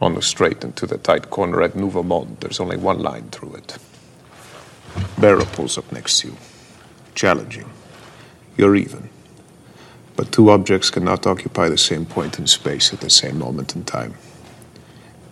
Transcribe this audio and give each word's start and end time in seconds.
On 0.00 0.14
the 0.14 0.22
straight 0.22 0.64
into 0.64 0.86
the 0.86 0.98
tight 0.98 1.30
corner 1.30 1.62
at 1.62 1.76
Nouveau 1.76 2.02
Monde, 2.02 2.38
there's 2.40 2.58
only 2.58 2.76
one 2.76 2.98
line 2.98 3.28
through 3.30 3.54
it. 3.54 3.78
Behra 5.20 5.44
pulls 5.52 5.78
up 5.78 5.92
next 5.92 6.18
to 6.18 6.28
you. 6.28 6.36
Challenging. 7.14 7.70
You're 8.56 8.74
even. 8.74 9.08
But 10.16 10.32
two 10.32 10.50
objects 10.50 10.90
cannot 10.90 11.28
occupy 11.28 11.68
the 11.68 11.78
same 11.78 12.06
point 12.06 12.40
in 12.40 12.48
space 12.48 12.92
at 12.92 13.00
the 13.00 13.08
same 13.08 13.38
moment 13.38 13.76
in 13.76 13.84
time. 13.84 14.14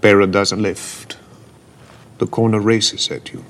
Behra 0.01 0.31
doesn't 0.31 0.63
lift. 0.63 1.19
The 2.19 2.29
corner 2.29 2.61
races 2.61 3.11
at 3.11 3.33
you. 3.33 3.45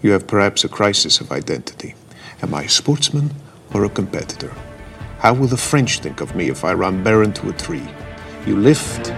You 0.00 0.12
have 0.12 0.26
perhaps 0.26 0.64
a 0.64 0.70
crisis 0.70 1.20
of 1.20 1.30
identity. 1.30 1.94
Am 2.40 2.54
I 2.54 2.62
a 2.62 2.68
sportsman 2.70 3.34
or 3.74 3.84
a 3.84 3.90
competitor? 3.90 4.54
How 5.18 5.34
will 5.34 5.48
the 5.48 5.58
French 5.58 5.98
think 5.98 6.22
of 6.22 6.34
me 6.34 6.48
if 6.48 6.64
I 6.64 6.72
run 6.72 7.04
Behra 7.04 7.26
into 7.26 7.50
a 7.50 7.52
tree? 7.52 7.86
You 8.46 8.56
lift, 8.56 9.12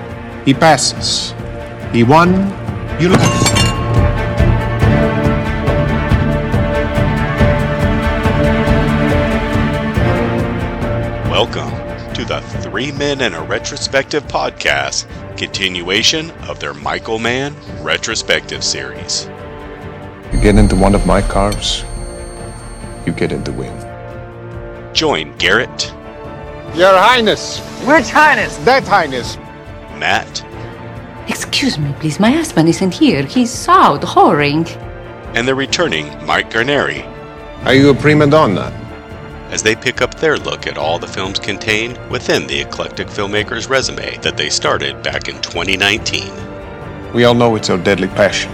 he 0.44 0.54
passes. 0.54 1.34
He 1.92 2.02
won, 2.04 2.30
you 3.00 3.08
lost. 3.10 3.50
Welcome 11.30 11.70
to 12.14 12.24
the 12.24 12.40
Three 12.62 12.90
Men 12.92 13.20
and 13.20 13.34
a 13.34 13.40
Retrospective 13.42 14.24
podcast, 14.26 15.06
continuation 15.36 16.30
of 16.48 16.58
their 16.60 16.74
Michael 16.74 17.18
Mann 17.18 17.54
retrospective 17.80 18.64
series. 18.64 19.28
You 20.32 20.40
get 20.40 20.56
into 20.56 20.76
one 20.76 20.94
of 20.94 21.06
my 21.06 21.22
cars, 21.22 21.84
you 23.06 23.12
get 23.12 23.32
in 23.32 23.44
the 23.44 23.52
win. 23.52 23.74
Join 24.94 25.36
Garrett, 25.36 25.92
Your 26.74 26.96
Highness, 26.96 27.60
Which 27.86 28.08
highness? 28.10 28.56
that 28.58 28.86
Highness. 28.86 29.36
Matt, 30.00 30.44
Excuse 31.28 31.78
me, 31.78 31.94
please. 32.00 32.18
My 32.18 32.30
husband 32.30 32.68
isn't 32.68 32.92
here. 32.94 33.22
He's 33.22 33.68
out 33.68 34.00
whoring. 34.02 34.66
and 35.36 35.46
the 35.46 35.54
returning 35.54 36.06
Mike 36.26 36.50
Garneri 36.50 37.04
Are 37.66 37.74
you 37.74 37.90
a 37.90 37.94
prima 37.94 38.26
donna? 38.26 38.72
as 39.50 39.62
they 39.62 39.74
pick 39.76 40.00
up 40.00 40.14
their 40.14 40.38
look 40.38 40.66
at 40.66 40.78
all 40.78 40.98
the 40.98 41.06
films 41.06 41.38
contained 41.38 41.98
within 42.10 42.46
the 42.46 42.60
eclectic 42.60 43.08
filmmaker's 43.08 43.68
resume 43.68 44.16
that 44.22 44.36
they 44.36 44.48
started 44.48 45.02
back 45.02 45.28
in 45.28 45.34
2019. 45.42 47.12
We 47.12 47.24
all 47.24 47.34
know 47.34 47.56
it's 47.56 47.68
our 47.68 47.76
deadly 47.78 48.06
passion. 48.08 48.52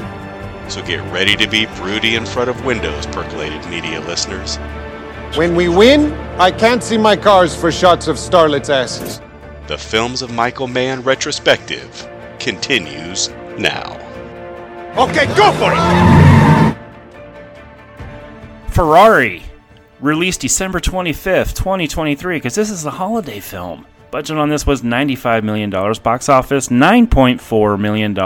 So 0.70 0.83
get 0.83 1.01
ready 1.13 1.37
to 1.37 1.47
be 1.47 1.67
broody 1.77 2.17
in 2.17 2.25
front 2.27 2.48
of 2.51 2.65
windows, 2.65 3.07
percolated 3.07 3.65
media 3.69 4.01
listeners. 4.01 4.57
When 5.37 5.55
we 5.55 5.69
win, 5.69 6.13
I 6.41 6.51
can't 6.51 6.83
see 6.83 6.97
my 6.98 7.15
cars 7.15 7.55
for 7.55 7.70
shots 7.70 8.09
of 8.09 8.17
starlets' 8.17 8.70
asses. 8.70 9.20
The 9.67 9.77
Films 9.77 10.22
of 10.22 10.33
Michael 10.33 10.69
Mann 10.69 11.03
retrospective 11.03 12.09
continues 12.39 13.31
now. 13.59 13.98
Okay, 14.97 15.27
go 15.34 15.50
for 15.55 15.73
it! 15.75 16.77
Ferrari, 18.70 19.42
released 19.98 20.42
December 20.42 20.78
25th, 20.78 21.56
2023, 21.56 22.36
because 22.36 22.55
this 22.55 22.70
is 22.70 22.84
a 22.84 22.92
holiday 22.92 23.41
film. 23.41 23.84
Budget 24.12 24.36
on 24.39 24.48
this 24.50 24.64
was 24.69 24.83
$95 24.83 25.42
million, 25.42 25.69
box 25.69 26.28
office 26.28 26.69
$9.4 26.69 27.80
million, 27.80 28.17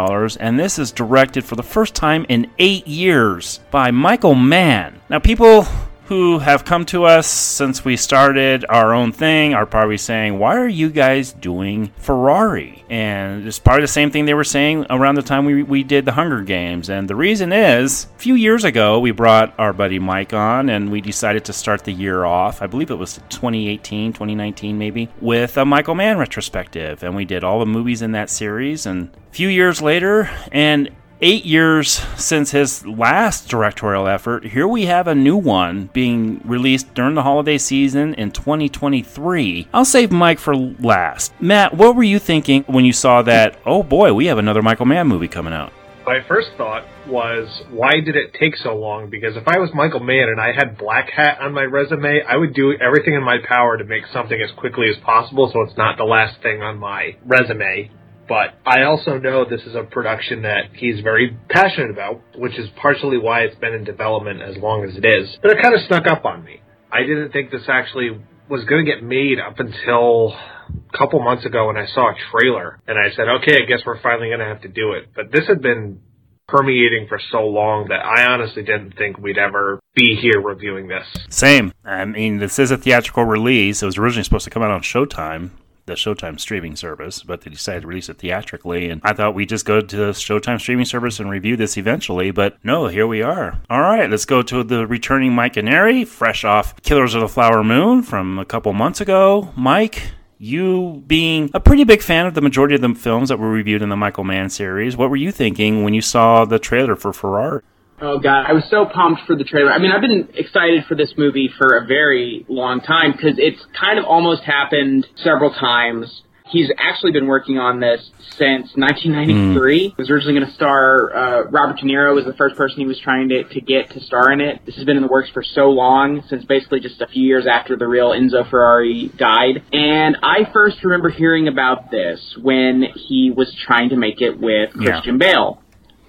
and 0.40 0.60
this 0.60 0.78
is 0.78 0.92
directed 0.92 1.42
for 1.42 1.56
the 1.56 1.62
first 1.62 1.94
time 1.94 2.26
in 2.28 2.50
eight 2.58 2.86
years 2.86 3.60
by 3.70 3.90
Michael 3.90 4.34
Mann. 4.34 5.00
Now, 5.08 5.20
people 5.20 5.66
who 6.10 6.40
have 6.40 6.64
come 6.64 6.84
to 6.84 7.04
us 7.04 7.28
since 7.28 7.84
we 7.84 7.96
started 7.96 8.64
our 8.68 8.92
own 8.92 9.12
thing 9.12 9.54
are 9.54 9.64
probably 9.64 9.96
saying, 9.96 10.36
Why 10.40 10.56
are 10.56 10.66
you 10.66 10.90
guys 10.90 11.32
doing 11.32 11.92
Ferrari? 11.98 12.84
And 12.90 13.46
it's 13.46 13.60
probably 13.60 13.82
the 13.82 13.86
same 13.86 14.10
thing 14.10 14.24
they 14.24 14.34
were 14.34 14.42
saying 14.42 14.86
around 14.90 15.14
the 15.14 15.22
time 15.22 15.44
we, 15.44 15.62
we 15.62 15.84
did 15.84 16.04
the 16.04 16.10
Hunger 16.10 16.42
Games. 16.42 16.90
And 16.90 17.08
the 17.08 17.14
reason 17.14 17.52
is, 17.52 18.08
a 18.16 18.18
few 18.18 18.34
years 18.34 18.64
ago, 18.64 18.98
we 18.98 19.12
brought 19.12 19.54
our 19.56 19.72
buddy 19.72 20.00
Mike 20.00 20.32
on 20.32 20.68
and 20.68 20.90
we 20.90 21.00
decided 21.00 21.44
to 21.44 21.52
start 21.52 21.84
the 21.84 21.92
year 21.92 22.24
off. 22.24 22.60
I 22.60 22.66
believe 22.66 22.90
it 22.90 22.96
was 22.96 23.20
2018, 23.28 24.12
2019, 24.12 24.76
maybe, 24.76 25.08
with 25.20 25.56
a 25.58 25.64
Michael 25.64 25.94
Mann 25.94 26.18
retrospective. 26.18 27.04
And 27.04 27.14
we 27.14 27.24
did 27.24 27.44
all 27.44 27.60
the 27.60 27.66
movies 27.66 28.02
in 28.02 28.10
that 28.12 28.30
series. 28.30 28.84
And 28.84 29.10
a 29.30 29.32
few 29.32 29.46
years 29.46 29.80
later, 29.80 30.28
and 30.50 30.90
eight 31.22 31.44
years 31.44 31.88
since 32.16 32.50
his 32.50 32.86
last 32.86 33.48
directorial 33.48 34.08
effort, 34.08 34.44
here 34.44 34.66
we 34.66 34.86
have 34.86 35.06
a 35.06 35.14
new 35.14 35.36
one 35.36 35.90
being 35.92 36.40
released 36.44 36.92
during 36.94 37.14
the 37.14 37.22
holiday 37.22 37.58
season 37.58 38.14
in 38.14 38.30
2023. 38.30 39.68
I'll 39.72 39.84
save 39.84 40.10
Mike 40.10 40.38
for 40.38 40.56
last. 40.56 41.32
Matt, 41.40 41.74
what 41.74 41.96
were 41.96 42.02
you 42.02 42.18
thinking 42.18 42.64
when 42.64 42.84
you 42.84 42.92
saw 42.92 43.22
that? 43.22 43.58
Oh 43.66 43.82
boy, 43.82 44.12
we 44.14 44.26
have 44.26 44.38
another 44.38 44.62
Michael 44.62 44.86
Mann 44.86 45.08
movie 45.08 45.28
coming 45.28 45.52
out. 45.52 45.72
my 46.06 46.20
first 46.26 46.48
thought 46.56 46.84
was, 47.06 47.62
why 47.70 48.00
did 48.04 48.16
it 48.16 48.34
take 48.34 48.56
so 48.56 48.74
long? 48.76 49.10
Because 49.10 49.36
if 49.36 49.46
I 49.46 49.58
was 49.58 49.70
Michael 49.74 50.00
Mann 50.00 50.28
and 50.28 50.40
I 50.40 50.52
had 50.52 50.78
Blackhat 50.78 51.40
on 51.40 51.52
my 51.52 51.62
resume, 51.62 52.22
I 52.26 52.36
would 52.36 52.54
do 52.54 52.74
everything 52.80 53.14
in 53.14 53.22
my 53.22 53.38
power 53.46 53.76
to 53.76 53.84
make 53.84 54.04
something 54.12 54.40
as 54.40 54.50
quickly 54.56 54.88
as 54.88 54.96
possible 55.04 55.50
so 55.52 55.62
it's 55.62 55.76
not 55.76 55.98
the 55.98 56.04
last 56.04 56.40
thing 56.42 56.62
on 56.62 56.78
my 56.78 57.16
resume. 57.24 57.90
But 58.30 58.54
I 58.64 58.84
also 58.84 59.18
know 59.18 59.44
this 59.44 59.62
is 59.62 59.74
a 59.74 59.82
production 59.82 60.42
that 60.42 60.70
he's 60.72 61.00
very 61.00 61.36
passionate 61.48 61.90
about, 61.90 62.22
which 62.36 62.56
is 62.60 62.68
partially 62.80 63.18
why 63.18 63.40
it's 63.40 63.58
been 63.58 63.74
in 63.74 63.82
development 63.82 64.40
as 64.40 64.56
long 64.56 64.84
as 64.84 64.96
it 64.96 65.04
is. 65.04 65.36
But 65.42 65.50
it 65.50 65.58
kind 65.60 65.74
of 65.74 65.80
snuck 65.88 66.06
up 66.06 66.24
on 66.24 66.44
me. 66.44 66.62
I 66.92 67.00
didn't 67.00 67.32
think 67.32 67.50
this 67.50 67.64
actually 67.68 68.20
was 68.48 68.64
going 68.66 68.86
to 68.86 68.88
get 68.88 69.02
made 69.02 69.40
up 69.40 69.58
until 69.58 70.32
a 70.32 70.96
couple 70.96 71.18
months 71.18 71.44
ago 71.44 71.66
when 71.66 71.76
I 71.76 71.86
saw 71.86 72.10
a 72.10 72.14
trailer 72.30 72.78
and 72.86 72.96
I 72.96 73.12
said, 73.16 73.26
okay, 73.42 73.64
I 73.64 73.66
guess 73.66 73.80
we're 73.84 74.00
finally 74.00 74.28
going 74.28 74.38
to 74.38 74.46
have 74.46 74.62
to 74.62 74.68
do 74.68 74.92
it. 74.92 75.08
But 75.12 75.32
this 75.32 75.48
had 75.48 75.60
been 75.60 76.00
permeating 76.46 77.06
for 77.08 77.20
so 77.32 77.40
long 77.40 77.88
that 77.88 78.04
I 78.04 78.26
honestly 78.26 78.62
didn't 78.62 78.96
think 78.96 79.18
we'd 79.18 79.38
ever 79.38 79.80
be 79.96 80.14
here 80.14 80.40
reviewing 80.40 80.86
this. 80.86 81.06
Same. 81.30 81.72
I 81.84 82.04
mean, 82.04 82.38
this 82.38 82.60
is 82.60 82.70
a 82.70 82.76
theatrical 82.76 83.24
release. 83.24 83.82
It 83.82 83.86
was 83.86 83.98
originally 83.98 84.22
supposed 84.22 84.44
to 84.44 84.50
come 84.50 84.62
out 84.62 84.70
on 84.70 84.82
Showtime, 84.82 85.50
the 85.90 85.96
Showtime 85.96 86.38
streaming 86.38 86.76
service, 86.76 87.22
but 87.22 87.42
they 87.42 87.50
decided 87.50 87.82
to 87.82 87.86
release 87.88 88.08
it 88.08 88.18
theatrically. 88.18 88.88
And 88.88 89.00
I 89.04 89.12
thought 89.12 89.34
we'd 89.34 89.48
just 89.48 89.66
go 89.66 89.80
to 89.80 89.96
the 89.96 90.12
Showtime 90.12 90.60
streaming 90.60 90.86
service 90.86 91.20
and 91.20 91.28
review 91.28 91.56
this 91.56 91.76
eventually, 91.76 92.30
but 92.30 92.56
no, 92.64 92.86
here 92.86 93.06
we 93.06 93.22
are. 93.22 93.60
All 93.68 93.80
right, 93.80 94.08
let's 94.08 94.24
go 94.24 94.42
to 94.42 94.62
the 94.62 94.86
returning 94.86 95.32
Mike 95.32 95.54
Canary, 95.54 96.04
fresh 96.04 96.44
off 96.44 96.80
Killers 96.82 97.14
of 97.14 97.20
the 97.20 97.28
Flower 97.28 97.64
Moon 97.64 98.02
from 98.02 98.38
a 98.38 98.44
couple 98.44 98.72
months 98.72 99.00
ago. 99.00 99.52
Mike, 99.56 100.12
you 100.38 101.02
being 101.06 101.50
a 101.52 101.60
pretty 101.60 101.84
big 101.84 102.02
fan 102.02 102.26
of 102.26 102.34
the 102.34 102.40
majority 102.40 102.74
of 102.74 102.80
the 102.80 102.94
films 102.94 103.28
that 103.28 103.38
were 103.38 103.50
reviewed 103.50 103.82
in 103.82 103.88
the 103.88 103.96
Michael 103.96 104.24
Mann 104.24 104.48
series, 104.48 104.96
what 104.96 105.10
were 105.10 105.16
you 105.16 105.32
thinking 105.32 105.82
when 105.82 105.92
you 105.92 106.00
saw 106.00 106.44
the 106.44 106.58
trailer 106.58 106.96
for 106.96 107.12
Ferrari? 107.12 107.62
Oh 108.02 108.18
god, 108.18 108.46
I 108.48 108.52
was 108.54 108.64
so 108.70 108.86
pumped 108.86 109.22
for 109.26 109.36
the 109.36 109.44
trailer. 109.44 109.70
I 109.72 109.78
mean, 109.78 109.90
I've 109.92 110.00
been 110.00 110.28
excited 110.34 110.84
for 110.88 110.94
this 110.94 111.12
movie 111.18 111.50
for 111.58 111.76
a 111.76 111.86
very 111.86 112.46
long 112.48 112.80
time 112.80 113.12
because 113.12 113.34
it's 113.36 113.60
kind 113.78 113.98
of 113.98 114.06
almost 114.06 114.42
happened 114.42 115.06
several 115.16 115.50
times. 115.52 116.22
He's 116.46 116.68
actually 116.78 117.12
been 117.12 117.26
working 117.28 117.58
on 117.58 117.78
this 117.78 118.10
since 118.36 118.72
1993. 118.74 119.86
It 119.86 119.98
was 119.98 120.10
originally 120.10 120.34
going 120.40 120.46
to 120.48 120.54
star 120.54 121.14
uh, 121.14 121.42
Robert 121.44 121.76
De 121.76 121.84
Niro 121.84 122.12
was 122.14 122.24
the 122.24 122.32
first 122.32 122.56
person 122.56 122.78
he 122.78 122.86
was 122.86 122.98
trying 122.98 123.28
to, 123.28 123.44
to 123.44 123.60
get 123.60 123.90
to 123.90 124.00
star 124.00 124.32
in 124.32 124.40
it. 124.40 124.60
This 124.66 124.74
has 124.74 124.84
been 124.84 124.96
in 124.96 125.02
the 125.02 125.08
works 125.08 125.30
for 125.30 125.44
so 125.44 125.68
long, 125.70 126.24
since 126.28 126.44
basically 126.46 126.80
just 126.80 127.00
a 127.02 127.06
few 127.06 127.24
years 127.24 127.46
after 127.46 127.76
the 127.76 127.86
real 127.86 128.10
Enzo 128.10 128.48
Ferrari 128.50 129.12
died. 129.16 129.62
And 129.72 130.16
I 130.24 130.50
first 130.52 130.82
remember 130.82 131.10
hearing 131.10 131.46
about 131.46 131.90
this 131.92 132.18
when 132.42 132.84
he 132.96 133.30
was 133.30 133.54
trying 133.64 133.90
to 133.90 133.96
make 133.96 134.20
it 134.20 134.40
with 134.40 134.70
Yeah. 134.74 134.90
Christian 134.92 135.18
Bale 135.18 135.62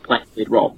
playing 0.03 0.24
the 0.34 0.40
lead 0.40 0.50
role 0.50 0.78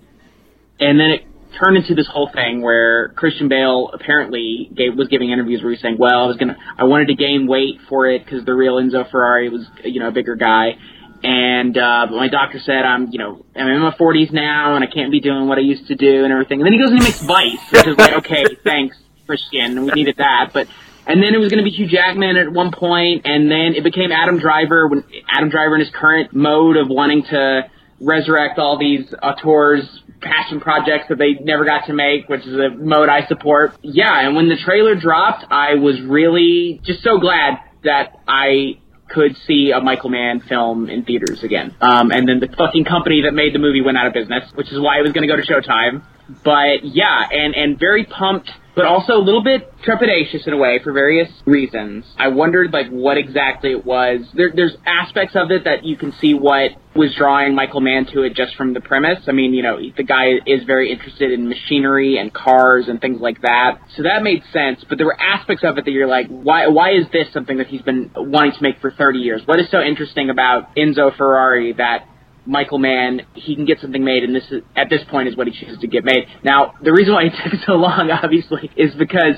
and 0.89 0.99
then 0.99 1.09
it 1.11 1.25
turned 1.59 1.77
into 1.77 1.95
this 1.95 2.07
whole 2.07 2.29
thing 2.33 2.61
where 2.61 3.09
Christian 3.09 3.47
Bale 3.47 3.89
apparently 3.94 4.69
gave, 4.73 4.95
was 4.95 5.07
giving 5.07 5.29
interviews 5.29 5.61
where 5.61 5.71
he's 5.71 5.81
saying, 5.81 5.97
"Well, 5.99 6.23
I 6.23 6.25
was 6.25 6.38
gonna, 6.38 6.57
I 6.77 6.85
wanted 6.85 7.07
to 7.07 7.16
gain 7.16 7.47
weight 7.47 7.79
for 7.89 8.07
it 8.07 8.25
because 8.25 8.45
the 8.45 8.53
real 8.53 8.75
Enzo 8.75 9.09
Ferrari 9.09 9.49
was, 9.49 9.66
you 9.83 9.99
know, 9.99 10.09
a 10.09 10.11
bigger 10.11 10.35
guy." 10.35 10.77
And 11.23 11.77
uh, 11.77 12.07
but 12.09 12.17
my 12.17 12.27
doctor 12.27 12.59
said 12.59 12.83
I'm, 12.83 13.07
you 13.11 13.19
know, 13.19 13.46
I'm 13.55 13.67
in 13.67 13.81
my 13.81 13.96
40s 13.96 14.34
now, 14.34 14.75
and 14.75 14.84
I 14.84 14.87
can't 14.87 15.11
be 15.11 15.22
doing 15.22 15.47
what 15.47 15.58
I 15.58 15.61
used 15.61 15.87
to 15.87 15.96
do 15.96 16.25
and 16.25 16.34
everything. 16.34 16.59
And 16.59 16.66
then 16.66 16.73
he 16.73 16.79
goes 16.79 16.90
and 16.90 16.99
he 16.99 17.05
makes 17.05 17.22
Vice, 17.22 17.72
which 17.72 17.87
is 17.87 17.97
like, 17.97 18.13
okay, 18.17 18.43
thanks, 18.63 18.97
Christian, 19.25 19.85
we 19.85 19.91
needed 19.93 20.17
that. 20.17 20.52
But 20.53 20.67
and 21.08 21.23
then 21.23 21.34
it 21.34 21.37
was 21.37 21.49
going 21.49 21.63
to 21.63 21.69
be 21.69 21.75
Hugh 21.75 21.87
Jackman 21.87 22.35
at 22.35 22.52
one 22.52 22.72
point, 22.72 23.22
and 23.25 23.49
then 23.49 23.75
it 23.75 23.84
became 23.84 24.11
Adam 24.11 24.37
Driver 24.37 24.87
when 24.87 25.05
Adam 25.29 25.49
Driver 25.49 25.75
in 25.75 25.81
his 25.81 25.91
current 25.93 26.34
mode 26.34 26.75
of 26.75 26.90
wanting 26.90 27.23
to 27.23 27.69
resurrect 28.02 28.59
all 28.59 28.78
these 28.78 29.13
auteurs 29.22 29.87
passion 30.23 30.59
projects 30.59 31.05
that 31.09 31.17
they 31.17 31.34
never 31.43 31.66
got 31.66 31.85
to 31.87 31.93
make, 31.93 32.28
which 32.29 32.46
is 32.46 32.55
a 32.55 32.70
mode 32.70 33.09
I 33.09 33.28
support. 33.28 33.78
Yeah, 33.81 34.25
and 34.25 34.35
when 34.35 34.49
the 34.49 34.58
trailer 34.58 34.96
dropped, 34.96 35.46
I 35.52 35.75
was 35.75 36.02
really 36.02 36.81
just 36.84 37.03
so 37.03 37.20
glad 37.20 37.59
that 37.84 38.20
I 38.28 38.79
could 39.09 39.35
see 39.46 39.72
a 39.75 39.79
Michael 39.79 40.09
Mann 40.09 40.41
film 40.41 40.90
in 40.90 41.03
theaters 41.03 41.43
again. 41.43 41.75
Um, 41.81 42.11
and 42.11 42.28
then 42.28 42.40
the 42.40 42.47
fucking 42.58 42.85
company 42.85 43.22
that 43.25 43.34
made 43.34 43.53
the 43.53 43.59
movie 43.59 43.81
went 43.81 43.97
out 43.97 44.08
of 44.08 44.14
business, 44.14 44.52
which 44.55 44.72
is 44.72 44.79
why 44.79 44.99
it 44.99 45.03
was 45.03 45.11
going 45.11 45.28
to 45.28 45.34
go 45.34 45.40
to 45.40 45.46
Showtime. 45.46 46.03
But 46.43 46.84
yeah, 46.84 47.28
and 47.31 47.53
and 47.53 47.79
very 47.79 48.05
pumped 48.05 48.49
but 48.75 48.85
also 48.85 49.14
a 49.14 49.23
little 49.23 49.43
bit 49.43 49.72
trepidatious 49.85 50.47
in 50.47 50.53
a 50.53 50.58
way 50.58 50.79
for 50.84 50.93
various 50.93 51.29
reasons. 51.46 52.05
I 52.17 52.29
wondered 52.29 52.72
like 52.72 52.90
what 52.90 53.17
exactly 53.17 53.72
it 53.72 53.85
was. 53.85 54.22
There, 54.34 54.52
there's 54.55 54.75
aspects 54.85 55.35
of 55.35 55.52
it 55.52 55.66
that 55.66 55.84
you 55.84 55.97
can 55.97 56.14
see 56.20 56.34
what 56.34 56.72
was 56.96 57.14
drawing 57.16 57.55
Michael 57.55 57.81
Mann 57.81 58.05
to 58.14 58.22
it 58.22 58.35
just 58.35 58.55
from 58.55 58.73
the 58.73 58.81
premise. 58.81 59.20
I 59.28 59.31
mean, 59.31 59.53
you 59.53 59.64
know, 59.64 59.79
the 59.96 60.03
guy 60.03 60.34
is 60.46 60.64
very 60.66 60.91
interested 60.91 61.31
in 61.31 61.49
machinery 61.49 62.17
and 62.17 62.34
cars 62.34 62.85
and 62.87 63.02
things 63.02 63.20
like 63.20 63.41
that, 63.41 63.79
so 63.96 64.03
that 64.03 64.23
made 64.23 64.43
sense. 64.52 64.84
But 64.87 64.97
there 64.97 65.08
were 65.08 65.20
aspects 65.20 65.64
of 65.64 65.78
it 65.78 65.85
that 65.85 65.91
you're 65.91 66.08
like, 66.08 66.28
why? 66.28 66.67
Why 66.67 66.91
is 66.91 67.05
this 67.11 67.28
something 67.34 67.58
that 67.58 67.67
he's 67.67 67.81
been 67.81 68.11
wanting 68.16 68.53
to 68.53 68.61
make 68.61 68.79
for 68.79 68.91
30 68.91 69.20
years? 69.20 69.41
What 69.46 69.59
is 69.59 69.70
so 69.72 69.81
interesting 69.81 70.29
about 70.29 70.75
Enzo 70.75 71.16
Ferrari 71.16 71.73
that 71.73 72.08
Michael 72.45 72.78
Mann, 72.78 73.22
he 73.34 73.55
can 73.55 73.66
get 73.66 73.79
something 73.79 74.03
made, 74.03 74.23
and 74.23 74.35
this 74.35 74.43
is 74.51 74.61
at 74.75 74.90
this 74.90 75.01
point 75.09 75.29
is 75.29 75.35
what 75.37 75.47
he 75.47 75.53
chooses 75.53 75.79
to 75.79 75.87
get 75.87 76.03
made. 76.03 76.25
Now, 76.43 76.73
the 76.84 76.91
reason 76.91 77.13
why 77.13 77.23
it 77.23 77.34
took 77.51 77.59
so 77.66 77.73
long, 77.73 78.11
obviously, 78.11 78.69
is 78.75 78.93
because 78.95 79.35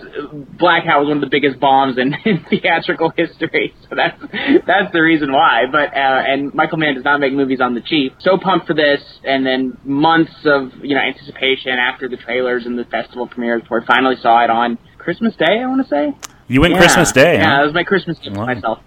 Blackhat 0.57 0.98
was 1.00 1.07
one 1.07 1.18
of 1.18 1.22
the 1.22 1.30
biggest 1.30 1.60
bombs 1.60 1.98
in, 1.98 2.13
in 2.25 2.44
theatrical 2.50 3.12
history. 3.16 3.74
So 3.90 3.96
that's 3.96 4.19
that's 4.66 4.92
the 4.94 5.02
reason 5.02 5.31
why. 5.31 5.63
But 5.72 5.94
uh, 5.96 6.24
and 6.28 6.54
Michael 6.54 6.78
Mann 6.78 6.96
does 6.96 7.04
not 7.04 7.19
make 7.19 7.34
movies 7.34 7.62
on 7.62 7.75
the 7.75 7.81
cheap. 7.81 8.13
So 8.19 8.38
pumped 8.38 8.68
for 8.68 8.74
this, 8.74 9.02
and 9.24 9.46
then 9.46 9.78
months 9.84 10.34
of 10.46 10.72
you 10.84 10.96
know 10.96 11.01
anticipation 11.01 11.74
after 11.74 12.10
the 12.10 12.18
trailers 12.18 12.66
and 12.66 12.78
the 12.78 12.86
festival 12.86 13.28
premieres 13.28 13.62
before 13.62 13.81
I 13.81 13.86
finally 13.86 14.16
saw 14.22 14.44
it 14.44 14.50
on 14.50 14.78
Christmas 14.98 15.36
Day. 15.36 15.60
I 15.62 15.66
want 15.68 15.84
to 15.84 15.90
say. 15.90 16.13
You 16.48 16.62
went 16.62 16.74
Yeah. 16.74 16.80
Christmas 16.80 17.12
Day. 17.12 17.36
Yeah, 17.36 17.56
huh? 17.58 17.62
it 17.63 17.66
was 17.66 17.74
my 17.74 17.84
Christmas 17.84 18.18
gift 18.19 18.34
to 18.36 18.40
Wow. 18.40 18.46
myself. 18.48 18.80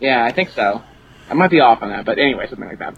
Yeah, 0.00 0.24
I 0.24 0.32
think 0.32 0.50
so. 0.50 0.82
I 1.30 1.34
might 1.34 1.50
be 1.50 1.60
off 1.60 1.82
on 1.82 1.90
that, 1.90 2.04
but 2.04 2.18
anyway, 2.18 2.46
something 2.48 2.66
like 2.68 2.78
that. 2.78 2.94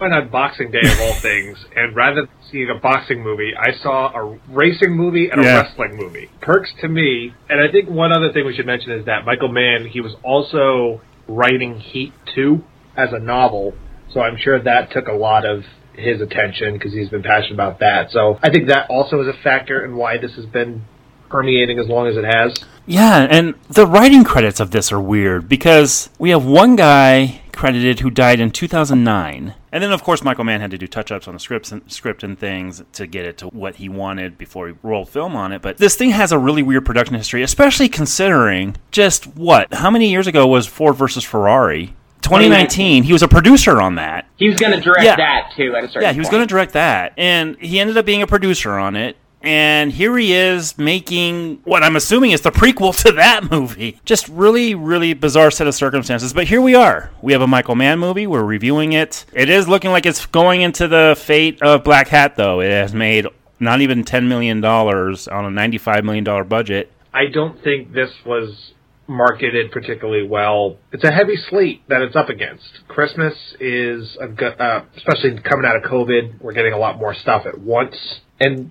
Went 0.00 0.14
on 0.14 0.28
Boxing 0.28 0.70
Day 0.70 0.80
of 0.82 1.00
all 1.00 1.14
things, 1.20 1.58
and 1.76 1.94
rather 1.94 2.22
than 2.22 2.28
seeing 2.50 2.70
a 2.70 2.78
boxing 2.78 3.22
movie, 3.22 3.52
I 3.58 3.72
saw 3.82 4.12
a 4.14 4.38
racing 4.48 4.92
movie 4.96 5.28
and 5.30 5.40
a 5.40 5.44
Yeah. 5.44 5.56
wrestling 5.62 5.96
movie. 5.96 6.30
Perks 6.40 6.72
to 6.80 6.88
me, 6.88 7.34
and 7.48 7.60
I 7.60 7.70
think 7.70 7.88
one 7.88 8.12
other 8.12 8.32
thing 8.32 8.46
we 8.46 8.54
should 8.54 8.66
mention 8.66 8.92
is 8.92 9.04
that 9.06 9.24
Michael 9.24 9.48
Mann, 9.48 9.86
he 9.86 10.00
was 10.00 10.14
also 10.22 11.00
writing 11.26 11.78
Heat 11.78 12.12
2 12.34 12.62
as 12.96 13.12
a 13.12 13.18
novel, 13.18 13.74
so 14.12 14.20
I'm 14.20 14.36
sure 14.36 14.58
that 14.60 14.90
took 14.92 15.08
a 15.08 15.12
lot 15.12 15.44
of 15.44 15.64
his 15.94 16.20
attention 16.20 16.74
because 16.74 16.92
he's 16.92 17.08
been 17.08 17.22
passionate 17.22 17.54
about 17.54 17.80
that. 17.80 18.10
So 18.12 18.38
I 18.42 18.50
think 18.50 18.68
that 18.68 18.88
also 18.88 19.20
is 19.20 19.26
a 19.28 19.32
factor 19.42 19.84
in 19.84 19.96
why 19.96 20.16
this 20.16 20.34
has 20.36 20.46
been 20.46 20.82
permeating 21.28 21.78
as 21.78 21.88
long 21.88 22.06
as 22.06 22.16
it 22.16 22.24
has. 22.24 22.54
Yeah, 22.86 23.26
and 23.28 23.54
the 23.68 23.84
writing 23.86 24.24
credits 24.24 24.60
of 24.60 24.70
this 24.70 24.90
are 24.92 25.00
weird 25.00 25.48
because 25.48 26.08
we 26.18 26.30
have 26.30 26.44
one 26.44 26.76
guy 26.76 27.42
credited 27.58 27.98
who 28.00 28.08
died 28.08 28.38
in 28.38 28.52
2009. 28.52 29.54
And 29.72 29.82
then, 29.82 29.90
of 29.92 30.04
course, 30.04 30.22
Michael 30.22 30.44
Mann 30.44 30.60
had 30.60 30.70
to 30.70 30.78
do 30.78 30.86
touch 30.86 31.10
ups 31.10 31.26
on 31.26 31.34
the 31.34 31.40
scripts 31.40 31.72
and, 31.72 31.82
script 31.90 32.22
and 32.22 32.38
things 32.38 32.82
to 32.92 33.06
get 33.06 33.24
it 33.26 33.36
to 33.38 33.48
what 33.48 33.74
he 33.76 33.88
wanted 33.88 34.38
before 34.38 34.68
he 34.68 34.74
rolled 34.82 35.08
film 35.08 35.34
on 35.34 35.50
it. 35.52 35.60
But 35.60 35.76
this 35.78 35.96
thing 35.96 36.10
has 36.10 36.30
a 36.30 36.38
really 36.38 36.62
weird 36.62 36.86
production 36.86 37.16
history, 37.16 37.42
especially 37.42 37.88
considering 37.88 38.76
just 38.92 39.26
what? 39.36 39.74
How 39.74 39.90
many 39.90 40.08
years 40.08 40.28
ago 40.28 40.46
was 40.46 40.66
Ford 40.68 40.94
versus 40.94 41.24
Ferrari? 41.24 41.94
2019. 42.22 43.02
He 43.02 43.12
was 43.12 43.22
a 43.22 43.28
producer 43.28 43.80
on 43.80 43.96
that. 43.96 44.26
He 44.36 44.48
was 44.48 44.56
going 44.58 44.72
to 44.72 44.80
direct 44.80 45.04
Yeah. 45.04 45.16
that 45.16 45.52
too 45.56 45.74
at 45.76 45.84
a 45.84 45.88
certain. 45.88 46.02
Yeah, 46.02 46.12
he 46.12 46.18
was 46.20 46.28
going 46.28 46.42
to 46.42 46.46
direct 46.46 46.74
that, 46.74 47.12
and 47.16 47.56
he 47.58 47.80
ended 47.80 47.96
up 47.96 48.04
being 48.06 48.22
a 48.22 48.26
producer 48.26 48.72
on 48.78 48.96
it. 48.96 49.16
And 49.42 49.92
here 49.92 50.16
he 50.18 50.32
is 50.32 50.76
making 50.78 51.60
what 51.64 51.82
I'm 51.82 51.96
assuming 51.96 52.32
is 52.32 52.40
the 52.40 52.50
prequel 52.50 52.96
to 53.02 53.12
that 53.12 53.50
movie. 53.50 54.00
Just 54.04 54.28
really, 54.28 54.74
really 54.74 55.14
bizarre 55.14 55.50
set 55.50 55.66
of 55.66 55.74
circumstances. 55.74 56.32
But 56.32 56.48
here 56.48 56.60
we 56.60 56.74
are. 56.74 57.10
We 57.22 57.32
have 57.32 57.42
a 57.42 57.46
Michael 57.46 57.76
Mann 57.76 57.98
movie. 57.98 58.26
We're 58.26 58.44
reviewing 58.44 58.92
it. 58.92 59.24
It 59.32 59.48
is 59.48 59.68
looking 59.68 59.90
like 59.90 60.06
it's 60.06 60.26
going 60.26 60.62
into 60.62 60.88
the 60.88 61.16
fate 61.18 61.62
of 61.62 61.84
Blackhat, 61.84 62.34
though. 62.36 62.60
It 62.60 62.70
has 62.70 62.92
made 62.92 63.26
not 63.60 63.80
even 63.80 64.04
$10 64.04 64.26
million 64.26 64.64
on 64.64 65.10
a 65.10 65.16
$95 65.48 66.04
million 66.04 66.48
budget. 66.48 66.92
I 67.12 67.26
don't 67.26 67.62
think 67.62 67.92
this 67.92 68.10
was 68.26 68.72
marketed 69.08 69.72
particularly 69.72 70.26
well. 70.28 70.76
It's 70.92 71.04
a 71.04 71.10
heavy 71.10 71.36
slate 71.36 71.82
that 71.88 72.02
it's 72.02 72.14
up 72.14 72.28
against. 72.28 72.80
Christmas 72.88 73.34
is 73.58 74.16
a 74.20 74.26
uh, 74.26 74.84
especially 74.96 75.40
coming 75.40 75.64
out 75.66 75.76
of 75.76 75.82
COVID, 75.90 76.40
we're 76.40 76.52
getting 76.52 76.74
a 76.74 76.78
lot 76.78 76.98
more 76.98 77.14
stuff 77.14 77.46
at 77.46 77.58
once, 77.58 78.20
and 78.38 78.70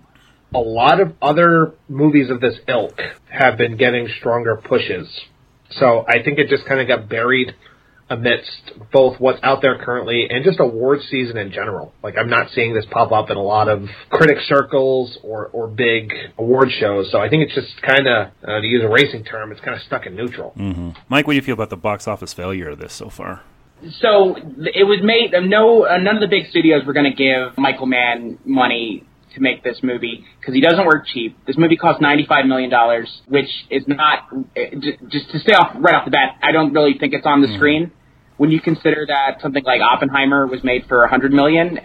a 0.54 0.60
lot 0.60 1.00
of 1.02 1.14
other 1.22 1.74
movies 1.90 2.30
of 2.30 2.40
this 2.42 2.56
ilk 2.68 3.00
have 3.30 3.58
been 3.58 3.78
getting 3.78 4.08
stronger 4.20 4.56
pushes. 4.56 5.08
So 5.72 6.06
I 6.08 6.24
think 6.24 6.40
it 6.40 6.48
just 6.50 6.66
kind 6.66 6.80
of 6.80 6.88
got 6.88 7.10
buried 7.10 7.54
amidst 8.10 8.72
both 8.94 9.20
what's 9.20 9.40
out 9.44 9.62
there 9.62 9.78
currently 9.84 10.28
and 10.30 10.46
just 10.46 10.62
award 10.62 11.00
season 11.12 11.36
in 11.36 11.52
general. 11.52 11.94
Like 12.02 12.16
I'm 12.18 12.30
not 12.30 12.48
seeing 12.52 12.74
this 12.74 12.86
pop 12.90 13.12
up 13.12 13.30
in 13.30 13.36
a 13.36 13.42
lot 13.44 13.68
of 13.68 13.90
critic 14.10 14.38
circles 14.48 15.18
or, 15.24 15.48
or 15.48 15.68
big 15.68 16.14
award 16.38 16.70
shows. 16.80 17.12
So 17.12 17.20
I 17.20 17.28
think 17.28 17.44
it's 17.44 17.54
just 17.54 17.82
kind 17.82 18.08
of, 18.08 18.28
uh, 18.48 18.62
to 18.62 18.66
use 18.66 18.82
a 18.84 18.88
racing 18.88 19.26
term, 19.26 19.52
it's 19.52 19.60
kind 19.60 19.76
of 19.76 19.82
stuck 19.84 20.06
in 20.06 20.16
neutral. 20.16 20.54
Mike, 21.10 21.28
what 21.28 21.34
do 21.34 21.36
you 21.36 21.42
feel 21.42 21.54
about 21.56 21.70
the 21.70 21.76
box 21.76 22.08
office 22.08 22.32
failure 22.32 22.70
of 22.70 22.80
this 22.80 22.94
so 22.94 23.10
far? 23.10 23.42
So 24.00 24.36
it 24.38 24.88
was 24.88 25.02
made. 25.04 25.36
uh, 25.36 25.42
No, 25.42 25.86
uh, 25.86 25.98
none 25.98 26.16
of 26.16 26.22
the 26.22 26.28
big 26.28 26.50
studios 26.50 26.86
were 26.86 26.94
going 26.94 27.12
to 27.12 27.16
give 27.16 27.58
Michael 27.58 27.86
Mann 27.88 28.40
money 28.46 29.04
to 29.38 29.42
make 29.42 29.64
this 29.64 29.80
movie 29.82 30.26
because 30.40 30.54
he 30.54 30.62
doesn't 30.62 30.86
work 30.86 31.06
cheap. 31.08 31.38
This 31.46 31.58
movie 31.58 31.78
cost 31.78 32.02
ninety 32.02 32.26
five 32.28 32.46
million 32.46 32.70
dollars, 32.70 33.10
which 33.28 33.50
is 33.70 33.84
not 33.88 34.28
uh, 34.34 34.76
just 35.10 35.32
to 35.32 35.40
stay 35.40 35.54
off 35.54 35.76
right 35.80 35.96
off 35.96 36.06
the 36.06 36.12
bat. 36.12 36.38
I 36.44 36.52
don't 36.52 36.74
really 36.74 36.98
think 37.00 37.14
it's 37.14 37.26
on 37.26 37.42
the 37.42 37.54
screen 37.56 37.92
when 38.38 38.52
you 38.52 38.62
consider 38.62 39.06
that 39.08 39.42
something 39.42 39.64
like 39.64 39.82
Oppenheimer 39.82 40.48
was 40.48 40.64
made 40.64 40.86
for 40.88 41.04
a 41.04 41.10
hundred 41.10 41.32
million. 41.32 41.80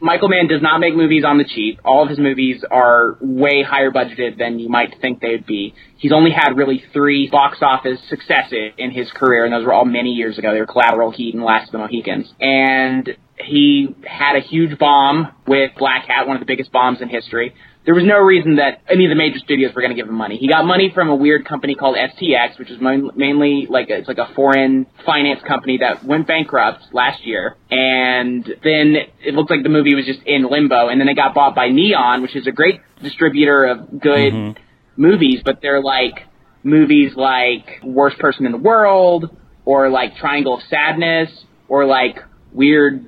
Michael 0.00 0.28
Mann 0.28 0.46
does 0.46 0.62
not 0.62 0.78
make 0.78 0.94
movies 0.94 1.24
on 1.26 1.38
the 1.38 1.44
cheap. 1.44 1.80
All 1.84 2.04
of 2.04 2.08
his 2.08 2.20
movies 2.20 2.64
are 2.70 3.18
way 3.20 3.64
higher 3.64 3.90
budgeted 3.90 4.38
than 4.38 4.60
you 4.60 4.68
might 4.68 4.94
think 5.00 5.20
they'd 5.20 5.44
be. 5.44 5.74
He's 5.96 6.12
only 6.12 6.30
had 6.30 6.56
really 6.56 6.84
three 6.92 7.28
box 7.28 7.58
office 7.62 7.98
successes 8.08 8.74
in 8.78 8.92
his 8.92 9.10
career, 9.10 9.44
and 9.44 9.52
those 9.52 9.64
were 9.64 9.72
all 9.72 9.84
many 9.84 10.10
years 10.10 10.38
ago. 10.38 10.52
They 10.52 10.60
were 10.60 10.66
Collateral 10.66 11.10
Heat 11.10 11.34
and 11.34 11.42
Last 11.42 11.68
of 11.68 11.72
the 11.72 11.78
Mohicans. 11.78 12.32
And 12.38 13.16
he 13.40 13.94
had 14.04 14.36
a 14.36 14.40
huge 14.40 14.78
bomb 14.78 15.32
with 15.46 15.72
Blackhat, 15.78 16.26
one 16.26 16.36
of 16.36 16.40
the 16.40 16.46
biggest 16.46 16.72
bombs 16.72 17.00
in 17.00 17.08
history. 17.08 17.54
There 17.84 17.94
was 17.94 18.04
no 18.04 18.18
reason 18.18 18.56
that 18.56 18.82
any 18.86 19.06
of 19.06 19.08
the 19.08 19.14
major 19.14 19.38
studios 19.38 19.74
were 19.74 19.80
going 19.80 19.92
to 19.92 19.96
give 19.96 20.08
him 20.08 20.14
money. 20.14 20.36
He 20.36 20.46
got 20.46 20.66
money 20.66 20.90
from 20.94 21.08
a 21.08 21.14
weird 21.14 21.46
company 21.46 21.74
called 21.74 21.96
STX, 21.96 22.58
which 22.58 22.70
is 22.70 22.78
mainly 22.80 23.66
like 23.70 23.88
a, 23.88 23.98
it's 23.98 24.08
like 24.08 24.18
a 24.18 24.28
foreign 24.34 24.86
finance 25.06 25.40
company 25.46 25.78
that 25.78 26.04
went 26.04 26.26
bankrupt 26.26 26.92
last 26.92 27.24
year, 27.24 27.56
and 27.70 28.44
then 28.44 28.96
it 29.24 29.32
looked 29.32 29.50
like 29.50 29.62
the 29.62 29.70
movie 29.70 29.94
was 29.94 30.04
just 30.04 30.20
in 30.26 30.50
limbo. 30.50 30.88
And 30.88 31.00
then 31.00 31.08
it 31.08 31.14
got 31.14 31.34
bought 31.34 31.54
by 31.54 31.70
Neon, 31.70 32.20
which 32.20 32.36
is 32.36 32.46
a 32.46 32.52
great 32.52 32.80
distributor 33.02 33.64
of 33.64 34.00
good 34.00 34.34
mm-hmm. 34.34 34.62
movies, 35.00 35.40
but 35.42 35.60
they're 35.62 35.82
like 35.82 36.26
movies 36.62 37.12
like 37.16 37.80
Worst 37.82 38.18
Person 38.18 38.44
in 38.44 38.52
the 38.52 38.58
World, 38.58 39.34
or 39.64 39.88
like 39.88 40.16
Triangle 40.16 40.56
of 40.56 40.62
Sadness, 40.68 41.30
or 41.68 41.86
like 41.86 42.18
weird 42.52 43.07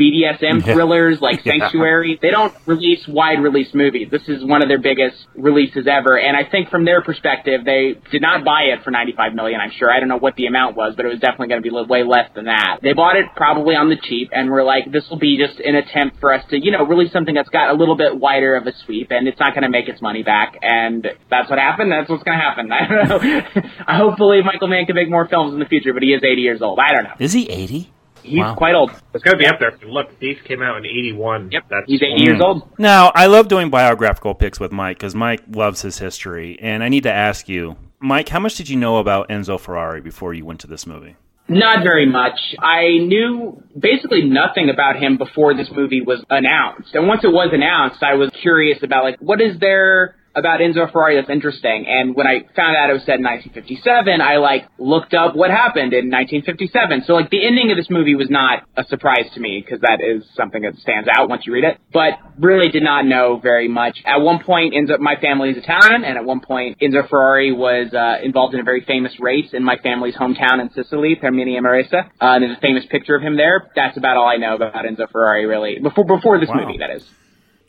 BDSM 0.00 0.66
Yeah. 0.66 0.72
thrillers 0.74 1.20
like 1.20 1.40
Yeah. 1.44 1.58
Sanctuary. 1.58 2.18
They 2.20 2.30
don't 2.30 2.54
release 2.66 3.06
wide 3.06 3.42
release 3.42 3.68
movies. 3.74 4.08
This 4.10 4.22
is 4.28 4.42
one 4.44 4.62
of 4.62 4.68
their 4.68 4.78
biggest 4.80 5.16
releases 5.34 5.86
ever, 5.86 6.18
and 6.18 6.36
I 6.36 6.44
think 6.50 6.70
from 6.70 6.84
their 6.84 7.02
perspective, 7.02 7.64
they 7.64 7.94
did 8.10 8.22
not 8.22 8.44
buy 8.44 8.62
it 8.72 8.82
for 8.84 8.90
95 8.90 9.34
million. 9.34 9.60
I'm 9.60 9.70
sure. 9.78 9.90
I 9.92 10.00
don't 10.00 10.08
know 10.08 10.18
what 10.18 10.36
the 10.36 10.46
amount 10.46 10.76
was, 10.76 10.94
but 10.96 11.04
it 11.04 11.08
was 11.08 11.18
definitely 11.20 11.48
going 11.48 11.62
to 11.62 11.68
be 11.70 11.74
way 11.88 12.02
less 12.02 12.30
than 12.34 12.46
that. 12.46 12.78
They 12.82 12.92
bought 12.92 13.16
it 13.16 13.26
probably 13.36 13.74
on 13.76 13.88
the 13.90 13.96
cheap, 13.96 14.30
and 14.32 14.50
were 14.50 14.64
like, 14.64 14.90
this 14.90 15.08
will 15.10 15.18
be 15.18 15.36
just 15.38 15.60
an 15.60 15.74
attempt 15.74 16.18
for 16.20 16.32
us 16.32 16.44
to, 16.50 16.58
you 16.58 16.70
know, 16.70 16.84
release 16.84 17.12
something 17.12 17.34
that's 17.34 17.48
got 17.50 17.70
a 17.70 17.74
little 17.74 17.96
bit 17.96 18.18
wider 18.18 18.56
of 18.56 18.66
a 18.66 18.72
sweep, 18.84 19.10
and 19.10 19.28
it's 19.28 19.38
not 19.40 19.52
going 19.54 19.62
to 19.62 19.68
make 19.70 19.88
its 19.88 20.00
money 20.00 20.22
back. 20.22 20.56
And 20.62 21.06
that's 21.30 21.50
what 21.50 21.58
happened. 21.58 21.92
That's 21.92 22.08
what's 22.08 22.22
going 22.22 22.38
to 22.38 22.42
happen. 22.44 22.70
I 22.80 22.86
don't 22.86 23.08
know. 23.08 23.70
Hopefully, 23.88 24.40
Michael 24.44 24.68
Mann 24.68 24.86
can 24.86 24.94
make 24.96 25.10
more 25.10 25.26
films 25.28 25.52
in 25.52 25.58
the 25.60 25.66
future, 25.66 25.92
but 25.92 26.02
he 26.02 26.10
is 26.12 26.22
80 26.22 26.40
years 26.40 26.62
old. 26.62 26.78
I 26.78 26.92
don't 26.94 27.04
know. 27.04 27.14
Is 27.18 27.32
he 27.32 27.48
80? 27.48 27.90
He's 28.22 28.38
Wow. 28.40 28.54
quite 28.54 28.74
old. 28.74 28.90
It's 29.14 29.24
going 29.24 29.36
to 29.36 29.38
be 29.38 29.46
up 29.46 29.58
there. 29.58 29.72
Look, 29.86 30.18
Thief 30.18 30.38
came 30.44 30.62
out 30.62 30.76
in 30.78 30.86
81. 30.86 31.50
Yep. 31.52 31.64
That's 31.70 31.86
He's 31.86 32.02
80 32.02 32.22
years 32.24 32.40
old. 32.40 32.62
Now, 32.78 33.12
I 33.14 33.26
love 33.26 33.48
doing 33.48 33.70
biographical 33.70 34.34
picks 34.34 34.58
with 34.60 34.72
Mike 34.72 34.98
because 34.98 35.14
Mike 35.14 35.42
loves 35.50 35.82
his 35.82 35.98
history. 35.98 36.58
And 36.60 36.82
I 36.82 36.88
need 36.88 37.02
to 37.04 37.12
ask 37.12 37.48
you, 37.48 37.76
Mike, 38.00 38.28
how 38.30 38.40
much 38.40 38.56
did 38.56 38.68
you 38.68 38.76
know 38.76 38.98
about 38.98 39.28
Enzo 39.28 39.58
Ferrari 39.60 40.00
before 40.00 40.32
you 40.34 40.44
went 40.44 40.60
to 40.60 40.66
this 40.66 40.86
movie? 40.86 41.16
Not 41.48 41.82
very 41.82 42.06
much. 42.06 42.38
I 42.60 42.98
knew 42.98 43.60
basically 43.76 44.22
nothing 44.22 44.70
about 44.70 44.96
him 45.02 45.16
before 45.18 45.52
this 45.54 45.68
movie 45.74 46.00
was 46.00 46.24
announced. 46.30 46.94
And 46.94 47.08
once 47.08 47.24
it 47.24 47.32
was 47.32 47.50
announced, 47.52 48.02
I 48.04 48.14
was 48.14 48.30
curious 48.40 48.78
about 48.84 49.02
like 49.02 49.16
what 49.18 49.40
is 49.40 49.58
there 49.58 50.14
about 50.34 50.60
Enzo 50.60 50.90
Ferrari 50.92 51.16
that's 51.16 51.30
interesting. 51.30 51.86
And 51.88 52.14
when 52.14 52.26
I 52.26 52.40
found 52.54 52.76
out 52.76 52.90
it 52.90 52.92
was 52.94 53.02
set 53.02 53.18
in 53.18 53.24
1957, 53.24 54.20
I 54.20 54.36
like 54.36 54.66
looked 54.78 55.14
up 55.14 55.34
what 55.34 55.50
happened 55.50 55.92
in 55.92 56.10
1957. 56.10 57.04
So 57.06 57.14
like 57.14 57.30
the 57.30 57.44
ending 57.44 57.70
of 57.70 57.76
this 57.76 57.90
movie 57.90 58.14
was 58.14 58.30
not 58.30 58.62
a 58.76 58.84
surprise 58.84 59.26
to 59.34 59.40
me 59.40 59.62
because 59.64 59.80
that 59.80 60.00
is 60.00 60.22
something 60.36 60.62
that 60.62 60.76
stands 60.78 61.08
out 61.12 61.28
once 61.28 61.42
you 61.46 61.52
read 61.52 61.64
it. 61.64 61.78
But 61.92 62.14
really 62.38 62.68
did 62.70 62.82
not 62.82 63.04
know 63.04 63.38
very 63.42 63.68
much. 63.68 63.98
At 64.06 64.18
one 64.20 64.42
point, 64.42 64.74
Enzo, 64.74 64.98
my 64.98 65.16
family 65.16 65.50
is 65.50 65.56
Italian, 65.56 66.04
and 66.04 66.16
at 66.16 66.24
one 66.24 66.40
point, 66.40 66.78
Enzo 66.80 67.08
Ferrari 67.08 67.52
was 67.52 67.92
uh, 67.92 68.24
involved 68.24 68.54
in 68.54 68.60
a 68.60 68.64
very 68.64 68.82
famous 68.84 69.12
race 69.20 69.50
in 69.52 69.64
my 69.64 69.76
family's 69.82 70.14
hometown 70.14 70.60
in 70.60 70.70
Sicily, 70.74 71.16
Termini 71.16 71.58
Imerese. 71.58 72.08
Uh, 72.20 72.38
there's 72.38 72.56
a 72.56 72.60
famous 72.60 72.84
picture 72.90 73.16
of 73.16 73.22
him 73.22 73.36
there. 73.36 73.68
That's 73.74 73.96
about 73.96 74.16
all 74.16 74.28
I 74.28 74.36
know 74.36 74.54
about 74.54 74.84
Enzo 74.84 75.10
Ferrari, 75.10 75.46
really. 75.46 75.78
Before 75.80 76.04
before 76.04 76.38
this 76.38 76.48
Wow. 76.48 76.66
movie, 76.66 76.78
that 76.78 76.90
is. 76.90 77.04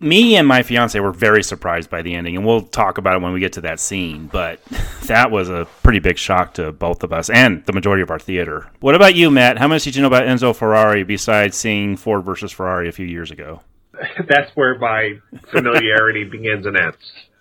Me 0.02 0.36
and 0.36 0.48
my 0.48 0.64
fiance 0.64 1.00
were 1.00 1.12
very 1.12 1.44
surprised 1.44 1.90
by 1.90 2.02
the 2.02 2.16
ending, 2.16 2.36
and 2.36 2.46
we'll 2.46 2.62
talk 2.64 2.98
about 2.98 3.16
it 3.16 3.22
when 3.22 3.34
we 3.34 3.40
get 3.40 3.54
to 3.54 3.62
that 3.62 3.80
scene. 3.80 4.28
But 4.32 4.60
that 5.06 5.32
was 5.32 5.50
a 5.50 5.68
pretty 5.84 6.00
big 6.00 6.18
shock 6.18 6.56
to 6.56 6.72
both 6.72 7.04
of 7.04 7.14
us 7.14 7.30
and 7.30 7.66
the 7.66 7.74
majority 7.74 8.02
of 8.02 8.10
our 8.10 8.20
theater. 8.20 8.70
What 8.80 8.96
about 8.96 9.16
you, 9.16 9.30
Matt? 9.32 9.58
How 9.58 9.68
much 9.68 9.84
did 9.84 9.96
you 9.96 10.02
know 10.02 10.08
about 10.08 10.24
Enzo 10.24 10.56
Ferrari 10.56 11.04
besides 11.04 11.56
seeing 11.56 11.96
Ford 11.98 12.24
versus 12.26 12.52
Ferrari 12.52 12.90
a 12.90 12.92
few 12.92 13.06
years 13.06 13.32
ago? 13.32 13.62
That's 14.28 14.52
where 14.56 14.78
my 14.80 15.14
familiarity 15.52 16.24
begins 16.24 16.66
and 16.66 16.78
ends. 16.78 16.98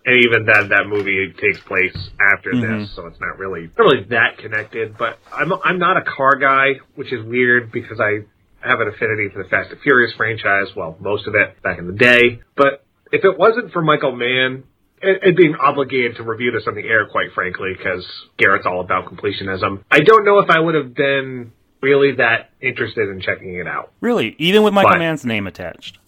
And 0.06 0.16
even 0.24 0.46
then, 0.46 0.68
that 0.70 0.86
movie 0.86 1.32
takes 1.40 1.60
place 1.60 1.94
after 2.34 2.52
Mhm. 2.52 2.80
this, 2.80 2.96
so 2.96 3.06
it's 3.06 3.20
not 3.20 3.38
really 3.38 3.68
not 3.78 3.84
really 3.84 4.04
that 4.04 4.38
connected. 4.38 4.96
But 4.96 5.18
I'm 5.30 5.52
I'm 5.62 5.78
not 5.78 5.98
a 5.98 6.02
car 6.02 6.36
guy, 6.36 6.80
which 6.94 7.12
is 7.12 7.22
weird 7.24 7.70
because 7.70 8.00
I 8.00 8.20
have 8.60 8.80
an 8.80 8.88
affinity 8.88 9.28
for 9.32 9.42
the 9.42 9.48
Fast 9.48 9.70
and 9.70 9.80
Furious 9.80 10.12
franchise. 10.16 10.68
Well, 10.76 10.96
most 11.00 11.26
of 11.26 11.34
it 11.34 11.62
back 11.62 11.78
in 11.78 11.86
the 11.86 11.92
day. 11.92 12.40
But 12.56 12.84
if 13.12 13.24
it 13.24 13.38
wasn't 13.38 13.72
for 13.72 13.82
Michael 13.82 14.14
Mann, 14.14 14.64
it, 15.02 15.20
it 15.22 15.36
being 15.36 15.54
obligated 15.56 16.16
to 16.16 16.22
review 16.22 16.52
this 16.52 16.64
on 16.66 16.74
the 16.74 16.82
air, 16.82 17.06
quite 17.06 17.32
frankly, 17.34 17.72
because 17.76 18.06
Garrett's 18.38 18.66
all 18.66 18.80
about 18.80 19.06
completionism. 19.06 19.82
I 19.90 20.00
don't 20.00 20.24
know 20.24 20.38
if 20.40 20.50
I 20.50 20.60
would 20.60 20.74
have 20.74 20.94
been 20.94 21.52
really 21.82 22.16
that 22.16 22.50
interested 22.60 23.08
in 23.08 23.20
checking 23.20 23.54
it 23.54 23.66
out. 23.66 23.92
Really, 24.00 24.36
even 24.38 24.62
with 24.62 24.74
Michael 24.74 24.92
But- 24.92 24.98
Mann's 24.98 25.24
name 25.24 25.46
attached. 25.46 25.98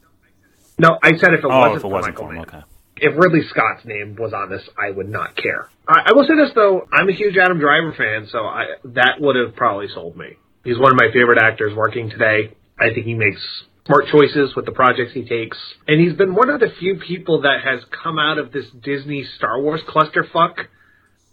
No, 0.79 0.99
I 1.03 1.11
said 1.17 1.35
if 1.35 1.41
it 1.41 1.45
oh, 1.45 1.59
wasn't 1.59 1.75
if 1.75 1.79
it 1.79 1.83
for 1.83 1.89
wasn't 1.89 2.15
Michael 2.15 2.29
Mann. 2.29 2.41
okay. 2.43 2.63
If 2.97 3.15
Ridley 3.17 3.43
Scott's 3.49 3.85
name 3.85 4.17
was 4.19 4.33
on 4.33 4.51
this, 4.51 4.63
I 4.79 4.91
would 4.91 5.09
not 5.09 5.37
care. 5.37 5.69
I, 5.87 6.11
I 6.11 6.13
will 6.13 6.25
say 6.25 6.35
this 6.37 6.51
though, 6.55 6.87
I'm 6.93 7.09
a 7.09 7.13
huge 7.13 7.37
Adam 7.37 7.59
Driver 7.59 7.95
fan, 7.97 8.29
so 8.31 8.39
I, 8.39 8.65
that 8.85 9.21
would 9.21 9.37
have 9.37 9.55
probably 9.55 9.89
sold 9.93 10.17
me. 10.17 10.37
He's 10.65 10.79
one 10.79 10.93
of 10.93 10.97
my 10.97 11.09
favorite 11.13 11.39
actors 11.39 11.75
working 11.75 12.11
today. 12.11 12.55
I 12.79 12.93
think 12.95 13.07
he 13.07 13.15
makes 13.15 13.41
smart 13.87 14.07
choices 14.13 14.55
with 14.55 14.65
the 14.65 14.73
projects 14.73 15.13
he 15.13 15.25
takes, 15.25 15.57
and 15.89 16.01
he's 16.01 16.15
been 16.15 16.35
one 16.35 16.51
of 16.51 16.61
the 16.61 16.69
few 16.79 16.97
people 16.97 17.43
that 17.43 17.63
has 17.65 17.81
come 18.03 18.19
out 18.19 18.39
of 18.39 18.53
this 18.53 18.67
Disney 18.83 19.25
Star 19.37 19.61
Wars 19.61 19.81
clusterfuck 19.89 20.67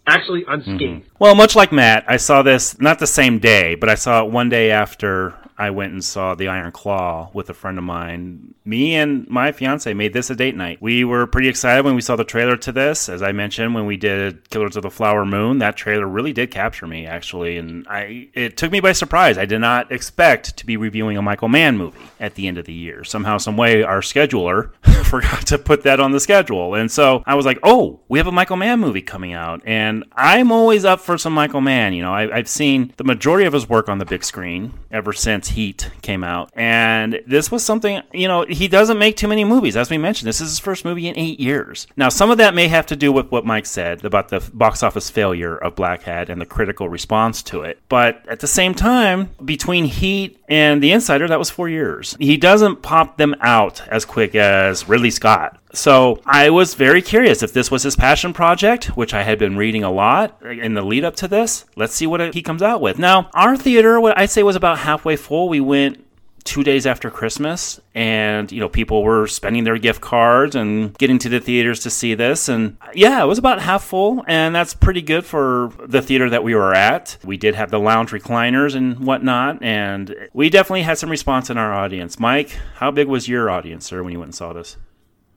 actually 0.06 0.44
unscathed. 0.48 0.80
Mm-hmm. 0.80 1.08
Well, 1.18 1.34
much 1.34 1.54
like 1.54 1.72
Matt, 1.72 2.04
I 2.08 2.16
saw 2.16 2.42
this 2.42 2.80
not 2.80 2.98
the 2.98 3.06
same 3.06 3.38
day, 3.38 3.76
but 3.76 3.88
I 3.88 3.94
saw 3.94 4.24
it 4.24 4.32
one 4.32 4.48
day 4.48 4.70
after 4.70 5.34
I 5.60 5.68
went 5.68 5.92
and 5.92 6.02
saw 6.02 6.34
The 6.34 6.48
Iron 6.48 6.72
Claw 6.72 7.28
with 7.34 7.50
a 7.50 7.54
friend 7.54 7.76
of 7.76 7.84
mine. 7.84 8.54
Me 8.64 8.94
and 8.94 9.28
my 9.28 9.52
fiance 9.52 9.92
made 9.92 10.14
this 10.14 10.30
a 10.30 10.34
date 10.34 10.56
night. 10.56 10.80
We 10.80 11.04
were 11.04 11.26
pretty 11.26 11.48
excited 11.48 11.84
when 11.84 11.94
we 11.94 12.00
saw 12.00 12.16
the 12.16 12.24
trailer 12.24 12.56
to 12.56 12.72
this. 12.72 13.10
As 13.10 13.22
I 13.22 13.32
mentioned, 13.32 13.74
when 13.74 13.84
we 13.84 13.98
did 13.98 14.48
Killers 14.48 14.76
of 14.76 14.84
the 14.84 14.90
Flower 14.90 15.26
Moon, 15.26 15.58
that 15.58 15.76
trailer 15.76 16.08
really 16.08 16.32
did 16.32 16.50
capture 16.50 16.86
me, 16.86 17.06
actually, 17.06 17.58
and 17.58 17.86
I 17.88 18.30
it 18.32 18.56
took 18.56 18.72
me 18.72 18.80
by 18.80 18.92
surprise. 18.92 19.36
I 19.36 19.44
did 19.44 19.58
not 19.58 19.92
expect 19.92 20.56
to 20.56 20.64
be 20.64 20.78
reviewing 20.78 21.18
a 21.18 21.22
Michael 21.22 21.48
Mann 21.48 21.76
movie 21.76 22.00
at 22.18 22.36
the 22.36 22.48
end 22.48 22.56
of 22.56 22.64
the 22.64 22.72
year. 22.72 23.04
Somehow, 23.04 23.36
some 23.36 23.58
way, 23.58 23.82
our 23.82 24.00
scheduler 24.00 24.72
forgot 25.04 25.46
to 25.48 25.58
put 25.58 25.82
that 25.82 26.00
on 26.00 26.12
the 26.12 26.20
schedule, 26.20 26.74
and 26.74 26.90
so 26.90 27.22
I 27.26 27.34
was 27.34 27.44
like, 27.44 27.58
"Oh, 27.62 28.00
we 28.08 28.18
have 28.18 28.26
a 28.26 28.32
Michael 28.32 28.56
Mann 28.56 28.80
movie 28.80 29.02
coming 29.02 29.34
out," 29.34 29.60
and 29.66 30.04
I'm 30.12 30.52
always 30.52 30.86
up 30.86 31.00
for 31.00 31.18
some 31.18 31.34
Michael 31.34 31.60
Mann. 31.60 31.92
You 31.92 32.00
know, 32.00 32.14
I, 32.14 32.34
I've 32.34 32.48
seen 32.48 32.94
the 32.96 33.04
majority 33.04 33.44
of 33.44 33.52
his 33.52 33.68
work 33.68 33.90
on 33.90 33.98
the 33.98 34.06
big 34.06 34.24
screen 34.24 34.72
ever 34.90 35.12
since 35.12 35.49
Heat 35.50 35.90
came 36.02 36.24
out, 36.24 36.50
and 36.54 37.20
this 37.26 37.50
was 37.50 37.64
something. 37.64 38.02
You 38.12 38.28
know, 38.28 38.44
he 38.48 38.68
doesn't 38.68 38.98
make 38.98 39.16
too 39.16 39.28
many 39.28 39.44
movies, 39.44 39.76
as 39.76 39.90
we 39.90 39.98
mentioned. 39.98 40.28
This 40.28 40.40
is 40.40 40.50
his 40.50 40.58
first 40.58 40.84
movie 40.84 41.08
in 41.08 41.18
eight 41.18 41.38
years. 41.38 41.86
Now, 41.96 42.08
some 42.08 42.30
of 42.30 42.38
that 42.38 42.54
may 42.54 42.68
have 42.68 42.86
to 42.86 42.96
do 42.96 43.12
with 43.12 43.30
what 43.30 43.44
Mike 43.44 43.66
said 43.66 44.04
about 44.04 44.28
the 44.28 44.40
box 44.54 44.82
office 44.82 45.10
failure 45.10 45.56
of 45.56 45.74
Blackhat 45.74 46.28
and 46.28 46.40
the 46.40 46.46
critical 46.46 46.88
response 46.88 47.42
to 47.44 47.62
it, 47.62 47.80
but 47.88 48.24
at 48.28 48.40
the 48.40 48.46
same 48.46 48.74
time, 48.74 49.30
between 49.44 49.84
Heat 49.84 50.39
and 50.50 50.82
The 50.82 50.90
Insider, 50.90 51.28
that 51.28 51.38
was 51.38 51.48
four 51.48 51.68
years. 51.68 52.16
He 52.18 52.36
doesn't 52.36 52.82
pop 52.82 53.16
them 53.16 53.36
out 53.40 53.86
as 53.88 54.04
quick 54.04 54.34
as 54.34 54.88
Ridley 54.88 55.12
Scott. 55.12 55.56
So 55.72 56.20
I 56.26 56.50
was 56.50 56.74
very 56.74 57.00
curious 57.00 57.44
if 57.44 57.52
this 57.52 57.70
was 57.70 57.84
his 57.84 57.94
passion 57.94 58.32
project, 58.32 58.96
which 58.96 59.14
I 59.14 59.22
had 59.22 59.38
been 59.38 59.56
reading 59.56 59.84
a 59.84 59.92
lot 59.92 60.36
in 60.42 60.74
the 60.74 60.82
lead 60.82 61.04
up 61.04 61.14
to 61.16 61.28
this. 61.28 61.64
Let's 61.76 61.94
see 61.94 62.08
what 62.08 62.34
he 62.34 62.42
comes 62.42 62.62
out 62.62 62.80
with. 62.80 62.98
Now, 62.98 63.30
our 63.32 63.56
theater, 63.56 64.00
what 64.00 64.18
I'd 64.18 64.30
say 64.30 64.42
was 64.42 64.56
about 64.56 64.78
halfway 64.78 65.14
full. 65.14 65.48
We 65.48 65.60
went 65.60 66.04
two 66.50 66.64
days 66.64 66.84
after 66.84 67.12
Christmas, 67.12 67.80
and 67.94 68.50
you 68.50 68.58
know 68.58 68.68
people 68.68 69.04
were 69.04 69.28
spending 69.28 69.62
their 69.62 69.78
gift 69.78 70.00
cards 70.00 70.56
and 70.56 70.98
getting 70.98 71.16
to 71.20 71.28
the 71.28 71.38
theaters 71.38 71.78
to 71.78 71.90
see 71.90 72.14
this. 72.14 72.48
And 72.48 72.76
yeah, 72.92 73.22
it 73.22 73.26
was 73.26 73.38
about 73.38 73.60
half 73.60 73.84
full, 73.84 74.24
and 74.26 74.52
that's 74.52 74.74
pretty 74.74 75.00
good 75.00 75.24
for 75.24 75.70
the 75.86 76.02
theater 76.02 76.28
that 76.28 76.42
we 76.42 76.56
were 76.56 76.74
at. 76.74 77.16
We 77.22 77.36
did 77.36 77.54
have 77.54 77.70
the 77.70 77.78
lounge 77.78 78.10
recliners 78.10 78.74
and 78.74 79.06
whatnot, 79.06 79.62
and 79.62 80.28
we 80.32 80.50
definitely 80.50 80.82
had 80.82 80.98
some 80.98 81.08
response 81.08 81.50
in 81.50 81.56
our 81.56 81.72
audience. 81.72 82.18
Mike, 82.18 82.50
how 82.74 82.90
big 82.90 83.06
was 83.06 83.28
your 83.28 83.48
audience, 83.48 83.86
sir, 83.86 84.02
when 84.02 84.12
you 84.12 84.18
went 84.18 84.30
and 84.30 84.34
saw 84.34 84.52
this? 84.52 84.76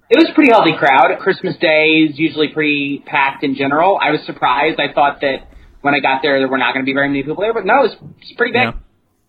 It 0.09 0.17
was 0.17 0.27
a 0.31 0.33
pretty 0.33 0.51
healthy 0.51 0.75
crowd. 0.75 1.15
Christmas 1.19 1.55
Day 1.57 2.07
is 2.09 2.17
usually 2.17 2.47
pretty 2.47 3.03
packed 3.05 3.43
in 3.43 3.53
general. 3.53 3.99
I 4.01 4.09
was 4.09 4.25
surprised. 4.25 4.79
I 4.79 4.91
thought 4.91 5.21
that 5.21 5.47
when 5.81 5.93
I 5.93 5.99
got 5.99 6.23
there, 6.23 6.39
there 6.39 6.47
were 6.47 6.57
not 6.57 6.73
going 6.73 6.83
to 6.83 6.89
be 6.89 6.93
very 6.93 7.07
many 7.07 7.21
people 7.21 7.41
there, 7.41 7.53
but 7.53 7.67
no, 7.67 7.83
it 7.83 7.99
was, 8.01 8.35
pretty 8.35 8.53
big. 8.53 8.63
Yeah. 8.63 8.73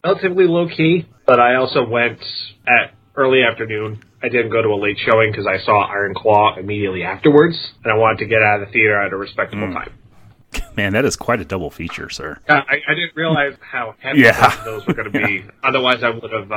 relatively 0.02 0.46
low 0.46 0.66
key, 0.66 1.06
but 1.26 1.40
I 1.40 1.56
also 1.56 1.84
went 1.86 2.20
at 2.66 2.94
early 3.16 3.42
afternoon. 3.42 4.02
I 4.22 4.28
didn't 4.28 4.50
go 4.50 4.62
to 4.62 4.68
a 4.68 4.80
late 4.80 4.98
showing 5.04 5.30
because 5.30 5.46
I 5.46 5.58
saw 5.64 5.86
Iron 5.90 6.14
Claw 6.14 6.56
immediately 6.58 7.02
afterwards, 7.02 7.56
and 7.84 7.92
I 7.92 7.96
wanted 7.96 8.18
to 8.20 8.26
get 8.26 8.42
out 8.42 8.60
of 8.62 8.68
the 8.68 8.72
theater 8.72 9.00
at 9.00 9.12
a 9.12 9.16
respectable 9.16 9.68
Mm. 9.68 9.74
time. 9.74 9.92
Man, 10.76 10.92
that 10.94 11.04
is 11.04 11.16
quite 11.16 11.40
a 11.40 11.44
double 11.44 11.70
feature, 11.70 12.08
sir. 12.10 12.38
Uh, 12.48 12.54
I, 12.54 12.74
I 12.88 12.94
didn't 12.94 13.14
realize 13.16 13.54
how 13.60 13.94
heavy 13.98 14.20
Yeah. 14.20 14.64
those 14.64 14.86
were 14.86 14.94
going 14.94 15.10
to 15.12 15.26
be. 15.26 15.44
Otherwise, 15.64 16.02
I 16.02 16.10
would 16.10 16.30
have 16.32 16.50
uh, 16.50 16.54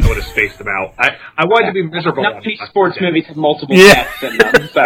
I 0.00 0.06
would 0.08 0.16
have 0.16 0.26
spaced 0.26 0.58
them 0.58 0.68
out. 0.68 0.94
I, 0.98 1.10
I 1.36 1.44
wanted 1.46 1.66
to 1.68 1.72
be 1.72 1.82
miserable. 1.82 2.22
Not 2.22 2.34
on- 2.36 2.42
many 2.42 2.58
sports 2.68 2.96
Sunday. 2.96 3.10
movies 3.10 3.26
have 3.28 3.36
multiple 3.36 3.74
Yeah. 3.76 3.94
deaths 3.94 4.22
in 4.22 4.38
them, 4.38 4.68
so. 4.72 4.82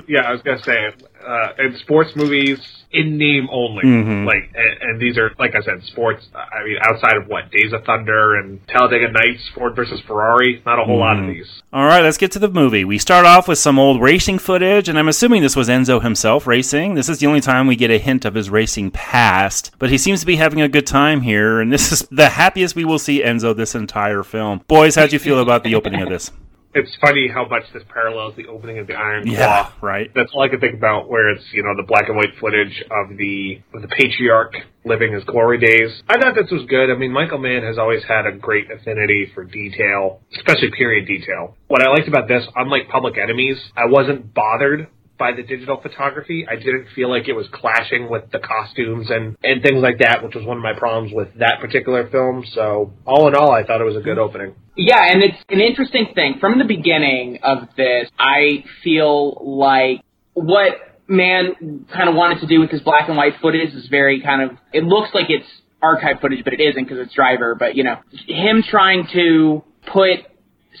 Yeah, 0.08 0.20
I 0.22 0.32
was 0.32 0.40
gonna 0.40 0.62
say, 0.62 0.86
uh, 1.26 1.48
in 1.58 1.76
sports 1.80 2.12
movies, 2.16 2.58
in 2.92 3.16
name 3.18 3.48
only. 3.50 3.82
Mhm. 3.84 4.26
Like, 4.26 4.50
and, 4.54 4.90
and 4.90 5.00
these 5.00 5.16
are, 5.18 5.32
like 5.38 5.54
I 5.54 5.62
said, 5.62 5.82
sports. 5.84 6.26
I 6.34 6.64
mean, 6.64 6.76
outside 6.82 7.16
of 7.16 7.26
what 7.26 7.50
Days 7.50 7.72
of 7.72 7.84
Thunder 7.84 8.36
and 8.36 8.60
Talladega 8.68 9.10
Nights, 9.10 9.48
Ford 9.54 9.74
versus 9.74 10.00
Ferrari, 10.06 10.62
not 10.66 10.78
a 10.78 10.84
whole 10.84 10.98
lot 10.98 11.18
of 11.18 11.24
Mhm. 11.24 11.32
these. 11.34 11.62
All 11.72 11.86
right, 11.86 12.02
let's 12.02 12.18
get 12.18 12.30
to 12.32 12.38
the 12.38 12.48
movie. 12.50 12.84
We 12.84 12.98
start 12.98 13.24
off 13.24 13.48
with 13.48 13.58
some 13.58 13.78
old 13.78 14.00
racing 14.02 14.38
footage, 14.38 14.88
and 14.88 14.98
I'm 14.98 15.08
assuming 15.08 15.42
this 15.42 15.56
was 15.56 15.68
Enzo 15.68 16.02
himself 16.02 16.46
racing. 16.46 16.94
This 16.94 17.08
is 17.08 17.18
the 17.18 17.26
only 17.26 17.40
time 17.40 17.66
we 17.66 17.76
get 17.76 17.90
a 17.90 17.98
hint 17.98 18.24
of 18.24 18.34
his 18.34 18.50
racing 18.50 18.90
past, 18.90 19.70
but 19.78 19.90
he 19.90 19.96
seems 19.98 20.20
to 20.20 20.26
be 20.26 20.36
having 20.36 20.60
a 20.60 20.68
good 20.68 20.86
time 20.86 21.22
here, 21.22 21.60
and 21.60 21.72
this 21.72 21.92
is 21.92 22.02
the 22.10 22.28
happiest 22.30 22.76
we 22.76 22.84
will 22.84 22.98
see 22.98 23.22
Enzo 23.22 23.56
this 23.56 23.74
entire 23.74 24.22
film. 24.22 24.60
Boys, 24.68 24.96
how'd 24.96 25.12
you 25.12 25.18
feel 25.18 25.40
about 25.40 25.64
the 25.64 25.74
opening 25.74 26.02
of 26.02 26.08
this? 26.08 26.30
It's 26.74 26.90
funny 27.00 27.28
how 27.28 27.46
much 27.46 27.64
this 27.74 27.82
parallels 27.92 28.34
the 28.36 28.46
opening 28.46 28.78
of 28.78 28.86
the 28.86 28.94
Iron 28.94 29.24
Claw. 29.24 29.32
Yeah, 29.32 29.72
right. 29.82 30.10
That's 30.14 30.30
all 30.32 30.42
I 30.42 30.48
can 30.48 30.58
think 30.60 30.74
about. 30.74 31.08
Where 31.08 31.30
it's 31.30 31.44
you 31.52 31.62
know 31.62 31.74
the 31.76 31.86
black 31.86 32.08
and 32.08 32.16
white 32.16 32.34
footage 32.40 32.82
of 32.90 33.16
the 33.16 33.60
of 33.74 33.82
the 33.82 33.88
patriarch 33.88 34.54
living 34.84 35.12
his 35.12 35.22
glory 35.24 35.58
days. 35.58 36.02
I 36.08 36.18
thought 36.18 36.34
this 36.34 36.50
was 36.50 36.64
good. 36.68 36.90
I 36.90 36.96
mean, 36.96 37.12
Michael 37.12 37.38
Mann 37.38 37.62
has 37.62 37.78
always 37.78 38.02
had 38.04 38.26
a 38.26 38.32
great 38.32 38.70
affinity 38.70 39.30
for 39.34 39.44
detail, 39.44 40.20
especially 40.36 40.70
period 40.76 41.06
detail. 41.06 41.56
What 41.68 41.82
I 41.82 41.90
liked 41.90 42.08
about 42.08 42.26
this, 42.26 42.44
unlike 42.56 42.88
Public 42.88 43.18
Enemies, 43.18 43.58
I 43.76 43.86
wasn't 43.86 44.32
bothered 44.34 44.88
by 45.22 45.30
the 45.30 45.44
digital 45.44 45.80
photography. 45.80 46.44
I 46.50 46.56
didn't 46.56 46.86
feel 46.96 47.08
like 47.08 47.28
it 47.28 47.34
was 47.34 47.46
clashing 47.52 48.10
with 48.10 48.24
the 48.32 48.40
costumes 48.40 49.06
and 49.08 49.36
and 49.44 49.62
things 49.62 49.80
like 49.80 49.98
that, 49.98 50.24
which 50.24 50.34
was 50.34 50.44
one 50.44 50.56
of 50.56 50.64
my 50.64 50.72
problems 50.76 51.12
with 51.14 51.28
that 51.38 51.58
particular 51.60 52.10
film. 52.10 52.44
So 52.52 52.92
all 53.06 53.28
in 53.28 53.36
all, 53.36 53.52
I 53.52 53.62
thought 53.64 53.80
it 53.80 53.84
was 53.84 53.96
a 53.96 54.00
good 54.00 54.18
opening. 54.18 54.56
Yeah, 54.76 55.00
and 55.00 55.22
it's 55.22 55.38
an 55.48 55.60
interesting 55.60 56.08
thing. 56.14 56.38
From 56.40 56.58
the 56.58 56.64
beginning 56.64 57.38
of 57.44 57.68
this, 57.76 58.10
I 58.18 58.64
feel 58.82 59.38
like 59.62 60.02
what 60.34 60.72
Mann 61.06 61.86
kind 61.94 62.08
of 62.08 62.16
wanted 62.16 62.40
to 62.40 62.48
do 62.48 62.58
with 62.58 62.70
his 62.70 62.80
black 62.80 63.08
and 63.08 63.16
white 63.16 63.34
footage 63.40 63.72
is 63.74 63.86
very 63.88 64.22
kind 64.22 64.42
of, 64.42 64.58
it 64.72 64.82
looks 64.82 65.10
like 65.14 65.26
it's 65.28 65.46
archive 65.82 66.16
footage, 66.20 66.42
but 66.42 66.52
it 66.54 66.60
isn't 66.60 66.82
because 66.82 66.98
it's 66.98 67.14
Driver. 67.14 67.54
But, 67.54 67.76
you 67.76 67.84
know, 67.84 67.96
him 68.26 68.64
trying 68.68 69.06
to 69.12 69.62
put 69.92 70.20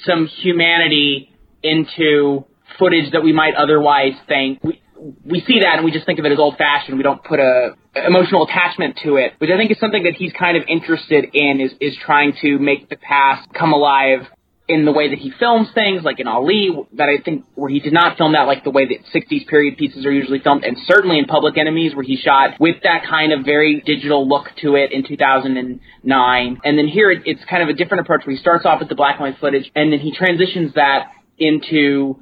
some 0.04 0.26
humanity 0.26 1.30
into 1.62 2.44
footage 2.78 3.12
that 3.12 3.22
we 3.22 3.32
might 3.32 3.54
otherwise 3.54 4.14
think. 4.28 4.62
We, 4.62 4.80
we 5.24 5.40
see 5.40 5.60
that 5.60 5.76
and 5.76 5.84
we 5.84 5.90
just 5.90 6.06
think 6.06 6.18
of 6.18 6.24
it 6.24 6.32
as 6.32 6.38
old 6.38 6.56
fashioned. 6.56 6.96
We 6.96 7.02
don't 7.02 7.22
put 7.22 7.40
a 7.40 7.74
emotional 7.94 8.46
attachment 8.46 8.98
to 9.04 9.16
it, 9.16 9.34
which 9.38 9.50
I 9.50 9.56
think 9.56 9.70
is 9.70 9.78
something 9.78 10.04
that 10.04 10.14
he's 10.14 10.32
kind 10.32 10.56
of 10.56 10.64
interested 10.68 11.26
in 11.34 11.60
is, 11.60 11.72
is 11.80 11.96
trying 12.04 12.34
to 12.42 12.58
make 12.58 12.88
the 12.88 12.96
past 12.96 13.48
come 13.52 13.72
alive 13.72 14.26
in 14.68 14.84
the 14.84 14.92
way 14.92 15.10
that 15.10 15.18
he 15.18 15.32
films 15.38 15.68
things, 15.74 16.02
like 16.04 16.20
in 16.20 16.28
Ali, 16.28 16.70
that 16.94 17.08
I 17.08 17.22
think 17.22 17.44
where 17.54 17.68
he 17.68 17.80
did 17.80 17.92
not 17.92 18.16
film 18.16 18.32
that 18.32 18.42
like 18.42 18.64
the 18.64 18.70
way 18.70 18.86
that 18.86 18.98
60s 19.12 19.46
period 19.46 19.76
pieces 19.76 20.06
are 20.06 20.12
usually 20.12 20.38
filmed, 20.38 20.64
and 20.64 20.78
certainly 20.86 21.18
in 21.18 21.26
Public 21.26 21.58
Enemies 21.58 21.94
where 21.94 22.04
he 22.04 22.16
shot 22.16 22.60
with 22.60 22.76
that 22.84 23.04
kind 23.08 23.32
of 23.32 23.44
very 23.44 23.82
digital 23.84 24.26
look 24.26 24.46
to 24.62 24.76
it 24.76 24.92
in 24.92 25.04
2009. 25.06 26.60
And 26.64 26.78
then 26.78 26.88
here 26.88 27.10
it, 27.10 27.22
it's 27.26 27.42
kind 27.50 27.62
of 27.62 27.68
a 27.68 27.74
different 27.74 28.02
approach 28.02 28.24
where 28.24 28.34
he 28.34 28.40
starts 28.40 28.64
off 28.64 28.80
with 28.80 28.88
the 28.88 28.94
black 28.94 29.16
and 29.18 29.30
white 29.30 29.40
footage 29.40 29.70
and 29.74 29.92
then 29.92 29.98
he 29.98 30.12
transitions 30.12 30.74
that 30.74 31.10
into 31.38 32.20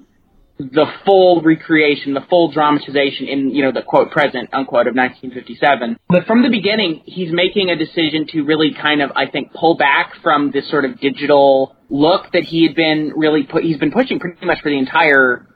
the 0.72 0.86
full 1.06 1.40
recreation, 1.42 2.12
the 2.14 2.20
full 2.28 2.50
dramatization 2.50 3.26
in, 3.28 3.50
you 3.50 3.62
know, 3.62 3.72
the 3.72 3.82
quote 3.82 4.10
present 4.10 4.50
unquote 4.52 4.86
of 4.86 4.94
1957. 4.94 5.98
But 6.08 6.26
from 6.26 6.42
the 6.42 6.50
beginning, 6.50 7.02
he's 7.06 7.32
making 7.32 7.70
a 7.70 7.76
decision 7.76 8.26
to 8.32 8.42
really 8.42 8.74
kind 8.74 9.00
of, 9.02 9.10
I 9.16 9.26
think, 9.26 9.52
pull 9.54 9.76
back 9.76 10.14
from 10.22 10.50
this 10.50 10.68
sort 10.68 10.84
of 10.84 11.00
digital 11.00 11.76
look 11.88 12.32
that 12.32 12.44
he 12.44 12.66
had 12.66 12.76
been 12.76 13.12
really 13.16 13.44
put. 13.44 13.64
He's 13.64 13.78
been 13.78 13.90
pushing 13.92 14.18
pretty 14.20 14.44
much 14.44 14.60
for 14.60 14.68
the 14.70 14.78
entire 14.78 15.46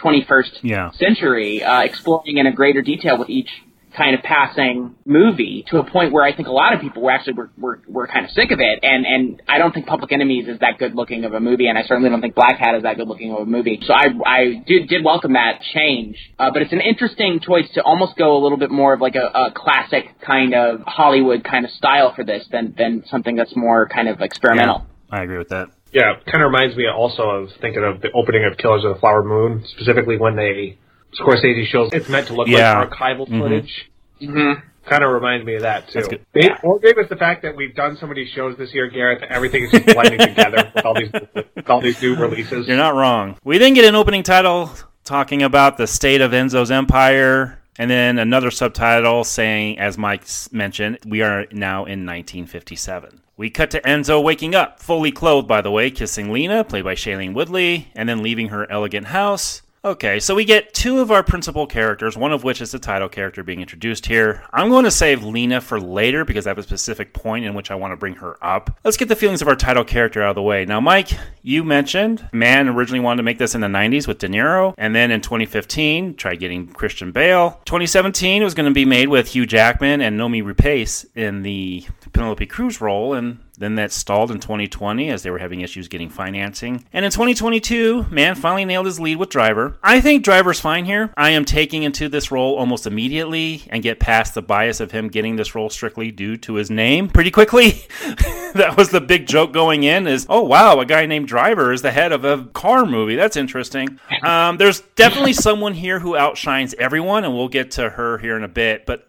21st 0.00 0.60
Yeah. 0.62 0.90
century, 0.92 1.62
uh, 1.62 1.82
exploring 1.82 2.38
in 2.38 2.46
a 2.46 2.52
greater 2.52 2.82
detail 2.82 3.18
with 3.18 3.28
each 3.28 3.50
kind 3.96 4.14
of 4.14 4.22
passing 4.22 4.94
movie 5.04 5.64
to 5.68 5.78
a 5.78 5.90
point 5.90 6.12
where 6.12 6.24
I 6.24 6.34
think 6.34 6.48
a 6.48 6.52
lot 6.52 6.74
of 6.74 6.80
people 6.80 7.02
were 7.02 7.10
actually 7.10 7.34
were, 7.34 7.50
were, 7.58 7.82
were 7.86 8.06
kind 8.06 8.24
of 8.24 8.30
sick 8.32 8.50
of 8.50 8.60
it. 8.60 8.78
And, 8.82 9.04
and 9.06 9.42
I 9.48 9.58
don't 9.58 9.72
think 9.72 9.86
Public 9.86 10.12
Enemies 10.12 10.48
is 10.48 10.58
that 10.60 10.78
good 10.78 10.94
looking 10.94 11.24
of 11.24 11.34
a 11.34 11.40
movie, 11.40 11.68
and 11.68 11.78
I 11.78 11.82
certainly 11.82 12.10
don't 12.10 12.20
think 12.20 12.34
Blackhat 12.34 12.76
is 12.76 12.82
that 12.84 12.96
good 12.96 13.08
looking 13.08 13.32
of 13.32 13.40
a 13.40 13.46
movie. 13.46 13.80
So 13.86 13.92
I, 13.92 14.06
I 14.26 14.62
did, 14.66 14.88
did 14.88 15.04
welcome 15.04 15.34
that 15.34 15.60
change. 15.74 16.16
Uh, 16.38 16.50
but 16.52 16.62
it's 16.62 16.72
an 16.72 16.80
interesting 16.80 17.40
choice 17.40 17.68
to 17.74 17.82
almost 17.82 18.16
go 18.16 18.36
a 18.36 18.40
little 18.42 18.58
bit 18.58 18.70
more 18.70 18.94
of 18.94 19.00
like 19.00 19.14
a, 19.14 19.26
a 19.26 19.52
classic 19.54 20.04
kind 20.24 20.54
of 20.54 20.80
Hollywood 20.86 21.44
kind 21.44 21.64
of 21.64 21.70
style 21.72 22.12
for 22.14 22.24
this 22.24 22.46
than, 22.50 22.74
than 22.76 23.04
something 23.10 23.36
that's 23.36 23.54
more 23.56 23.88
kind 23.88 24.08
of 24.08 24.20
experimental. 24.20 24.86
I 25.10 25.22
agree 25.22 25.38
with 25.38 25.50
that. 25.50 25.68
Yeah, 25.92 26.14
kind 26.24 26.42
of 26.42 26.50
reminds 26.50 26.74
me 26.74 26.84
also 26.88 27.22
of 27.22 27.48
thinking 27.60 27.84
of 27.84 28.00
the 28.00 28.08
opening 28.14 28.48
of 28.50 28.56
Killers 28.56 28.82
of 28.82 28.94
the 28.94 29.00
Flower 29.00 29.22
Moon, 29.22 29.62
specifically 29.76 30.16
when 30.16 30.36
they 30.36 30.78
Scorsese 31.18 31.66
shows 31.66 31.90
it's 31.92 32.08
meant 32.08 32.26
to 32.28 32.34
look 32.34 32.48
Yeah. 32.48 32.78
like 32.80 32.90
archival 32.90 33.28
Mhm. 33.28 33.40
footage. 33.40 33.90
Mm-hmm. 34.20 34.60
Kind 34.84 35.04
of 35.04 35.10
reminds 35.12 35.46
me 35.46 35.54
of 35.54 35.62
that 35.62 35.86
too. 35.88 35.92
That's 36.00 36.08
good. 36.08 36.20
They, 36.32 36.50
Or 36.62 36.80
maybe 36.82 37.00
it's 37.00 37.08
the 37.08 37.16
fact 37.16 37.42
that 37.42 37.54
we've 37.54 37.74
done 37.74 37.96
so 37.96 38.06
many 38.06 38.26
shows 38.26 38.56
this 38.56 38.74
year, 38.74 38.88
Garrett. 38.88 39.20
that 39.20 39.30
Everything 39.30 39.62
is 39.64 39.70
just 39.70 39.86
blending 39.86 40.18
together 40.28 40.70
with 40.74 40.84
all 40.84 40.94
these 40.94 41.12
with 41.12 41.70
all 41.70 41.80
these 41.80 42.00
new 42.02 42.16
releases. 42.16 42.66
You're 42.66 42.76
not 42.76 42.94
wrong. 42.94 43.36
We 43.44 43.58
then 43.58 43.74
get 43.74 43.84
an 43.84 43.94
opening 43.94 44.22
title 44.24 44.70
talking 45.04 45.42
about 45.42 45.76
the 45.76 45.86
state 45.86 46.20
of 46.20 46.32
Enzo's 46.32 46.70
empire, 46.70 47.58
and 47.78 47.90
then 47.90 48.18
another 48.18 48.50
subtitle 48.50 49.22
saying, 49.24 49.78
as 49.78 49.96
Mike 49.98 50.24
mentioned, 50.50 50.98
we 51.06 51.22
are 51.22 51.46
now 51.52 51.84
in 51.84 52.04
1957. 52.06 53.20
We 53.36 53.50
cut 53.50 53.70
to 53.72 53.80
Enzo 53.80 54.22
waking 54.22 54.54
up, 54.54 54.78
fully 54.80 55.10
clothed, 55.10 55.48
by 55.48 55.60
the 55.62 55.70
way, 55.70 55.90
kissing 55.90 56.32
Lena, 56.32 56.64
played 56.64 56.84
by 56.84 56.94
Shailene 56.94 57.34
Woodley, 57.34 57.88
and 57.94 58.08
then 58.08 58.22
leaving 58.22 58.48
her 58.48 58.70
elegant 58.70 59.06
house. 59.08 59.62
Okay, 59.84 60.20
so 60.20 60.36
we 60.36 60.44
get 60.44 60.72
two 60.72 61.00
of 61.00 61.10
our 61.10 61.24
principal 61.24 61.66
characters, 61.66 62.16
one 62.16 62.30
of 62.30 62.44
which 62.44 62.60
is 62.60 62.70
the 62.70 62.78
title 62.78 63.08
character 63.08 63.42
being 63.42 63.60
introduced 63.60 64.06
here. 64.06 64.44
I'm 64.52 64.68
going 64.68 64.84
to 64.84 64.92
save 64.92 65.24
Lena 65.24 65.60
for 65.60 65.80
later 65.80 66.24
because 66.24 66.46
I 66.46 66.50
have 66.50 66.58
a 66.58 66.62
specific 66.62 67.12
point 67.12 67.44
in 67.44 67.54
which 67.54 67.68
I 67.68 67.74
want 67.74 67.90
to 67.90 67.96
bring 67.96 68.14
her 68.14 68.36
up. 68.40 68.78
Let's 68.84 68.96
get 68.96 69.08
the 69.08 69.16
feelings 69.16 69.42
of 69.42 69.48
our 69.48 69.56
title 69.56 69.82
character 69.82 70.22
out 70.22 70.28
of 70.28 70.34
the 70.36 70.42
way. 70.42 70.64
Now, 70.64 70.80
Mike, 70.80 71.08
you 71.42 71.64
mentioned 71.64 72.28
Mann 72.32 72.68
originally 72.68 73.00
wanted 73.00 73.16
to 73.16 73.22
make 73.24 73.38
this 73.38 73.56
in 73.56 73.60
the 73.60 73.66
90s 73.66 74.06
with 74.06 74.18
De 74.18 74.28
Niro, 74.28 74.72
and 74.78 74.94
then 74.94 75.10
in 75.10 75.20
2015 75.20 76.14
tried 76.14 76.38
getting 76.38 76.68
Christian 76.68 77.10
Bale. 77.10 77.60
2017 77.64 78.40
it 78.40 78.44
was 78.44 78.54
going 78.54 78.70
to 78.70 78.72
be 78.72 78.84
made 78.84 79.08
with 79.08 79.34
Hugh 79.34 79.46
Jackman 79.46 80.00
and 80.00 80.16
Noomi 80.16 80.44
Rapace 80.44 81.04
in 81.16 81.42
the 81.42 81.84
Penelope 82.12 82.46
Cruz 82.46 82.80
role, 82.80 83.14
and 83.14 83.38
then 83.58 83.76
that 83.76 83.92
stalled 83.92 84.30
in 84.30 84.40
2020 84.40 85.10
as 85.10 85.22
they 85.22 85.30
were 85.30 85.38
having 85.38 85.60
issues 85.60 85.88
getting 85.88 86.08
financing. 86.08 86.84
And 86.92 87.04
in 87.04 87.10
2022, 87.10 88.06
Mann 88.10 88.34
finally 88.34 88.64
nailed 88.64 88.86
his 88.86 89.00
lead 89.00 89.16
with 89.16 89.28
Driver. 89.28 89.78
I 89.82 90.00
think 90.00 90.24
Driver's 90.24 90.60
fine 90.60 90.84
here. 90.84 91.12
I 91.16 91.30
am 91.30 91.44
taking 91.44 91.82
into 91.82 92.08
this 92.08 92.30
role 92.30 92.56
almost 92.56 92.86
immediately 92.86 93.62
and 93.70 93.82
get 93.82 94.00
past 94.00 94.34
the 94.34 94.42
bias 94.42 94.80
of 94.80 94.90
him 94.90 95.08
getting 95.08 95.36
this 95.36 95.54
role 95.54 95.70
strictly 95.70 96.10
due 96.10 96.36
to 96.38 96.54
his 96.54 96.70
name 96.70 97.08
pretty 97.08 97.30
quickly. 97.30 97.70
that 98.54 98.74
was 98.76 98.90
the 98.90 99.00
big 99.00 99.26
joke 99.26 99.52
going 99.52 99.84
in 99.84 100.06
is, 100.06 100.26
oh 100.28 100.42
wow, 100.42 100.80
a 100.80 100.86
guy 100.86 101.06
named 101.06 101.28
Driver 101.28 101.72
is 101.72 101.82
the 101.82 101.92
head 101.92 102.12
of 102.12 102.24
a 102.24 102.44
car 102.52 102.84
movie. 102.84 103.16
That's 103.16 103.36
interesting. 103.36 103.98
Um, 104.22 104.56
there's 104.56 104.80
definitely 104.96 105.32
someone 105.32 105.74
here 105.74 106.00
who 106.00 106.16
outshines 106.16 106.74
everyone, 106.78 107.24
and 107.24 107.34
we'll 107.34 107.48
get 107.48 107.72
to 107.72 107.90
her 107.90 108.18
here 108.18 108.36
in 108.36 108.44
a 108.44 108.48
bit. 108.48 108.86
But 108.86 109.08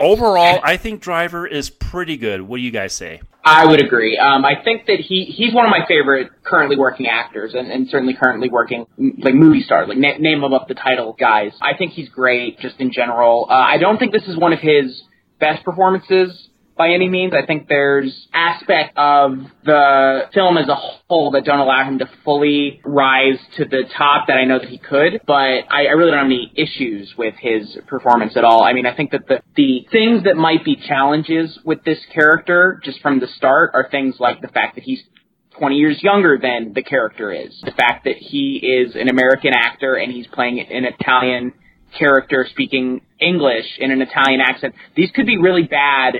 overall, 0.00 0.60
I 0.62 0.76
think 0.76 1.00
Driver 1.00 1.46
is 1.46 1.70
pretty 1.70 2.16
good. 2.16 2.42
What 2.42 2.58
do 2.58 2.62
you 2.62 2.70
guys 2.70 2.94
say? 2.94 3.20
I 3.44 3.66
would 3.66 3.84
agree. 3.84 4.16
Um, 4.16 4.44
I 4.44 4.54
think 4.64 4.86
that 4.86 5.00
he 5.00 5.24
he's 5.24 5.52
one 5.52 5.66
of 5.66 5.70
my 5.70 5.86
favorite 5.86 6.30
currently 6.42 6.76
working 6.76 7.06
actors, 7.06 7.52
and, 7.54 7.70
and 7.70 7.88
certainly 7.90 8.14
currently 8.14 8.48
working 8.48 8.86
like 9.18 9.34
movie 9.34 9.60
stars, 9.62 9.88
like 9.88 9.98
na- 9.98 10.16
name 10.18 10.40
them 10.40 10.54
up 10.54 10.66
the 10.66 10.74
title 10.74 11.14
guys. 11.18 11.52
I 11.60 11.76
think 11.76 11.92
he's 11.92 12.08
great 12.08 12.58
just 12.60 12.76
in 12.80 12.90
general. 12.90 13.46
Uh, 13.50 13.54
I 13.54 13.76
don't 13.76 13.98
think 13.98 14.12
this 14.12 14.26
is 14.28 14.36
one 14.38 14.54
of 14.54 14.60
his 14.60 15.02
best 15.40 15.62
performances 15.62 16.48
by 16.76 16.90
any 16.90 17.08
means. 17.08 17.32
I 17.34 17.46
think 17.46 17.68
there's 17.68 18.28
aspect 18.32 18.96
of 18.96 19.38
the 19.64 20.22
film 20.32 20.58
as 20.58 20.68
a 20.68 20.74
whole 20.74 21.32
that 21.32 21.44
don't 21.44 21.60
allow 21.60 21.84
him 21.84 21.98
to 21.98 22.08
fully 22.24 22.80
rise 22.84 23.38
to 23.56 23.64
the 23.64 23.84
top 23.96 24.26
that 24.28 24.34
I 24.36 24.44
know 24.44 24.58
that 24.58 24.68
he 24.68 24.78
could, 24.78 25.20
but 25.26 25.34
I, 25.34 25.86
I 25.86 25.92
really 25.92 26.10
don't 26.10 26.20
have 26.20 26.26
any 26.26 26.52
issues 26.56 27.14
with 27.16 27.34
his 27.40 27.76
performance 27.86 28.36
at 28.36 28.44
all. 28.44 28.62
I 28.62 28.72
mean, 28.72 28.86
I 28.86 28.94
think 28.94 29.12
that 29.12 29.26
the, 29.28 29.42
the 29.56 29.86
things 29.90 30.24
that 30.24 30.36
might 30.36 30.64
be 30.64 30.76
challenges 30.76 31.58
with 31.64 31.84
this 31.84 31.98
character 32.12 32.80
just 32.84 33.00
from 33.00 33.20
the 33.20 33.28
start 33.36 33.70
are 33.74 33.88
things 33.90 34.16
like 34.18 34.40
the 34.40 34.48
fact 34.48 34.74
that 34.74 34.84
he's 34.84 35.02
20 35.58 35.76
years 35.76 36.02
younger 36.02 36.38
than 36.40 36.72
the 36.74 36.82
character 36.82 37.32
is. 37.32 37.60
The 37.64 37.72
fact 37.72 38.04
that 38.04 38.16
he 38.16 38.56
is 38.56 38.96
an 38.96 39.08
American 39.08 39.52
actor 39.54 39.94
and 39.94 40.12
he's 40.12 40.26
playing 40.26 40.58
an 40.60 40.84
Italian 40.84 41.52
character 41.96 42.46
speaking 42.50 43.02
English 43.20 43.66
in 43.78 43.90
an 43.90 44.02
Italian 44.02 44.40
accent. 44.40 44.74
These 44.96 45.10
could 45.14 45.26
be 45.26 45.38
really 45.38 45.62
bad 45.62 46.16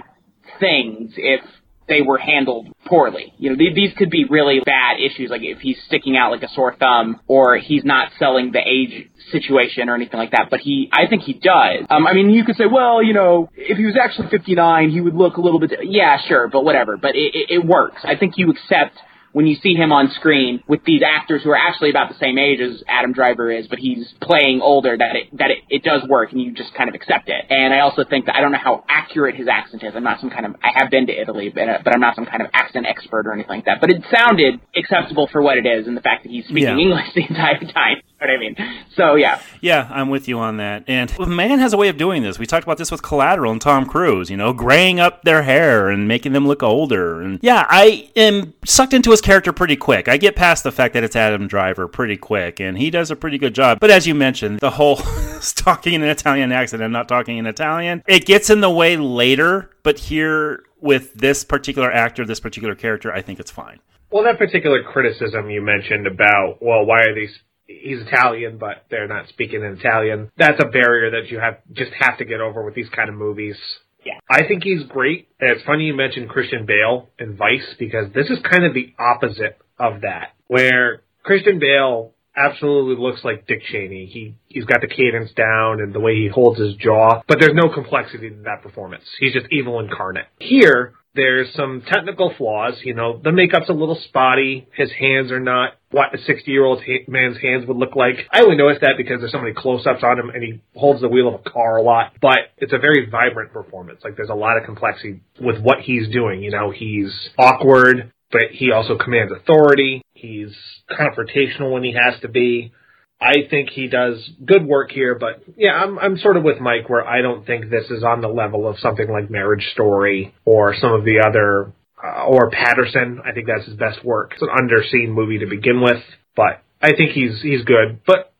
things 0.60 1.12
if 1.16 1.40
they 1.88 2.00
were 2.00 2.18
handled 2.18 2.68
poorly. 2.86 3.32
You 3.38 3.50
know, 3.50 3.56
th- 3.56 3.74
these 3.74 3.92
could 3.96 4.10
be 4.10 4.24
really 4.24 4.60
bad 4.64 5.00
issues, 5.00 5.30
like 5.30 5.42
if 5.42 5.58
he's 5.58 5.78
sticking 5.86 6.16
out 6.16 6.30
like 6.30 6.42
a 6.42 6.48
sore 6.54 6.74
thumb, 6.74 7.20
or 7.26 7.58
he's 7.58 7.84
not 7.84 8.10
selling 8.18 8.52
the 8.52 8.60
age 8.60 9.08
situation 9.30 9.88
or 9.88 9.94
anything 9.94 10.18
like 10.18 10.30
that. 10.30 10.48
But 10.50 10.60
he, 10.60 10.88
I 10.92 11.06
think 11.08 11.22
he 11.22 11.34
does. 11.34 11.86
Um, 11.90 12.06
I 12.06 12.14
mean, 12.14 12.30
you 12.30 12.44
could 12.44 12.56
say, 12.56 12.64
well, 12.70 13.02
you 13.02 13.12
know, 13.12 13.50
if 13.54 13.76
he 13.76 13.84
was 13.84 13.96
actually 14.02 14.28
59, 14.28 14.90
he 14.90 15.00
would 15.00 15.14
look 15.14 15.36
a 15.36 15.40
little 15.40 15.60
bit. 15.60 15.72
Yeah, 15.82 16.18
sure, 16.26 16.48
but 16.48 16.64
whatever. 16.64 16.96
But 16.96 17.16
it, 17.16 17.34
it, 17.34 17.50
it 17.50 17.66
works. 17.66 18.00
I 18.04 18.16
think 18.16 18.34
you 18.36 18.50
accept 18.50 18.96
when 19.34 19.48
you 19.48 19.56
see 19.56 19.74
him 19.74 19.90
on 19.90 20.12
screen 20.12 20.62
with 20.68 20.84
these 20.86 21.02
actors 21.04 21.42
who 21.42 21.50
are 21.50 21.56
actually 21.58 21.90
about 21.90 22.08
the 22.08 22.14
same 22.22 22.38
age 22.38 22.60
as 22.60 22.84
Adam 22.86 23.12
Driver 23.12 23.50
is, 23.50 23.66
but 23.66 23.80
he's 23.80 24.14
playing 24.22 24.60
older, 24.62 24.96
that 24.96 25.16
it 25.16 25.36
that 25.36 25.50
it, 25.50 25.58
it 25.68 25.82
does 25.82 26.02
work 26.08 26.30
and 26.30 26.40
you 26.40 26.52
just 26.52 26.72
kind 26.74 26.88
of 26.88 26.94
accept 26.94 27.28
it. 27.28 27.44
And 27.50 27.74
I 27.74 27.80
also 27.80 28.04
think 28.04 28.26
that 28.26 28.36
I 28.36 28.40
don't 28.40 28.52
know 28.52 28.62
how 28.62 28.84
accurate 28.88 29.34
his 29.34 29.48
accent 29.48 29.82
is. 29.82 29.92
I'm 29.96 30.04
not 30.04 30.20
some 30.20 30.30
kind 30.30 30.46
of 30.46 30.54
I 30.62 30.70
have 30.78 30.88
been 30.88 31.08
to 31.08 31.12
Italy, 31.12 31.50
but, 31.52 31.68
uh, 31.68 31.78
but 31.84 31.92
I'm 31.92 32.00
not 32.00 32.14
some 32.14 32.26
kind 32.26 32.42
of 32.42 32.48
accent 32.54 32.86
expert 32.86 33.26
or 33.26 33.32
anything 33.32 33.50
like 33.50 33.64
that. 33.66 33.80
But 33.80 33.90
it 33.90 34.02
sounded 34.14 34.60
acceptable 34.76 35.28
for 35.30 35.42
what 35.42 35.58
it 35.58 35.66
is, 35.66 35.88
and 35.88 35.96
the 35.96 36.00
fact 36.00 36.22
that 36.22 36.30
he's 36.30 36.44
speaking 36.44 36.62
Yeah. 36.62 36.78
English 36.78 37.06
the 37.16 37.26
entire 37.28 37.58
time. 37.58 37.96
You 38.24 38.38
know 38.38 38.54
what 38.54 38.64
I 38.64 38.66
mean? 38.66 38.84
So 38.96 39.14
yeah, 39.16 39.40
Yeah, 39.60 39.88
I'm 39.90 40.08
with 40.08 40.28
you 40.28 40.38
on 40.38 40.56
that. 40.56 40.84
And 40.86 41.12
Mann 41.18 41.58
has 41.58 41.72
a 41.72 41.76
way 41.76 41.88
of 41.88 41.96
doing 41.96 42.22
this. 42.22 42.38
We 42.38 42.46
talked 42.46 42.64
about 42.64 42.78
this 42.78 42.90
with 42.90 43.02
Collateral 43.02 43.52
and 43.52 43.60
Tom 43.60 43.86
Cruise, 43.86 44.30
you 44.30 44.36
know, 44.36 44.52
graying 44.52 44.98
up 44.98 45.22
their 45.24 45.42
hair 45.42 45.88
and 45.88 46.08
making 46.08 46.32
them 46.32 46.46
look 46.46 46.62
older. 46.62 47.20
And 47.20 47.38
yeah, 47.42 47.66
I 47.68 48.10
am 48.16 48.54
sucked 48.64 48.94
into 48.94 49.10
his 49.10 49.20
character 49.20 49.52
pretty 49.52 49.76
quick. 49.76 50.08
I 50.08 50.16
get 50.16 50.36
past 50.36 50.64
the 50.64 50.72
fact 50.72 50.94
that 50.94 51.04
it's 51.04 51.16
Adam 51.16 51.46
Driver 51.46 51.86
pretty 51.86 52.16
quick, 52.16 52.60
and 52.60 52.78
he 52.78 52.90
does 52.90 53.10
a 53.10 53.16
pretty 53.16 53.36
good 53.36 53.54
job. 53.54 53.78
But 53.80 53.90
as 53.90 54.06
you 54.06 54.14
mentioned, 54.14 54.60
the 54.60 54.70
whole 54.70 54.96
talking 55.54 55.92
in 55.92 56.02
an 56.02 56.08
Italian 56.08 56.52
accent 56.52 56.82
and 56.82 56.92
not 56.92 57.08
talking 57.08 57.36
in 57.36 57.46
Italian, 57.46 58.02
it 58.06 58.24
gets 58.24 58.48
in 58.48 58.60
the 58.60 58.70
way 58.70 58.96
later. 58.96 59.70
But 59.82 59.98
here, 59.98 60.64
with 60.80 61.12
this 61.14 61.44
particular 61.44 61.92
actor, 61.92 62.24
this 62.24 62.40
particular 62.40 62.74
character, 62.74 63.12
I 63.12 63.20
think 63.20 63.38
it's 63.38 63.50
fine. 63.50 63.80
Well, 64.10 64.22
that 64.24 64.38
particular 64.38 64.82
criticism 64.84 65.50
you 65.50 65.60
mentioned 65.60 66.06
about, 66.06 66.58
well, 66.60 66.86
why 66.86 67.02
are 67.02 67.14
these? 67.14 67.36
He's 67.66 68.00
Italian, 68.00 68.58
but 68.58 68.84
they're 68.90 69.08
not 69.08 69.28
speaking 69.28 69.62
in 69.62 69.78
Italian. 69.78 70.30
That's 70.36 70.62
a 70.62 70.68
barrier 70.68 71.10
that 71.12 71.30
you 71.30 71.38
have 71.38 71.58
just 71.72 71.92
have 71.98 72.18
to 72.18 72.24
get 72.24 72.40
over 72.40 72.62
with 72.62 72.74
these 72.74 72.88
kind 72.90 73.08
of 73.08 73.14
movies. 73.14 73.56
Yeah. 74.04 74.18
I 74.30 74.46
think 74.46 74.62
he's 74.62 74.82
great. 74.84 75.28
And 75.40 75.50
it's 75.50 75.64
funny 75.64 75.84
you 75.84 75.96
mentioned 75.96 76.28
Christian 76.28 76.66
Bale 76.66 77.08
and 77.18 77.38
Vice 77.38 77.74
because 77.78 78.12
this 78.12 78.28
is 78.28 78.38
kind 78.48 78.64
of 78.64 78.74
the 78.74 78.92
opposite 78.98 79.58
of 79.78 80.02
that, 80.02 80.34
where 80.46 81.02
Christian 81.22 81.58
Bale 81.58 82.12
absolutely 82.36 83.02
looks 83.02 83.24
like 83.24 83.46
Dick 83.46 83.62
Cheney. 83.70 84.06
He 84.06 84.34
he's 84.48 84.64
got 84.64 84.80
the 84.80 84.88
cadence 84.88 85.32
down 85.32 85.80
and 85.80 85.94
the 85.94 86.00
way 86.00 86.16
he 86.16 86.28
holds 86.28 86.60
his 86.60 86.74
jaw, 86.74 87.22
but 87.26 87.38
there's 87.40 87.54
no 87.54 87.72
complexity 87.72 88.30
to 88.30 88.42
that 88.44 88.62
performance. 88.62 89.04
He's 89.18 89.32
just 89.32 89.46
evil 89.50 89.80
incarnate. 89.80 90.26
Here, 90.38 90.94
there's 91.14 91.52
some 91.54 91.82
technical 91.86 92.34
flaws. 92.36 92.74
You 92.84 92.94
know, 92.94 93.20
the 93.22 93.32
makeup's 93.32 93.68
a 93.68 93.72
little 93.72 93.98
spotty. 94.08 94.66
His 94.76 94.90
hands 94.92 95.30
are 95.30 95.40
not 95.40 95.74
what 95.90 96.14
a 96.14 96.18
60 96.18 96.50
year 96.50 96.64
old 96.64 96.82
ha- 96.84 97.04
man's 97.08 97.40
hands 97.40 97.66
would 97.66 97.76
look 97.76 97.94
like. 97.94 98.16
I 98.30 98.42
only 98.42 98.56
noticed 98.56 98.80
that 98.80 98.94
because 98.96 99.20
there's 99.20 99.32
so 99.32 99.38
many 99.38 99.54
close 99.54 99.86
ups 99.86 100.02
on 100.02 100.18
him 100.18 100.30
and 100.30 100.42
he 100.42 100.60
holds 100.74 101.00
the 101.00 101.08
wheel 101.08 101.28
of 101.28 101.34
a 101.34 101.50
car 101.50 101.76
a 101.76 101.82
lot. 101.82 102.12
But 102.20 102.38
it's 102.58 102.72
a 102.72 102.78
very 102.78 103.08
vibrant 103.08 103.52
performance. 103.52 104.00
Like 104.02 104.16
there's 104.16 104.28
a 104.30 104.34
lot 104.34 104.56
of 104.56 104.64
complexity 104.64 105.20
with 105.40 105.60
what 105.60 105.80
he's 105.80 106.08
doing. 106.08 106.42
You 106.42 106.50
know, 106.50 106.70
he's 106.70 107.12
awkward, 107.38 108.12
but 108.32 108.50
he 108.50 108.72
also 108.72 108.98
commands 108.98 109.32
authority. 109.32 110.02
He's 110.14 110.52
confrontational 110.90 111.72
when 111.72 111.84
he 111.84 111.92
has 111.92 112.20
to 112.22 112.28
be. 112.28 112.72
I 113.20 113.48
think 113.48 113.70
he 113.70 113.88
does 113.88 114.28
good 114.44 114.66
work 114.66 114.90
here, 114.90 115.16
but 115.18 115.42
yeah, 115.56 115.72
I'm 115.72 115.98
I'm 115.98 116.18
sort 116.18 116.36
of 116.36 116.42
with 116.42 116.60
Mike 116.60 116.88
where 116.88 117.06
I 117.06 117.22
don't 117.22 117.46
think 117.46 117.70
this 117.70 117.90
is 117.90 118.02
on 118.02 118.20
the 118.20 118.28
level 118.28 118.68
of 118.68 118.78
something 118.78 119.08
like 119.08 119.30
Marriage 119.30 119.66
Story 119.72 120.34
or 120.44 120.74
some 120.74 120.92
of 120.92 121.04
the 121.04 121.24
other 121.26 121.72
uh, 122.02 122.24
or 122.24 122.50
Paterson. 122.50 123.22
I 123.24 123.32
think 123.32 123.46
that's 123.46 123.66
his 123.66 123.76
best 123.76 124.04
work. 124.04 124.32
It's 124.32 124.42
an 124.42 124.48
underseen 124.48 125.14
movie 125.14 125.38
to 125.38 125.46
begin 125.46 125.80
with, 125.80 126.02
but 126.36 126.62
I 126.82 126.94
think 126.96 127.12
he's 127.12 127.40
he's 127.40 127.64
good. 127.64 128.00
But 128.06 128.32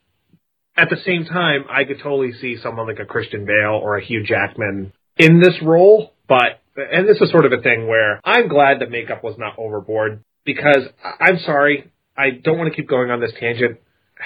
at 0.76 0.90
the 0.90 0.98
same 1.06 1.24
time, 1.24 1.64
I 1.70 1.84
could 1.84 2.00
totally 2.02 2.32
see 2.32 2.58
someone 2.60 2.86
like 2.86 2.98
a 2.98 3.06
Christian 3.06 3.46
Bale 3.46 3.80
or 3.80 3.96
a 3.96 4.04
Hugh 4.04 4.24
Jackman 4.24 4.92
in 5.16 5.40
this 5.40 5.54
role. 5.62 6.12
But 6.28 6.60
and 6.76 7.08
this 7.08 7.18
is 7.20 7.30
sort 7.30 7.46
of 7.46 7.52
a 7.52 7.62
thing 7.62 7.86
where 7.86 8.20
I'm 8.24 8.48
glad 8.48 8.80
that 8.80 8.90
makeup 8.90 9.22
was 9.22 9.36
not 9.38 9.54
overboard 9.58 10.24
because 10.44 10.88
I'm 11.20 11.38
sorry, 11.38 11.90
I 12.16 12.30
don't 12.30 12.58
want 12.58 12.70
to 12.70 12.76
keep 12.76 12.88
going 12.88 13.10
on 13.10 13.20
this 13.20 13.32
tangent. 13.38 13.78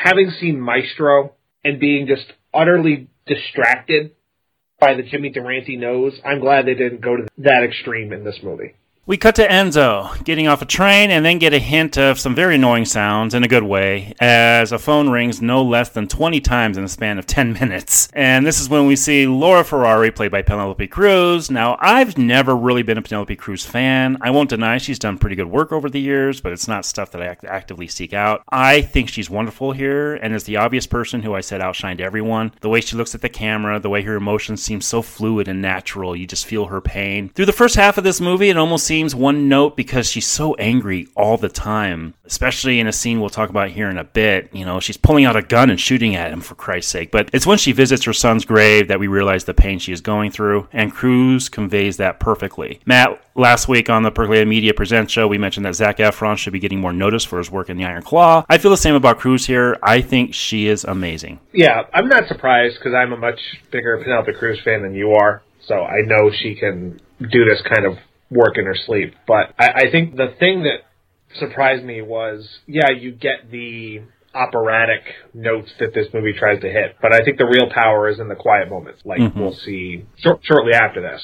Having 0.05 0.31
seen 0.41 0.61
Maestro 0.61 1.35
and 1.65 1.81
being 1.81 2.07
just 2.07 2.27
utterly 2.55 3.09
distracted 3.27 4.13
by 4.79 4.95
the 4.95 5.03
Jimmy 5.03 5.31
Durante 5.31 5.77
nose, 5.77 6.19
I'm 6.25 6.39
glad 6.39 6.67
they 6.67 6.75
didn't 6.75 7.01
go 7.01 7.17
to 7.17 7.27
that 7.39 7.65
extreme 7.65 8.13
in 8.13 8.23
this 8.23 8.39
movie. 8.41 8.75
We 9.09 9.17
cut 9.17 9.37
to 9.37 9.49
Enzo 9.49 10.23
getting 10.23 10.49
off 10.49 10.61
a 10.61 10.67
train 10.67 11.11
and 11.11 11.25
then 11.25 11.39
get 11.39 11.55
a 11.55 11.59
hint 11.59 11.97
of 11.97 12.21
some 12.21 12.35
very 12.35 12.57
annoying 12.57 12.85
sounds 12.85 13.33
in 13.33 13.43
a 13.43 13.49
good 13.49 13.63
way 13.63 14.13
as 14.21 14.71
a 14.71 14.79
phone 14.79 15.09
rings 15.09 15.41
no 15.41 15.63
less 15.65 15.89
than 15.89 16.09
20 16.09 16.43
times 16.43 16.77
in 16.77 16.83
the 16.83 16.91
span 16.91 17.19
of 17.19 17.27
10 17.27 17.55
minutes. 17.55 18.11
And 18.13 18.45
this 18.45 18.61
is 18.61 18.69
when 18.69 18.87
we 18.87 18.97
see 18.97 19.27
Laura 19.27 19.65
Ferrari, 19.65 20.11
played 20.11 20.31
by 20.31 20.43
Penelope 20.43 20.87
Cruz. 20.89 21.51
Now, 21.51 21.79
I've 21.81 22.19
never 22.19 22.55
really 22.55 22.83
been 22.83 22.99
a 22.99 23.03
Penelope 23.03 23.35
Cruz 23.37 23.65
fan. 23.65 24.19
I 24.21 24.29
won't 24.29 24.51
deny 24.51 24.77
she's 24.77 24.99
done 24.99 25.17
pretty 25.17 25.37
good 25.37 25.49
work 25.49 25.73
over 25.73 25.89
the 25.89 26.03
years, 26.03 26.43
but 26.43 26.53
it's 26.53 26.69
not 26.69 26.85
stuff 26.85 27.11
that 27.13 27.23
I 27.23 27.29
act- 27.29 27.47
actively 27.47 27.89
seek 27.89 28.13
out. 28.13 28.43
I 28.51 28.83
think 28.83 29.09
she's 29.09 29.31
wonderful 29.31 29.73
here 29.73 30.17
and 30.17 30.35
is 30.35 30.45
the 30.45 30.59
obvious 30.59 30.87
person 30.87 31.23
who 31.23 31.35
I 31.35 31.41
said 31.41 31.63
outshined 31.63 32.01
everyone. 32.01 32.53
The 32.61 32.69
way 32.69 32.83
she 32.83 32.95
looks 32.95 33.15
at 33.15 33.23
the 33.23 33.31
camera, 33.31 33.81
the 33.81 33.89
way 33.89 34.03
her 34.03 34.17
emotions 34.17 34.63
seem 34.63 34.83
so 34.83 35.01
fluid 35.01 35.49
and 35.49 35.63
natural, 35.63 36.15
you 36.15 36.27
just 36.27 36.45
feel 36.45 36.67
her 36.67 36.83
pain. 36.83 37.31
Through 37.31 37.47
the 37.47 37.53
first 37.55 37.75
half 37.75 37.97
of 37.97 38.05
this 38.05 38.21
movie, 38.21 38.51
it 38.51 38.59
almost 38.59 38.85
seems 38.85 38.98
one 39.15 39.49
note 39.49 39.77
because 39.77 40.11
she's 40.11 40.27
so 40.27 40.55
angry 40.55 41.09
all 41.17 41.37
the 41.37 41.49
time, 41.49 42.15
especially 42.25 42.81
in 42.81 42.87
a 42.87 42.93
scene 42.93 43.21
we'll 43.21 43.31
talk 43.31 43.51
about 43.51 43.71
here 43.71 43.89
in 43.89 43.99
a 43.99 44.05
bit. 44.05 44.51
You 44.53 44.65
know, 44.65 44.81
she's 44.81 44.97
pulling 44.97 45.25
out 45.25 45.37
a 45.37 45.43
gun 45.43 45.71
and 45.71 45.81
shooting 45.81 46.15
at 46.17 46.31
him 46.31 46.41
for 46.41 46.55
Christ's 46.55 46.91
sake. 46.91 47.11
But 47.11 47.31
it's 47.33 47.47
when 47.47 47.59
she 47.59 47.73
visits 47.73 48.05
her 48.05 48.13
son's 48.13 48.45
grave 48.45 48.89
that 48.89 49.01
we 49.01 49.07
realize 49.07 49.45
the 49.45 49.55
pain 49.55 49.79
she 49.79 49.93
is 49.93 50.01
going 50.01 50.31
through, 50.31 50.69
and 50.73 50.93
Cruz 50.93 51.49
conveys 51.49 51.97
that 51.99 52.21
perfectly. 52.21 52.81
Matt, 52.85 53.21
last 53.35 53.69
week 53.69 53.89
on 53.89 54.03
the 54.03 54.11
Percolated 54.11 54.49
Media 54.49 54.75
Present 54.75 55.11
show, 55.11 55.29
we 55.29 55.39
mentioned 55.39 55.65
that 55.65 55.75
Zac 55.75 55.99
Efron 55.99 56.37
should 56.37 56.53
be 56.53 56.59
getting 56.59 56.81
more 56.81 56.93
notice 56.93 57.25
for 57.25 57.39
his 57.39 57.51
work 57.51 57.71
in 57.71 57.77
The 57.77 57.85
Iron 57.85 58.03
Claw. 58.03 58.45
I 58.49 58.59
feel 58.59 58.71
the 58.71 58.77
same 58.77 58.95
about 58.95 59.19
Cruz 59.19 59.47
here. 59.47 59.79
I 59.83 60.01
think 60.01 60.35
she 60.35 60.67
is 60.67 60.85
amazing. 60.85 61.41
Yeah, 61.53 61.83
I'm 61.95 62.09
not 62.09 62.29
surprised 62.29 62.79
because 62.79 62.95
I'm 62.95 63.13
a 63.13 63.17
much 63.17 63.41
bigger 63.71 63.97
Penelope 63.99 64.33
Cruz 64.35 64.59
fan 64.65 64.83
than 64.83 64.95
you 64.95 65.13
are, 65.13 65.43
so 65.61 65.75
I 65.75 66.03
know 66.05 66.31
she 66.31 66.55
can 66.55 67.01
do 67.21 67.45
this 67.45 67.61
kind 67.63 67.85
of 67.85 67.99
work 68.31 68.59
in 68.59 68.65
her 68.65 68.77
sleep. 68.87 69.15
But 69.27 69.55
I, 69.59 69.69
I 69.69 69.91
think 69.91 70.17
the 70.17 70.35
thing 70.39 70.65
that 70.65 70.81
surprised 71.39 71.85
me 71.85 72.03
was, 72.03 72.49
yeah, 72.67 72.91
you 72.91 73.13
get 73.13 73.51
the 73.51 74.03
operatic 74.35 75.03
notes 75.35 75.71
that 75.81 75.95
this 75.95 76.07
movie 76.13 76.33
tries 76.39 76.61
to 76.61 76.69
hit, 76.69 76.97
but 77.01 77.15
I 77.15 77.25
think 77.25 77.39
the 77.39 77.47
real 77.47 77.71
power 77.73 78.09
is 78.09 78.21
in 78.21 78.29
the 78.29 78.35
quiet 78.35 78.69
moments, 78.71 79.01
like 79.05 79.21
mm-hmm. 79.21 79.39
we'll 79.39 79.55
see 79.55 80.05
shor- 80.19 80.41
shortly 80.43 80.73
after 80.75 81.01
this. 81.01 81.23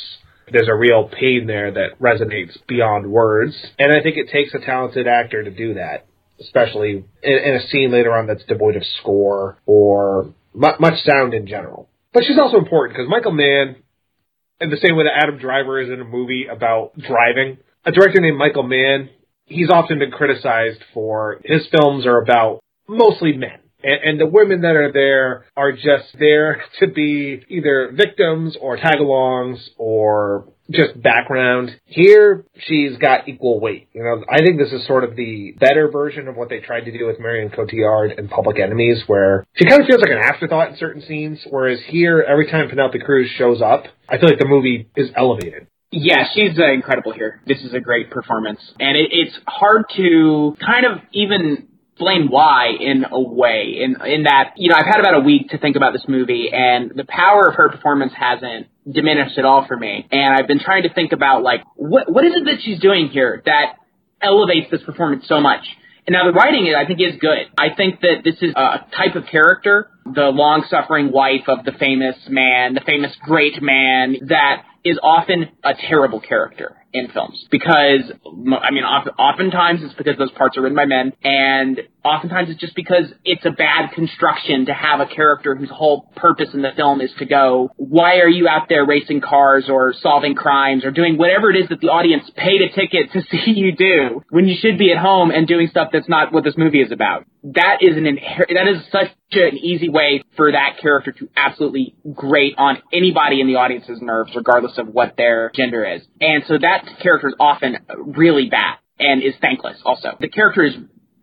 There's 0.51 0.69
a 0.69 0.75
real 0.75 1.09
pain 1.09 1.47
there 1.47 1.73
that 1.73 1.99
resonates 2.01 2.57
beyond 2.67 3.07
words, 3.07 3.57
and 3.79 3.93
I 3.93 4.03
think 4.03 4.17
it 4.17 4.31
takes 4.31 4.53
a 4.55 4.59
talented 4.59 5.07
actor 5.07 5.43
to 5.43 5.51
do 5.51 5.75
that, 5.75 6.07
especially 6.41 7.05
in, 7.23 7.33
in 7.33 7.55
a 7.55 7.67
scene 7.69 7.91
later 7.91 8.13
on 8.13 8.27
that's 8.27 8.45
devoid 8.45 8.77
of 8.77 8.85
score 9.01 9.59
or 9.65 10.35
mu- 10.53 10.79
much 10.81 11.03
sound 11.03 11.35
in 11.35 11.47
general. 11.47 11.89
But 12.13 12.25
she's 12.25 12.39
also 12.39 12.59
important 12.59 12.97
because 12.97 13.09
Michael 13.09 13.33
Mann, 13.33 13.77
in 14.61 14.71
the 14.71 14.77
same 14.77 14.97
way 14.97 15.05
that 15.05 15.23
Adam 15.23 15.39
Driver 15.39 15.81
is 15.81 15.91
in 15.91 16.01
a 16.01 16.05
movie 16.05 16.47
about 16.47 16.93
driving, 16.99 17.59
a 17.85 17.93
director 17.93 18.21
named 18.21 18.39
Michael 18.39 18.63
Mann, 18.63 19.11
he's 19.47 19.71
often 19.71 19.99
been 19.99 20.11
criticized 20.11 20.81
for 20.93 21.41
his 21.45 21.67
films 21.71 22.07
are 22.07 22.21
about 22.21 22.61
mostly 22.89 23.37
men. 23.37 23.59
And, 23.83 24.01
and 24.05 24.21
the 24.21 24.27
women 24.27 24.63
that 24.63 24.77
are 24.77 24.93
there 24.93 25.45
are 25.57 25.73
just 25.73 26.17
there 26.19 26.63
to 26.81 26.87
be 26.87 27.43
either 27.49 27.93
victims 27.95 28.57
or 28.61 28.77
tag-alongs 28.77 29.59
or 29.77 30.49
just 30.71 31.01
background. 31.01 31.79
Here, 31.85 32.45
she's 32.59 32.97
got 32.97 33.29
equal 33.29 33.61
weight. 33.61 33.89
You 33.93 34.03
know, 34.03 34.25
I 34.31 34.39
think 34.39 34.59
this 34.59 34.73
is 34.73 34.87
sort 34.87 35.05
of 35.05 35.17
the 35.17 35.55
better 35.59 35.89
version 35.89 36.29
of 36.29 36.37
what 36.37 36.49
they 36.49 36.61
tried 36.61 36.83
to 36.83 36.97
do 36.97 37.07
with 37.07 37.21
Marion 37.21 37.51
Cotillard 37.51 38.19
and 38.19 38.31
Public 38.31 38.59
Enemies, 38.59 39.03
where 39.07 39.47
she 39.55 39.67
kind 39.67 39.83
of 39.83 39.87
feels 39.87 40.01
like 40.01 40.11
an 40.11 40.23
afterthought 40.23 40.71
in 40.71 40.77
certain 40.77 41.03
scenes, 41.03 41.41
whereas 41.51 41.81
here, 41.87 42.25
every 42.27 42.51
time 42.51 42.69
Penelope 42.69 42.99
Cruz 43.01 43.31
shows 43.37 43.61
up, 43.61 43.85
I 44.09 44.19
feel 44.19 44.29
like 44.29 44.39
the 44.39 44.49
movie 44.49 44.89
is 44.97 45.11
elevated. 45.17 45.67
Yeah, 45.91 46.25
she's 46.35 46.59
uh, 46.59 46.73
incredible 46.73 47.13
here. 47.13 47.41
This 47.47 47.61
is 47.63 47.73
a 47.73 47.81
great 47.81 48.11
performance, 48.11 48.59
and 48.81 48.97
it, 48.97 49.11
it's 49.13 49.39
hard 49.47 49.85
to 49.97 50.57
kind 50.65 50.87
of 50.87 50.99
even 51.13 51.69
explain 51.93 52.27
why 52.29 52.71
in 52.81 53.05
a 53.09 53.21
way. 53.21 53.79
In 53.81 53.97
in 54.05 54.25
that, 54.25 54.55
you 54.57 54.71
know, 54.71 54.77
I've 54.77 54.87
had 54.87 54.99
about 54.99 55.15
a 55.15 55.21
week 55.21 55.51
to 55.51 55.59
think 55.59 55.77
about 55.77 55.93
this 55.93 56.05
movie, 56.09 56.51
and 56.53 56.91
the 56.97 57.05
power 57.05 57.49
of 57.49 57.55
her 57.55 57.69
performance 57.69 58.13
hasn't 58.19 58.67
diminished 58.91 59.39
at 59.39 59.45
all 59.45 59.67
for 59.67 59.77
me. 59.77 60.07
And 60.11 60.35
I've 60.35 60.47
been 60.47 60.61
trying 60.61 60.83
to 60.85 60.93
think 60.93 61.13
about 61.13 61.43
like 61.43 61.63
what 61.77 62.11
what 62.13 62.25
is 62.25 62.33
it 62.35 62.45
that 62.45 62.63
she's 62.63 62.81
doing 62.81 63.09
here 63.09 63.43
that 63.47 63.77
elevates 64.21 64.71
this 64.71 64.83
performance 64.83 65.25
so 65.29 65.41
much. 65.41 65.63
And 66.07 66.13
now 66.13 66.27
the 66.27 66.33
writing, 66.33 66.73
I 66.77 66.87
think, 66.87 67.01
is 67.01 67.19
good. 67.19 67.47
I 67.57 67.75
think 67.75 68.01
that 68.01 68.17
this 68.25 68.37
is 68.43 68.53
a 68.55 68.85
type 68.95 69.15
of 69.15 69.25
character, 69.27 69.89
the 70.05 70.27
long-suffering 70.27 71.11
wife 71.11 71.49
of 71.49 71.65
the 71.65 71.73
famous 71.73 72.17
man, 72.29 72.75
the 72.75 72.83
famous 72.85 73.11
great 73.23 73.63
man, 73.63 74.17
that 74.29 74.65
is 74.85 74.99
often 75.03 75.49
a 75.65 75.73
terrible 75.89 76.21
character 76.21 76.77
in 76.95 77.09
films 77.09 77.45
because 77.51 78.11
I 78.25 78.71
mean, 78.71 78.85
often, 78.85 79.13
oftentimes 79.19 79.81
it's 79.83 79.95
because 79.95 80.17
those 80.17 80.31
parts 80.31 80.57
are 80.57 80.63
written 80.63 80.77
by 80.77 80.87
men, 80.87 81.13
and 81.25 81.81
oftentimes 82.05 82.51
it's 82.51 82.61
just 82.61 82.77
because 82.77 83.07
it's 83.25 83.45
a 83.45 83.51
bad 83.51 83.93
construction 83.93 84.67
to 84.67 84.75
have 84.75 85.01
a 85.01 85.07
character 85.07 85.57
whose 85.57 85.71
whole 85.71 86.13
purpose 86.17 86.49
in 86.55 86.63
the 86.63 86.71
film 86.77 87.01
is 87.01 87.11
to 87.19 87.25
go, 87.25 87.71
why 87.77 88.19
are 88.19 88.29
you 88.29 88.47
out 88.47 88.69
there 88.69 88.87
racing 88.87 89.21
cars 89.21 89.67
or 89.69 89.93
solving 90.01 90.35
crimes 90.35 90.85
or 90.85 90.93
doing 90.93 91.19
whatever 91.19 91.51
it 91.51 91.57
is 91.57 91.69
that 91.69 91.81
the 91.81 91.89
audience 91.89 92.31
paid 92.37 92.63
a 92.63 92.69
ticket 92.69 93.11
to 93.13 93.23
see 93.31 93.53
you 93.53 93.75
do 93.75 94.23
when 94.31 94.47
you 94.47 94.57
should 94.59 94.79
be 94.79 94.93
at 94.93 94.99
home 94.99 95.31
and 95.31 95.49
doing 95.49 95.67
stuff 95.69 95.89
that's 95.93 96.09
not 96.09 96.33
what 96.33 96.45
this 96.45 96.55
movie 96.57 96.81
is 96.81 96.93
about. 96.93 97.25
That 97.43 97.79
is 97.83 97.97
an 97.97 98.05
inher- 98.05 98.49
that 98.55 98.69
is 98.69 98.83
such 98.91 99.09
an 99.33 99.59
easy 99.59 99.89
way 99.89 100.23
for 100.37 100.53
that 100.53 100.79
character 100.81 101.13
to 101.13 101.29
absolutely 101.37 101.95
grate 102.15 102.55
on 102.57 102.79
anybody 102.93 103.41
in 103.41 103.47
the 103.47 103.57
audience's 103.57 103.99
nerves, 104.01 104.33
regardless 104.35 104.79
of 104.79 104.89
what 104.89 105.17
their 105.17 105.51
gender 105.55 105.85
is. 105.85 106.03
And 106.21 106.45
so 106.47 106.57
that 106.59 106.84
character 107.03 107.29
is 107.29 107.35
often 107.39 107.79
really 108.17 108.49
bad 108.49 108.77
and 108.99 109.23
is 109.23 109.35
thankless 109.41 109.81
also. 109.85 110.11
The 110.21 110.29
character 110.29 110.65
is 110.65 110.75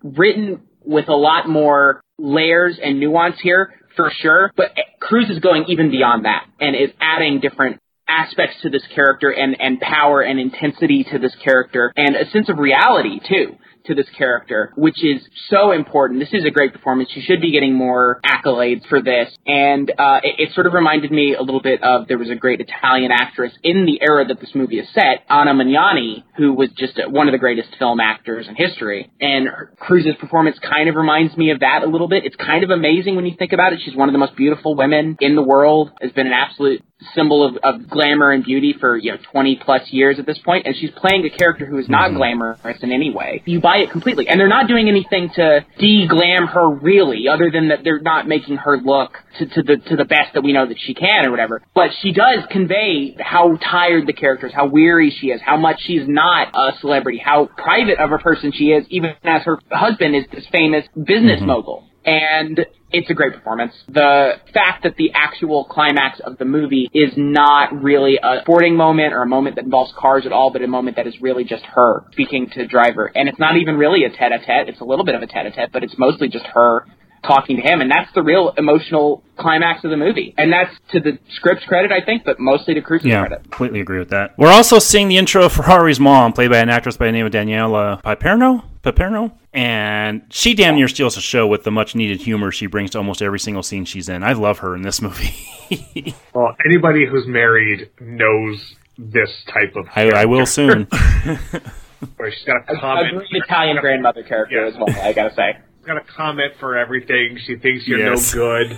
written 0.03 0.61
with 0.83 1.09
a 1.09 1.15
lot 1.15 1.47
more 1.47 2.01
layers 2.17 2.79
and 2.81 2.99
nuance 2.99 3.39
here 3.41 3.73
for 3.95 4.11
sure, 4.21 4.51
but 4.55 4.71
Cruz 4.99 5.29
is 5.29 5.39
going 5.39 5.65
even 5.67 5.91
beyond 5.91 6.25
that 6.25 6.45
and 6.59 6.75
is 6.75 6.89
adding 6.99 7.39
different 7.39 7.79
aspects 8.07 8.57
to 8.61 8.69
this 8.69 8.83
character 8.93 9.29
and, 9.29 9.55
and 9.59 9.79
power 9.79 10.21
and 10.21 10.39
intensity 10.39 11.05
to 11.11 11.17
this 11.17 11.33
character 11.43 11.93
and 11.95 12.15
a 12.15 12.29
sense 12.31 12.49
of 12.49 12.57
reality 12.57 13.19
too 13.27 13.55
to 13.91 13.95
this 13.95 14.09
character, 14.17 14.71
which 14.75 15.03
is 15.03 15.21
so 15.49 15.71
important. 15.71 16.19
This 16.19 16.33
is 16.33 16.45
a 16.45 16.51
great 16.51 16.73
performance. 16.73 17.09
She 17.13 17.21
should 17.21 17.41
be 17.41 17.51
getting 17.51 17.75
more 17.75 18.19
accolades 18.25 18.87
for 18.87 19.01
this. 19.01 19.29
And 19.45 19.91
uh, 19.91 20.19
it, 20.23 20.49
it 20.49 20.53
sort 20.53 20.67
of 20.67 20.73
reminded 20.73 21.11
me 21.11 21.35
a 21.35 21.41
little 21.41 21.61
bit 21.61 21.83
of 21.83 22.07
there 22.07 22.17
was 22.17 22.29
a 22.29 22.35
great 22.35 22.61
Italian 22.61 23.11
actress 23.11 23.51
in 23.63 23.85
the 23.85 23.99
era 24.01 24.25
that 24.25 24.39
this 24.39 24.51
movie 24.55 24.79
is 24.79 24.87
set, 24.93 25.23
Anna 25.29 25.53
Magnani, 25.53 26.23
who 26.37 26.53
was 26.53 26.69
just 26.77 26.97
a, 26.97 27.09
one 27.09 27.27
of 27.27 27.31
the 27.31 27.37
greatest 27.37 27.69
film 27.77 27.99
actors 27.99 28.47
in 28.47 28.55
history. 28.55 29.11
And 29.19 29.47
Cruz's 29.77 30.15
performance 30.19 30.57
kind 30.59 30.89
of 30.89 30.95
reminds 30.95 31.35
me 31.37 31.51
of 31.51 31.59
that 31.59 31.83
a 31.83 31.87
little 31.87 32.07
bit. 32.07 32.25
It's 32.25 32.35
kind 32.35 32.63
of 32.63 32.69
amazing 32.69 33.15
when 33.15 33.25
you 33.25 33.35
think 33.37 33.53
about 33.53 33.73
it. 33.73 33.79
She's 33.83 33.95
one 33.95 34.09
of 34.09 34.13
the 34.13 34.19
most 34.19 34.35
beautiful 34.35 34.75
women 34.75 35.17
in 35.19 35.35
the 35.35 35.43
world. 35.43 35.91
Has 36.01 36.11
been 36.11 36.27
an 36.27 36.33
absolute 36.33 36.83
symbol 37.15 37.45
of, 37.45 37.57
of 37.63 37.89
glamour 37.89 38.31
and 38.31 38.43
beauty 38.43 38.75
for 38.79 38.97
you 38.97 39.11
know 39.11 39.17
20 39.31 39.59
plus 39.63 39.81
years 39.91 40.19
at 40.19 40.25
this 40.25 40.37
point 40.39 40.65
and 40.65 40.75
she's 40.75 40.91
playing 40.91 41.25
a 41.25 41.29
character 41.35 41.65
who 41.65 41.77
is 41.77 41.89
not 41.89 42.09
mm-hmm. 42.09 42.17
glamorous 42.17 42.77
in 42.81 42.91
any 42.91 43.11
way. 43.11 43.41
You 43.45 43.59
buy 43.59 43.77
it 43.77 43.91
completely 43.91 44.27
and 44.27 44.39
they're 44.39 44.47
not 44.47 44.67
doing 44.67 44.87
anything 44.87 45.29
to 45.35 45.65
de-glam 45.79 46.47
her 46.47 46.69
really 46.69 47.27
other 47.27 47.49
than 47.51 47.69
that 47.69 47.79
they're 47.83 48.01
not 48.01 48.27
making 48.27 48.57
her 48.57 48.77
look 48.77 49.13
to, 49.39 49.45
to 49.45 49.63
the 49.63 49.77
to 49.89 49.95
the 49.95 50.05
best 50.05 50.33
that 50.33 50.43
we 50.43 50.53
know 50.53 50.67
that 50.67 50.77
she 50.79 50.93
can 50.93 51.25
or 51.25 51.31
whatever. 51.31 51.61
But 51.73 51.91
she 52.01 52.11
does 52.11 52.45
convey 52.49 53.15
how 53.19 53.57
tired 53.57 54.07
the 54.07 54.13
character 54.13 54.47
is 54.47 54.53
how 54.53 54.67
weary 54.67 55.15
she 55.19 55.27
is 55.27 55.41
how 55.43 55.57
much 55.57 55.81
she's 55.81 56.07
not 56.07 56.49
a 56.53 56.77
celebrity 56.79 57.17
how 57.23 57.49
private 57.57 57.99
of 57.99 58.11
a 58.11 58.17
person 58.17 58.51
she 58.51 58.65
is 58.65 58.85
even 58.89 59.11
as 59.23 59.43
her 59.43 59.59
husband 59.71 60.15
is 60.15 60.25
this 60.31 60.45
famous 60.51 60.85
business 60.95 61.37
mm-hmm. 61.37 61.47
mogul 61.47 61.90
and 62.05 62.65
it's 62.91 63.09
a 63.09 63.13
great 63.13 63.33
performance. 63.33 63.73
The 63.87 64.33
fact 64.53 64.83
that 64.83 64.95
the 64.97 65.11
actual 65.13 65.65
climax 65.65 66.19
of 66.19 66.37
the 66.37 66.45
movie 66.45 66.89
is 66.93 67.13
not 67.15 67.81
really 67.81 68.17
a 68.21 68.41
sporting 68.41 68.75
moment 68.75 69.13
or 69.13 69.21
a 69.21 69.27
moment 69.27 69.55
that 69.55 69.65
involves 69.65 69.93
cars 69.97 70.25
at 70.25 70.31
all, 70.33 70.51
but 70.51 70.61
a 70.61 70.67
moment 70.67 70.97
that 70.97 71.07
is 71.07 71.15
really 71.21 71.43
just 71.43 71.63
her 71.63 72.03
speaking 72.11 72.49
to 72.53 72.67
Driver. 72.67 73.09
And 73.15 73.29
it's 73.29 73.39
not 73.39 73.55
even 73.57 73.77
really 73.77 74.03
a 74.03 74.09
tete-a-tete. 74.09 74.67
It's 74.67 74.81
a 74.81 74.85
little 74.85 75.05
bit 75.05 75.15
of 75.15 75.21
a 75.21 75.27
tete-a-tete, 75.27 75.71
but 75.71 75.83
it's 75.83 75.97
mostly 75.97 76.27
just 76.27 76.45
her 76.47 76.85
talking 77.23 77.55
to 77.57 77.61
him. 77.61 77.81
And 77.81 77.91
that's 77.91 78.11
the 78.13 78.23
real 78.23 78.51
emotional 78.57 79.23
climax 79.39 79.83
of 79.83 79.91
the 79.91 79.97
movie. 79.97 80.33
And 80.37 80.51
that's 80.51 80.75
to 80.91 80.99
the 80.99 81.19
script's 81.35 81.63
credit, 81.65 81.91
I 81.91 82.03
think, 82.03 82.23
but 82.25 82.39
mostly 82.39 82.73
to 82.73 82.81
Cruz's 82.81 83.05
Yeah, 83.05 83.21
credit. 83.25 83.43
completely 83.43 83.79
agree 83.79 83.99
with 83.99 84.09
that. 84.09 84.31
We're 84.37 84.51
also 84.51 84.79
seeing 84.79 85.07
the 85.07 85.17
intro 85.17 85.45
of 85.45 85.53
Ferrari's 85.53 85.99
mom, 85.99 86.33
played 86.33 86.49
by 86.49 86.57
an 86.57 86.69
actress 86.69 86.97
by 86.97 87.05
the 87.05 87.11
name 87.11 87.25
of 87.25 87.31
Daniela 87.31 88.01
Piperno. 88.01 88.63
Piperno? 88.83 89.31
And 89.53 90.23
she 90.29 90.53
damn 90.53 90.75
near 90.75 90.87
steals 90.87 91.15
the 91.15 91.21
show 91.21 91.45
with 91.47 91.63
the 91.63 91.71
much 91.71 91.93
needed 91.95 92.21
humor 92.21 92.51
she 92.51 92.65
brings 92.67 92.91
to 92.91 92.97
almost 92.97 93.21
every 93.21 93.39
single 93.39 93.63
scene 93.63 93.85
she's 93.85 94.09
in. 94.09 94.23
I 94.23 94.33
love 94.33 94.59
her 94.59 94.75
in 94.75 94.81
this 94.81 95.01
movie. 95.01 95.33
Well, 96.33 96.53
anybody 96.65 97.05
who's 97.05 97.25
married 97.27 97.89
knows 98.01 98.75
this 98.97 99.29
type 99.53 99.73
of. 99.77 99.85
I, 99.95 100.09
I 100.09 100.25
will 100.25 100.45
soon. 100.45 100.83
where 102.17 102.31
she's 102.31 102.43
got 102.45 102.67
a 102.67 102.73
A, 102.73 102.75
a 102.75 102.79
comment. 102.79 103.15
great 103.17 103.43
Italian 103.43 103.77
grandmother 103.79 104.23
character 104.23 104.61
Yeah. 104.61 104.67
as 104.67 104.73
well. 104.75 104.89
I 105.01 105.13
gotta 105.13 105.33
say. 105.33 105.53
She's 105.77 105.85
got 105.85 105.97
a 105.97 106.03
comment 106.15 106.53
for 106.59 106.77
everything. 106.77 107.37
She 107.45 107.55
thinks 107.55 107.87
you're 107.87 107.99
Yes. 107.99 108.33
no 108.35 108.41
good. 108.41 108.77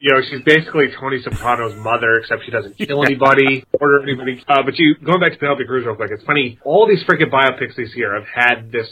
You 0.00 0.12
know, 0.12 0.20
she's 0.20 0.42
basically 0.42 0.88
Tony 1.00 1.22
Soprano's 1.22 1.76
mother, 1.76 2.14
except 2.20 2.44
she 2.44 2.50
doesn't 2.50 2.76
kill 2.76 3.04
anybody, 3.04 3.64
order 3.80 4.02
anybody. 4.02 4.42
Uh, 4.46 4.62
but 4.62 4.78
you 4.78 4.96
going 4.96 5.20
back 5.20 5.32
to 5.32 5.38
Penelope 5.38 5.64
Cruz 5.64 5.86
real 5.86 5.96
quick. 5.96 6.10
It's 6.12 6.24
funny. 6.24 6.58
All 6.64 6.86
these 6.86 7.02
freaking 7.04 7.30
biopics 7.30 7.74
this 7.76 7.94
year 7.96 8.14
have 8.14 8.26
had 8.26 8.70
this 8.70 8.88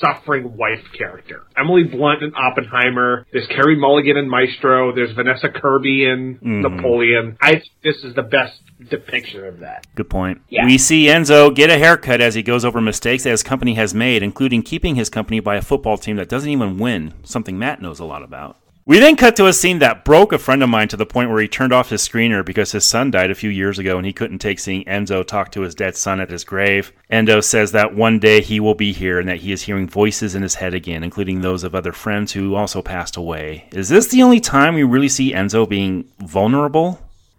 suffering 0.00 0.56
wife 0.56 0.84
character. 0.96 1.42
Emily 1.56 1.84
Blunt 1.84 2.22
in 2.22 2.32
Oppenheimer. 2.34 3.26
There's 3.32 3.46
Carey 3.48 3.76
Mulligan 3.76 4.16
in 4.16 4.28
Maestro. 4.28 4.94
There's 4.94 5.12
Vanessa 5.12 5.48
Kirby 5.48 6.04
in 6.04 6.36
mm-hmm. 6.36 6.60
Napoleon. 6.62 7.36
I 7.40 7.52
think 7.52 7.64
this 7.82 7.96
is 8.04 8.14
the 8.14 8.22
best 8.22 8.60
depiction 8.90 9.44
of 9.44 9.60
that. 9.60 9.86
Good 9.94 10.10
point. 10.10 10.40
Yeah. 10.48 10.66
We 10.66 10.78
see 10.78 11.06
Enzo 11.06 11.54
get 11.54 11.70
a 11.70 11.78
haircut 11.78 12.20
as 12.20 12.34
he 12.34 12.42
goes 12.42 12.64
over 12.64 12.80
mistakes 12.80 13.24
that 13.24 13.30
his 13.30 13.42
company 13.42 13.74
has 13.74 13.94
made, 13.94 14.22
including 14.22 14.62
keeping 14.62 14.94
his 14.94 15.10
company 15.10 15.40
by 15.40 15.56
a 15.56 15.62
football 15.62 15.98
team 15.98 16.16
that 16.16 16.28
doesn't 16.28 16.50
even 16.50 16.78
win, 16.78 17.14
something 17.24 17.58
Matt 17.58 17.82
knows 17.82 17.98
a 17.98 18.04
lot 18.04 18.22
about. 18.22 18.56
We 18.88 19.00
then 19.00 19.16
cut 19.16 19.36
to 19.36 19.46
a 19.46 19.52
scene 19.52 19.80
that 19.80 20.02
broke 20.06 20.32
a 20.32 20.38
friend 20.38 20.62
of 20.62 20.70
mine 20.70 20.88
to 20.88 20.96
the 20.96 21.04
point 21.04 21.28
where 21.28 21.42
he 21.42 21.46
turned 21.46 21.74
off 21.74 21.90
his 21.90 22.00
screener 22.08 22.42
because 22.42 22.72
his 22.72 22.86
son 22.86 23.10
died 23.10 23.30
a 23.30 23.34
few 23.34 23.50
years 23.50 23.78
ago 23.78 23.98
and 23.98 24.06
he 24.06 24.14
couldn't 24.14 24.38
take 24.38 24.58
seeing 24.58 24.82
Enzo 24.86 25.22
talk 25.26 25.52
to 25.52 25.60
his 25.60 25.74
dead 25.74 25.94
son 25.94 26.20
at 26.20 26.30
his 26.30 26.42
grave. 26.42 26.90
Enzo 27.12 27.44
says 27.44 27.72
that 27.72 27.94
one 27.94 28.18
day 28.18 28.40
he 28.40 28.60
will 28.60 28.74
be 28.74 28.94
here 28.94 29.20
and 29.20 29.28
that 29.28 29.40
he 29.40 29.52
is 29.52 29.60
hearing 29.60 29.86
voices 29.86 30.34
in 30.34 30.40
his 30.40 30.54
head 30.54 30.72
again, 30.72 31.04
including 31.04 31.42
those 31.42 31.64
of 31.64 31.74
other 31.74 31.92
friends 31.92 32.32
who 32.32 32.54
also 32.54 32.80
passed 32.80 33.18
away. 33.18 33.68
Is 33.72 33.90
this 33.90 34.06
the 34.06 34.22
only 34.22 34.40
time 34.40 34.74
we 34.74 34.84
really 34.84 35.10
see 35.10 35.34
Enzo 35.34 35.68
being 35.68 36.10
vulnerable? 36.20 36.98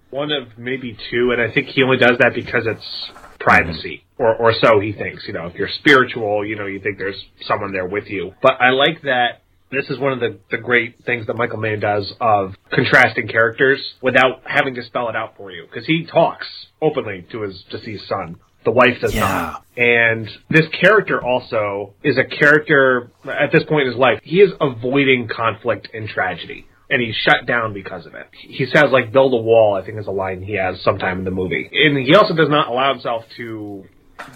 one 0.10 0.32
of 0.32 0.58
maybe 0.58 0.98
two, 1.10 1.32
and 1.32 1.42
I 1.42 1.52
think 1.52 1.68
he 1.68 1.84
only 1.84 1.98
does 1.98 2.18
that 2.20 2.34
because 2.34 2.66
it's 2.66 3.12
privacy, 3.40 4.04
mm-hmm. 4.20 4.24
or 4.24 4.36
or 4.36 4.54
so 4.54 4.80
he 4.80 4.92
thinks. 4.92 5.24
You 5.28 5.34
know, 5.34 5.48
if 5.48 5.56
you're 5.56 5.70
spiritual, 5.80 6.46
you 6.46 6.56
know, 6.56 6.66
you 6.66 6.80
think 6.80 6.98
there's 6.98 7.24
someone 7.42 7.72
there 7.72 7.88
with 7.88 8.08
you. 8.08 8.34
But 8.42 8.54
I 8.60 8.70
like 8.70 9.02
that. 9.04 9.42
This 9.72 9.86
is 9.90 10.00
one 10.00 10.14
of 10.14 10.20
the, 10.20 10.40
the 10.50 10.58
great 10.58 11.04
things 11.06 11.28
that 11.28 11.36
Michael 11.36 11.60
Mann 11.60 11.80
does 11.80 12.12
of 12.20 12.56
contrasting 12.72 13.28
characters 13.28 13.80
without 14.02 14.42
having 14.46 14.76
to 14.76 14.84
spell 14.84 15.10
it 15.10 15.16
out 15.16 15.38
for 15.38 15.52
you, 15.52 15.66
because 15.70 15.86
he 15.86 16.06
talks 16.06 16.48
openly 16.82 17.26
to 17.32 17.42
his 17.42 17.64
deceased 17.70 18.08
son. 18.08 18.38
The 18.66 18.72
wife 18.72 19.00
does 19.00 19.14
Yeah. 19.16 19.22
not. 19.22 19.66
And 19.78 20.28
this 20.50 20.68
character 20.82 21.24
also 21.24 21.94
is 22.04 22.18
a 22.18 22.26
character 22.26 23.12
at 23.26 23.52
this 23.52 23.64
point 23.64 23.84
in 23.86 23.92
his 23.94 23.98
life. 24.00 24.20
He 24.24 24.42
is 24.42 24.52
avoiding 24.60 25.28
conflict 25.28 25.90
and 25.94 26.10
tragedy. 26.10 26.66
And 26.92 27.02
he's 27.02 27.16
shut 27.16 27.46
down 27.46 27.74
because 27.74 28.08
of 28.08 28.16
it. 28.16 28.28
He 28.34 28.66
says 28.66 28.86
like 28.92 29.12
build 29.14 29.32
a 29.34 29.38
wall, 29.38 29.76
I 29.76 29.86
think 29.86 30.00
is 30.00 30.08
a 30.08 30.12
line 30.12 30.42
he 30.42 30.56
has 30.56 30.82
sometime 30.82 31.20
in 31.20 31.24
the 31.24 31.32
movie. 31.32 31.70
And 31.72 31.96
he 32.06 32.16
also 32.16 32.34
does 32.36 32.50
not 32.50 32.68
allow 32.68 32.92
himself 32.92 33.24
to 33.38 33.86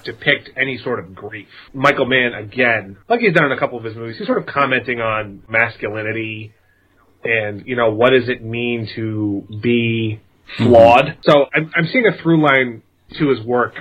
depict 0.04 0.50
any 0.58 0.78
sort 0.78 1.00
of 1.00 1.16
grief. 1.16 1.48
Michael 1.74 2.06
Mann, 2.06 2.34
again, 2.34 2.98
like 3.10 3.20
he's 3.20 3.34
done 3.34 3.46
in 3.46 3.52
a 3.52 3.60
couple 3.60 3.78
of 3.78 3.84
his 3.84 3.96
movies, 3.96 4.18
he's 4.18 4.28
sort 4.28 4.38
of 4.38 4.46
commenting 4.46 5.00
on 5.00 5.44
masculinity 5.50 6.54
and, 7.24 7.66
you 7.66 7.76
know, 7.76 7.92
what 7.92 8.10
does 8.12 8.28
it 8.30 8.44
mean 8.44 8.90
to 8.96 9.48
be 9.62 10.20
flawed. 10.58 11.06
Mm-hmm. 11.06 11.22
So 11.24 11.46
I'm, 11.54 11.72
I'm 11.76 11.86
seeing 11.92 12.06
a 12.08 12.22
through 12.22 12.44
line 12.44 12.84
to 13.20 13.30
his 13.30 13.46
work 13.46 13.76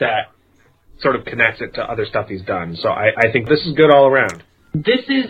that 0.00 0.32
sort 1.00 1.16
of 1.16 1.24
connects 1.24 1.60
it 1.60 1.74
to 1.74 1.82
other 1.82 2.06
stuff 2.06 2.28
he's 2.28 2.42
done. 2.42 2.76
So 2.80 2.88
I, 2.88 3.08
I 3.16 3.32
think 3.32 3.48
this 3.48 3.60
is 3.60 3.74
good 3.74 3.90
all 3.90 4.06
around. 4.06 4.42
this 4.74 5.00
is 5.08 5.26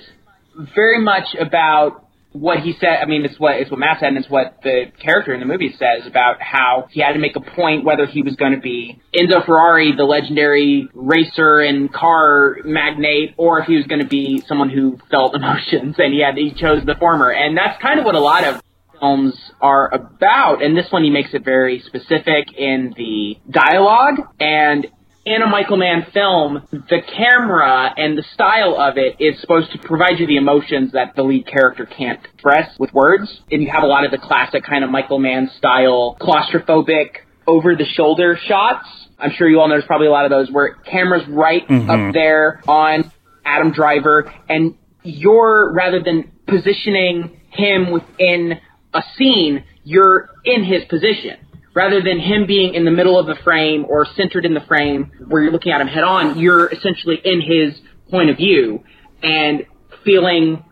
very 0.75 1.01
much 1.03 1.35
about 1.39 2.08
what 2.33 2.61
he 2.61 2.75
said. 2.79 2.99
I 3.03 3.07
mean, 3.07 3.25
it's 3.25 3.39
what 3.39 3.57
it's 3.57 3.71
what 3.71 3.81
Matt 3.81 4.01
said, 4.01 4.09
and 4.09 4.19
it's 4.19 4.29
what 4.29 4.59
the 4.63 4.87
character 5.03 5.33
in 5.33 5.41
the 5.41 5.47
movie 5.47 5.75
says 5.79 6.07
about 6.07 6.41
how 6.41 6.89
he 6.91 7.01
had 7.01 7.13
to 7.13 7.19
make 7.19 7.37
a 7.37 7.41
point 7.41 7.85
whether 7.85 8.07
he 8.07 8.23
was 8.23 8.37
going 8.37 8.53
to 8.53 8.61
be 8.61 9.01
Enzo 9.15 9.45
Ferrari, 9.45 9.95
the 9.97 10.05
legendary 10.05 10.89
racer 10.95 11.61
and 11.61 11.93
car 11.93 12.57
magnate, 12.65 13.35
or 13.37 13.61
if 13.61 13.67
he 13.67 13.77
was 13.77 13.87
going 13.87 14.03
to 14.03 14.09
be 14.09 14.43
someone 14.47 14.71
who 14.71 14.99
felt 15.11 15.35
emotions, 15.35 15.97
and 15.99 16.13
he 16.13 16.21
had 16.21 16.37
he 16.37 16.53
chose 16.53 16.85
the 16.85 16.95
former, 16.97 17.31
and 17.31 17.57
that's 17.57 17.81
kind 17.81 17.99
of 17.99 18.05
what 18.05 18.15
a 18.15 18.21
lot 18.21 18.45
of 18.45 18.63
films 19.01 19.35
are 19.61 19.93
about. 19.95 20.63
And 20.63 20.77
this 20.77 20.91
one, 20.91 21.05
he 21.05 21.11
makes 21.11 21.33
it 21.33 21.45
very 21.45 21.81
specific 21.87 22.53
in 22.57 22.95
the 22.97 23.37
dialogue 23.51 24.17
and 24.41 24.87
in 25.29 25.43
a 25.43 25.47
Michael 25.47 25.77
Mann 25.77 26.07
film, 26.15 26.67
the 26.73 27.03
camera 27.17 27.93
and 27.97 28.17
the 28.17 28.25
style 28.33 28.77
of 28.81 28.97
it 28.97 29.17
is 29.21 29.39
supposed 29.41 29.71
to 29.73 29.79
provide 29.79 30.19
you 30.19 30.27
the 30.27 30.39
emotions 30.39 30.93
that 30.93 31.15
the 31.17 31.23
lead 31.23 31.47
character 31.47 31.85
can't 31.85 32.25
express 32.25 32.75
with 32.79 32.93
words. 32.95 33.41
And 33.51 33.63
you 33.63 33.71
have 33.71 33.83
a 33.83 33.87
lot 33.87 34.05
of 34.05 34.11
the 34.11 34.19
classic 34.19 34.65
kind 34.65 34.85
of 34.85 34.91
Michael 34.91 35.19
Mann 35.19 35.51
style, 35.59 36.17
claustrophobic, 36.19 37.11
over 37.47 37.77
the 37.77 37.85
shoulder 37.85 38.39
shots. 38.47 38.87
I'm 39.19 39.33
sure 39.33 39.49
you 39.49 39.61
all 39.61 39.69
know 39.69 39.75
there's 39.75 39.87
probably 39.87 40.07
a 40.07 40.11
lot 40.11 40.25
of 40.25 40.31
those 40.31 40.51
where 40.51 40.75
camera's 40.75 41.29
right 41.29 41.63
up 41.63 41.69
mm-hmm. 41.71 42.13
there 42.13 42.63
on 42.67 43.13
Adam 43.45 43.73
Driver 43.73 44.33
and 44.49 44.77
you're, 45.03 45.73
rather 45.75 46.03
than 46.03 46.33
positioning 46.47 47.41
him 47.51 47.91
within 47.91 48.61
a 48.95 49.03
scene, 49.17 49.65
you're 49.85 50.31
in 50.45 50.65
his 50.65 50.85
position 50.85 51.37
rather 51.75 52.03
than 52.03 52.19
him 52.19 52.47
being 52.47 52.75
in 52.75 52.85
the 52.85 52.91
middle 52.91 53.19
of 53.19 53.27
the 53.27 53.37
frame 53.45 53.85
or 53.89 54.07
centered 54.17 54.45
in 54.45 54.55
the 54.55 54.61
frame 54.61 55.11
where 55.29 55.43
you're 55.43 55.53
looking 55.53 55.73
at 55.73 55.81
him 55.81 55.87
head 55.87 56.05
on, 56.05 56.39
you're 56.39 56.73
essentially 56.73 57.21
in 57.25 57.41
his 57.41 57.81
point 58.11 58.31
of 58.31 58.37
view 58.37 58.83
and 59.23 59.67
feeling 60.05 60.65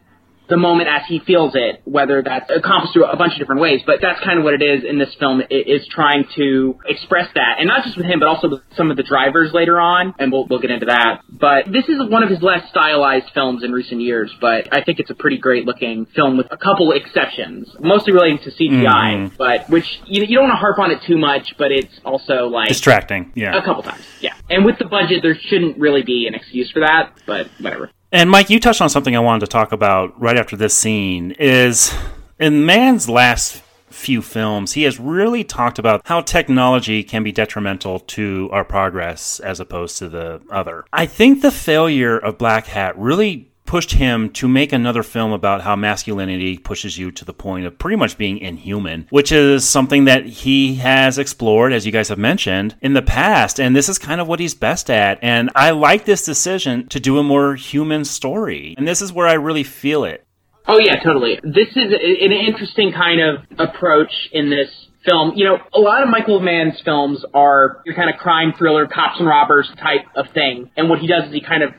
the 0.48 0.56
moment 0.56 0.88
as 0.88 1.02
he 1.09 1.18
feels 1.20 1.52
it, 1.54 1.80
whether 1.85 2.22
that's 2.22 2.50
accomplished 2.50 2.92
through 2.94 3.06
a 3.06 3.16
bunch 3.16 3.32
of 3.35 3.38
different 3.38 3.61
ways. 3.61 3.80
But 3.85 4.00
that's 4.00 4.20
kind 4.20 4.38
of 4.38 4.44
what 4.44 4.54
it 4.54 4.62
is 4.62 4.85
in 4.85 4.98
this 4.98 5.14
film, 5.18 5.40
i- 5.42 5.46
is 5.50 5.87
trying 5.88 6.24
to 6.37 6.78
express 6.87 7.28
that. 7.35 7.56
And 7.59 7.66
not 7.66 7.85
just 7.85 7.96
with 7.96 8.06
him, 8.06 8.18
but 8.20 8.28
also 8.28 8.48
with 8.48 8.61
some 8.76 8.90
of 8.90 8.96
the 8.96 9.02
drivers 9.02 9.52
later 9.52 9.80
on, 9.80 10.14
and 10.18 10.30
we'll, 10.30 10.46
we'll 10.46 10.61
get 10.61 10.70
into 10.70 10.87
that. 10.87 11.20
But 11.28 11.66
this 11.72 11.88
is 11.88 11.98
one 12.09 12.22
of 12.22 12.30
his 12.30 12.42
less 12.42 12.68
stylized 12.70 13.30
films 13.35 13.62
in 13.64 13.72
recent 13.72 14.00
years, 14.00 14.32
but 14.40 14.72
I 14.72 14.82
think 14.82 15.00
it's 15.00 15.11
a 15.11 15.14
pretty 15.14 15.38
great 15.38 15.64
looking 15.66 16.06
film 16.06 16.37
with 16.37 16.46
a 16.50 16.56
couple 16.56 16.92
exceptions, 16.92 17.68
mostly 17.80 18.12
relating 18.12 18.38
to 18.38 18.50
CGI, 18.50 18.85
mm-hmm. 18.87 19.37
but 19.37 19.68
which 19.68 20.00
you, 20.06 20.22
you 20.24 20.37
don't 20.37 20.44
want 20.48 20.52
to 20.54 20.61
harp 20.61 20.78
on 20.78 20.90
it 20.90 21.00
too 21.06 21.18
much, 21.18 21.54
but 21.59 21.72
it's 21.72 22.00
also 22.04 22.46
like 22.46 22.68
Distracting. 22.68 23.32
Yeah. 23.35 23.56
a 23.56 23.62
couple 23.64 23.82
times, 23.82 24.04
yeah. 24.20 24.35
And 24.48 24.64
with 24.64 24.78
the 24.78 24.85
budget, 24.87 25.22
there 25.22 25.37
shouldn't 25.48 25.78
really 25.78 26.02
be 26.02 26.26
an 26.26 26.35
excuse 26.35 26.70
for 26.70 26.80
that, 26.80 27.12
but 27.26 27.48
whatever. 27.61 27.90
And 28.12 28.30
Mike, 28.30 28.50
you 28.50 28.60
touched 28.60 28.80
on 28.80 28.88
something 28.88 29.16
I 29.16 29.20
wanted 29.20 29.40
to 29.40 29.46
talk 29.48 29.72
about 29.72 30.18
right 30.20 30.36
after 30.36 30.56
this 30.56 30.74
scene 30.74 31.32
is 31.32 31.94
in 32.38 32.64
Mann's 32.64 33.08
last 33.08 33.62
few 33.90 34.22
films, 34.22 34.72
he 34.72 34.82
has 34.82 35.00
really 35.00 35.42
talked 35.42 35.78
about 35.78 36.02
how 36.04 36.20
technology 36.20 37.02
can 37.02 37.22
be 37.22 37.32
detrimental 37.32 37.98
to 38.00 38.48
our 38.52 38.64
progress 38.64 39.40
as 39.40 39.58
opposed 39.58 39.98
to 39.98 40.08
the 40.08 40.40
other. 40.50 40.84
I 40.92 41.06
think 41.06 41.42
the 41.42 41.50
failure 41.50 42.18
of 42.18 42.38
Blackhat 42.38 42.94
really 42.96 43.50
pushed 43.66 43.92
him 43.92 44.31
to 44.31 44.48
make 44.48 44.72
another 44.72 45.02
film 45.02 45.33
about 45.33 45.62
how 45.62 45.76
masculinity 45.76 46.57
pushes 46.59 46.96
you 46.96 47.11
to 47.12 47.24
the 47.24 47.33
point 47.35 47.66
of 47.66 47.79
pretty 47.79 47.96
much 47.96 48.16
being 48.16 48.38
inhuman, 48.38 49.07
which 49.11 49.33
is 49.33 49.68
something 49.68 50.05
that 50.05 50.24
he 50.24 50.76
has 50.76 51.18
explored, 51.18 51.72
as 51.72 51.85
you 51.85 51.92
guys 51.92 52.09
have 52.09 52.18
mentioned, 52.18 52.76
in 52.81 52.94
the 52.94 53.02
past. 53.02 53.59
And 53.59 53.74
this 53.74 53.88
is 53.88 53.98
kind 53.98 54.20
of 54.20 54.29
what 54.29 54.40
he's 54.40 54.55
best 54.55 54.88
at. 54.90 55.18
And 55.22 55.50
I 55.55 55.70
like 55.70 56.05
this 56.05 56.24
decision 56.24 56.88
to 56.88 57.00
do 57.00 57.18
a 57.18 57.22
more 57.22 57.55
human 57.55 58.05
story. 58.05 58.74
And 58.79 58.87
this 58.87 59.02
is 59.02 59.12
where 59.12 59.26
I 59.26 59.35
really 59.35 59.64
feel 59.64 60.05
it. 60.05 60.24
Oh 60.68 60.79
yeah, 60.79 61.02
totally. 61.02 61.38
This 61.42 61.68
is 61.76 61.92
an 61.92 62.33
interesting 62.33 62.92
kind 62.92 63.20
of 63.20 63.44
approach 63.59 64.11
in 64.33 64.50
this 64.50 64.68
film. 65.05 65.33
You 65.37 65.44
know, 65.44 65.59
a 65.72 65.79
lot 65.79 66.02
of 66.02 66.09
Michael 66.09 66.40
Mann's 66.40 66.81
films 66.85 67.24
are 67.33 67.83
your 67.87 67.94
kind 67.94 68.11
of 68.11 68.18
crime 68.18 68.52
thriller, 68.59 68.87
cops 68.88 69.20
and 69.20 69.29
robbers 69.29 69.70
type 69.81 70.07
of 70.16 70.26
thing. 70.35 70.70
And 70.76 70.90
what 70.90 70.98
he 70.98 71.07
does 71.07 71.29
is 71.29 71.33
he 71.33 71.40
kind 71.40 71.62
of 71.62 71.70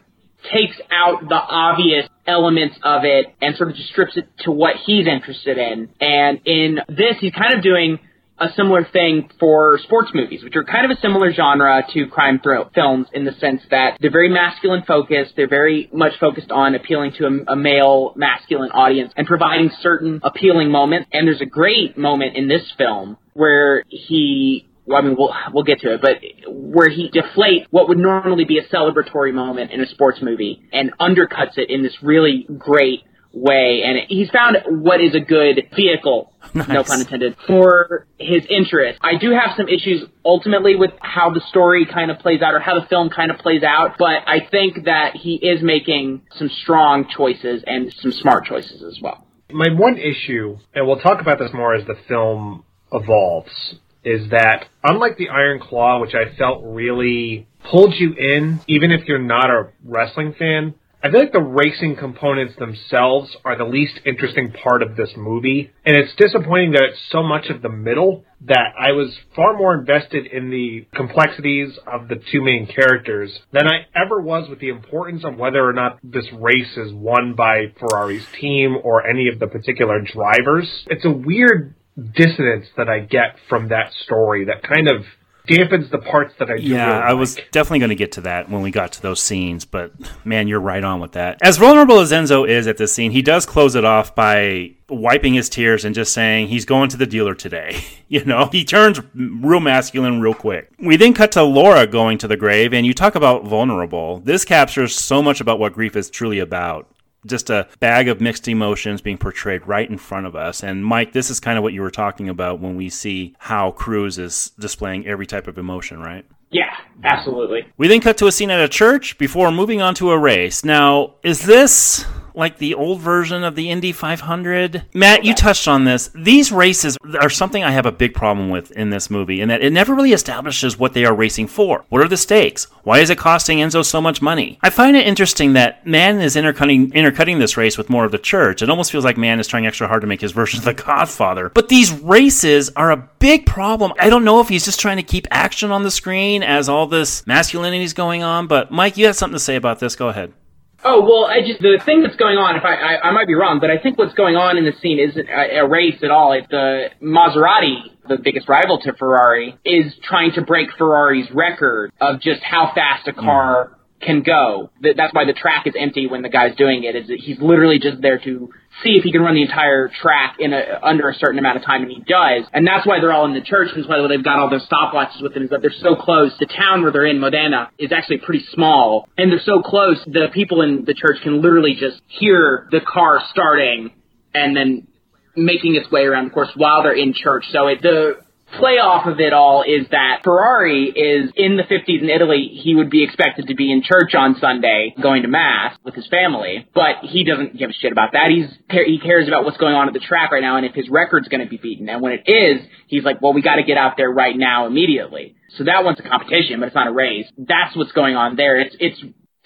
takes 0.53 0.75
out 0.91 1.27
the 1.27 1.36
obvious 1.36 2.07
elements 2.25 2.77
of 2.83 3.03
it 3.03 3.27
and 3.41 3.55
sort 3.55 3.69
of 3.69 3.75
just 3.75 3.89
strips 3.89 4.17
it 4.17 4.27
to 4.39 4.51
what 4.51 4.75
he's 4.86 5.07
interested 5.07 5.57
in. 5.57 5.89
And 5.99 6.41
in 6.45 6.79
this, 6.89 7.15
he's 7.19 7.33
kind 7.33 7.53
of 7.53 7.63
doing 7.63 7.99
a 8.39 8.49
similar 8.55 8.86
thing 8.91 9.29
for 9.39 9.79
sports 9.83 10.12
movies, 10.13 10.43
which 10.43 10.55
are 10.55 10.63
kind 10.63 10.89
of 10.89 10.95
a 10.95 11.01
similar 11.01 11.33
genre 11.33 11.83
to 11.93 12.07
crime 12.07 12.39
thrill 12.41 12.69
films 12.73 13.07
in 13.13 13.25
the 13.25 13.31
sense 13.33 13.62
that 13.71 13.97
they're 13.99 14.12
very 14.12 14.29
masculine 14.29 14.83
focused. 14.88 15.33
They're 15.36 15.49
very 15.49 15.89
much 15.91 16.13
focused 16.19 16.51
on 16.51 16.75
appealing 16.75 17.13
to 17.17 17.25
a, 17.25 17.53
a 17.53 17.55
male 17.55 18.13
masculine 18.15 18.71
audience 18.71 19.12
and 19.17 19.25
providing 19.25 19.71
certain 19.81 20.19
appealing 20.23 20.69
moments. 20.69 21.10
And 21.13 21.27
there's 21.27 21.41
a 21.41 21.45
great 21.45 21.97
moment 21.97 22.36
in 22.36 22.47
this 22.47 22.62
film 22.77 23.17
where 23.33 23.83
he 23.88 24.66
well, 24.88 24.97
I 24.97 25.02
mean, 25.02 25.15
we'll 25.17 25.34
we'll 25.54 25.65
get 25.65 25.82
to 25.82 25.93
it, 25.93 26.02
but 26.02 26.17
where 26.47 26.89
he 26.89 27.12
deflates 27.12 27.65
what 27.71 27.89
would 27.89 27.97
normally 27.97 28.45
be 28.45 28.58
a 28.58 28.63
celebratory 28.67 29.34
moment 29.34 29.71
in 29.71 29.82
a 29.82 29.88
sports 29.88 30.19
movie 30.21 30.63
and 30.71 30.91
undercuts 30.97 31.58
it 31.58 31.69
in 31.69 31.84
this 31.84 31.93
really 32.02 32.47
great 32.58 33.04
way, 33.34 33.84
and 33.86 34.00
he's 34.08 34.30
found 34.30 34.58
what 34.82 35.02
is 35.02 35.13
a 35.13 35.19
good 35.19 35.69
vehicle, 35.76 36.32
no 36.54 36.84
pun 36.88 37.02
intended, 37.02 37.36
for 37.45 38.08
his 38.17 38.43
interest. 38.50 39.00
I 39.02 39.17
do 39.17 39.32
have 39.32 39.58
some 39.58 39.67
issues 39.67 40.04
ultimately 40.23 40.76
with 40.76 40.91
how 41.02 41.32
the 41.32 41.41
story 41.50 41.86
kind 41.86 42.10
of 42.10 42.19
plays 42.19 42.41
out 42.41 42.54
or 42.54 42.60
how 42.60 42.80
the 42.80 42.88
film 42.88 43.10
kind 43.10 43.30
of 43.30 43.38
plays 43.39 43.63
out, 43.63 43.95
but 44.00 44.23
I 44.26 44.47
think 44.50 44.86
that 44.86 45.15
he 45.15 45.36
is 45.36 45.62
making 45.62 46.21
some 46.38 46.50
strong 46.62 47.08
choices 47.15 47.63
and 47.67 47.93
some 48.02 48.13
smart 48.13 48.45
choices 48.45 48.82
as 48.84 49.00
well. 49.02 49.26
My 49.52 49.67
one 49.73 49.97
issue, 49.97 50.58
and 50.73 50.88
we'll 50.88 51.00
talk 51.00 51.21
about 51.21 51.39
this 51.39 51.52
more 51.54 51.76
as 51.76 51.86
the 51.86 51.95
film 52.08 52.63
evolves, 52.91 53.76
is 54.08 54.30
that 54.30 54.65
unlike 54.84 55.17
the 55.17 55.30
Iron 55.30 55.60
Claw, 55.60 56.00
which 56.00 56.15
I 56.15 56.36
felt 56.38 56.63
really 56.63 57.48
pulled 57.70 57.93
you 57.96 58.13
in, 58.13 58.62
even 58.67 58.91
if 58.91 59.08
you're 59.08 59.20
not 59.20 59.50
a 59.50 59.70
wrestling 59.84 60.34
fan. 60.38 60.76
I 61.04 61.12
feel 61.12 61.20
like 61.20 61.32
the 61.32 61.39
racing 61.39 61.96
components 61.96 62.56
themselves 62.58 63.38
are 63.46 63.56
the 63.56 63.65
least 63.65 64.00
interesting 64.04 64.52
part 64.52 64.82
of 64.82 64.96
this 64.96 65.12
movie, 65.15 65.72
and 65.86 65.96
it's 65.96 66.15
disappointing 66.15 66.72
that 66.72 66.84
it's 66.89 67.00
so 67.12 67.22
much 67.22 67.50
of 67.50 67.62
the 67.62 67.70
middle 67.70 68.26
that 68.41 68.74
I 68.80 68.93
was 68.93 69.15
far 69.36 69.56
more 69.56 69.78
invested 69.78 70.26
in 70.26 70.50
the 70.50 70.88
complexities 70.96 71.78
of 71.86 72.08
the 72.08 72.15
two 72.32 72.41
main 72.41 72.65
characters 72.65 73.39
than 73.52 73.67
I 73.67 73.86
ever 73.96 74.20
was 74.22 74.50
with 74.50 74.60
the 74.60 74.70
importance 74.70 75.24
of 75.24 75.38
whether 75.38 75.63
or 75.63 75.74
not 75.74 76.00
this 76.04 76.26
race 76.34 76.76
is 76.78 76.91
won 76.93 77.36
by 77.36 77.74
Ferrari's 77.80 78.26
team 78.39 78.78
or 78.84 79.08
any 79.08 79.28
of 79.28 79.39
the 79.39 79.48
particular 79.48 80.02
drivers. 80.02 80.67
It's 80.88 81.06
a 81.06 81.12
weird 81.12 81.76
dissonance 81.97 82.67
that 82.77 82.89
I 82.89 82.99
get 82.99 83.38
from 83.49 83.69
that 83.69 83.91
story 83.93 84.45
that 84.45 84.63
kind 84.63 84.88
of 84.88 85.05
dampens 85.47 85.89
the 85.89 85.97
parts 85.97 86.33
that 86.39 86.49
I 86.49 86.57
do. 86.57 86.63
Yeah, 86.63 86.88
really 86.88 87.03
I 87.03 87.13
was 87.13 87.38
like. 87.38 87.51
definitely 87.51 87.79
going 87.79 87.89
to 87.89 87.95
get 87.95 88.12
to 88.13 88.21
that 88.21 88.49
when 88.49 88.62
we 88.62 88.69
got 88.69 88.91
to 88.93 89.01
those 89.01 89.21
scenes, 89.21 89.65
but 89.65 89.93
man, 90.25 90.47
you're 90.47 90.60
right 90.60 90.83
on 90.83 90.99
with 90.99 91.13
that. 91.13 91.39
As 91.41 91.57
vulnerable 91.57 91.99
as 91.99 92.12
Enzo 92.12 92.47
is 92.47 92.67
at 92.67 92.77
this 92.77 92.93
scene, 92.93 93.12
he 93.12 93.21
does 93.21 93.45
close 93.45 93.75
it 93.75 93.86
off 93.86 94.13
by 94.13 94.71
wiping 94.89 95.33
his 95.33 95.49
tears 95.49 95.86
and 95.86 95.95
just 95.95 96.13
saying 96.13 96.47
he's 96.47 96.65
going 96.65 96.89
to 96.89 96.97
the 96.97 97.07
dealer 97.07 97.33
today. 97.33 97.83
You 98.10 98.23
know, 98.23 98.47
he 98.53 98.63
turns 98.63 99.01
real 99.13 99.60
masculine 99.60 100.21
real 100.21 100.33
quick. 100.33 100.71
We 100.79 100.95
then 100.95 101.13
cut 101.13 101.33
to 101.33 101.43
Laura 101.43 101.86
going 101.86 102.17
to 102.19 102.27
the 102.29 102.38
grave, 102.38 102.73
and 102.73 102.86
you 102.86 102.93
talk 102.93 103.15
about 103.15 103.43
vulnerable. 103.43 104.21
This 104.21 104.45
captures 104.45 104.95
so 104.95 105.21
much 105.21 105.41
about 105.41 105.60
what 105.60 105.73
grief 105.73 105.93
is 105.97 106.10
truly 106.10 106.39
about 106.39 106.89
just 107.25 107.49
a 107.49 107.67
bag 107.80 108.08
of 108.08 108.21
mixed 108.21 108.47
emotions 108.47 109.01
being 109.01 109.17
portrayed 109.17 109.67
right 109.67 109.89
in 109.89 109.97
front 109.97 110.25
of 110.25 110.36
us. 110.36 110.63
And 110.63 110.86
Mike, 110.86 111.13
this 111.13 111.30
is 111.30 111.39
kind 111.39 111.58
of 111.58 111.63
what 111.63 111.73
you 111.73 111.82
were 111.82 111.91
talking 111.91 112.30
about 112.30 112.60
when 112.60 112.75
we 112.75 112.89
see 112.89 113.36
how 113.39 113.71
Cruz 113.71 114.17
is 114.17 114.51
displaying 114.60 115.08
every 115.08 115.25
type 115.25 115.47
of 115.47 115.58
emotion, 115.58 115.99
right? 115.99 116.25
Yeah, 116.49 116.73
absolutely. 117.03 117.65
We 117.77 117.88
then 117.88 117.99
cut 117.99 118.17
to 118.19 118.27
a 118.27 118.32
scene 118.32 118.49
at 118.51 118.62
a 118.62 118.69
church 118.69 119.17
before 119.17 119.51
moving 119.51 119.82
on 119.82 119.95
to 119.95 120.12
a 120.12 120.17
race. 120.17 120.63
Now, 120.63 121.15
is 121.23 121.45
this 121.45 122.06
like 122.38 122.60
the 122.60 122.76
old 122.76 123.02
version 123.02 123.43
of 123.43 123.56
the 123.56 123.69
Indy 123.69 123.91
500? 123.91 124.84
Matt, 124.93 125.26
you 125.26 125.34
touched 125.34 125.67
on 125.67 125.84
this. 125.84 126.10
These 126.13 126.52
races 126.52 126.97
are 127.19 127.30
something 127.30 127.63
I 127.63 127.71
have 127.71 127.86
a 127.86 127.91
big 127.91 128.13
problem 128.13 128.50
with 128.50 128.71
in 128.71 128.91
this 128.91 129.10
movie, 129.10 129.41
in 129.41 129.50
that 129.50 129.63
it 129.63 129.73
never 129.73 129.95
really 129.95 130.13
establishes 130.13 130.78
what 130.78 130.93
they 130.93 131.04
are 131.04 131.15
racing 131.15 131.47
for. 131.47 131.86
What 131.89 132.02
are 132.02 132.08
the 132.08 132.15
stakes? 132.15 132.65
Why 132.84 133.00
is 133.00 133.10
it 133.10 133.17
costing 133.17 133.58
Enzo 133.58 133.84
so 133.84 134.00
much 134.00 134.21
money? 134.21 134.60
I 134.62 134.69
find 134.69 134.95
it 134.95 135.08
interesting 135.08 135.54
that 135.54 135.86
Mann 135.86 136.21
is 136.21 136.36
intercutting, 136.36 136.93
intercutting 136.93 137.39
this 137.39 137.58
race 137.58 137.78
with 137.78 137.89
more 137.89 138.06
of 138.06 138.12
the 138.12 138.17
church. 138.17 138.62
It 138.62 138.69
almost 138.69 138.91
feels 138.91 139.04
like 139.04 139.17
Mann 139.17 139.39
is 139.39 139.47
trying 139.47 139.65
extra 139.65 139.88
hard 139.88 140.02
to 140.02 140.08
make 140.08 140.21
his 140.21 140.32
version 140.32 140.60
of 140.60 140.65
the 140.65 140.73
Godfather. 140.86 141.50
But 141.50 141.69
these 141.69 141.91
races 141.91 142.69
are 142.76 142.91
a 142.91 143.10
big 143.19 143.45
problem. 143.45 143.93
I 144.00 144.10
don't 144.10 144.23
know 144.23 144.39
if 144.39 144.47
he's 144.47 144.65
just 144.65 144.80
trying 144.80 144.97
to 144.97 145.04
keep 145.04 145.28
action 145.32 145.71
on 145.71 145.84
the 145.84 145.91
screen 145.91 146.43
as 146.43 146.69
all 146.69 146.88
this 146.88 147.26
masculinity 147.26 147.84
is 147.84 147.93
going 147.93 148.23
on, 148.23 148.47
but 148.47 148.71
Mike, 148.71 148.97
you 148.97 149.08
had 149.08 149.15
something 149.15 149.36
to 149.36 149.43
say 149.43 149.56
about 149.56 149.80
this. 149.80 149.95
Go 149.95 150.10
ahead. 150.10 150.34
Oh 150.83 151.01
well, 151.01 151.25
I 151.25 151.41
just 151.41 151.59
the 151.61 151.81
thing 151.85 152.03
that's 152.03 152.15
going 152.17 152.37
on. 152.37 152.55
If 152.55 152.63
I, 152.63 152.75
I 152.75 153.09
I 153.09 153.11
might 153.11 153.27
be 153.27 153.33
wrong, 153.33 153.59
but 153.59 153.71
I 153.71 153.77
think 153.77 153.97
what's 153.97 154.13
going 154.13 154.35
on 154.35 154.57
in 154.57 154.65
the 154.65 154.73
scene 154.81 154.99
isn't 154.99 155.27
a, 155.29 155.59
a 155.59 155.67
race 155.67 155.99
at 156.03 156.11
all. 156.11 156.33
It's 156.33 156.47
the 156.49 156.89
Maserati, 157.01 157.91
the 158.07 158.17
biggest 158.17 158.47
rival 158.47 158.79
to 158.81 158.93
Ferrari, 158.93 159.57
is 159.65 159.93
trying 160.03 160.33
to 160.33 160.41
break 160.41 160.69
Ferrari's 160.77 161.29
record 161.31 161.91
of 161.99 162.21
just 162.21 162.41
how 162.43 162.71
fast 162.75 163.07
a 163.07 163.13
car 163.13 163.76
can 164.01 164.21
go. 164.21 164.69
That's 164.81 165.13
why 165.13 165.25
the 165.25 165.33
track 165.33 165.65
is 165.65 165.73
empty 165.77 166.07
when 166.07 166.21
the 166.21 166.29
guy's 166.29 166.55
doing 166.55 166.83
it. 166.83 166.95
Is 166.95 167.07
that 167.07 167.19
he's 167.19 167.39
literally 167.39 167.79
just 167.79 168.01
there 168.01 168.19
to 168.19 168.49
see 168.83 168.91
if 168.91 169.03
he 169.03 169.12
can 169.12 169.21
run 169.21 169.36
the 169.36 169.41
entire 169.41 169.89
track 169.89 170.38
in 170.39 170.53
a, 170.53 170.79
under 170.83 171.10
a 171.10 171.15
certain 171.15 171.39
amount 171.39 171.57
of 171.57 171.63
time, 171.63 171.81
and 171.81 171.91
he 171.91 171.99
does. 171.99 172.45
And 172.53 172.65
that's 172.65 172.86
why 172.86 172.99
they're 172.99 173.13
all 173.13 173.25
in 173.25 173.33
the 173.33 173.41
church. 173.41 173.69
And 173.73 173.83
that's 173.83 173.89
why 173.89 174.07
they've 174.07 174.23
got 174.23 174.38
all 174.38 174.49
their 174.49 174.60
stopwatches 174.60 175.21
with 175.21 175.33
them. 175.33 175.43
Is 175.43 175.49
that 175.49 175.62
they're 175.62 175.71
so 175.81 175.95
close. 175.95 176.31
The 176.39 176.45
town 176.45 176.83
where 176.83 176.91
they're 176.91 177.07
in, 177.07 177.19
Modena, 177.19 177.71
is 177.79 177.91
actually 177.91 178.19
pretty 178.19 178.45
small, 178.53 179.07
and 179.17 179.31
they're 179.31 179.39
so 179.43 179.62
close. 179.62 179.97
The 180.05 180.27
people 180.33 180.62
in 180.62 180.86
the 180.86 180.93
church 180.93 181.17
can 181.23 181.41
literally 181.41 181.75
just 181.79 182.01
hear 182.07 182.67
the 182.71 182.81
car 182.81 183.21
starting, 183.31 183.91
and 184.33 184.55
then 184.55 184.88
making 185.36 185.75
its 185.75 185.89
way 185.91 186.01
around 186.01 186.25
the 186.25 186.31
course 186.31 186.49
while 186.55 186.83
they're 186.83 186.95
in 186.95 187.13
church. 187.13 187.45
So 187.51 187.67
it, 187.67 187.81
the 187.81 188.15
play 188.53 188.79
off 188.79 189.05
of 189.07 189.19
it 189.19 189.33
all 189.33 189.63
is 189.63 189.88
that 189.91 190.21
Ferrari 190.23 190.86
is 190.86 191.31
in 191.36 191.57
the 191.57 191.63
50s 191.63 192.01
in 192.01 192.10
Italy. 192.10 192.60
He 192.63 192.75
would 192.75 192.89
be 192.89 193.03
expected 193.03 193.47
to 193.47 193.55
be 193.55 193.71
in 193.71 193.83
church 193.83 194.15
on 194.15 194.38
Sunday 194.39 194.93
going 195.01 195.23
to 195.23 195.27
mass 195.27 195.77
with 195.83 195.95
his 195.95 196.07
family, 196.07 196.67
but 196.73 197.03
he 197.03 197.23
doesn't 197.23 197.57
give 197.57 197.69
a 197.69 197.73
shit 197.73 197.91
about 197.91 198.13
that. 198.13 198.29
He's 198.29 198.47
he 198.69 198.99
cares 198.99 199.27
about 199.27 199.43
what's 199.43 199.57
going 199.57 199.75
on 199.75 199.88
at 199.88 199.93
the 199.93 199.99
track 199.99 200.31
right 200.31 200.41
now 200.41 200.57
and 200.57 200.65
if 200.65 200.73
his 200.73 200.89
record's 200.89 201.27
going 201.27 201.41
to 201.41 201.49
be 201.49 201.57
beaten. 201.57 201.89
And 201.89 202.01
when 202.01 202.13
it 202.13 202.23
is, 202.25 202.65
he's 202.88 203.03
like, 203.03 203.21
well, 203.21 203.33
we 203.33 203.41
got 203.41 203.55
to 203.55 203.63
get 203.63 203.77
out 203.77 203.93
there 203.97 204.10
right 204.10 204.36
now 204.38 204.65
immediately. 204.65 205.36
So 205.57 205.65
that 205.65 205.83
one's 205.83 205.99
a 205.99 206.03
competition, 206.03 206.60
but 206.60 206.67
it's 206.67 206.75
not 206.75 206.88
a 206.88 206.93
race. 206.93 207.25
That's 207.38 207.75
what's 207.75 207.91
going 207.91 208.15
on 208.15 208.36
there. 208.36 208.60
It's 208.60 208.75
it's 208.79 209.01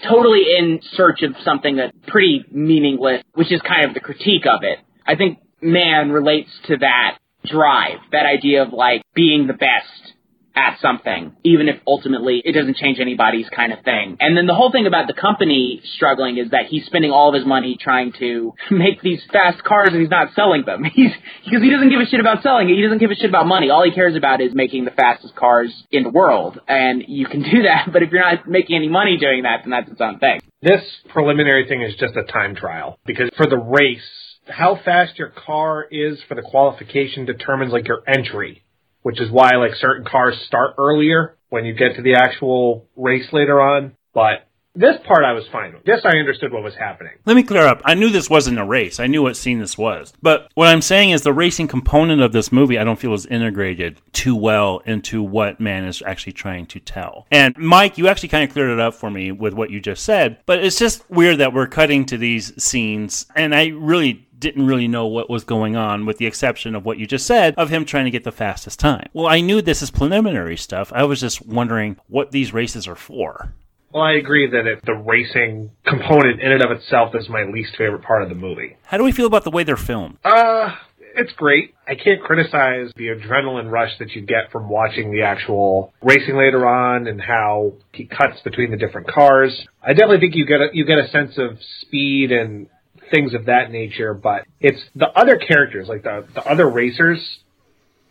totally 0.07 0.55
in 0.57 0.79
search 0.93 1.21
of 1.21 1.35
something 1.43 1.77
that's 1.77 1.95
pretty 2.07 2.43
meaningless, 2.51 3.23
which 3.33 3.51
is 3.51 3.61
kind 3.61 3.85
of 3.85 3.93
the 3.93 3.99
critique 3.99 4.45
of 4.45 4.63
it. 4.63 4.79
I 5.05 5.15
think 5.15 5.39
Mann 5.61 6.11
relates 6.11 6.49
to 6.67 6.77
that 6.77 7.17
drive, 7.45 7.99
that 8.11 8.25
idea 8.25 8.63
of 8.63 8.73
like 8.73 9.03
being 9.13 9.47
the 9.47 9.53
best 9.53 10.13
at 10.55 10.79
something, 10.81 11.35
even 11.43 11.69
if 11.69 11.77
ultimately 11.87 12.41
it 12.43 12.53
doesn't 12.53 12.75
change 12.75 12.99
anybody's 12.99 13.47
kind 13.49 13.71
of 13.71 13.83
thing. 13.83 14.17
And 14.19 14.35
then 14.35 14.47
the 14.47 14.53
whole 14.53 14.71
thing 14.71 14.85
about 14.85 15.07
the 15.07 15.13
company 15.13 15.81
struggling 15.95 16.37
is 16.37 16.51
that 16.51 16.65
he's 16.67 16.85
spending 16.85 17.11
all 17.11 17.29
of 17.29 17.35
his 17.35 17.45
money 17.45 17.77
trying 17.79 18.11
to 18.19 18.53
make 18.71 19.01
these 19.01 19.21
fast 19.31 19.63
cars 19.63 19.89
and 19.91 20.01
he's 20.01 20.09
not 20.09 20.33
selling 20.35 20.63
them. 20.65 20.83
He's 20.93 21.11
because 21.45 21.63
he 21.63 21.69
doesn't 21.69 21.89
give 21.89 22.01
a 22.01 22.05
shit 22.05 22.19
about 22.19 22.43
selling 22.43 22.69
it. 22.69 22.75
He 22.75 22.81
doesn't 22.81 22.97
give 22.97 23.11
a 23.11 23.15
shit 23.15 23.29
about 23.29 23.47
money. 23.47 23.69
All 23.69 23.83
he 23.83 23.91
cares 23.91 24.15
about 24.15 24.41
is 24.41 24.53
making 24.53 24.85
the 24.85 24.91
fastest 24.91 25.35
cars 25.35 25.71
in 25.89 26.03
the 26.03 26.09
world. 26.09 26.59
And 26.67 27.03
you 27.07 27.27
can 27.27 27.41
do 27.51 27.63
that, 27.63 27.89
but 27.91 28.03
if 28.03 28.11
you're 28.11 28.21
not 28.21 28.47
making 28.47 28.75
any 28.75 28.89
money 28.89 29.17
doing 29.17 29.43
that, 29.43 29.61
then 29.63 29.71
that's 29.71 29.89
its 29.89 30.01
own 30.01 30.19
thing. 30.19 30.41
This 30.61 30.81
preliminary 31.09 31.67
thing 31.67 31.81
is 31.81 31.95
just 31.95 32.15
a 32.15 32.23
time 32.23 32.55
trial 32.55 32.99
because 33.05 33.29
for 33.37 33.47
the 33.47 33.57
race, 33.57 34.30
how 34.51 34.79
fast 34.83 35.17
your 35.17 35.29
car 35.29 35.87
is 35.89 36.21
for 36.27 36.35
the 36.35 36.41
qualification 36.41 37.25
determines 37.25 37.71
like 37.71 37.87
your 37.87 38.03
entry, 38.07 38.63
which 39.01 39.19
is 39.19 39.31
why 39.31 39.51
like 39.55 39.75
certain 39.75 40.05
cars 40.05 40.35
start 40.45 40.75
earlier 40.77 41.37
when 41.49 41.65
you 41.65 41.73
get 41.73 41.95
to 41.95 42.01
the 42.01 42.15
actual 42.15 42.87
race 42.95 43.27
later 43.31 43.61
on. 43.61 43.95
But 44.13 44.47
this 44.73 44.95
part 45.05 45.25
I 45.25 45.33
was 45.33 45.45
fine 45.51 45.73
with. 45.73 45.83
This 45.83 46.01
I 46.05 46.17
understood 46.17 46.53
what 46.53 46.63
was 46.63 46.75
happening. 46.75 47.13
Let 47.25 47.35
me 47.35 47.43
clear 47.43 47.67
up. 47.67 47.81
I 47.83 47.93
knew 47.93 48.09
this 48.09 48.29
wasn't 48.29 48.57
a 48.57 48.65
race. 48.65 49.01
I 49.01 49.07
knew 49.07 49.21
what 49.21 49.35
scene 49.35 49.59
this 49.59 49.77
was. 49.77 50.13
But 50.21 50.49
what 50.53 50.69
I'm 50.69 50.81
saying 50.81 51.09
is 51.09 51.23
the 51.23 51.33
racing 51.33 51.67
component 51.67 52.21
of 52.21 52.31
this 52.31 52.51
movie 52.53 52.79
I 52.79 52.85
don't 52.85 52.99
feel 52.99 53.13
is 53.13 53.25
integrated 53.25 53.99
too 54.13 54.35
well 54.35 54.81
into 54.85 55.21
what 55.21 55.59
Mann 55.59 55.83
is 55.83 56.01
actually 56.05 56.33
trying 56.33 56.67
to 56.67 56.79
tell. 56.79 57.27
And 57.31 57.57
Mike, 57.57 57.97
you 57.97 58.07
actually 58.07 58.29
kind 58.29 58.45
of 58.45 58.53
cleared 58.53 58.71
it 58.71 58.79
up 58.79 58.93
for 58.93 59.11
me 59.11 59.33
with 59.33 59.53
what 59.53 59.71
you 59.71 59.81
just 59.81 60.03
said. 60.03 60.37
But 60.45 60.63
it's 60.63 60.79
just 60.79 61.09
weird 61.09 61.39
that 61.39 61.53
we're 61.53 61.67
cutting 61.67 62.05
to 62.05 62.17
these 62.17 62.63
scenes 62.63 63.25
and 63.35 63.53
I 63.53 63.67
really 63.67 64.25
didn't 64.41 64.67
really 64.67 64.87
know 64.87 65.05
what 65.05 65.29
was 65.29 65.45
going 65.45 65.77
on, 65.77 66.05
with 66.05 66.17
the 66.17 66.25
exception 66.25 66.75
of 66.75 66.83
what 66.83 66.97
you 66.97 67.07
just 67.07 67.25
said 67.25 67.53
of 67.55 67.69
him 67.69 67.85
trying 67.85 68.05
to 68.05 68.11
get 68.11 68.25
the 68.25 68.31
fastest 68.31 68.79
time. 68.79 69.07
Well, 69.13 69.27
I 69.27 69.39
knew 69.39 69.61
this 69.61 69.81
is 69.81 69.91
preliminary 69.91 70.57
stuff. 70.57 70.91
I 70.93 71.03
was 71.03 71.21
just 71.21 71.45
wondering 71.45 71.97
what 72.07 72.31
these 72.31 72.53
races 72.53 72.87
are 72.87 72.95
for. 72.95 73.53
Well, 73.93 74.03
I 74.03 74.13
agree 74.13 74.49
that 74.49 74.67
it, 74.67 74.85
the 74.85 74.93
racing 74.93 75.71
component 75.85 76.41
in 76.41 76.51
and 76.51 76.63
of 76.63 76.71
itself 76.71 77.13
is 77.13 77.29
my 77.29 77.43
least 77.43 77.75
favorite 77.77 78.03
part 78.03 78.23
of 78.23 78.29
the 78.29 78.35
movie. 78.35 78.77
How 78.83 78.97
do 78.97 79.03
we 79.03 79.11
feel 79.11 79.27
about 79.27 79.43
the 79.43 79.51
way 79.51 79.63
they're 79.63 79.75
filmed? 79.77 80.17
Uh, 80.23 80.75
it's 81.15 81.33
great. 81.33 81.75
I 81.87 81.95
can't 81.95 82.21
criticize 82.21 82.91
the 82.95 83.07
adrenaline 83.07 83.69
rush 83.69 83.91
that 83.99 84.11
you 84.11 84.21
get 84.21 84.51
from 84.51 84.69
watching 84.69 85.11
the 85.11 85.23
actual 85.23 85.93
racing 86.01 86.37
later 86.37 86.65
on 86.65 87.07
and 87.07 87.19
how 87.21 87.73
he 87.91 88.05
cuts 88.05 88.39
between 88.43 88.71
the 88.71 88.77
different 88.77 89.07
cars. 89.07 89.67
I 89.83 89.93
definitely 89.93 90.19
think 90.19 90.35
you 90.35 90.45
get 90.45 90.61
a, 90.61 90.67
you 90.71 90.85
get 90.85 90.99
a 90.99 91.09
sense 91.09 91.37
of 91.37 91.57
speed 91.81 92.31
and 92.31 92.67
things 93.11 93.33
of 93.33 93.45
that 93.45 93.71
nature, 93.71 94.13
but 94.13 94.45
it's 94.59 94.81
the 94.95 95.07
other 95.07 95.37
characters, 95.37 95.87
like 95.87 96.03
the, 96.03 96.25
the 96.33 96.43
other 96.43 96.69
racers, 96.69 97.39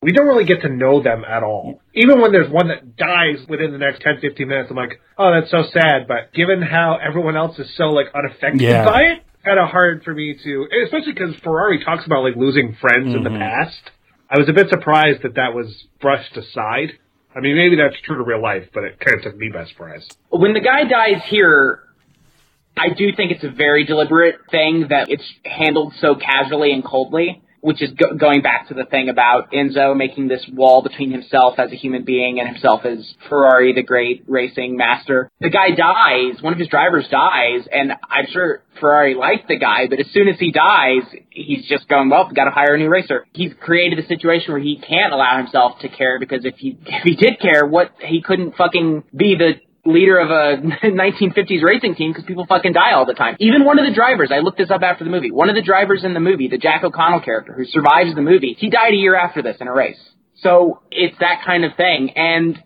we 0.02 0.12
don't 0.12 0.26
really 0.26 0.44
get 0.44 0.62
to 0.62 0.68
know 0.68 1.02
them 1.02 1.24
at 1.24 1.42
all. 1.42 1.80
Even 1.94 2.20
when 2.20 2.32
there's 2.32 2.50
one 2.50 2.68
that 2.68 2.96
dies 2.96 3.46
within 3.48 3.72
the 3.72 3.78
next 3.78 4.00
10, 4.00 4.20
15 4.20 4.48
minutes, 4.48 4.70
I'm 4.70 4.76
like, 4.76 5.00
oh, 5.18 5.32
that's 5.32 5.50
so 5.50 5.64
sad. 5.72 6.08
But 6.08 6.32
given 6.32 6.62
how 6.62 6.96
everyone 6.96 7.36
else 7.36 7.58
is 7.58 7.74
so 7.76 7.84
like 7.84 8.06
unaffected 8.14 8.62
Yeah. 8.62 8.84
by 8.84 9.02
it, 9.02 9.22
kind 9.44 9.58
of 9.58 9.68
hard 9.68 10.02
for 10.04 10.14
me 10.14 10.38
to, 10.42 10.68
especially 10.84 11.12
because 11.12 11.34
Ferrari 11.42 11.84
talks 11.84 12.06
about 12.06 12.22
like 12.22 12.36
losing 12.36 12.76
friends 12.80 13.14
in 13.14 13.24
the 13.24 13.30
mm-hmm. 13.30 13.38
past. 13.38 13.90
I 14.30 14.38
was 14.38 14.48
a 14.48 14.52
bit 14.52 14.68
surprised 14.70 15.22
that 15.22 15.34
that 15.34 15.54
was 15.54 15.84
brushed 16.00 16.36
aside. 16.36 16.92
I 17.34 17.40
mean, 17.40 17.56
maybe 17.56 17.76
that's 17.76 18.00
true 18.02 18.16
to 18.16 18.22
real 18.22 18.42
life, 18.42 18.68
but 18.72 18.84
it 18.84 18.98
kind 19.00 19.18
of 19.18 19.22
took 19.22 19.36
me 19.36 19.50
by 19.52 19.66
surprise. 19.66 20.06
when 20.30 20.52
the 20.52 20.60
guy 20.60 20.84
dies 20.84 21.22
here, 21.26 21.82
I 22.80 22.88
do 22.96 23.12
think 23.14 23.30
it's 23.30 23.44
a 23.44 23.50
very 23.50 23.84
deliberate 23.84 24.36
thing 24.50 24.86
that 24.88 25.10
it's 25.10 25.24
handled 25.44 25.92
so 26.00 26.14
casually 26.14 26.72
and 26.72 26.82
coldly, 26.82 27.42
which 27.60 27.82
is 27.82 27.90
go- 27.90 28.14
going 28.14 28.40
back 28.40 28.68
to 28.68 28.74
the 28.74 28.86
thing 28.86 29.10
about 29.10 29.52
Enzo 29.52 29.94
making 29.94 30.28
this 30.28 30.42
wall 30.50 30.80
between 30.80 31.10
himself 31.10 31.58
as 31.58 31.70
a 31.72 31.74
human 31.74 32.04
being 32.04 32.40
and 32.40 32.48
himself 32.48 32.86
as 32.86 32.98
Ferrari, 33.28 33.74
the 33.74 33.82
great 33.82 34.24
racing 34.26 34.78
master. 34.78 35.30
The 35.40 35.50
guy 35.50 35.72
dies, 35.76 36.40
one 36.40 36.54
of 36.54 36.58
his 36.58 36.68
drivers 36.68 37.06
dies, 37.10 37.68
and 37.70 37.92
I'm 37.92 38.26
sure 38.30 38.62
Ferrari 38.80 39.14
liked 39.14 39.48
the 39.48 39.58
guy, 39.58 39.86
but 39.86 40.00
as 40.00 40.06
soon 40.14 40.28
as 40.28 40.38
he 40.38 40.50
dies, 40.50 41.02
he's 41.28 41.66
just 41.66 41.86
going, 41.86 42.08
well, 42.08 42.28
we 42.28 42.34
gotta 42.34 42.50
hire 42.50 42.76
a 42.76 42.78
new 42.78 42.88
racer. 42.88 43.26
He's 43.34 43.52
created 43.60 43.98
a 43.98 44.06
situation 44.06 44.52
where 44.52 44.62
he 44.62 44.80
can't 44.80 45.12
allow 45.12 45.36
himself 45.36 45.80
to 45.80 45.90
care 45.90 46.18
because 46.18 46.46
if 46.46 46.54
he, 46.56 46.78
if 46.86 47.02
he 47.02 47.14
did 47.14 47.40
care, 47.40 47.66
what, 47.66 47.90
he 48.00 48.22
couldn't 48.22 48.56
fucking 48.56 49.04
be 49.14 49.36
the 49.36 49.60
leader 49.84 50.18
of 50.18 50.30
a 50.30 50.62
1950s 50.86 51.62
racing 51.62 51.94
team 51.94 52.12
because 52.12 52.24
people 52.24 52.46
fucking 52.46 52.72
die 52.72 52.92
all 52.92 53.06
the 53.06 53.14
time. 53.14 53.36
Even 53.40 53.64
one 53.64 53.78
of 53.78 53.86
the 53.86 53.94
drivers, 53.94 54.30
I 54.32 54.38
looked 54.40 54.58
this 54.58 54.70
up 54.70 54.82
after 54.82 55.04
the 55.04 55.10
movie, 55.10 55.30
one 55.30 55.48
of 55.48 55.54
the 55.54 55.62
drivers 55.62 56.04
in 56.04 56.14
the 56.14 56.20
movie, 56.20 56.48
the 56.48 56.58
Jack 56.58 56.84
O'Connell 56.84 57.20
character 57.20 57.52
who 57.52 57.64
survives 57.64 58.14
the 58.14 58.22
movie, 58.22 58.56
he 58.58 58.70
died 58.70 58.92
a 58.92 58.96
year 58.96 59.14
after 59.14 59.42
this 59.42 59.56
in 59.60 59.68
a 59.68 59.72
race. 59.72 59.98
So 60.42 60.82
it's 60.90 61.18
that 61.20 61.42
kind 61.44 61.64
of 61.64 61.76
thing. 61.76 62.10
And 62.16 62.62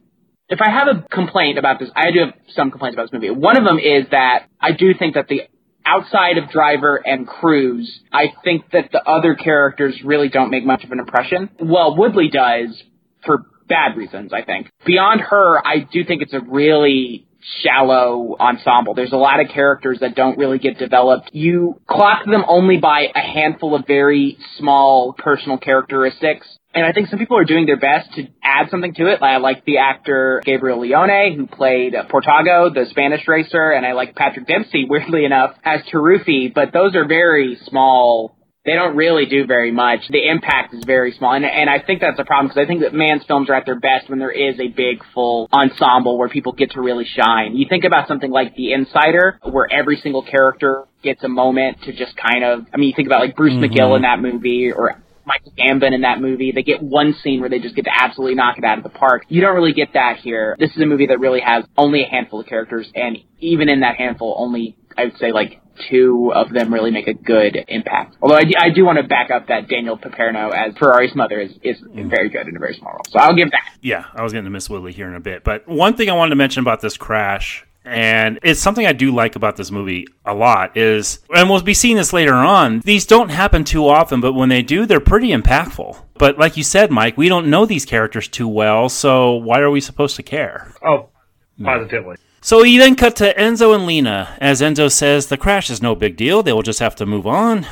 if 0.49 0.61
I 0.61 0.71
have 0.71 0.89
a 0.89 1.03
complaint 1.09 1.59
about 1.59 1.79
this, 1.79 1.91
I 1.97 2.11
do 2.11 2.21
have 2.21 2.35
some 2.55 2.71
complaints 2.71 2.95
about 2.95 3.05
this 3.05 3.13
movie. 3.13 3.31
One 3.31 3.57
of 3.57 3.65
them 3.65 3.79
is 3.79 4.07
that 4.11 4.47
I 4.61 4.73
do 4.73 4.95
think 4.95 5.15
that 5.15 5.29
the 5.29 5.43
outside 5.87 6.39
of 6.39 6.51
Driver 6.51 6.97
and 6.97 7.27
Cruz, 7.27 8.01
I 8.13 8.33
think 8.43 8.71
that 8.73 8.91
the 8.93 9.03
other 9.03 9.35
characters 9.35 10.01
really 10.05 10.29
don't 10.29 10.51
make 10.51 10.65
much 10.65 10.85
of 10.85 10.91
an 10.93 10.99
impression. 10.99 11.51
Well, 11.61 11.97
Woodley 11.97 12.29
does 12.29 12.83
for 13.25 13.47
bad 13.69 13.97
reasons, 13.97 14.33
I 14.33 14.43
think. 14.43 14.71
Beyond 14.85 15.21
her, 15.21 15.67
I 15.67 15.79
do 15.81 16.05
think 16.05 16.23
it's 16.23 16.33
a 16.33 16.41
really 16.41 17.27
shallow 17.63 18.37
ensemble. 18.41 18.95
There's 18.95 19.13
a 19.13 19.17
lot 19.17 19.41
of 19.41 19.49
characters 19.49 19.99
that 20.01 20.15
don't 20.15 20.39
really 20.39 20.59
get 20.59 20.79
developed. 20.79 21.31
You 21.33 21.81
clock 21.87 22.25
them 22.25 22.45
only 22.49 22.79
by 22.79 23.09
a 23.15 23.21
handful 23.21 23.75
of 23.75 23.87
very 23.87 24.39
small 24.59 25.13
personal 25.13 25.59
characteristics. 25.59 26.47
And 26.75 26.85
I 26.85 26.93
think 26.93 27.09
some 27.09 27.19
people 27.19 27.39
are 27.39 27.45
doing 27.45 27.67
their 27.67 27.79
best 27.79 28.13
to 28.15 28.27
add 28.43 28.69
something 28.71 28.95
to 28.95 29.07
it. 29.07 29.23
I 29.23 29.37
like 29.37 29.65
the 29.65 29.79
actor 29.79 30.43
Gabriel 30.45 30.81
Leone, 30.81 31.37
who 31.37 31.47
played 31.47 31.93
Portago, 31.93 32.73
the 32.75 32.87
Spanish 32.91 33.29
racer, 33.29 33.71
and 33.71 33.87
I 33.87 33.93
like 33.93 34.17
Patrick 34.17 34.47
Dempsey, 34.47 34.85
weirdly 34.89 35.25
enough, 35.25 35.55
as 35.65 35.83
Taruffi, 35.93 36.53
but 36.53 36.73
those 36.73 36.97
are 36.97 37.07
very 37.07 37.59
small 37.67 38.37
they 38.65 38.73
don't 38.73 38.97
really 38.97 39.27
do 39.27 39.47
very 39.47 39.71
much. 39.71 40.01
The 40.09 40.27
impact 40.27 40.73
is 40.73 40.85
very 40.85 41.13
small, 41.13 41.35
and, 41.35 41.45
and 41.45 41.69
I 41.69 41.81
think 41.81 42.01
that's 42.01 42.19
a 42.19 42.25
problem 42.25 42.49
because 42.49 42.63
I 42.63 42.67
think 42.67 42.81
that 42.81 42.95
Mann's 42.95 43.23
films 43.25 43.51
are 43.51 43.55
at 43.55 43.67
their 43.67 43.79
best 43.79 44.09
when 44.09 44.19
there 44.19 44.31
is 44.31 44.59
a 44.59 44.69
big, 44.69 45.03
full 45.13 45.49
ensemble 45.53 46.17
where 46.19 46.31
people 46.31 46.53
get 46.53 46.71
to 46.73 46.81
really 46.81 47.05
shine. 47.05 47.57
You 47.57 47.67
think 47.69 47.85
about 47.85 48.09
something 48.09 48.31
like 48.31 48.57
The 48.57 48.73
Insider, 48.73 49.39
where 49.43 49.71
every 49.71 49.97
single 49.97 50.23
character 50.23 50.85
gets 51.03 51.23
a 51.23 51.29
moment 51.29 51.83
to 51.83 51.93
just 51.93 52.17
kind 52.17 52.43
of. 52.43 52.67
I 52.73 52.79
mean, 52.79 52.89
you 52.89 52.95
think 52.97 53.07
about 53.07 53.21
like 53.21 53.37
Bruce 53.37 53.53
mm-hmm. 53.53 53.65
McGill 53.65 53.97
in 53.97 54.03
that 54.03 54.21
movie, 54.21 54.73
or 54.73 55.03
Michael 55.27 55.53
Gambon 55.59 55.93
in 55.93 56.01
that 56.01 56.21
movie. 56.21 56.53
They 56.53 56.63
get 56.63 56.83
one 56.83 57.15
scene 57.23 57.41
where 57.41 57.51
they 57.51 57.59
just 57.59 57.75
get 57.75 57.85
to 57.85 57.93
absolutely 57.95 58.35
knock 58.35 58.57
it 58.57 58.65
out 58.65 58.79
of 58.79 58.85
the 58.85 58.91
park. 58.91 59.25
You 59.29 59.43
don't 59.43 59.55
really 59.55 59.75
get 59.75 59.93
that 59.93 60.19
here. 60.19 60.57
This 60.59 60.71
is 60.71 60.83
a 60.83 60.87
movie 60.87 61.07
that 61.09 61.21
really 61.21 61.41
has 61.41 61.65
only 61.77 62.03
a 62.03 62.09
handful 62.09 62.41
of 62.41 62.47
characters, 62.47 62.91
and 62.95 63.19
even 63.41 63.69
in 63.69 63.81
that 63.81 63.97
handful, 63.97 64.35
only 64.39 64.77
I 64.97 65.05
would 65.05 65.19
say 65.19 65.33
like 65.33 65.61
two 65.89 66.33
of 66.35 66.51
them 66.53 66.73
really 66.73 66.91
make 66.91 67.09
a 67.09 67.15
good 67.15 67.65
impact. 67.69 68.17
Although 68.23 68.37
I 68.37 68.45
do, 68.45 68.53
I 68.59 68.71
do 68.71 68.85
want 68.85 68.99
to 68.99 69.05
back 69.05 69.31
up 69.31 69.49
that 69.49 69.69
Daniela 69.69 70.01
Piperno 70.01 70.53
as 70.53 70.77
Ferrari's 70.77 71.15
mother 71.15 71.41
is, 71.41 71.53
is 71.63 71.81
mm. 71.81 72.09
very 72.11 72.29
good 72.29 72.49
in 72.49 72.57
a 72.57 72.59
very 72.59 72.75
small 72.75 72.93
role. 72.93 73.03
So 73.09 73.19
I'll 73.19 73.35
give 73.35 73.51
that. 73.51 73.63
Yeah, 73.81 74.05
I 74.15 74.23
was 74.23 74.33
going 74.33 74.45
to 74.45 74.51
miss 74.51 74.71
Woodley 74.71 74.93
here 74.93 75.09
in 75.09 75.15
a 75.15 75.21
bit. 75.21 75.45
But 75.45 75.67
one 75.69 75.95
thing 75.97 76.11
I 76.11 76.15
wanted 76.15 76.31
to 76.31 76.37
mention 76.37 76.61
about 76.61 76.81
this 76.81 76.97
crash 76.97 77.67
and 77.85 78.39
it's 78.43 78.61
something 78.61 78.87
I 78.87 78.93
do 78.93 79.15
like 79.15 79.37
about 79.37 79.57
this 79.57 79.71
movie 79.71 80.07
a 80.25 80.35
lot 80.35 80.77
is, 80.77 81.19
and 81.35 81.51
we'll 81.51 81.61
be 81.61 81.75
seeing 81.75 81.97
this 81.97 82.15
later 82.15 82.35
on, 82.35 82.81
these 82.81 83.05
don't 83.05 83.29
happen 83.29 83.63
too 83.63 83.87
often, 83.87 84.21
but 84.21 84.33
when 84.33 84.49
they 84.49 84.63
do, 84.63 84.87
they're 84.87 85.01
pretty 85.01 85.29
impactful. 85.29 85.99
But 86.15 86.39
like 86.39 86.57
you 86.57 86.63
said, 86.63 86.91
Mike, 86.91 87.19
we 87.19 87.29
don't 87.29 87.51
know 87.51 87.67
these 87.67 87.85
characters 87.85 88.27
too 88.27 88.49
well, 88.49 88.89
so 88.89 89.35
why 89.35 89.61
are 89.61 89.71
we 89.71 89.81
supposed 89.81 90.17
to 90.17 90.23
care? 90.23 90.73
Oh, 90.83 91.11
positively. 91.63 92.17
So 92.45 92.63
you 92.63 92.79
then 92.79 92.95
cut 92.95 93.17
to 93.17 93.33
Enzo 93.33 93.75
and 93.75 93.87
Lena. 93.87 94.37
As 94.39 94.61
Enzo 94.61 94.93
says, 94.93 95.29
the 95.29 95.39
crash 95.39 95.71
is 95.71 95.81
no 95.81 95.95
big 95.95 96.15
deal. 96.15 96.43
They 96.43 96.53
will 96.53 96.61
just 96.61 96.79
have 96.79 96.95
to 96.97 97.07
move 97.07 97.27
on. 97.27 97.67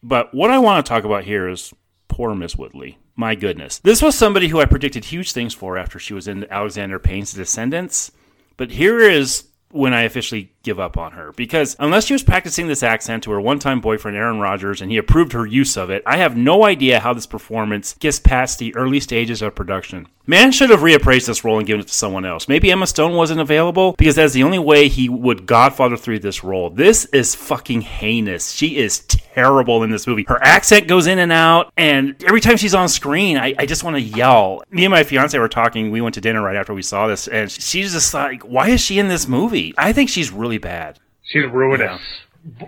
But 0.00 0.32
what 0.32 0.48
I 0.48 0.60
want 0.60 0.86
to 0.86 0.88
talk 0.88 1.02
about 1.02 1.24
here 1.24 1.48
is 1.48 1.74
poor 2.06 2.32
Miss 2.32 2.54
Woodley. 2.54 2.98
My 3.16 3.34
goodness. 3.34 3.80
This 3.80 4.00
was 4.00 4.14
somebody 4.14 4.46
who 4.46 4.60
I 4.60 4.64
predicted 4.66 5.06
huge 5.06 5.32
things 5.32 5.54
for 5.54 5.76
after 5.76 5.98
she 5.98 6.14
was 6.14 6.28
in 6.28 6.46
Alexander 6.52 7.00
Payne's 7.00 7.32
Descendants. 7.32 8.12
But 8.56 8.70
here 8.70 9.00
is 9.00 9.48
when 9.72 9.92
I 9.92 10.02
officially 10.02 10.52
give 10.62 10.80
up 10.80 10.96
on 10.96 11.12
her. 11.12 11.32
Because 11.32 11.76
unless 11.78 12.06
she 12.06 12.12
was 12.12 12.22
practicing 12.22 12.66
this 12.66 12.82
accent 12.82 13.24
to 13.24 13.30
her 13.32 13.40
one 13.40 13.58
time 13.58 13.80
boyfriend, 13.80 14.16
Aaron 14.16 14.40
Rodgers, 14.40 14.80
and 14.80 14.90
he 14.90 14.96
approved 14.96 15.32
her 15.32 15.46
use 15.46 15.76
of 15.76 15.90
it, 15.90 16.02
I 16.06 16.16
have 16.16 16.36
no 16.36 16.64
idea 16.64 17.00
how 17.00 17.12
this 17.12 17.26
performance 17.26 17.94
gets 17.94 18.18
past 18.18 18.58
the 18.58 18.74
early 18.74 19.00
stages 19.00 19.42
of 19.42 19.54
production. 19.54 20.08
Mann 20.24 20.52
should 20.52 20.70
have 20.70 20.80
reappraised 20.80 21.26
this 21.26 21.44
role 21.44 21.58
and 21.58 21.66
given 21.66 21.80
it 21.80 21.88
to 21.88 21.94
someone 21.94 22.24
else. 22.24 22.46
Maybe 22.46 22.70
Emma 22.70 22.86
Stone 22.86 23.16
wasn't 23.16 23.40
available 23.40 23.94
because 23.98 24.14
that's 24.14 24.32
the 24.32 24.44
only 24.44 24.58
way 24.60 24.86
he 24.88 25.08
would 25.08 25.46
Godfather 25.46 25.96
through 25.96 26.20
this 26.20 26.44
role. 26.44 26.70
This 26.70 27.06
is 27.06 27.34
fucking 27.34 27.80
heinous. 27.80 28.52
She 28.52 28.76
is 28.76 29.00
terrible 29.00 29.82
in 29.82 29.90
this 29.90 30.06
movie. 30.06 30.24
Her 30.28 30.40
accent 30.40 30.86
goes 30.86 31.08
in 31.08 31.18
and 31.18 31.32
out, 31.32 31.72
and 31.76 32.22
every 32.22 32.40
time 32.40 32.56
she's 32.56 32.74
on 32.74 32.88
screen, 32.88 33.36
I, 33.36 33.54
I 33.58 33.66
just 33.66 33.82
want 33.82 33.96
to 33.96 34.02
yell. 34.02 34.62
Me 34.70 34.84
and 34.84 34.92
my 34.92 35.02
fiance 35.02 35.36
were 35.36 35.48
talking. 35.48 35.90
We 35.90 36.00
went 36.00 36.14
to 36.14 36.20
dinner 36.20 36.40
right 36.40 36.56
after 36.56 36.72
we 36.72 36.82
saw 36.82 37.08
this, 37.08 37.26
and 37.26 37.50
she's 37.50 37.92
just 37.92 38.14
like, 38.14 38.42
"Why 38.42 38.68
is 38.68 38.80
she 38.80 39.00
in 39.00 39.08
this 39.08 39.26
movie?" 39.26 39.74
I 39.76 39.92
think 39.92 40.08
she's 40.08 40.30
really 40.30 40.51
bad. 40.58 40.98
She's 41.22 41.44
ruinous. 41.52 42.00
Yeah. 42.60 42.66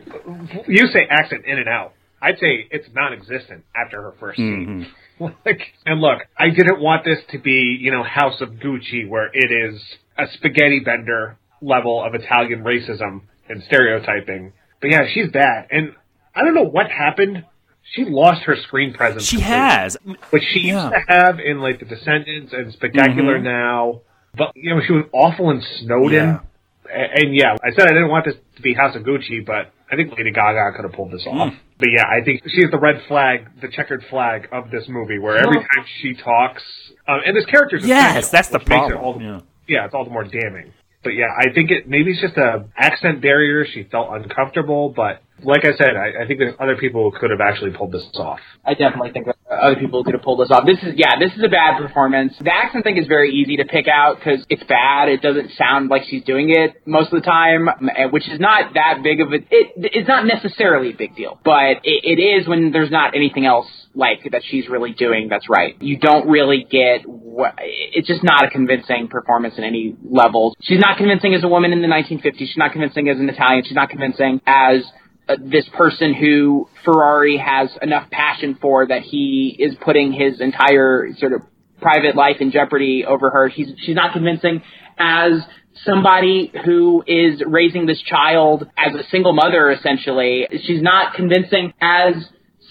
You 0.67 0.87
say 0.89 1.07
accent 1.11 1.45
in 1.47 1.59
and 1.59 1.69
out. 1.69 1.95
I'd 2.23 2.39
say 2.39 2.67
it's 2.71 2.89
non-existent 2.95 3.65
after 3.77 4.01
her 4.01 4.15
first 4.19 4.39
scene. 4.39 4.87
Mm-hmm. 5.21 5.25
like, 5.45 5.61
and 5.85 6.01
look, 6.01 6.21
I 6.39 6.49
didn't 6.51 6.81
want 6.81 7.05
this 7.05 7.19
to 7.33 7.39
be, 7.39 7.79
you 7.81 7.91
know, 7.91 8.03
House 8.03 8.41
of 8.41 8.51
Gucci, 8.51 9.07
where 9.07 9.31
it 9.33 9.53
is 9.53 9.81
a 10.17 10.25
spaghetti 10.35 10.81
bender 10.81 11.37
level 11.61 12.03
of 12.03 12.15
Italian 12.15 12.65
racism 12.65 13.23
and 13.49 13.63
stereotyping. 13.65 14.53
But 14.81 14.91
yeah, 14.91 15.03
she's 15.13 15.31
bad, 15.31 15.69
and 15.71 15.93
I 16.35 16.45
don't 16.45 16.55
know 16.55 16.63
what 16.63 16.91
happened. 16.91 17.45
She 17.83 18.05
lost 18.07 18.43
her 18.45 18.57
screen 18.57 18.95
presence. 18.95 19.25
She 19.25 19.41
has, 19.41 19.97
which 20.31 20.43
she 20.53 20.61
yeah. 20.61 20.85
used 20.85 20.95
to 20.95 21.13
have 21.13 21.39
in 21.39 21.61
like 21.61 21.81
The 21.81 21.85
Descendants 21.85 22.55
and 22.55 22.73
Spectacular 22.73 23.37
mm-hmm. 23.37 23.45
Now. 23.45 24.01
But 24.37 24.53
you 24.57 24.75
know, 24.75 24.81
she 24.85 24.93
was 24.93 25.05
awful 25.13 25.51
in 25.51 25.63
Snowden. 25.81 26.13
Yeah 26.13 26.39
and 26.95 27.35
yeah, 27.35 27.57
I 27.63 27.71
said 27.75 27.87
I 27.87 27.93
didn't 27.93 28.09
want 28.09 28.27
this 28.27 28.35
to 28.57 28.63
be 28.63 28.75
House 28.75 28.95
of 28.97 29.03
Gucci, 29.03 29.45
but 29.45 29.73
I 29.91 29.97
think 29.97 30.11
Lady 30.17 30.31
Gaga 30.33 30.73
could 30.77 30.85
have 30.85 30.93
pulled 30.93 31.13
this 31.13 31.27
off. 31.27 31.53
Mm. 31.53 31.59
But 31.79 31.89
yeah, 31.91 32.05
I 32.05 32.25
think 32.25 32.43
she's 32.47 32.71
the 32.71 32.79
red 32.79 33.03
flag, 33.09 33.49
the 33.61 33.69
checkered 33.69 34.05
flag 34.09 34.49
of 34.53 34.71
this 34.71 34.85
movie, 34.89 35.19
where 35.19 35.37
every 35.37 35.59
time 35.59 35.85
she 36.01 36.15
talks, 36.15 36.63
um, 37.09 37.21
and 37.27 37.37
this 37.37 37.47
character's 37.47 37.85
yes, 37.85 38.31
that's 38.31 38.49
the 38.49 38.61
problem. 38.61 39.19
The, 39.19 39.25
yeah. 39.25 39.41
yeah, 39.67 39.85
it's 39.87 39.95
all 39.95 40.05
the 40.05 40.11
more 40.11 40.25
damning. 40.25 40.73
But 41.03 41.11
yeah, 41.11 41.27
I 41.37 41.53
think 41.53 41.71
it 41.71 41.89
maybe 41.89 42.13
it's 42.13 42.21
just 42.21 42.37
a 42.37 42.67
accent 42.77 43.21
barrier. 43.21 43.67
She 43.67 43.85
felt 43.85 44.09
uncomfortable, 44.11 44.89
but 44.95 45.21
like 45.45 45.65
I 45.65 45.77
said, 45.77 45.97
I, 45.97 46.25
I 46.25 46.27
think 46.27 46.41
that 46.41 46.57
other 46.61 46.77
people 46.77 47.13
could 47.13 47.31
have 47.31 47.41
actually 47.41 47.73
pulled 47.73 47.93
this 47.93 48.05
off. 48.15 48.41
I 48.65 48.75
definitely 48.75 49.13
think 49.13 49.27
that 49.27 49.37
other 49.51 49.77
people 49.77 50.05
could 50.05 50.15
have 50.15 50.23
pulled 50.23 50.41
this 50.41 50.51
off. 50.51 50.65
This 50.67 50.79
is, 50.83 50.95
yeah, 50.97 51.19
this 51.19 51.33
is 51.37 51.43
a 51.45 51.49
bad 51.49 51.79
performance. 51.81 52.35
The 52.41 52.53
accent 52.53 52.85
thing 52.85 52.97
is 52.97 53.07
very 53.07 53.31
easy 53.31 53.57
to 53.59 53.65
pick 53.65 53.87
out 53.89 54.19
because 54.19 54.45
it's 54.49 54.65
bad. 54.65 55.09
It 55.09 55.23
doesn't 55.23 55.53
sound 55.57 55.89
like 55.89 56.03
she's 56.09 56.25
doing 56.25 56.51
it 56.51 56.83
most 56.87 57.13
of 57.13 57.23
the 57.23 57.27
time, 57.27 57.69
eh, 57.69 58.07
which 58.11 58.29
is 58.29 58.41
not 58.41 58.75
that 58.75 59.01
big 59.03 59.21
of 59.21 59.33
a, 59.33 59.37
it, 59.37 59.73
it's 59.77 60.09
not 60.09 60.27
necessarily 60.27 60.91
a 60.91 60.97
big 60.97 61.15
deal, 61.17 61.39
but 61.45 61.85
it, 61.85 62.03
it 62.05 62.21
is 62.21 62.49
when 62.49 62.73
there's 62.73 62.91
not 62.91 63.15
anything 63.15 63.47
else 63.47 63.67
like 63.95 64.29
that 64.33 64.43
she's 64.51 64.69
really 64.69 64.93
doing 64.93 65.29
that's 65.29 65.49
right. 65.49 65.81
You 65.81 65.99
don't 65.99 66.29
really 66.29 66.67
get 66.69 67.07
what, 67.07 67.55
it's 67.61 68.09
just 68.09 68.25
not 68.25 68.45
a 68.45 68.51
convincing 68.51 69.09
performance 69.09 69.55
in 69.57 69.65
any 69.65 69.97
levels. 70.03 70.55
She's 70.63 70.81
not 70.81 70.99
convincing 70.99 71.35
as 71.35 71.45
a 71.45 71.49
woman 71.49 71.73
in 71.73 71.81
the 71.81 71.89
1950s. 71.89 72.39
She's 72.39 72.57
not 72.57 72.73
convincing 72.73 73.09
as 73.09 73.19
an 73.19 73.29
Italian. 73.29 73.65
She's 73.65 73.75
not 73.75 73.91
convincing 73.91 74.41
as 74.47 74.83
uh, 75.29 75.37
this 75.41 75.69
person 75.77 76.15
who 76.15 76.69
Ferrari 76.85 77.37
has 77.39 77.71
enough 77.81 78.11
passion 78.11 78.59
for 78.61 78.87
that 78.87 79.03
he 79.03 79.57
is 79.59 79.75
putting 79.81 80.13
his 80.13 80.41
entire 80.41 81.09
sort 81.19 81.33
of 81.33 81.43
private 81.81 82.17
life 82.17 82.37
in 82.41 82.51
jeopardy 82.51 83.05
over 83.07 83.31
her. 83.31 83.49
He's, 83.49 83.69
she's 83.79 83.95
not 83.95 84.13
convincing 84.13 84.63
as 84.99 85.33
somebody 85.85 86.53
who 86.65 87.03
is 87.07 87.43
raising 87.47 87.87
this 87.87 88.01
child 88.03 88.69
as 88.77 88.95
a 88.95 89.09
single 89.11 89.33
mother, 89.33 89.71
essentially. 89.71 90.47
She's 90.65 90.83
not 90.83 91.15
convincing 91.15 91.73
as 91.81 92.15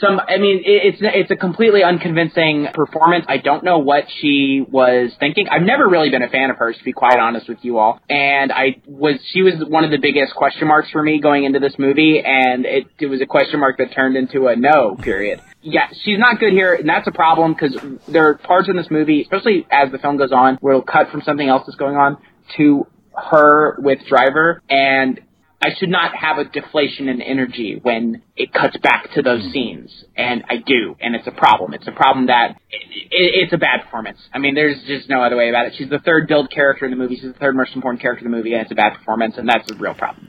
some 0.04 0.20
I 0.20 0.38
mean 0.38 0.62
it's 0.66 0.98
it's 1.02 1.32
a 1.32 1.36
completely 1.36 1.84
unconvincing 1.84 2.68
performance. 2.74 3.26
I 3.28 3.38
don't 3.38 3.64
know 3.64 3.80
what 3.80 4.06
she 4.20 4.66
was 4.68 5.12
thinking. 5.20 5.48
I've 5.50 5.62
never 5.62 5.88
really 5.88 6.10
been 6.10 6.24
a 6.24 6.30
fan 6.30 6.50
of 6.50 6.58
hers 6.58 6.78
to 6.78 6.84
be 6.84 6.94
quite 6.94 7.20
honest 7.20 7.48
with 7.48 7.60
you 7.62 7.78
all. 7.78 8.00
And 8.10 8.52
I 8.52 8.82
was 8.86 9.16
she 9.32 9.42
was 9.42 9.56
one 9.68 9.84
of 9.84 9.92
the 9.92 10.00
biggest 10.00 10.36
question 10.36 10.68
marks 10.68 10.90
for 10.92 11.02
me 11.02 11.20
going 11.22 11.46
into 11.46 11.60
this 11.60 11.76
movie 11.78 12.22
and 12.24 12.66
it 12.66 12.88
it 13.00 13.08
was 13.08 13.22
a 13.22 13.26
question 13.26 13.60
mark 13.60 13.78
that 13.78 13.94
turned 13.94 14.18
into 14.18 14.48
a 14.48 14.56
no 14.56 14.96
period. 14.96 15.42
Yeah, 15.62 15.88
she's 16.04 16.20
not 16.20 16.40
good 16.40 16.52
here, 16.52 16.74
and 16.74 16.88
that's 16.90 17.08
a 17.08 17.12
problem 17.12 17.54
because 17.54 17.78
there 18.10 18.28
are 18.28 18.34
parts 18.36 18.68
in 18.68 18.76
this 18.76 18.92
movie, 18.92 19.22
especially 19.22 19.66
as 19.72 19.94
the 19.94 19.98
film 19.98 20.18
goes 20.18 20.34
on, 20.34 20.58
where 20.60 20.74
it'll 20.74 20.86
cut 20.86 21.10
from 21.10 21.22
something 21.22 21.48
else 21.48 21.64
that's 21.66 21.78
going 21.78 21.96
on 21.96 22.18
to 22.58 22.86
her 23.16 23.78
with 23.80 24.00
Driver, 24.06 24.62
and 24.70 25.22
I 25.64 25.70
should 25.80 25.88
not 25.88 26.14
have 26.14 26.40
a 26.40 26.44
deflation 26.44 27.08
in 27.08 27.22
energy 27.22 27.80
when 27.82 28.22
it 28.36 28.52
cuts 28.52 28.76
back 28.84 29.14
to 29.14 29.22
those 29.22 29.42
mm. 29.42 29.54
scenes, 29.54 30.04
and 30.18 30.44
I 30.50 30.58
do, 30.58 30.98
and 31.00 31.16
it's 31.16 31.26
a 31.26 31.32
problem. 31.32 31.74
It's 31.74 31.88
a 31.88 31.94
problem 31.94 32.28
that 32.28 32.58
it, 32.70 32.82
it, 32.92 33.44
it's 33.44 33.54
a 33.54 33.58
bad 33.58 33.86
performance. 33.86 34.18
I 34.34 34.40
mean, 34.40 34.56
there's 34.56 34.76
just 34.86 35.08
no 35.08 35.24
other 35.24 35.38
way 35.38 35.48
about 35.48 35.68
it. 35.68 35.74
She's 35.78 35.90
the 35.90 36.00
third 36.00 36.28
build 36.28 36.52
character 36.52 36.84
in 36.84 36.92
the 36.92 36.98
movie. 36.98 37.16
She's 37.16 37.32
the 37.32 37.40
third 37.40 37.56
most 37.56 37.74
important 37.76 38.02
character 38.02 38.26
in 38.26 38.32
the 38.32 38.36
movie, 38.36 38.52
and 38.52 38.64
it's 38.64 38.74
a 38.74 38.76
bad 38.76 38.98
performance, 38.98 39.36
and 39.38 39.48
that's 39.48 39.72
a 39.72 39.76
real 39.76 39.94
problem. 39.94 40.28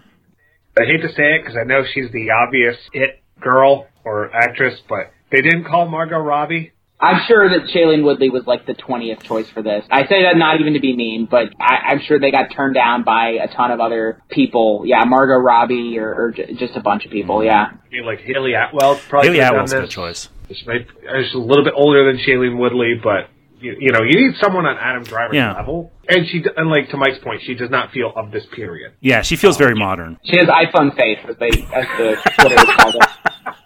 I 0.79 0.85
hate 0.85 1.03
to 1.03 1.09
say 1.09 1.35
it 1.35 1.43
because 1.43 1.57
I 1.61 1.65
know 1.65 1.83
she's 1.93 2.13
the 2.13 2.31
obvious 2.31 2.77
it 2.93 3.21
girl 3.41 3.89
or 4.05 4.33
actress, 4.33 4.79
but 4.89 5.11
they 5.33 5.43
didn't 5.43 5.65
call 5.65 5.89
Margot 5.89 6.19
Robbie 6.19 6.74
I'm 7.05 7.23
sure 7.29 7.49
that 7.51 7.69
Shailene 7.69 8.03
Woodley 8.05 8.31
was 8.31 8.47
like 8.47 8.67
the 8.67 8.75
20th 8.75 9.23
choice 9.23 9.49
for 9.51 9.63
this. 9.63 9.85
I 9.91 10.07
say 10.07 10.23
that 10.23 10.37
not 10.37 10.61
even 10.61 10.73
to 10.75 10.81
be 10.81 10.97
mean, 10.97 11.27
but 11.31 11.53
I, 11.61 11.91
I'm 11.93 12.01
sure 12.01 12.19
they 12.19 12.31
got 12.31 12.49
turned 12.55 12.75
down 12.75 13.05
by 13.05 13.31
a 13.43 13.49
ton 13.49 13.71
of 13.71 13.81
other 13.81 14.23
people. 14.31 14.83
Yeah, 14.87 15.05
Margot 15.05 15.35
Robbie 15.37 15.99
or, 15.99 16.13
or 16.15 16.31
j- 16.33 16.55
just 16.55 16.77
a 16.77 16.81
bunch 16.81 17.05
of 17.05 17.11
people. 17.11 17.37
Mm-hmm. 17.39 17.47
Yeah. 17.47 17.67
I 17.73 17.89
mean, 17.93 18.07
like 18.07 18.21
Hayley 18.21 18.55
Atwell 18.55 18.97
probably 19.09 19.29
Hayley 19.29 19.39
could 19.39 19.45
have 19.45 19.53
done 19.55 19.65
Atwell's 19.65 19.73
a 19.73 19.77
good 19.77 19.85
this. 19.87 19.95
choice. 19.95 20.29
She 20.53 20.67
might- 20.67 20.87
She's 21.25 21.35
a 21.35 21.39
little 21.39 21.65
bit 21.65 21.75
older 21.77 22.05
than 22.11 22.21
Shailene 22.25 22.59
Woodley, 22.59 22.95
but 23.03 23.29
you, 23.61 23.77
you 23.79 23.93
know, 23.93 24.03
you 24.03 24.29
need 24.29 24.37
someone 24.43 24.67
on 24.67 24.77
Adam 24.79 25.05
Driver's 25.05 25.37
Yeah. 25.37 25.55
level. 25.55 25.91
And 26.09 26.27
she, 26.29 26.45
and 26.57 26.69
like 26.69 26.91
to 26.91 26.97
Mike's 26.99 27.19
point, 27.25 27.41
she 27.47 27.55
does 27.55 27.71
not 27.71 27.91
feel 27.93 28.13
of 28.15 28.31
this 28.31 28.45
period. 28.55 28.93
Yeah, 29.01 29.23
she 29.23 29.37
feels 29.37 29.57
very 29.57 29.75
modern. 29.75 30.19
She 30.25 30.37
has 30.37 30.47
iPhone 30.49 30.95
face, 30.97 31.19
as 31.27 31.37
they 31.39 31.49
as 31.49 31.87
the 31.97 32.17
Twitter 32.39 32.57
called 32.77 32.95
it. 32.97 33.55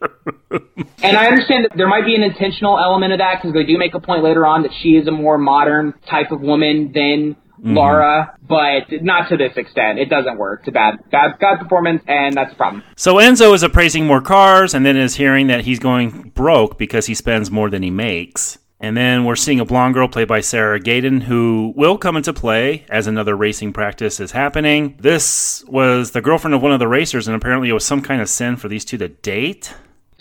And 1.02 1.16
I 1.16 1.26
understand 1.26 1.64
that 1.64 1.76
there 1.76 1.88
might 1.88 2.04
be 2.04 2.14
an 2.14 2.22
intentional 2.22 2.78
element 2.78 3.12
of 3.12 3.18
that 3.18 3.40
because 3.40 3.54
they 3.54 3.64
do 3.64 3.78
make 3.78 3.94
a 3.94 4.00
point 4.00 4.24
later 4.24 4.46
on 4.46 4.62
that 4.62 4.72
she 4.82 4.96
is 4.96 5.06
a 5.06 5.10
more 5.10 5.38
modern 5.38 5.94
type 6.08 6.32
of 6.32 6.40
woman 6.40 6.90
than 6.92 7.36
mm-hmm. 7.60 7.74
Laura, 7.74 8.36
but 8.48 8.84
not 9.02 9.28
to 9.28 9.36
this 9.36 9.56
extent. 9.56 9.98
It 9.98 10.08
doesn't 10.08 10.38
work. 10.38 10.60
It's 10.60 10.68
a 10.68 10.72
bad, 10.72 10.98
bad, 11.10 11.38
bad 11.38 11.60
performance, 11.60 12.02
and 12.06 12.34
that's 12.34 12.52
a 12.52 12.56
problem. 12.56 12.82
So 12.96 13.16
Enzo 13.16 13.54
is 13.54 13.62
appraising 13.62 14.06
more 14.06 14.20
cars 14.20 14.74
and 14.74 14.84
then 14.84 14.96
is 14.96 15.16
hearing 15.16 15.46
that 15.48 15.64
he's 15.64 15.78
going 15.78 16.32
broke 16.34 16.78
because 16.78 17.06
he 17.06 17.14
spends 17.14 17.50
more 17.50 17.70
than 17.70 17.82
he 17.82 17.90
makes. 17.90 18.58
And 18.78 18.96
then 18.96 19.24
we're 19.24 19.36
seeing 19.36 19.58
a 19.58 19.64
blonde 19.64 19.94
girl 19.94 20.06
played 20.06 20.28
by 20.28 20.40
Sarah 20.40 20.78
Gadon 20.78 21.22
who 21.22 21.72
will 21.76 21.96
come 21.96 22.16
into 22.16 22.34
play 22.34 22.84
as 22.90 23.06
another 23.06 23.34
racing 23.34 23.72
practice 23.72 24.20
is 24.20 24.32
happening. 24.32 24.96
This 25.00 25.64
was 25.66 26.10
the 26.10 26.20
girlfriend 26.20 26.54
of 26.54 26.62
one 26.62 26.72
of 26.72 26.78
the 26.78 26.88
racers, 26.88 27.26
and 27.26 27.34
apparently 27.34 27.70
it 27.70 27.72
was 27.72 27.86
some 27.86 28.02
kind 28.02 28.20
of 28.20 28.28
sin 28.28 28.56
for 28.56 28.68
these 28.68 28.84
two 28.84 28.98
to 28.98 29.08
date. 29.08 29.72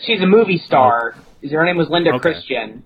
She's 0.05 0.21
a 0.21 0.27
movie 0.27 0.57
star. 0.65 1.15
Oh. 1.17 1.49
Her 1.49 1.65
name 1.65 1.77
was 1.77 1.89
Linda 1.89 2.11
Okay. 2.11 2.19
Christian. 2.19 2.83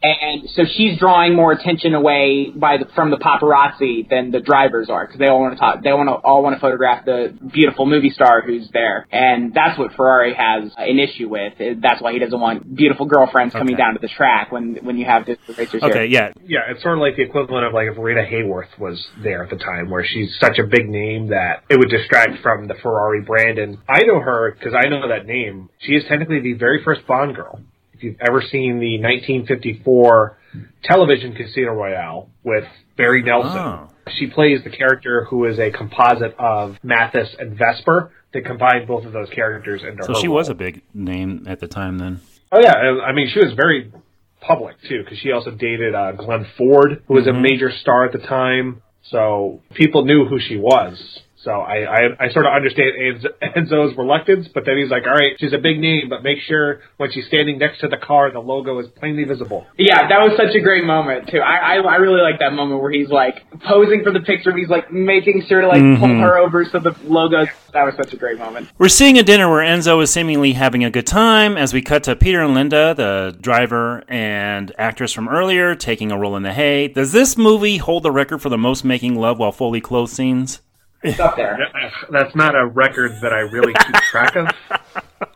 And 0.00 0.48
so 0.50 0.62
she's 0.64 0.96
drawing 0.98 1.34
more 1.34 1.50
attention 1.50 1.92
away 1.94 2.50
by 2.54 2.76
the, 2.76 2.84
from 2.94 3.10
the 3.10 3.16
paparazzi 3.16 4.08
than 4.08 4.30
the 4.30 4.38
drivers 4.38 4.88
are 4.88 5.04
because 5.06 5.18
they 5.18 5.26
all 5.26 5.40
want 5.40 5.54
to 5.54 5.58
talk. 5.60 5.82
They 5.82 5.92
want 5.92 6.08
to 6.08 6.14
all 6.14 6.42
want 6.44 6.54
to 6.54 6.60
photograph 6.60 7.04
the 7.04 7.36
beautiful 7.52 7.84
movie 7.84 8.10
star 8.10 8.40
who's 8.42 8.68
there, 8.72 9.08
and 9.10 9.52
that's 9.52 9.76
what 9.76 9.92
Ferrari 9.94 10.34
has 10.34 10.70
an 10.76 11.00
issue 11.00 11.28
with. 11.28 11.54
Eh, 11.58 11.74
that's 11.82 12.00
why 12.00 12.12
he 12.12 12.20
doesn't 12.20 12.38
want 12.40 12.76
beautiful 12.76 13.06
girlfriends 13.06 13.54
coming 13.54 13.74
Okay. 13.74 13.82
down 13.82 13.94
to 13.94 13.98
the 14.00 14.06
track 14.08 14.52
when 14.52 14.76
when 14.82 14.98
you 14.98 15.04
have 15.04 15.26
the 15.26 15.36
racers 15.56 15.82
Okay, 15.82 15.92
here. 15.92 16.04
yeah. 16.04 16.32
Yeah, 16.46 16.70
it's 16.70 16.80
sort 16.82 16.94
of 16.94 17.00
like 17.00 17.16
the 17.16 17.22
equivalent 17.22 17.66
of 17.66 17.74
like 17.74 17.88
if 17.90 17.98
Rita 17.98 18.22
Hayworth 18.22 18.78
was 18.78 19.04
there 19.20 19.42
at 19.42 19.50
the 19.50 19.56
time, 19.56 19.90
where 19.90 20.04
she's 20.06 20.36
such 20.38 20.60
a 20.60 20.64
big 20.64 20.88
name 20.88 21.30
that 21.30 21.64
it 21.68 21.76
would 21.76 21.90
distract 21.90 22.40
from 22.40 22.68
the 22.68 22.74
Ferrari 22.74 23.22
brand. 23.22 23.58
And 23.58 23.78
I 23.88 24.04
know 24.04 24.20
her 24.20 24.52
because 24.56 24.74
I 24.78 24.88
know 24.88 25.08
that 25.08 25.26
name. 25.26 25.70
She 25.80 25.94
is 25.94 26.04
technically 26.08 26.38
the 26.40 26.52
very 26.52 26.84
first 26.84 27.04
Bond 27.08 27.34
girl. 27.34 27.60
If 27.98 28.04
you've 28.04 28.16
ever 28.20 28.40
seen 28.40 28.78
the 28.78 29.00
1954 29.02 30.38
television 30.84 31.34
Casino 31.34 31.72
Royale 31.72 32.30
with 32.44 32.62
Barry 32.96 33.22
Nelson, 33.24 33.58
Oh. 33.58 33.88
she 34.16 34.28
plays 34.28 34.62
the 34.62 34.70
character 34.70 35.24
who 35.28 35.44
is 35.46 35.58
a 35.58 35.72
composite 35.72 36.32
of 36.38 36.76
Mathis 36.84 37.34
and 37.40 37.58
Vesper. 37.58 38.12
They 38.32 38.40
combined 38.42 38.86
both 38.86 39.04
of 39.04 39.12
those 39.12 39.28
characters 39.30 39.82
into 39.82 40.04
So 40.04 40.14
her. 40.14 40.20
she 40.20 40.28
was 40.28 40.48
a 40.48 40.54
big 40.54 40.82
name 40.94 41.42
at 41.48 41.58
the 41.58 41.66
time 41.66 41.98
then. 41.98 42.20
Oh 42.52 42.60
yeah, 42.62 42.74
I 43.04 43.12
mean 43.12 43.28
she 43.34 43.40
was 43.40 43.52
very 43.54 43.90
public 44.40 44.76
too 44.88 45.02
because 45.02 45.18
she 45.18 45.32
also 45.32 45.50
dated 45.50 45.96
uh, 45.96 46.12
Glenn 46.12 46.46
Ford, 46.56 47.02
who 47.08 47.14
was 47.14 47.26
a 47.26 47.32
major 47.32 47.72
star 47.80 48.04
at 48.04 48.12
the 48.12 48.18
time. 48.20 48.80
So 49.02 49.60
people 49.74 50.04
knew 50.04 50.24
who 50.24 50.38
she 50.38 50.56
was. 50.56 51.18
So 51.44 51.52
I, 51.52 51.84
I, 51.86 52.26
I 52.26 52.32
sort 52.32 52.46
of 52.46 52.52
understand 52.52 52.92
Enzo's 53.56 53.96
reluctance, 53.96 54.48
but 54.52 54.64
then 54.66 54.76
he's 54.76 54.90
like, 54.90 55.04
all 55.06 55.14
right, 55.14 55.36
she's 55.38 55.52
a 55.52 55.58
big 55.58 55.78
name, 55.78 56.08
but 56.08 56.24
make 56.24 56.38
sure 56.40 56.80
when 56.96 57.12
she's 57.12 57.26
standing 57.26 57.58
next 57.58 57.80
to 57.80 57.88
the 57.88 57.96
car, 57.96 58.32
the 58.32 58.40
logo 58.40 58.78
is 58.80 58.88
plainly 58.96 59.22
visible. 59.22 59.64
Yeah, 59.78 60.08
that 60.08 60.18
was 60.18 60.36
such 60.36 60.54
a 60.56 60.60
great 60.60 60.84
moment 60.84 61.28
too. 61.30 61.38
I, 61.38 61.76
I 61.76 61.78
I 61.78 61.96
really 61.96 62.20
like 62.20 62.40
that 62.40 62.52
moment 62.52 62.82
where 62.82 62.90
he's 62.90 63.08
like 63.08 63.34
posing 63.60 64.02
for 64.02 64.12
the 64.12 64.20
picture. 64.20 64.56
He's 64.56 64.68
like 64.68 64.92
making 64.92 65.44
sure 65.48 65.60
to 65.60 65.68
like 65.68 65.80
mm-hmm. 65.80 66.00
pull 66.00 66.20
her 66.20 66.38
over 66.38 66.64
so 66.64 66.80
the 66.80 66.96
logo. 67.04 67.46
That 67.72 67.84
was 67.84 67.94
such 67.96 68.12
a 68.12 68.16
great 68.16 68.38
moment. 68.38 68.68
We're 68.78 68.88
seeing 68.88 69.16
a 69.18 69.22
dinner 69.22 69.48
where 69.48 69.64
Enzo 69.64 70.02
is 70.02 70.10
seemingly 70.10 70.54
having 70.54 70.84
a 70.84 70.90
good 70.90 71.06
time 71.06 71.56
as 71.56 71.72
we 71.72 71.82
cut 71.82 72.02
to 72.04 72.16
Peter 72.16 72.42
and 72.42 72.54
Linda, 72.54 72.94
the 72.94 73.36
driver 73.40 74.02
and 74.08 74.72
actress 74.76 75.12
from 75.12 75.28
earlier, 75.28 75.76
taking 75.76 76.10
a 76.10 76.18
roll 76.18 76.36
in 76.36 76.42
the 76.42 76.52
hay. 76.52 76.88
Does 76.88 77.12
this 77.12 77.36
movie 77.36 77.76
hold 77.76 78.02
the 78.02 78.10
record 78.10 78.42
for 78.42 78.48
the 78.48 78.58
most 78.58 78.84
making 78.84 79.14
love 79.14 79.38
while 79.38 79.52
fully 79.52 79.80
clothed 79.80 80.12
scenes? 80.12 80.60
It's 81.02 81.20
up 81.20 81.36
there. 81.36 81.56
That's 82.10 82.34
not 82.34 82.56
a 82.56 82.66
record 82.66 83.12
that 83.22 83.32
I 83.32 83.40
really 83.40 83.72
keep 83.72 83.94
track 84.10 84.34
of. 84.36 84.48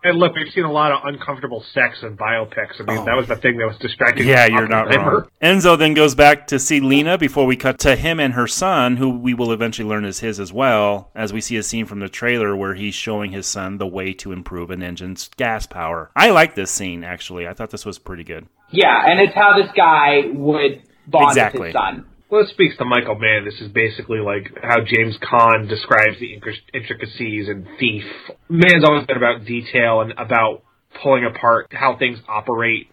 And 0.04 0.18
look, 0.18 0.34
we've 0.34 0.52
seen 0.52 0.64
a 0.64 0.72
lot 0.72 0.90
of 0.92 1.00
uncomfortable 1.04 1.64
sex 1.72 2.02
and 2.02 2.18
biopics. 2.18 2.80
I 2.80 2.84
mean, 2.84 2.98
oh. 2.98 3.04
that 3.04 3.16
was 3.16 3.28
the 3.28 3.36
thing 3.36 3.58
that 3.58 3.66
was 3.66 3.76
distracting. 3.78 4.26
Yeah, 4.26 4.46
you're 4.46 4.66
not 4.66 4.88
wrong. 4.94 5.28
Enzo 5.40 5.78
then 5.78 5.94
goes 5.94 6.14
back 6.14 6.48
to 6.48 6.58
see 6.58 6.80
Lena 6.80 7.16
before 7.16 7.46
we 7.46 7.56
cut 7.56 7.78
to 7.80 7.94
him 7.94 8.18
and 8.18 8.34
her 8.34 8.48
son, 8.48 8.96
who 8.96 9.10
we 9.10 9.34
will 9.34 9.52
eventually 9.52 9.88
learn 9.88 10.04
is 10.04 10.20
his 10.20 10.40
as 10.40 10.52
well, 10.52 11.10
as 11.14 11.32
we 11.32 11.40
see 11.40 11.56
a 11.56 11.62
scene 11.62 11.86
from 11.86 12.00
the 12.00 12.08
trailer 12.08 12.56
where 12.56 12.74
he's 12.74 12.94
showing 12.94 13.30
his 13.30 13.46
son 13.46 13.78
the 13.78 13.86
way 13.86 14.12
to 14.14 14.32
improve 14.32 14.70
an 14.70 14.82
engine's 14.82 15.28
gas 15.36 15.66
power. 15.66 16.10
I 16.16 16.30
like 16.30 16.54
this 16.56 16.70
scene, 16.70 17.04
actually. 17.04 17.46
I 17.46 17.54
thought 17.54 17.70
this 17.70 17.86
was 17.86 17.98
pretty 17.98 18.24
good. 18.24 18.46
Yeah, 18.70 19.04
and 19.06 19.20
it's 19.20 19.34
how 19.34 19.56
this 19.56 19.70
guy 19.76 20.22
would 20.32 20.82
bond 21.06 21.30
Exactly. 21.30 21.60
with 21.60 21.66
his 21.68 21.74
son. 21.74 22.06
Well, 22.32 22.40
it 22.40 22.48
speaks 22.48 22.78
to 22.78 22.86
Michael 22.86 23.16
Mann. 23.16 23.44
This 23.44 23.60
is 23.60 23.70
basically 23.70 24.20
like 24.20 24.56
how 24.62 24.78
James 24.86 25.18
Caan 25.18 25.68
describes 25.68 26.18
the 26.18 26.32
intric- 26.32 26.64
intricacies 26.72 27.46
in 27.46 27.68
Thief. 27.78 28.04
Mann's 28.48 28.84
always 28.86 29.04
been 29.04 29.18
about 29.18 29.44
detail 29.44 30.00
and 30.00 30.12
about 30.12 30.62
pulling 31.02 31.26
apart 31.26 31.66
how 31.72 31.98
things 31.98 32.18
operate. 32.26 32.88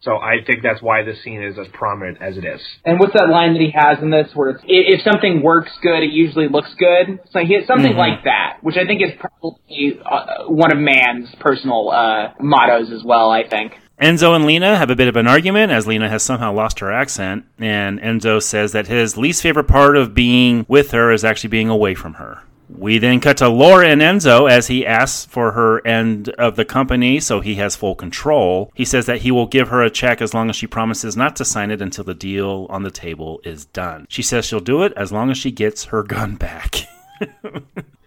So 0.00 0.16
I 0.16 0.42
think 0.44 0.64
that's 0.64 0.82
why 0.82 1.04
this 1.04 1.22
scene 1.22 1.40
is 1.40 1.56
as 1.56 1.68
prominent 1.72 2.20
as 2.20 2.36
it 2.36 2.44
is. 2.44 2.60
And 2.84 2.98
what's 2.98 3.12
that 3.12 3.28
line 3.28 3.52
that 3.52 3.60
he 3.60 3.70
has 3.72 4.02
in 4.02 4.10
this 4.10 4.26
where 4.34 4.50
it's, 4.50 4.64
if 4.66 5.02
something 5.04 5.40
works 5.40 5.70
good, 5.82 6.02
it 6.02 6.10
usually 6.10 6.48
looks 6.48 6.74
good? 6.76 7.20
So 7.30 7.38
he 7.46 7.54
has 7.54 7.68
something 7.68 7.94
like 7.94 8.24
that, 8.24 8.58
which 8.60 8.76
I 8.76 8.86
think 8.86 9.02
is 9.02 9.10
probably 9.20 10.00
uh, 10.04 10.48
one 10.48 10.72
of 10.72 10.78
Mann's 10.78 11.32
personal 11.38 11.90
uh, 11.90 12.32
mottos 12.40 12.90
as 12.90 13.04
well. 13.04 13.30
I 13.30 13.46
think. 13.46 13.72
Enzo 14.00 14.34
and 14.34 14.46
Lena 14.46 14.78
have 14.78 14.88
a 14.88 14.96
bit 14.96 15.08
of 15.08 15.16
an 15.16 15.26
argument 15.26 15.70
as 15.70 15.86
Lena 15.86 16.08
has 16.08 16.22
somehow 16.22 16.52
lost 16.52 16.78
her 16.78 16.90
accent, 16.90 17.44
and 17.58 18.00
Enzo 18.00 18.42
says 18.42 18.72
that 18.72 18.86
his 18.86 19.18
least 19.18 19.42
favorite 19.42 19.68
part 19.68 19.94
of 19.94 20.14
being 20.14 20.64
with 20.68 20.92
her 20.92 21.12
is 21.12 21.22
actually 21.22 21.50
being 21.50 21.68
away 21.68 21.94
from 21.94 22.14
her. 22.14 22.42
We 22.70 22.98
then 22.98 23.20
cut 23.20 23.36
to 23.38 23.48
Laura 23.48 23.88
and 23.88 24.00
Enzo 24.00 24.50
as 24.50 24.68
he 24.68 24.86
asks 24.86 25.26
for 25.26 25.52
her 25.52 25.86
end 25.86 26.30
of 26.30 26.56
the 26.56 26.64
company 26.64 27.20
so 27.20 27.40
he 27.40 27.56
has 27.56 27.76
full 27.76 27.94
control. 27.94 28.72
He 28.74 28.84
says 28.84 29.06
that 29.06 29.22
he 29.22 29.30
will 29.30 29.46
give 29.46 29.68
her 29.68 29.82
a 29.82 29.90
check 29.90 30.22
as 30.22 30.32
long 30.32 30.48
as 30.48 30.56
she 30.56 30.66
promises 30.66 31.16
not 31.16 31.36
to 31.36 31.44
sign 31.44 31.70
it 31.70 31.82
until 31.82 32.04
the 32.04 32.14
deal 32.14 32.66
on 32.70 32.84
the 32.84 32.90
table 32.90 33.40
is 33.44 33.66
done. 33.66 34.06
She 34.08 34.22
says 34.22 34.46
she'll 34.46 34.60
do 34.60 34.82
it 34.82 34.92
as 34.96 35.12
long 35.12 35.30
as 35.30 35.36
she 35.36 35.50
gets 35.50 35.86
her 35.86 36.02
gun 36.02 36.36
back. 36.36 36.76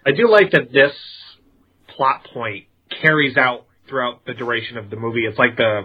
I 0.05 0.11
do 0.11 0.29
like 0.29 0.51
that 0.51 0.71
this 0.71 0.93
plot 1.87 2.25
point 2.33 2.65
carries 2.89 3.37
out 3.37 3.65
throughout 3.87 4.25
the 4.25 4.33
duration 4.33 4.77
of 4.77 4.89
the 4.89 4.95
movie. 4.95 5.25
It's 5.25 5.37
like 5.37 5.57
the 5.57 5.83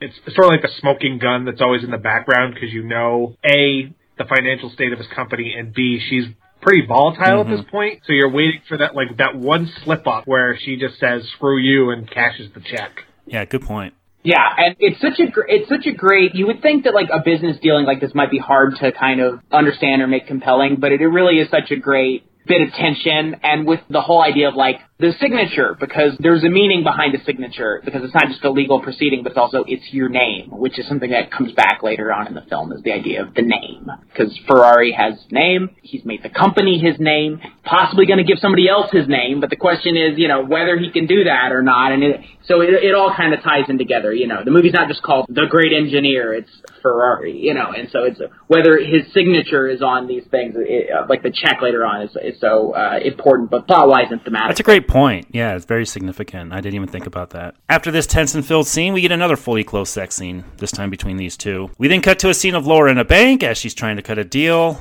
it's 0.00 0.14
sort 0.34 0.46
of 0.46 0.50
like 0.50 0.62
the 0.62 0.70
smoking 0.80 1.18
gun 1.18 1.44
that's 1.44 1.60
always 1.60 1.84
in 1.84 1.90
the 1.90 1.98
background 1.98 2.54
because 2.54 2.72
you 2.72 2.82
know 2.82 3.36
a 3.44 3.94
the 4.18 4.24
financial 4.24 4.70
state 4.70 4.92
of 4.92 4.98
his 4.98 5.08
company 5.08 5.54
and 5.56 5.72
b 5.72 6.00
she's 6.08 6.26
pretty 6.60 6.86
volatile 6.86 7.42
at 7.42 7.46
this 7.48 7.60
mm-hmm. 7.60 7.70
point. 7.70 8.02
So 8.06 8.12
you're 8.12 8.30
waiting 8.30 8.60
for 8.68 8.78
that 8.78 8.94
like 8.94 9.16
that 9.18 9.36
one 9.36 9.70
slip 9.84 10.06
up 10.06 10.26
where 10.26 10.58
she 10.58 10.76
just 10.76 10.98
says 10.98 11.22
screw 11.36 11.58
you 11.58 11.90
and 11.90 12.10
cashes 12.10 12.50
the 12.54 12.60
check. 12.60 13.04
yeah, 13.26 13.44
good 13.44 13.62
point. 13.62 13.94
Yeah, 14.22 14.48
and 14.56 14.74
it's 14.78 15.00
such 15.02 15.20
a 15.20 15.30
gr- 15.30 15.46
it's 15.46 15.68
such 15.68 15.86
a 15.86 15.92
great. 15.92 16.34
You 16.34 16.46
would 16.46 16.62
think 16.62 16.84
that 16.84 16.94
like 16.94 17.08
a 17.12 17.20
business 17.22 17.58
dealing 17.60 17.84
like 17.84 18.00
this 18.00 18.14
might 18.14 18.30
be 18.30 18.38
hard 18.38 18.76
to 18.80 18.90
kind 18.90 19.20
of 19.20 19.40
understand 19.52 20.00
or 20.00 20.06
make 20.06 20.26
compelling, 20.26 20.76
but 20.80 20.92
it, 20.92 21.02
it 21.02 21.06
really 21.06 21.36
is 21.36 21.50
such 21.50 21.70
a 21.70 21.76
great 21.76 22.24
bit 22.46 22.62
of 22.62 22.72
tension 22.74 23.36
and 23.42 23.66
with 23.66 23.80
the 23.88 24.00
whole 24.00 24.22
idea 24.22 24.48
of 24.48 24.54
like 24.54 24.76
the 25.00 25.12
signature 25.20 25.76
because 25.78 26.12
there's 26.20 26.44
a 26.44 26.48
meaning 26.48 26.84
behind 26.84 27.16
a 27.16 27.24
signature 27.24 27.82
because 27.84 28.04
it's 28.04 28.14
not 28.14 28.28
just 28.28 28.44
a 28.44 28.50
legal 28.50 28.80
proceeding 28.80 29.24
but 29.24 29.32
it's 29.32 29.38
also 29.38 29.64
it's 29.66 29.82
your 29.92 30.08
name 30.08 30.48
which 30.52 30.78
is 30.78 30.86
something 30.86 31.10
that 31.10 31.32
comes 31.32 31.50
back 31.52 31.82
later 31.82 32.12
on 32.12 32.28
in 32.28 32.34
the 32.34 32.42
film 32.42 32.70
is 32.70 32.80
the 32.84 32.92
idea 32.92 33.20
of 33.20 33.34
the 33.34 33.42
name. 33.42 33.90
Because 34.08 34.38
Ferrari 34.46 34.92
has 34.92 35.14
name 35.32 35.70
he's 35.82 36.04
made 36.04 36.22
the 36.22 36.28
company 36.28 36.78
his 36.78 37.00
name 37.00 37.40
possibly 37.64 38.06
going 38.06 38.18
to 38.18 38.24
give 38.24 38.38
somebody 38.38 38.68
else 38.68 38.88
his 38.92 39.08
name 39.08 39.40
but 39.40 39.50
the 39.50 39.56
question 39.56 39.96
is 39.96 40.16
you 40.16 40.28
know 40.28 40.44
whether 40.44 40.78
he 40.78 40.92
can 40.92 41.06
do 41.06 41.24
that 41.24 41.50
or 41.50 41.62
not 41.62 41.90
and 41.90 42.04
it, 42.04 42.20
so 42.46 42.60
it, 42.60 42.70
it 42.70 42.94
all 42.94 43.12
kind 43.16 43.34
of 43.34 43.42
ties 43.42 43.64
in 43.68 43.78
together 43.78 44.14
you 44.14 44.28
know. 44.28 44.44
The 44.44 44.52
movie's 44.52 44.74
not 44.74 44.86
just 44.86 45.02
called 45.02 45.26
the 45.28 45.46
great 45.50 45.72
engineer 45.72 46.34
it's 46.34 46.50
Ferrari 46.82 47.36
you 47.36 47.54
know 47.54 47.72
and 47.76 47.88
so 47.90 48.04
it's 48.04 48.20
whether 48.46 48.78
his 48.78 49.12
signature 49.12 49.66
is 49.66 49.82
on 49.82 50.06
these 50.06 50.22
things 50.30 50.54
it, 50.56 50.90
uh, 50.92 51.06
like 51.08 51.24
the 51.24 51.32
check 51.32 51.60
later 51.62 51.84
on 51.84 52.02
is, 52.02 52.16
is 52.22 52.40
so 52.40 52.76
uh, 52.76 53.00
important 53.04 53.50
but 53.50 53.66
plot 53.66 53.88
wise 53.88 54.06
and 54.12 54.22
thematic 54.22 54.50
That's 54.50 54.60
a 54.60 54.62
great 54.62 54.83
point. 54.84 55.26
Yeah, 55.30 55.56
it's 55.56 55.64
very 55.64 55.86
significant. 55.86 56.52
I 56.52 56.60
didn't 56.60 56.76
even 56.76 56.88
think 56.88 57.06
about 57.06 57.30
that. 57.30 57.56
After 57.68 57.90
this 57.90 58.06
tense 58.06 58.34
and 58.34 58.46
filled 58.46 58.66
scene, 58.66 58.92
we 58.92 59.00
get 59.00 59.12
another 59.12 59.36
fully 59.36 59.64
closed 59.64 59.92
sex 59.92 60.14
scene, 60.14 60.44
this 60.58 60.70
time 60.70 60.90
between 60.90 61.16
these 61.16 61.36
two. 61.36 61.70
We 61.78 61.88
then 61.88 62.00
cut 62.00 62.18
to 62.20 62.28
a 62.30 62.34
scene 62.34 62.54
of 62.54 62.66
Laura 62.66 62.90
in 62.90 62.98
a 62.98 63.04
bank 63.04 63.42
as 63.42 63.58
she's 63.58 63.74
trying 63.74 63.96
to 63.96 64.02
cut 64.02 64.18
a 64.18 64.24
deal. 64.24 64.80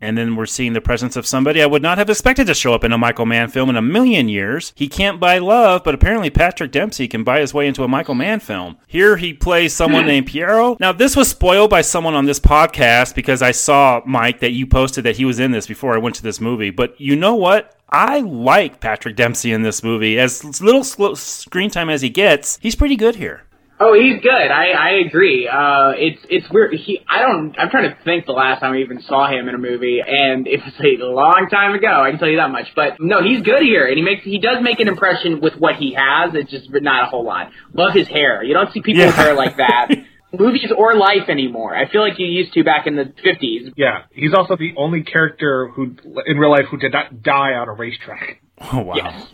And 0.00 0.16
then 0.16 0.34
we're 0.34 0.46
seeing 0.46 0.72
the 0.72 0.80
presence 0.80 1.14
of 1.16 1.26
somebody 1.26 1.62
I 1.62 1.66
would 1.66 1.82
not 1.82 1.98
have 1.98 2.08
expected 2.08 2.46
to 2.46 2.54
show 2.54 2.72
up 2.72 2.84
in 2.84 2.92
a 2.92 2.98
Michael 2.98 3.26
Mann 3.26 3.50
film 3.50 3.68
in 3.68 3.76
a 3.76 3.82
million 3.82 4.28
years. 4.28 4.72
He 4.74 4.88
can't 4.88 5.20
buy 5.20 5.38
love, 5.38 5.84
but 5.84 5.94
apparently 5.94 6.30
Patrick 6.30 6.72
Dempsey 6.72 7.06
can 7.06 7.22
buy 7.22 7.40
his 7.40 7.52
way 7.52 7.66
into 7.66 7.84
a 7.84 7.88
Michael 7.88 8.14
Mann 8.14 8.40
film. 8.40 8.78
Here 8.86 9.16
he 9.18 9.34
plays 9.34 9.74
someone 9.74 10.06
named 10.06 10.26
Piero. 10.26 10.76
Now, 10.80 10.92
this 10.92 11.16
was 11.16 11.28
spoiled 11.28 11.70
by 11.70 11.82
someone 11.82 12.14
on 12.14 12.24
this 12.24 12.40
podcast 12.40 13.14
because 13.14 13.42
I 13.42 13.50
saw, 13.50 14.00
Mike, 14.06 14.40
that 14.40 14.52
you 14.52 14.66
posted 14.66 15.04
that 15.04 15.16
he 15.16 15.24
was 15.24 15.38
in 15.38 15.50
this 15.50 15.66
before 15.66 15.94
I 15.94 15.98
went 15.98 16.16
to 16.16 16.22
this 16.22 16.40
movie. 16.40 16.70
But 16.70 16.98
you 17.00 17.14
know 17.16 17.34
what? 17.34 17.76
I 17.90 18.20
like 18.20 18.80
Patrick 18.80 19.16
Dempsey 19.16 19.52
in 19.52 19.62
this 19.62 19.82
movie. 19.82 20.18
As 20.18 20.60
little 20.62 20.84
sl- 20.84 21.14
screen 21.14 21.70
time 21.70 21.90
as 21.90 22.02
he 22.02 22.08
gets, 22.08 22.58
he's 22.62 22.76
pretty 22.76 22.96
good 22.96 23.16
here. 23.16 23.42
Oh, 23.82 23.94
he's 23.94 24.20
good. 24.20 24.30
I, 24.30 24.72
I 24.72 24.90
agree. 25.06 25.48
Uh, 25.48 25.92
it's 25.96 26.20
it's 26.28 26.50
weird. 26.50 26.74
He 26.74 27.00
I 27.08 27.20
don't. 27.20 27.58
I'm 27.58 27.70
trying 27.70 27.88
to 27.88 27.96
think 28.04 28.26
the 28.26 28.32
last 28.32 28.60
time 28.60 28.74
I 28.74 28.78
even 28.78 29.00
saw 29.00 29.26
him 29.26 29.48
in 29.48 29.54
a 29.54 29.58
movie, 29.58 30.00
and 30.06 30.46
it 30.46 30.60
was 30.62 30.74
a 30.78 31.06
long 31.06 31.48
time 31.50 31.74
ago. 31.74 32.02
I 32.02 32.10
can 32.10 32.18
tell 32.18 32.28
you 32.28 32.36
that 32.36 32.50
much. 32.50 32.66
But 32.76 33.00
no, 33.00 33.22
he's 33.22 33.40
good 33.40 33.62
here, 33.62 33.86
and 33.86 33.96
he 33.96 34.02
makes 34.02 34.22
he 34.22 34.38
does 34.38 34.58
make 34.60 34.80
an 34.80 34.88
impression 34.88 35.40
with 35.40 35.54
what 35.54 35.76
he 35.76 35.94
has. 35.94 36.34
It's 36.34 36.50
just 36.50 36.68
not 36.70 37.04
a 37.04 37.06
whole 37.06 37.24
lot. 37.24 37.52
Love 37.72 37.94
his 37.94 38.06
hair. 38.06 38.42
You 38.42 38.52
don't 38.52 38.70
see 38.72 38.82
people 38.82 39.06
with 39.06 39.14
hair 39.14 39.34
like 39.34 39.56
that. 39.56 39.88
Movies 40.38 40.70
or 40.76 40.94
life 40.94 41.28
anymore. 41.28 41.74
I 41.74 41.90
feel 41.90 42.02
like 42.02 42.18
you 42.18 42.26
used 42.26 42.52
to 42.52 42.62
back 42.62 42.86
in 42.86 42.94
the 42.94 43.04
50s. 43.24 43.72
Yeah, 43.76 44.02
he's 44.12 44.32
also 44.32 44.56
the 44.56 44.74
only 44.76 45.02
character 45.02 45.68
who, 45.74 45.96
in 46.24 46.38
real 46.38 46.52
life, 46.52 46.66
who 46.70 46.76
did 46.76 46.92
not 46.92 47.22
die 47.22 47.54
on 47.54 47.68
a 47.68 47.72
racetrack. 47.72 48.40
Oh, 48.72 48.80
wow. 48.80 48.94
Yes. 48.94 49.26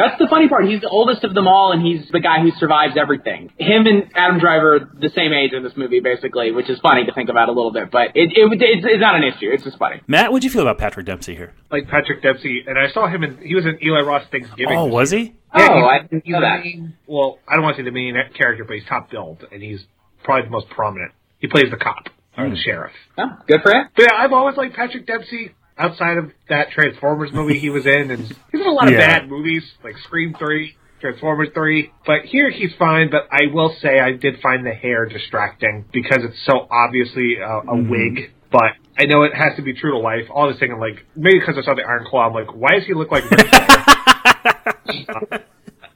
That's 0.00 0.18
the 0.18 0.26
funny 0.28 0.48
part. 0.48 0.64
He's 0.66 0.80
the 0.80 0.88
oldest 0.88 1.24
of 1.24 1.34
them 1.34 1.46
all, 1.46 1.72
and 1.72 1.82
he's 1.84 2.08
the 2.10 2.20
guy 2.20 2.40
who 2.42 2.50
survives 2.58 2.96
everything. 2.96 3.50
Him 3.58 3.86
and 3.86 4.10
Adam 4.14 4.38
Driver 4.40 4.76
are 4.76 4.80
the 5.00 5.10
same 5.14 5.32
age 5.32 5.52
in 5.52 5.62
this 5.62 5.72
movie, 5.76 6.00
basically, 6.00 6.52
which 6.52 6.70
is 6.70 6.78
funny 6.80 7.04
to 7.06 7.12
think 7.12 7.28
about 7.28 7.48
a 7.48 7.52
little 7.52 7.72
bit. 7.72 7.90
But 7.90 8.08
it, 8.14 8.30
it, 8.32 8.48
it's, 8.62 8.84
it's 8.86 9.00
not 9.00 9.14
an 9.14 9.24
issue. 9.24 9.50
It's 9.52 9.64
just 9.64 9.78
funny. 9.78 10.00
Matt, 10.06 10.32
what'd 10.32 10.44
you 10.44 10.50
feel 10.50 10.62
about 10.62 10.78
Patrick 10.78 11.06
Dempsey 11.06 11.34
here? 11.36 11.52
Like 11.70 11.88
Patrick 11.88 12.22
Dempsey, 12.22 12.64
and 12.66 12.78
I 12.78 12.90
saw 12.92 13.06
him 13.08 13.22
in, 13.24 13.38
he 13.38 13.54
was 13.54 13.66
in 13.66 13.78
Eli 13.82 14.00
Roth 14.00 14.30
Thanksgiving. 14.30 14.76
Oh, 14.76 14.86
was 14.86 15.10
he? 15.10 15.34
Yeah, 15.54 15.68
oh, 15.70 15.74
he's- 15.74 15.88
I 15.90 15.98
didn't 16.06 16.24
he's 16.24 16.32
know 16.32 16.40
that. 16.40 16.60
main- 16.64 16.94
well, 17.06 17.38
I 17.48 17.54
don't 17.54 17.62
want 17.64 17.76
to 17.76 17.82
say 17.82 17.84
the 17.84 17.92
main 17.92 18.14
character, 18.36 18.64
but 18.64 18.74
he's 18.76 18.84
top 18.88 19.10
billed, 19.10 19.44
and 19.52 19.62
he's 19.62 19.80
probably 20.24 20.44
the 20.44 20.50
most 20.50 20.68
prominent. 20.70 21.12
He 21.40 21.46
plays 21.48 21.66
the 21.70 21.76
cop, 21.76 22.08
or 22.38 22.44
Hmm. 22.46 22.50
the 22.50 22.56
sheriff. 22.56 22.92
Oh, 23.18 23.30
good 23.48 23.60
for 23.62 23.72
him. 23.72 23.88
But 23.96 24.02
yeah, 24.10 24.16
I've 24.18 24.32
always 24.32 24.56
liked 24.56 24.74
Patrick 24.76 25.06
Dempsey. 25.06 25.52
Outside 25.80 26.18
of 26.18 26.30
that 26.48 26.70
Transformers 26.72 27.30
movie 27.32 27.58
he 27.58 27.70
was 27.70 27.86
in, 27.86 28.10
and 28.10 28.26
he's 28.26 28.36
in 28.60 28.66
a 28.66 28.70
lot 28.70 28.86
of 28.86 28.92
bad 28.98 29.28
movies 29.30 29.64
like 29.82 29.96
Scream 30.04 30.34
Three, 30.38 30.76
Transformers 31.00 31.48
Three. 31.54 31.90
But 32.06 32.26
here 32.26 32.50
he's 32.50 32.72
fine. 32.78 33.10
But 33.10 33.28
I 33.32 33.46
will 33.52 33.74
say 33.80 33.98
I 33.98 34.12
did 34.12 34.40
find 34.42 34.66
the 34.66 34.72
hair 34.74 35.06
distracting 35.06 35.86
because 35.92 36.18
it's 36.22 36.38
so 36.44 36.66
obviously 36.70 37.36
a, 37.36 37.46
a 37.48 37.62
Mm-hmm. 37.64 37.90
wig. 37.90 38.32
But 38.52 38.72
I 38.98 39.04
know 39.06 39.22
it 39.22 39.32
has 39.34 39.54
to 39.56 39.62
be 39.62 39.72
true 39.74 39.92
to 39.92 39.98
life. 39.98 40.24
All 40.28 40.48
this 40.50 40.58
thing, 40.58 40.72
I'm 40.72 40.80
like, 40.80 41.06
maybe 41.16 41.38
because 41.38 41.56
I 41.56 41.62
saw 41.62 41.74
the 41.74 41.82
Iron 41.82 42.04
Claw, 42.08 42.26
I'm 42.26 42.34
like, 42.34 42.52
why 42.54 42.72
does 42.74 42.84
he 42.84 42.92
look 42.94 43.10
like? 43.12 43.22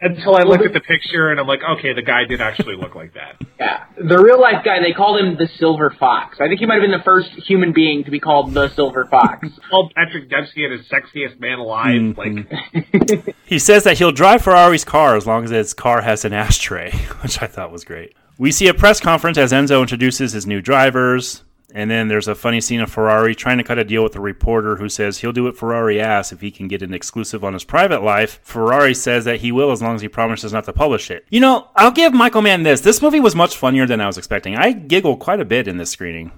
Until 0.05 0.37
I 0.37 0.43
looked 0.43 0.67
at 0.67 0.75
the 0.75 0.81
picture 0.81 1.31
and 1.31 1.41
I'm 1.41 1.47
like, 1.47 1.61
okay, 1.79 1.95
the 1.95 2.03
guy 2.03 2.25
did 2.29 2.43
actually 2.43 2.77
look 2.77 2.95
like 2.95 3.15
that. 3.15 3.41
Yeah. 3.59 3.85
The 3.97 4.19
real 4.19 4.39
life 4.39 4.63
guy, 4.63 4.79
they 4.81 4.93
called 4.93 5.19
him 5.19 5.37
the 5.37 5.49
Silver 5.59 5.95
Fox. 5.99 6.37
I 6.41 6.49
think 6.49 6.61
he 6.61 6.67
might 6.67 6.75
have 6.75 6.83
been 6.83 6.91
the 6.91 7.05
first 7.05 7.31
human 7.47 7.73
being 7.73 8.05
to 8.05 8.11
be 8.11 8.21
called 8.21 8.53
the 8.53 8.69
Silver 8.75 9.07
Fox. 9.11 9.49
Called 9.71 9.93
Patrick 9.97 10.29
Dempsey 10.29 10.65
and 10.65 10.79
his 10.79 10.87
sexiest 10.89 11.41
man 11.41 11.59
alive. 11.59 12.01
Mm-hmm. 12.01 13.25
Like, 13.25 13.35
He 13.47 13.59
says 13.59 13.85
that 13.85 13.99
he'll 13.99 14.13
drive 14.13 14.43
Ferrari's 14.43 14.85
car 14.85 15.17
as 15.17 15.27
long 15.27 15.45
as 15.45 15.51
his 15.51 15.73
car 15.73 16.03
has 16.03 16.25
an 16.25 16.33
ashtray, 16.35 16.91
which 17.23 17.41
I 17.41 17.47
thought 17.47 17.73
was 17.73 17.85
great. 17.85 18.15
We 18.37 18.53
see 18.53 18.69
a 18.69 18.75
press 18.75 19.01
conference 19.01 19.39
as 19.39 19.53
Enzo 19.53 19.81
introduces 19.81 20.33
his 20.33 20.47
new 20.47 20.61
drivers, 20.61 21.45
and 21.75 21.91
then 21.91 22.07
there's 22.07 22.29
a 22.29 22.37
funny 22.37 22.61
scene 22.61 22.81
of 22.81 22.91
Ferrari 22.91 23.35
trying 23.35 23.59
to 23.59 23.65
cut 23.65 23.81
a 23.81 23.85
deal 23.85 24.05
with 24.05 24.15
a 24.15 24.21
reporter 24.21 24.77
who 24.77 24.89
says 24.89 25.19
he'll 25.19 25.33
do 25.33 25.43
what 25.43 25.57
Ferrari 25.57 26.01
asks 26.01 26.33
if 26.33 26.41
he 26.41 26.53
can 26.53 26.69
get 26.69 26.83
an 26.83 26.95
exclusive 26.95 27.43
on 27.43 27.53
his 27.53 27.65
private 27.65 28.01
life. 28.01 28.39
Ferrari 28.45 28.95
says 28.95 29.25
that 29.25 29.41
he 29.41 29.51
will 29.51 29.73
as 29.73 29.83
long 29.83 29.97
as 29.97 30.01
he 30.01 30.07
promises 30.07 30.53
not 30.53 30.65
to 30.65 30.73
publish 30.73 31.11
it. 31.11 31.27
You 31.31 31.41
know, 31.41 31.69
I'll 31.75 31.91
give 31.91 32.15
Michael 32.15 32.43
Mann 32.43 32.63
this. 32.63 32.81
This 32.81 33.03
movie 33.03 33.19
was 33.19 33.35
much 33.35 33.57
funnier 33.57 33.87
than 33.87 34.01
I 34.01 34.07
was 34.07 34.17
expecting. 34.17 34.55
I 34.57 34.71
giggled 34.73 35.19
quite 35.19 35.41
a 35.41 35.45
bit 35.45 35.67
in 35.67 35.77
this 35.77 35.91
screening. 35.91 36.31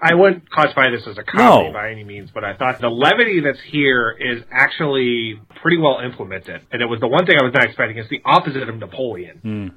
I 0.00 0.14
wouldn't 0.14 0.48
classify 0.48 0.90
this 0.90 1.06
as 1.08 1.18
a 1.18 1.24
comedy 1.24 1.68
No. 1.68 1.72
by 1.72 1.90
any 1.90 2.04
means, 2.04 2.30
but 2.32 2.44
I 2.44 2.54
thought 2.54 2.80
the 2.80 2.88
levity 2.88 3.40
that's 3.40 3.60
here 3.60 4.10
is 4.10 4.42
actually 4.50 5.40
pretty 5.60 5.78
well 5.78 6.00
implemented. 6.04 6.62
And 6.70 6.82
it 6.82 6.86
was 6.86 7.00
the 7.00 7.08
one 7.08 7.26
thing 7.26 7.36
I 7.40 7.44
was 7.44 7.52
not 7.52 7.64
expecting. 7.64 7.98
It's 7.98 8.08
the 8.08 8.22
opposite 8.24 8.68
of 8.68 8.76
Napoleon, 8.76 9.38
hmm. 9.38 9.68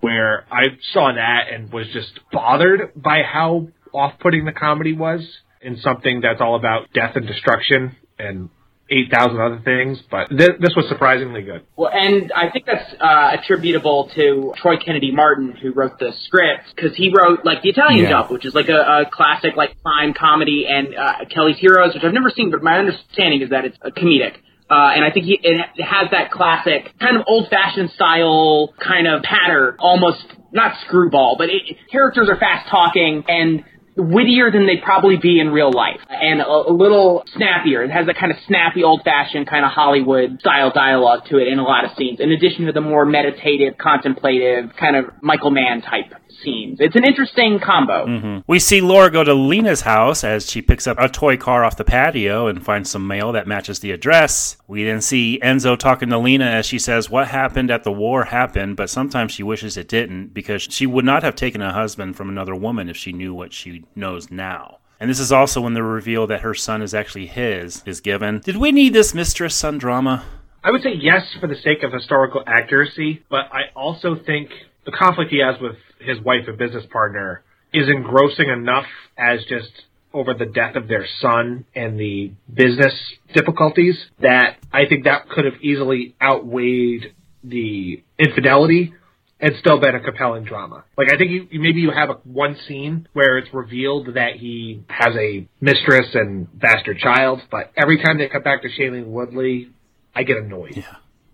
where 0.00 0.46
I 0.50 0.78
saw 0.92 1.12
that 1.14 1.52
and 1.52 1.72
was 1.72 1.86
just 1.92 2.20
bothered 2.32 2.92
by 2.96 3.22
how 3.22 3.68
off-putting 3.92 4.44
the 4.44 4.52
comedy 4.52 4.92
was 4.94 5.20
in 5.60 5.76
something 5.78 6.20
that's 6.20 6.40
all 6.40 6.56
about 6.56 6.92
death 6.92 7.16
and 7.16 7.26
destruction 7.26 7.96
and 8.18 8.48
8,000 8.90 9.40
other 9.40 9.60
things. 9.64 10.00
But 10.10 10.28
th- 10.28 10.58
this 10.60 10.74
was 10.76 10.86
surprisingly 10.88 11.42
good. 11.42 11.64
Well, 11.76 11.90
and 11.92 12.30
I 12.34 12.50
think 12.50 12.66
that's 12.66 12.92
uh, 13.00 13.36
attributable 13.40 14.10
to 14.14 14.52
Troy 14.56 14.76
Kennedy 14.76 15.12
Martin, 15.12 15.52
who 15.52 15.72
wrote 15.72 15.98
the 15.98 16.12
script, 16.24 16.74
because 16.74 16.94
he 16.96 17.10
wrote 17.16 17.44
like 17.44 17.62
The 17.62 17.70
Italian 17.70 18.04
Yeah. 18.04 18.10
Job, 18.10 18.30
which 18.30 18.44
is 18.44 18.54
like 18.54 18.68
a, 18.68 19.04
a 19.06 19.10
classic 19.10 19.56
like 19.56 19.80
crime 19.82 20.14
comedy, 20.18 20.66
and 20.68 20.94
uh, 20.96 21.24
Kelly's 21.32 21.58
Heroes, 21.58 21.94
which 21.94 22.02
I've 22.04 22.12
never 22.12 22.30
seen, 22.30 22.50
but 22.50 22.62
my 22.62 22.78
understanding 22.78 23.40
is 23.42 23.50
that 23.50 23.64
it's 23.64 23.78
a 23.82 23.90
comedic. 23.92 24.34
Uh, 24.70 24.92
and 24.96 25.04
I 25.04 25.10
think 25.10 25.26
he, 25.26 25.38
it 25.42 25.66
has 25.84 26.10
that 26.12 26.30
classic 26.30 26.98
kind 26.98 27.16
of 27.16 27.24
old-fashioned 27.26 27.90
style 27.90 28.72
kind 28.82 29.06
of 29.06 29.22
patter, 29.22 29.76
almost 29.78 30.24
not 30.50 30.76
screwball, 30.86 31.36
but 31.36 31.50
it, 31.50 31.62
characters 31.90 32.28
are 32.30 32.36
fast 32.38 32.68
talking 32.70 33.22
and 33.28 33.64
wittier 33.96 34.50
than 34.50 34.66
they'd 34.66 34.82
probably 34.82 35.16
be 35.16 35.38
in 35.38 35.50
real 35.50 35.70
life 35.70 36.00
and 36.08 36.40
a, 36.40 36.46
a 36.46 36.72
little 36.72 37.24
snappier. 37.34 37.82
It 37.82 37.90
has 37.90 38.06
that 38.06 38.16
kind 38.16 38.32
of 38.32 38.38
snappy, 38.46 38.82
old 38.84 39.02
fashioned 39.04 39.46
kind 39.46 39.64
of 39.64 39.70
Hollywood 39.70 40.40
style 40.40 40.70
dialogue 40.72 41.26
to 41.28 41.38
it 41.38 41.48
in 41.48 41.58
a 41.58 41.62
lot 41.62 41.84
of 41.84 41.90
scenes, 41.96 42.20
in 42.20 42.30
addition 42.30 42.66
to 42.66 42.72
the 42.72 42.80
more 42.80 43.04
meditative, 43.04 43.76
contemplative, 43.78 44.70
kind 44.78 44.96
of 44.96 45.06
Michael 45.20 45.50
Mann 45.50 45.82
type 45.82 46.12
scenes. 46.42 46.78
It's 46.80 46.96
an 46.96 47.04
interesting 47.04 47.58
combo. 47.58 48.06
Mm-hmm. 48.06 48.38
We 48.46 48.58
see 48.58 48.80
Laura 48.80 49.10
go 49.10 49.24
to 49.24 49.34
Lena's 49.34 49.82
house 49.82 50.24
as 50.24 50.50
she 50.50 50.62
picks 50.62 50.86
up 50.86 50.98
a 50.98 51.08
toy 51.08 51.36
car 51.36 51.64
off 51.64 51.76
the 51.76 51.84
patio 51.84 52.46
and 52.46 52.64
finds 52.64 52.90
some 52.90 53.06
mail 53.06 53.32
that 53.32 53.46
matches 53.46 53.80
the 53.80 53.92
address. 53.92 54.56
We 54.66 54.84
then 54.84 55.00
see 55.00 55.38
Enzo 55.42 55.78
talking 55.78 56.10
to 56.10 56.18
Lena 56.18 56.44
as 56.46 56.66
she 56.66 56.78
says 56.78 57.10
what 57.10 57.28
happened 57.28 57.70
at 57.70 57.84
the 57.84 57.92
war 57.92 58.24
happened, 58.24 58.76
but 58.76 58.90
sometimes 58.90 59.32
she 59.32 59.42
wishes 59.42 59.76
it 59.76 59.88
didn't 59.88 60.34
because 60.34 60.62
she 60.62 60.86
would 60.86 61.04
not 61.04 61.22
have 61.22 61.34
taken 61.34 61.62
a 61.62 61.72
husband 61.72 62.16
from 62.16 62.28
another 62.28 62.54
woman 62.54 62.88
if 62.88 62.96
she 62.96 63.12
knew 63.12 63.34
what 63.34 63.52
she 63.52 63.84
knows 63.94 64.30
now. 64.30 64.78
And 65.00 65.10
this 65.10 65.18
is 65.18 65.32
also 65.32 65.60
when 65.60 65.74
the 65.74 65.82
reveal 65.82 66.28
that 66.28 66.42
her 66.42 66.54
son 66.54 66.80
is 66.80 66.94
actually 66.94 67.26
his 67.26 67.82
is 67.84 68.00
given. 68.00 68.38
Did 68.38 68.56
we 68.56 68.70
need 68.70 68.92
this 68.92 69.14
mistress 69.14 69.54
son 69.54 69.78
drama? 69.78 70.24
I 70.64 70.70
would 70.70 70.82
say 70.82 70.94
yes 70.94 71.22
for 71.40 71.48
the 71.48 71.56
sake 71.56 71.82
of 71.82 71.92
historical 71.92 72.44
accuracy, 72.46 73.24
but 73.28 73.46
I 73.50 73.74
also 73.74 74.14
think 74.14 74.50
the 74.84 74.92
conflict 74.92 75.30
he 75.30 75.38
has 75.38 75.60
with 75.60 75.76
his 76.00 76.20
wife 76.20 76.44
and 76.48 76.58
business 76.58 76.84
partner 76.92 77.42
is 77.72 77.88
engrossing 77.88 78.48
enough 78.48 78.86
as 79.16 79.40
just 79.48 79.70
over 80.12 80.34
the 80.34 80.46
death 80.46 80.76
of 80.76 80.88
their 80.88 81.06
son 81.20 81.64
and 81.74 81.98
the 81.98 82.32
business 82.52 82.92
difficulties 83.34 83.96
that 84.20 84.56
I 84.72 84.86
think 84.86 85.04
that 85.04 85.28
could 85.28 85.46
have 85.46 85.62
easily 85.62 86.14
outweighed 86.20 87.14
the 87.42 88.02
infidelity 88.18 88.92
and 89.40 89.54
still 89.58 89.80
been 89.80 89.94
a 89.94 90.00
compelling 90.00 90.44
drama. 90.44 90.84
Like 90.96 91.12
I 91.12 91.16
think 91.16 91.48
you, 91.50 91.60
maybe 91.60 91.80
you 91.80 91.90
have 91.90 92.10
a, 92.10 92.14
one 92.24 92.56
scene 92.68 93.08
where 93.12 93.38
it's 93.38 93.52
revealed 93.52 94.14
that 94.14 94.36
he 94.36 94.84
has 94.88 95.14
a 95.16 95.48
mistress 95.60 96.06
and 96.14 96.46
bastard 96.58 96.98
child, 96.98 97.40
but 97.50 97.72
every 97.76 98.02
time 98.02 98.18
they 98.18 98.28
come 98.28 98.42
back 98.42 98.62
to 98.62 98.68
Shailene 98.68 99.06
Woodley, 99.06 99.70
I 100.14 100.22
get 100.22 100.36
annoyed. 100.36 100.84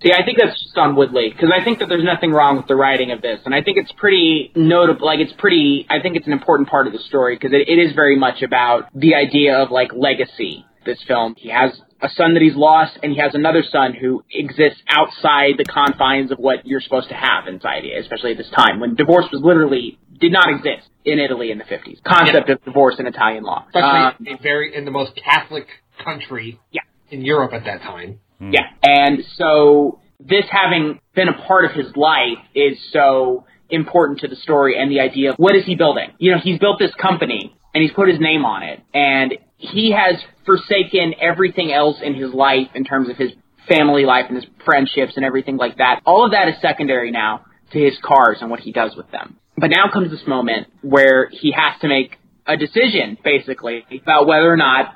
See, 0.02 0.12
I 0.12 0.24
think 0.24 0.38
that's 0.38 0.60
just 0.62 0.76
on 0.78 0.94
Woodley 0.94 1.30
because 1.30 1.50
I 1.52 1.64
think 1.64 1.80
that 1.80 1.88
there's 1.88 2.04
nothing 2.04 2.30
wrong 2.30 2.56
with 2.56 2.66
the 2.68 2.76
writing 2.76 3.10
of 3.10 3.20
this, 3.20 3.40
and 3.44 3.52
I 3.54 3.62
think 3.62 3.78
it's 3.78 3.90
pretty 3.92 4.52
notable. 4.54 5.04
Like, 5.06 5.18
it's 5.18 5.32
pretty. 5.38 5.86
I 5.90 6.00
think 6.00 6.16
it's 6.16 6.26
an 6.26 6.32
important 6.32 6.68
part 6.68 6.86
of 6.86 6.92
the 6.92 7.00
story 7.00 7.34
because 7.34 7.52
it, 7.52 7.68
it 7.68 7.80
is 7.80 7.94
very 7.94 8.16
much 8.16 8.42
about 8.42 8.88
the 8.94 9.14
idea 9.16 9.56
of 9.58 9.70
like 9.70 9.90
legacy. 9.94 10.64
This 10.86 11.02
film, 11.06 11.34
he 11.36 11.50
has 11.50 11.72
a 12.00 12.08
son 12.08 12.32
that 12.34 12.42
he's 12.42 12.54
lost, 12.54 12.96
and 13.02 13.12
he 13.12 13.18
has 13.18 13.34
another 13.34 13.62
son 13.70 13.92
who 13.92 14.22
exists 14.32 14.80
outside 14.88 15.54
the 15.58 15.64
confines 15.64 16.30
of 16.30 16.38
what 16.38 16.64
you're 16.64 16.80
supposed 16.80 17.08
to 17.08 17.14
have 17.14 17.46
in 17.48 17.58
society, 17.58 17.92
especially 17.92 18.30
at 18.32 18.38
this 18.38 18.48
time 18.56 18.78
when 18.80 18.94
divorce 18.94 19.26
was 19.32 19.42
literally 19.42 19.98
did 20.20 20.32
not 20.32 20.48
exist 20.48 20.88
in 21.04 21.18
Italy 21.18 21.50
in 21.50 21.58
the 21.58 21.64
50s. 21.64 22.02
Concept 22.04 22.48
of 22.48 22.64
divorce 22.64 22.94
in 22.98 23.06
Italian 23.06 23.42
law. 23.44 23.66
Um, 23.74 24.14
especially 24.14 24.32
a 24.32 24.42
very 24.42 24.74
in 24.74 24.84
the 24.84 24.90
most 24.90 25.12
Catholic 25.16 25.66
country 26.02 26.58
Yeah. 26.70 26.82
in 27.10 27.22
Europe 27.24 27.52
at 27.52 27.64
that 27.64 27.82
time. 27.82 28.20
Hmm. 28.38 28.52
Yeah. 28.52 28.66
And 28.82 29.20
so 29.36 30.00
this 30.20 30.44
having 30.50 31.00
been 31.14 31.28
a 31.28 31.46
part 31.46 31.64
of 31.64 31.72
his 31.72 31.94
life 31.96 32.38
is 32.54 32.78
so 32.92 33.44
important 33.70 34.20
to 34.20 34.28
the 34.28 34.36
story 34.36 34.80
and 34.80 34.90
the 34.90 35.00
idea 35.00 35.30
of 35.30 35.36
what 35.36 35.54
is 35.54 35.64
he 35.64 35.74
building? 35.74 36.10
You 36.18 36.32
know, 36.32 36.38
he's 36.42 36.58
built 36.58 36.78
this 36.78 36.94
company 36.94 37.54
and 37.74 37.82
he's 37.82 37.92
put 37.92 38.08
his 38.08 38.18
name 38.18 38.44
on 38.44 38.62
it 38.62 38.80
and 38.94 39.34
he 39.56 39.92
has 39.92 40.20
forsaken 40.46 41.14
everything 41.20 41.72
else 41.72 41.98
in 42.02 42.14
his 42.14 42.32
life 42.32 42.68
in 42.74 42.84
terms 42.84 43.08
of 43.10 43.16
his 43.16 43.32
family 43.68 44.04
life 44.04 44.26
and 44.28 44.36
his 44.36 44.46
friendships 44.64 45.12
and 45.16 45.24
everything 45.24 45.56
like 45.56 45.78
that. 45.78 46.00
All 46.06 46.24
of 46.24 46.32
that 46.32 46.48
is 46.48 46.54
secondary 46.62 47.10
now 47.10 47.44
to 47.72 47.78
his 47.78 47.98
cars 48.02 48.38
and 48.40 48.50
what 48.50 48.60
he 48.60 48.72
does 48.72 48.96
with 48.96 49.10
them. 49.10 49.36
But 49.56 49.70
now 49.70 49.90
comes 49.92 50.10
this 50.10 50.26
moment 50.26 50.68
where 50.82 51.28
he 51.30 51.52
has 51.52 51.78
to 51.80 51.88
make 51.88 52.16
a 52.46 52.56
decision, 52.56 53.18
basically, 53.22 53.84
about 54.02 54.26
whether 54.26 54.50
or 54.50 54.56
not 54.56 54.94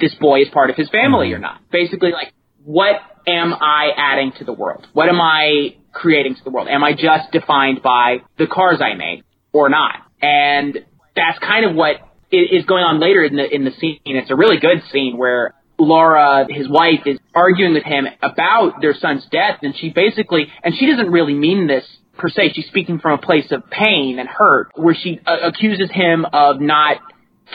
this 0.00 0.14
boy 0.14 0.40
is 0.40 0.48
part 0.48 0.70
of 0.70 0.76
his 0.76 0.88
family 0.90 1.28
hmm. 1.28 1.36
or 1.36 1.38
not. 1.38 1.60
Basically, 1.70 2.10
like, 2.10 2.32
what 2.64 2.96
am 3.26 3.54
I 3.54 3.90
adding 3.96 4.32
to 4.38 4.44
the 4.44 4.52
world? 4.52 4.86
What 4.92 5.08
am 5.08 5.20
I 5.20 5.76
creating 5.92 6.34
to 6.36 6.44
the 6.44 6.50
world? 6.50 6.68
Am 6.68 6.82
I 6.82 6.92
just 6.92 7.30
defined 7.32 7.82
by 7.82 8.18
the 8.38 8.46
cars 8.46 8.80
I 8.80 8.94
make 8.94 9.22
or 9.52 9.68
not? 9.68 9.96
And 10.20 10.78
that's 11.14 11.38
kind 11.38 11.64
of 11.64 11.76
what 11.76 11.96
is 12.32 12.64
going 12.64 12.82
on 12.82 13.00
later 13.00 13.22
in 13.22 13.36
the 13.36 13.54
in 13.54 13.64
the 13.64 13.70
scene. 13.78 14.00
It's 14.04 14.30
a 14.30 14.36
really 14.36 14.58
good 14.58 14.82
scene 14.90 15.16
where 15.16 15.54
Laura, 15.78 16.46
his 16.48 16.68
wife, 16.68 17.00
is 17.06 17.18
arguing 17.34 17.74
with 17.74 17.84
him 17.84 18.06
about 18.22 18.80
their 18.80 18.94
son's 18.94 19.26
death, 19.30 19.58
and 19.62 19.74
she 19.76 19.90
basically, 19.90 20.46
and 20.62 20.74
she 20.76 20.86
doesn't 20.86 21.10
really 21.10 21.34
mean 21.34 21.66
this 21.66 21.84
per 22.16 22.28
se. 22.28 22.52
She's 22.54 22.66
speaking 22.66 22.98
from 22.98 23.18
a 23.18 23.22
place 23.22 23.50
of 23.50 23.68
pain 23.70 24.18
and 24.18 24.28
hurt, 24.28 24.70
where 24.74 24.94
she 24.94 25.20
uh, 25.26 25.36
accuses 25.48 25.90
him 25.92 26.26
of 26.32 26.60
not 26.60 26.98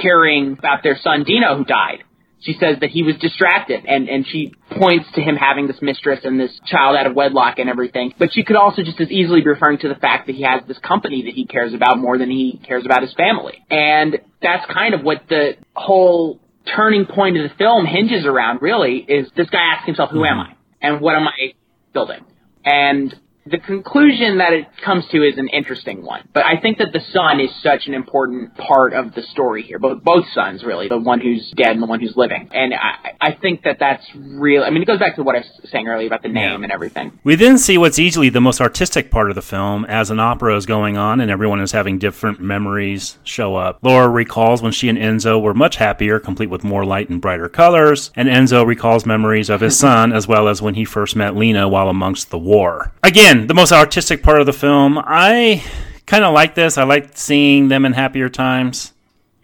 caring 0.01 0.53
about 0.53 0.83
their 0.83 0.97
son 1.01 1.23
Dino, 1.23 1.57
who 1.57 1.65
died. 1.65 2.03
She 2.41 2.53
says 2.53 2.77
that 2.79 2.89
he 2.89 3.03
was 3.03 3.15
distracted, 3.17 3.85
and 3.85 4.07
and 4.07 4.25
she 4.25 4.53
points 4.71 5.07
to 5.15 5.21
him 5.21 5.35
having 5.35 5.67
this 5.67 5.81
mistress 5.81 6.21
and 6.23 6.39
this 6.39 6.57
child 6.65 6.95
out 6.95 7.05
of 7.05 7.13
wedlock 7.13 7.59
and 7.59 7.69
everything. 7.69 8.13
But 8.17 8.33
she 8.33 8.43
could 8.43 8.55
also 8.55 8.81
just 8.81 8.99
as 9.01 9.11
easily 9.11 9.41
be 9.41 9.49
referring 9.49 9.79
to 9.79 9.89
the 9.89 9.95
fact 9.95 10.27
that 10.27 10.35
he 10.35 10.43
has 10.43 10.61
this 10.67 10.77
company 10.79 11.23
that 11.23 11.33
he 11.33 11.45
cares 11.45 11.73
about 11.73 11.97
more 11.97 12.17
than 12.17 12.29
he 12.29 12.59
cares 12.65 12.85
about 12.85 13.01
his 13.01 13.13
family. 13.13 13.63
And 13.69 14.19
that's 14.41 14.65
kind 14.71 14.93
of 14.93 15.03
what 15.03 15.23
the 15.27 15.55
whole 15.73 16.39
turning 16.75 17.05
point 17.05 17.37
of 17.37 17.49
the 17.49 17.55
film 17.57 17.85
hinges 17.85 18.25
around. 18.25 18.61
Really, 18.61 18.97
is 18.97 19.29
this 19.35 19.49
guy 19.49 19.59
asks 19.75 19.85
himself, 19.85 20.11
"Who 20.11 20.23
am 20.23 20.39
I? 20.39 20.53
And 20.81 21.01
what 21.01 21.15
am 21.15 21.27
I 21.27 21.53
building?" 21.93 22.23
And 22.63 23.13
the 23.49 23.57
conclusion 23.57 24.37
that 24.37 24.53
it 24.53 24.67
comes 24.83 25.05
to 25.11 25.17
is 25.17 25.37
an 25.37 25.47
interesting 25.49 26.03
one. 26.03 26.27
But 26.33 26.45
I 26.45 26.59
think 26.59 26.77
that 26.77 26.93
the 26.93 27.01
son 27.11 27.39
is 27.39 27.49
such 27.61 27.87
an 27.87 27.93
important 27.93 28.55
part 28.55 28.93
of 28.93 29.13
the 29.13 29.23
story 29.23 29.63
here. 29.63 29.79
Both 29.79 30.03
both 30.03 30.25
sons, 30.33 30.63
really, 30.63 30.87
the 30.87 30.97
one 30.97 31.19
who's 31.19 31.51
dead 31.55 31.71
and 31.71 31.81
the 31.81 31.87
one 31.87 31.99
who's 31.99 32.15
living. 32.15 32.49
And 32.53 32.73
I, 32.73 33.13
I 33.19 33.31
think 33.33 33.63
that 33.63 33.77
that's 33.79 34.05
real. 34.15 34.63
I 34.63 34.69
mean, 34.69 34.81
it 34.81 34.85
goes 34.85 34.99
back 34.99 35.15
to 35.15 35.23
what 35.23 35.35
I 35.35 35.39
was 35.39 35.69
saying 35.71 35.87
earlier 35.87 36.07
about 36.07 36.21
the 36.21 36.29
name 36.29 36.63
and 36.63 36.71
everything. 36.71 37.19
We 37.23 37.35
then 37.35 37.57
see 37.57 37.77
what's 37.77 37.99
easily 37.99 38.29
the 38.29 38.41
most 38.41 38.61
artistic 38.61 39.11
part 39.11 39.29
of 39.29 39.35
the 39.35 39.41
film 39.41 39.85
as 39.85 40.11
an 40.11 40.19
opera 40.19 40.55
is 40.55 40.65
going 40.65 40.97
on 40.97 41.21
and 41.21 41.31
everyone 41.31 41.61
is 41.61 41.71
having 41.71 41.99
different 41.99 42.39
memories 42.39 43.17
show 43.23 43.55
up. 43.55 43.79
Laura 43.81 44.09
recalls 44.09 44.61
when 44.61 44.71
she 44.71 44.89
and 44.89 44.97
Enzo 44.97 45.41
were 45.41 45.53
much 45.53 45.77
happier, 45.77 46.19
complete 46.19 46.49
with 46.49 46.63
more 46.63 46.85
light 46.85 47.09
and 47.09 47.21
brighter 47.21 47.49
colors, 47.49 48.11
and 48.15 48.29
Enzo 48.29 48.65
recalls 48.65 49.05
memories 49.05 49.49
of 49.49 49.61
his 49.61 49.77
son 49.79 50.13
as 50.13 50.27
well 50.27 50.47
as 50.47 50.61
when 50.61 50.75
he 50.75 50.85
first 50.85 51.15
met 51.15 51.35
Lena 51.35 51.67
while 51.67 51.89
amongst 51.89 52.29
the 52.29 52.37
war. 52.37 52.91
Again, 53.03 53.38
the 53.47 53.53
most 53.53 53.71
artistic 53.71 54.23
part 54.23 54.39
of 54.39 54.45
the 54.45 54.53
film. 54.53 54.97
I 54.97 55.63
kind 56.05 56.23
of 56.23 56.33
like 56.33 56.55
this. 56.55 56.77
I 56.77 56.83
like 56.83 57.17
seeing 57.17 57.67
them 57.67 57.85
in 57.85 57.93
happier 57.93 58.29
times. 58.29 58.93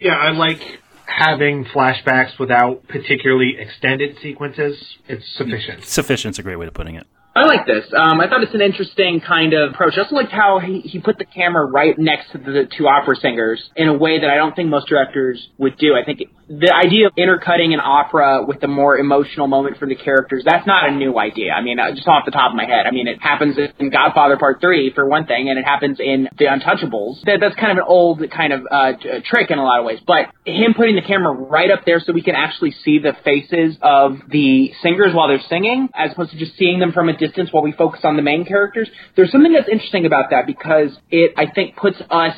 Yeah, 0.00 0.14
I 0.14 0.30
like 0.30 0.60
having 1.06 1.64
flashbacks 1.64 2.38
without 2.38 2.86
particularly 2.88 3.56
extended 3.58 4.16
sequences. 4.22 4.76
It's 5.08 5.24
sufficient. 5.36 5.84
Sufficient's 5.84 6.38
a 6.38 6.42
great 6.42 6.56
way 6.56 6.66
of 6.66 6.74
putting 6.74 6.96
it. 6.96 7.06
I 7.34 7.44
like 7.44 7.66
this. 7.66 7.84
Um, 7.94 8.18
I 8.18 8.28
thought 8.28 8.42
it's 8.42 8.54
an 8.54 8.62
interesting 8.62 9.20
kind 9.20 9.52
of 9.52 9.72
approach. 9.72 9.92
I 9.98 10.02
also 10.02 10.14
liked 10.14 10.32
how 10.32 10.58
he, 10.58 10.80
he 10.80 10.98
put 10.98 11.18
the 11.18 11.26
camera 11.26 11.66
right 11.66 11.94
next 11.98 12.32
to 12.32 12.38
the 12.38 12.66
two 12.76 12.88
opera 12.88 13.14
singers 13.16 13.62
in 13.76 13.88
a 13.88 13.92
way 13.96 14.18
that 14.18 14.30
I 14.30 14.36
don't 14.36 14.56
think 14.56 14.70
most 14.70 14.88
directors 14.88 15.48
would 15.58 15.76
do. 15.76 15.94
I 15.94 16.02
think 16.02 16.22
the 16.48 16.72
idea 16.72 17.08
of 17.08 17.12
intercutting 17.16 17.74
an 17.74 17.80
opera 17.80 18.44
with 18.46 18.62
a 18.62 18.68
more 18.68 18.96
emotional 18.96 19.48
moment 19.48 19.78
for 19.78 19.86
the 19.86 19.96
characters, 19.96 20.44
that's 20.46 20.66
not 20.66 20.88
a 20.88 20.92
new 20.92 21.18
idea. 21.18 21.52
I 21.52 21.60
mean, 21.60 21.80
uh, 21.80 21.90
just 21.92 22.06
off 22.06 22.24
the 22.24 22.30
top 22.30 22.52
of 22.52 22.56
my 22.56 22.66
head. 22.66 22.86
I 22.86 22.92
mean, 22.92 23.08
it 23.08 23.20
happens 23.20 23.56
in 23.78 23.90
Godfather 23.90 24.36
Part 24.36 24.60
3 24.60 24.92
for 24.94 25.08
one 25.08 25.26
thing, 25.26 25.48
and 25.48 25.58
it 25.58 25.64
happens 25.64 25.98
in 25.98 26.28
The 26.38 26.44
Untouchables. 26.44 27.22
That, 27.24 27.38
that's 27.40 27.56
kind 27.56 27.72
of 27.72 27.78
an 27.78 27.84
old 27.88 28.22
kind 28.30 28.52
of 28.52 28.62
uh, 28.70 28.92
t- 28.92 29.08
trick 29.24 29.50
in 29.50 29.58
a 29.58 29.64
lot 29.64 29.80
of 29.80 29.86
ways. 29.86 29.98
But 30.06 30.30
him 30.44 30.74
putting 30.74 30.94
the 30.94 31.02
camera 31.02 31.32
right 31.32 31.70
up 31.70 31.84
there 31.84 31.98
so 31.98 32.12
we 32.12 32.22
can 32.22 32.36
actually 32.36 32.74
see 32.84 33.00
the 33.00 33.16
faces 33.24 33.76
of 33.82 34.18
the 34.30 34.70
singers 34.82 35.14
while 35.14 35.26
they're 35.26 35.40
singing, 35.48 35.88
as 35.94 36.12
opposed 36.12 36.30
to 36.30 36.38
just 36.38 36.56
seeing 36.56 36.78
them 36.78 36.92
from 36.92 37.08
a 37.08 37.16
distance 37.16 37.48
while 37.50 37.64
we 37.64 37.72
focus 37.72 38.00
on 38.04 38.14
the 38.14 38.22
main 38.22 38.44
characters. 38.44 38.88
There's 39.16 39.32
something 39.32 39.52
that's 39.52 39.68
interesting 39.68 40.06
about 40.06 40.30
that 40.30 40.46
because 40.46 40.96
it, 41.10 41.32
I 41.36 41.50
think, 41.52 41.74
puts 41.74 42.00
us 42.08 42.36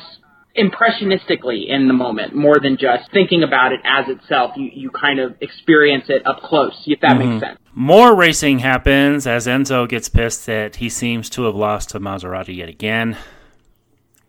impressionistically 0.57 1.69
in 1.69 1.87
the 1.87 1.93
moment 1.93 2.35
more 2.35 2.59
than 2.59 2.77
just 2.77 3.11
thinking 3.11 3.43
about 3.43 3.71
it 3.71 3.79
as 3.83 4.07
itself. 4.09 4.53
You, 4.55 4.69
you 4.73 4.89
kind 4.91 5.19
of 5.19 5.35
experience 5.41 6.05
it 6.09 6.25
up 6.25 6.41
close, 6.41 6.73
if 6.85 6.99
that 7.01 7.17
makes 7.17 7.29
mm-hmm. 7.29 7.39
sense. 7.39 7.59
More 7.73 8.15
racing 8.15 8.59
happens 8.59 9.27
as 9.27 9.47
Enzo 9.47 9.87
gets 9.87 10.09
pissed 10.09 10.45
that 10.47 10.77
he 10.77 10.89
seems 10.89 11.29
to 11.31 11.43
have 11.43 11.55
lost 11.55 11.89
to 11.91 11.99
Maserati 11.99 12.55
yet 12.55 12.69
again. 12.69 13.17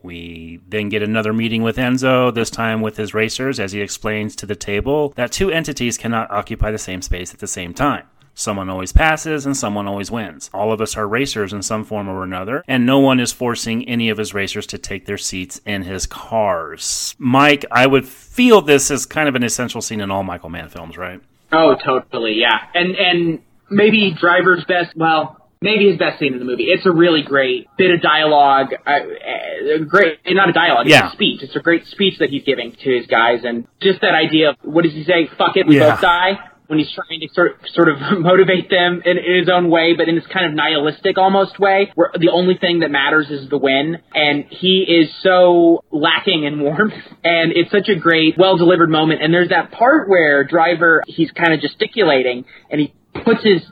We 0.03 0.61
then 0.67 0.89
get 0.89 1.03
another 1.03 1.33
meeting 1.33 1.63
with 1.63 1.77
Enzo, 1.77 2.33
this 2.33 2.49
time 2.51 2.81
with 2.81 2.97
his 2.97 3.13
racers, 3.13 3.61
as 3.61 3.73
he 3.73 3.81
explains 3.81 4.35
to 4.37 4.47
the 4.47 4.57
table 4.57 5.13
that 5.17 5.33
two 5.33 5.51
entities 5.51 5.99
cannot 5.99 6.31
occupy 6.31 6.71
the 6.71 6.79
same 6.79 7.03
space 7.03 7.35
at 7.35 7.41
the 7.41 7.47
same 7.47 7.75
time. 7.75 8.07
Someone 8.35 8.71
always 8.71 8.93
passes 8.93 9.45
and 9.45 9.57
someone 9.57 9.87
always 9.87 10.11
wins. 10.11 10.49
All 10.55 10.73
of 10.73 10.81
us 10.81 10.97
are 10.97 11.07
racers 11.07 11.53
in 11.53 11.63
some 11.63 11.85
form 11.85 12.09
or 12.09 12.23
another, 12.23 12.65
and 12.67 12.87
no 12.87 12.99
one 12.99 13.21
is 13.21 13.33
forcing 13.33 13.87
any 13.89 14.09
of 14.09 14.17
his 14.19 14.33
racers 14.33 14.67
to 14.69 14.79
take 14.79 15.05
their 15.07 15.19
seats 15.19 15.61
in 15.67 15.83
his 15.83 16.07
cars. 16.07 17.15
Mike, 17.19 17.65
I 17.71 17.87
would 17.87 18.09
feel 18.09 18.61
this 18.63 18.91
as 18.91 19.05
kind 19.07 19.29
of 19.29 19.35
an 19.35 19.43
essential 19.43 19.83
scene 19.83 20.01
in 20.01 20.11
all 20.11 20.23
Michael 20.23 20.49
Mann 20.51 20.69
films, 20.69 20.97
right? 20.97 21.21
Oh, 21.53 21.77
totally, 21.85 22.35
yeah. 22.35 22.59
And 22.75 22.95
and 22.97 23.41
maybe 23.69 24.15
Driver's 24.19 24.65
best, 24.65 24.97
well, 24.97 25.37
maybe 25.61 25.89
his 25.91 25.99
best 25.99 26.19
scene 26.19 26.33
in 26.33 26.39
the 26.39 26.45
movie. 26.45 26.65
It's 26.65 26.87
a 26.87 26.93
really 26.93 27.23
great 27.23 27.67
bit 27.77 27.91
of 27.91 28.01
dialogue. 28.01 28.69
Uh, 28.87 28.91
uh, 28.91 29.79
great, 29.87 30.19
not 30.29 30.49
a 30.49 30.53
dialogue, 30.53 30.87
it's 30.87 30.95
Yeah. 30.95 31.09
a 31.11 31.13
speech. 31.13 31.43
It's 31.43 31.57
a 31.57 31.61
great 31.61 31.87
speech 31.87 32.19
that 32.21 32.31
he's 32.31 32.45
giving 32.45 32.73
to 32.73 32.97
his 32.97 33.07
guys, 33.07 33.41
and 33.45 33.67
just 33.83 34.01
that 34.01 34.15
idea 34.15 34.51
of 34.51 34.57
what 34.63 34.85
does 34.85 34.95
he 34.95 35.05
say? 35.05 35.27
Fuck 35.37 35.57
it, 35.57 35.67
we 35.67 35.77
Yeah. 35.79 35.91
both 35.93 36.01
die. 36.01 36.39
When 36.71 36.79
he's 36.79 36.93
trying 36.95 37.19
to 37.19 37.29
sort 37.35 37.57
sort 37.75 37.89
of 37.89 37.97
motivate 38.21 38.71
them 38.71 39.03
in, 39.05 39.19
in 39.19 39.39
his 39.41 39.49
own 39.53 39.71
way, 39.71 39.95
but 39.97 40.09
in 40.09 40.15
this 40.15 40.27
kind 40.33 40.47
of 40.47 40.55
nihilistic 40.55 41.19
almost 41.19 41.59
way, 41.59 41.91
where 41.97 42.13
the 42.17 42.31
only 42.31 42.57
thing 42.57 42.81
that 42.81 42.93
matters 42.93 43.29
is 43.29 43.51
the 43.51 43.59
win, 43.59 43.99
and 44.15 44.45
he 44.51 44.87
is 44.89 45.11
so 45.21 45.83
lacking 45.91 46.45
in 46.45 46.61
warmth, 46.61 46.95
and 47.25 47.51
it's 47.51 47.73
such 47.73 47.89
a 47.89 47.99
great, 47.99 48.39
well 48.39 48.57
delivered 48.57 48.89
moment. 48.89 49.21
And 49.21 49.35
there's 49.35 49.49
that 49.49 49.73
part 49.73 50.09
where 50.09 50.45
Driver 50.45 51.03
he's 51.09 51.33
kind 51.33 51.53
of 51.53 51.61
gesticulating, 51.61 52.45
and 52.71 52.81
he 52.81 52.95
puts 53.25 53.43
his 53.43 53.63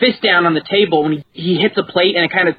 fist 0.00 0.20
down 0.20 0.44
on 0.44 0.54
the 0.54 0.64
table 0.68 1.04
when 1.04 1.12
he, 1.12 1.24
he 1.32 1.54
hits 1.60 1.76
a 1.76 1.82
plate 1.84 2.16
and 2.16 2.24
it 2.24 2.32
kind 2.32 2.48
of 2.48 2.56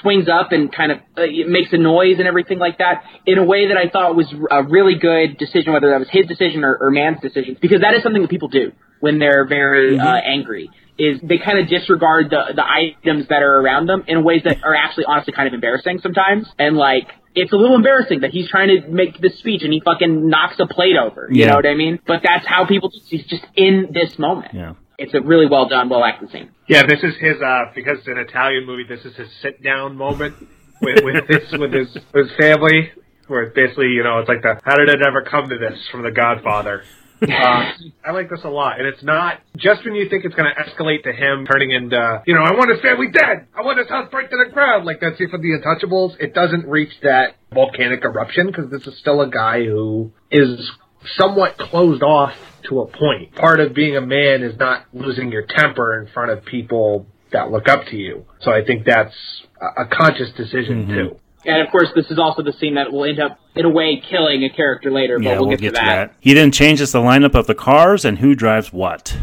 swings 0.00 0.28
up 0.28 0.52
and 0.52 0.72
kind 0.74 0.92
of 0.92 0.98
uh, 1.16 1.22
makes 1.46 1.72
a 1.72 1.78
noise 1.78 2.16
and 2.18 2.26
everything 2.28 2.58
like 2.58 2.78
that 2.78 3.04
in 3.26 3.38
a 3.38 3.44
way 3.44 3.68
that 3.68 3.76
I 3.76 3.88
thought 3.88 4.14
was 4.16 4.32
a 4.50 4.62
really 4.62 4.96
good 4.98 5.38
decision, 5.38 5.72
whether 5.72 5.90
that 5.90 5.98
was 5.98 6.08
his 6.10 6.26
decision 6.26 6.64
or, 6.64 6.76
or 6.80 6.90
Mann's 6.90 7.20
decision, 7.20 7.56
because 7.60 7.80
that 7.82 7.94
is 7.94 8.02
something 8.02 8.22
that 8.22 8.30
people 8.30 8.48
do 8.48 8.72
when 9.00 9.18
they're 9.18 9.46
very 9.46 9.98
uh, 9.98 10.16
angry. 10.16 10.70
Is 10.96 11.18
they 11.22 11.38
kind 11.38 11.58
of 11.58 11.68
disregard 11.68 12.30
the 12.30 12.52
the 12.54 12.62
items 12.64 13.26
that 13.28 13.42
are 13.42 13.60
around 13.60 13.86
them 13.88 14.04
in 14.06 14.22
ways 14.22 14.42
that 14.44 14.62
are 14.62 14.76
actually 14.76 15.06
honestly 15.08 15.32
kind 15.32 15.48
of 15.48 15.54
embarrassing 15.54 15.98
sometimes, 16.02 16.48
and 16.58 16.76
like. 16.76 17.08
It's 17.36 17.52
a 17.52 17.56
little 17.56 17.74
embarrassing 17.74 18.20
that 18.20 18.30
he's 18.30 18.48
trying 18.48 18.68
to 18.68 18.88
make 18.88 19.20
this 19.20 19.36
speech 19.40 19.62
and 19.64 19.72
he 19.72 19.82
fucking 19.84 20.28
knocks 20.28 20.54
a 20.60 20.68
plate 20.68 20.94
over. 20.96 21.26
You 21.32 21.40
Yeah. 21.40 21.48
know 21.48 21.56
what 21.56 21.66
I 21.66 21.74
mean? 21.74 21.98
But 22.06 22.20
that's 22.22 22.46
how 22.46 22.64
people. 22.64 22.92
He's 23.08 23.26
just 23.26 23.44
in 23.56 23.88
this 23.92 24.16
moment. 24.20 24.52
Yeah. 24.54 24.74
It's 24.98 25.14
a 25.14 25.20
really 25.20 25.46
well 25.46 25.68
done, 25.68 25.88
well 25.88 26.04
acted 26.04 26.30
scene. 26.30 26.50
Yeah, 26.68 26.82
this 26.86 27.02
is 27.02 27.14
his 27.20 27.40
uh 27.42 27.72
because 27.74 27.98
it's 27.98 28.08
an 28.08 28.18
Italian 28.18 28.66
movie. 28.66 28.84
This 28.88 29.04
is 29.04 29.16
his 29.16 29.28
sit 29.42 29.62
down 29.62 29.96
moment 29.96 30.34
with 30.80 31.04
with 31.04 31.28
his 31.28 31.58
with 31.58 31.72
his 31.72 31.88
his 32.14 32.30
family, 32.38 32.92
where 33.26 33.50
basically 33.50 33.88
you 33.88 34.04
know 34.04 34.18
it's 34.18 34.28
like 34.28 34.42
the 34.42 34.60
how 34.64 34.76
did 34.76 34.88
it 34.88 35.02
ever 35.06 35.22
come 35.22 35.48
to 35.48 35.58
this 35.58 35.78
from 35.90 36.02
The 36.02 36.10
Godfather. 36.10 36.84
Uh, 37.22 37.70
I 38.04 38.10
like 38.10 38.28
this 38.28 38.40
a 38.44 38.48
lot, 38.48 38.78
and 38.78 38.86
it's 38.86 39.02
not 39.02 39.40
just 39.56 39.84
when 39.84 39.94
you 39.94 40.08
think 40.10 40.24
it's 40.24 40.34
going 40.34 40.50
to 40.52 40.62
escalate 40.62 41.04
to 41.04 41.12
him 41.12 41.46
turning 41.46 41.70
into 41.70 42.22
you 42.26 42.34
know 42.34 42.42
I 42.42 42.52
want 42.52 42.70
his 42.70 42.80
family 42.80 43.08
dead, 43.10 43.46
I 43.56 43.62
want 43.62 43.78
his 43.78 43.88
house 43.88 44.08
burnt 44.10 44.30
to 44.30 44.36
the 44.36 44.52
ground, 44.52 44.84
like 44.84 45.00
that 45.00 45.16
scene 45.16 45.30
from 45.30 45.40
The 45.40 45.58
Untouchables. 45.58 46.16
It 46.20 46.34
doesn't 46.34 46.66
reach 46.66 46.92
that 47.02 47.36
volcanic 47.52 48.04
eruption 48.04 48.48
because 48.48 48.70
this 48.70 48.86
is 48.86 48.98
still 48.98 49.20
a 49.22 49.30
guy 49.30 49.64
who 49.64 50.12
is 50.30 50.70
somewhat 51.16 51.56
closed 51.56 52.02
off 52.02 52.34
to 52.68 52.80
a 52.80 52.86
point. 52.86 53.34
Part 53.34 53.60
of 53.60 53.74
being 53.74 53.96
a 53.96 54.00
man 54.00 54.42
is 54.42 54.58
not 54.58 54.86
losing 54.92 55.30
your 55.30 55.42
temper 55.42 56.00
in 56.00 56.12
front 56.12 56.30
of 56.30 56.44
people 56.44 57.06
that 57.32 57.50
look 57.50 57.68
up 57.68 57.86
to 57.86 57.96
you. 57.96 58.24
So 58.40 58.52
I 58.52 58.64
think 58.64 58.84
that's 58.86 59.14
a 59.60 59.82
a 59.82 59.86
conscious 59.86 60.30
decision 60.36 60.84
mm-hmm. 60.84 60.94
too. 60.94 61.20
And 61.46 61.60
of 61.60 61.70
course, 61.70 61.88
this 61.94 62.10
is 62.10 62.18
also 62.18 62.42
the 62.42 62.54
scene 62.54 62.74
that 62.76 62.90
will 62.90 63.04
end 63.04 63.20
up, 63.20 63.38
in 63.54 63.66
a 63.66 63.68
way, 63.68 64.02
killing 64.10 64.44
a 64.44 64.50
character 64.50 64.90
later. 64.90 65.18
But 65.18 65.24
Yeah, 65.24 65.38
we'll, 65.38 65.50
get, 65.50 65.60
to, 65.60 65.70
that. 65.72 66.14
He 66.20 66.32
then 66.32 66.50
changes 66.50 66.92
the 66.92 67.00
lineup 67.00 67.34
of 67.34 67.46
the 67.46 67.54
cars 67.54 68.04
and 68.04 68.18
who 68.18 68.34
drives 68.34 68.72
what. 68.72 69.16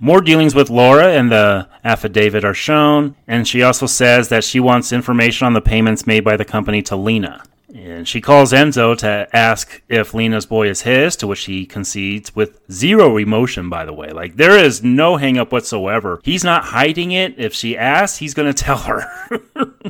More 0.00 0.20
dealings 0.20 0.54
with 0.54 0.70
Laura 0.70 1.12
and 1.12 1.30
the 1.30 1.68
affidavit 1.84 2.44
are 2.44 2.54
shown, 2.54 3.16
and 3.26 3.46
she 3.46 3.62
also 3.62 3.86
says 3.86 4.28
that 4.28 4.44
she 4.44 4.60
wants 4.60 4.92
information 4.92 5.46
on 5.46 5.54
the 5.54 5.60
payments 5.60 6.06
made 6.06 6.24
by 6.24 6.36
the 6.36 6.44
company 6.44 6.82
to 6.82 6.96
Lena. 6.96 7.42
And 7.84 8.08
she 8.08 8.20
calls 8.20 8.52
Enzo 8.52 8.98
to 8.98 9.28
ask 9.32 9.82
if 9.88 10.12
Lena's 10.12 10.46
boy 10.46 10.68
is 10.68 10.82
his, 10.82 11.14
to 11.16 11.28
which 11.28 11.44
he 11.44 11.64
concedes 11.64 12.34
with 12.34 12.60
zero 12.72 13.16
emotion, 13.18 13.70
by 13.70 13.84
the 13.84 13.92
way. 13.92 14.10
Like, 14.10 14.36
there 14.36 14.58
is 14.58 14.82
no 14.82 15.16
hang 15.16 15.38
up 15.38 15.52
whatsoever. 15.52 16.20
He's 16.24 16.42
not 16.42 16.64
hiding 16.64 17.12
it. 17.12 17.38
If 17.38 17.54
she 17.54 17.78
asks, 17.78 18.18
he's 18.18 18.34
going 18.34 18.52
to 18.52 18.64
tell 18.64 18.78
her. 18.78 19.04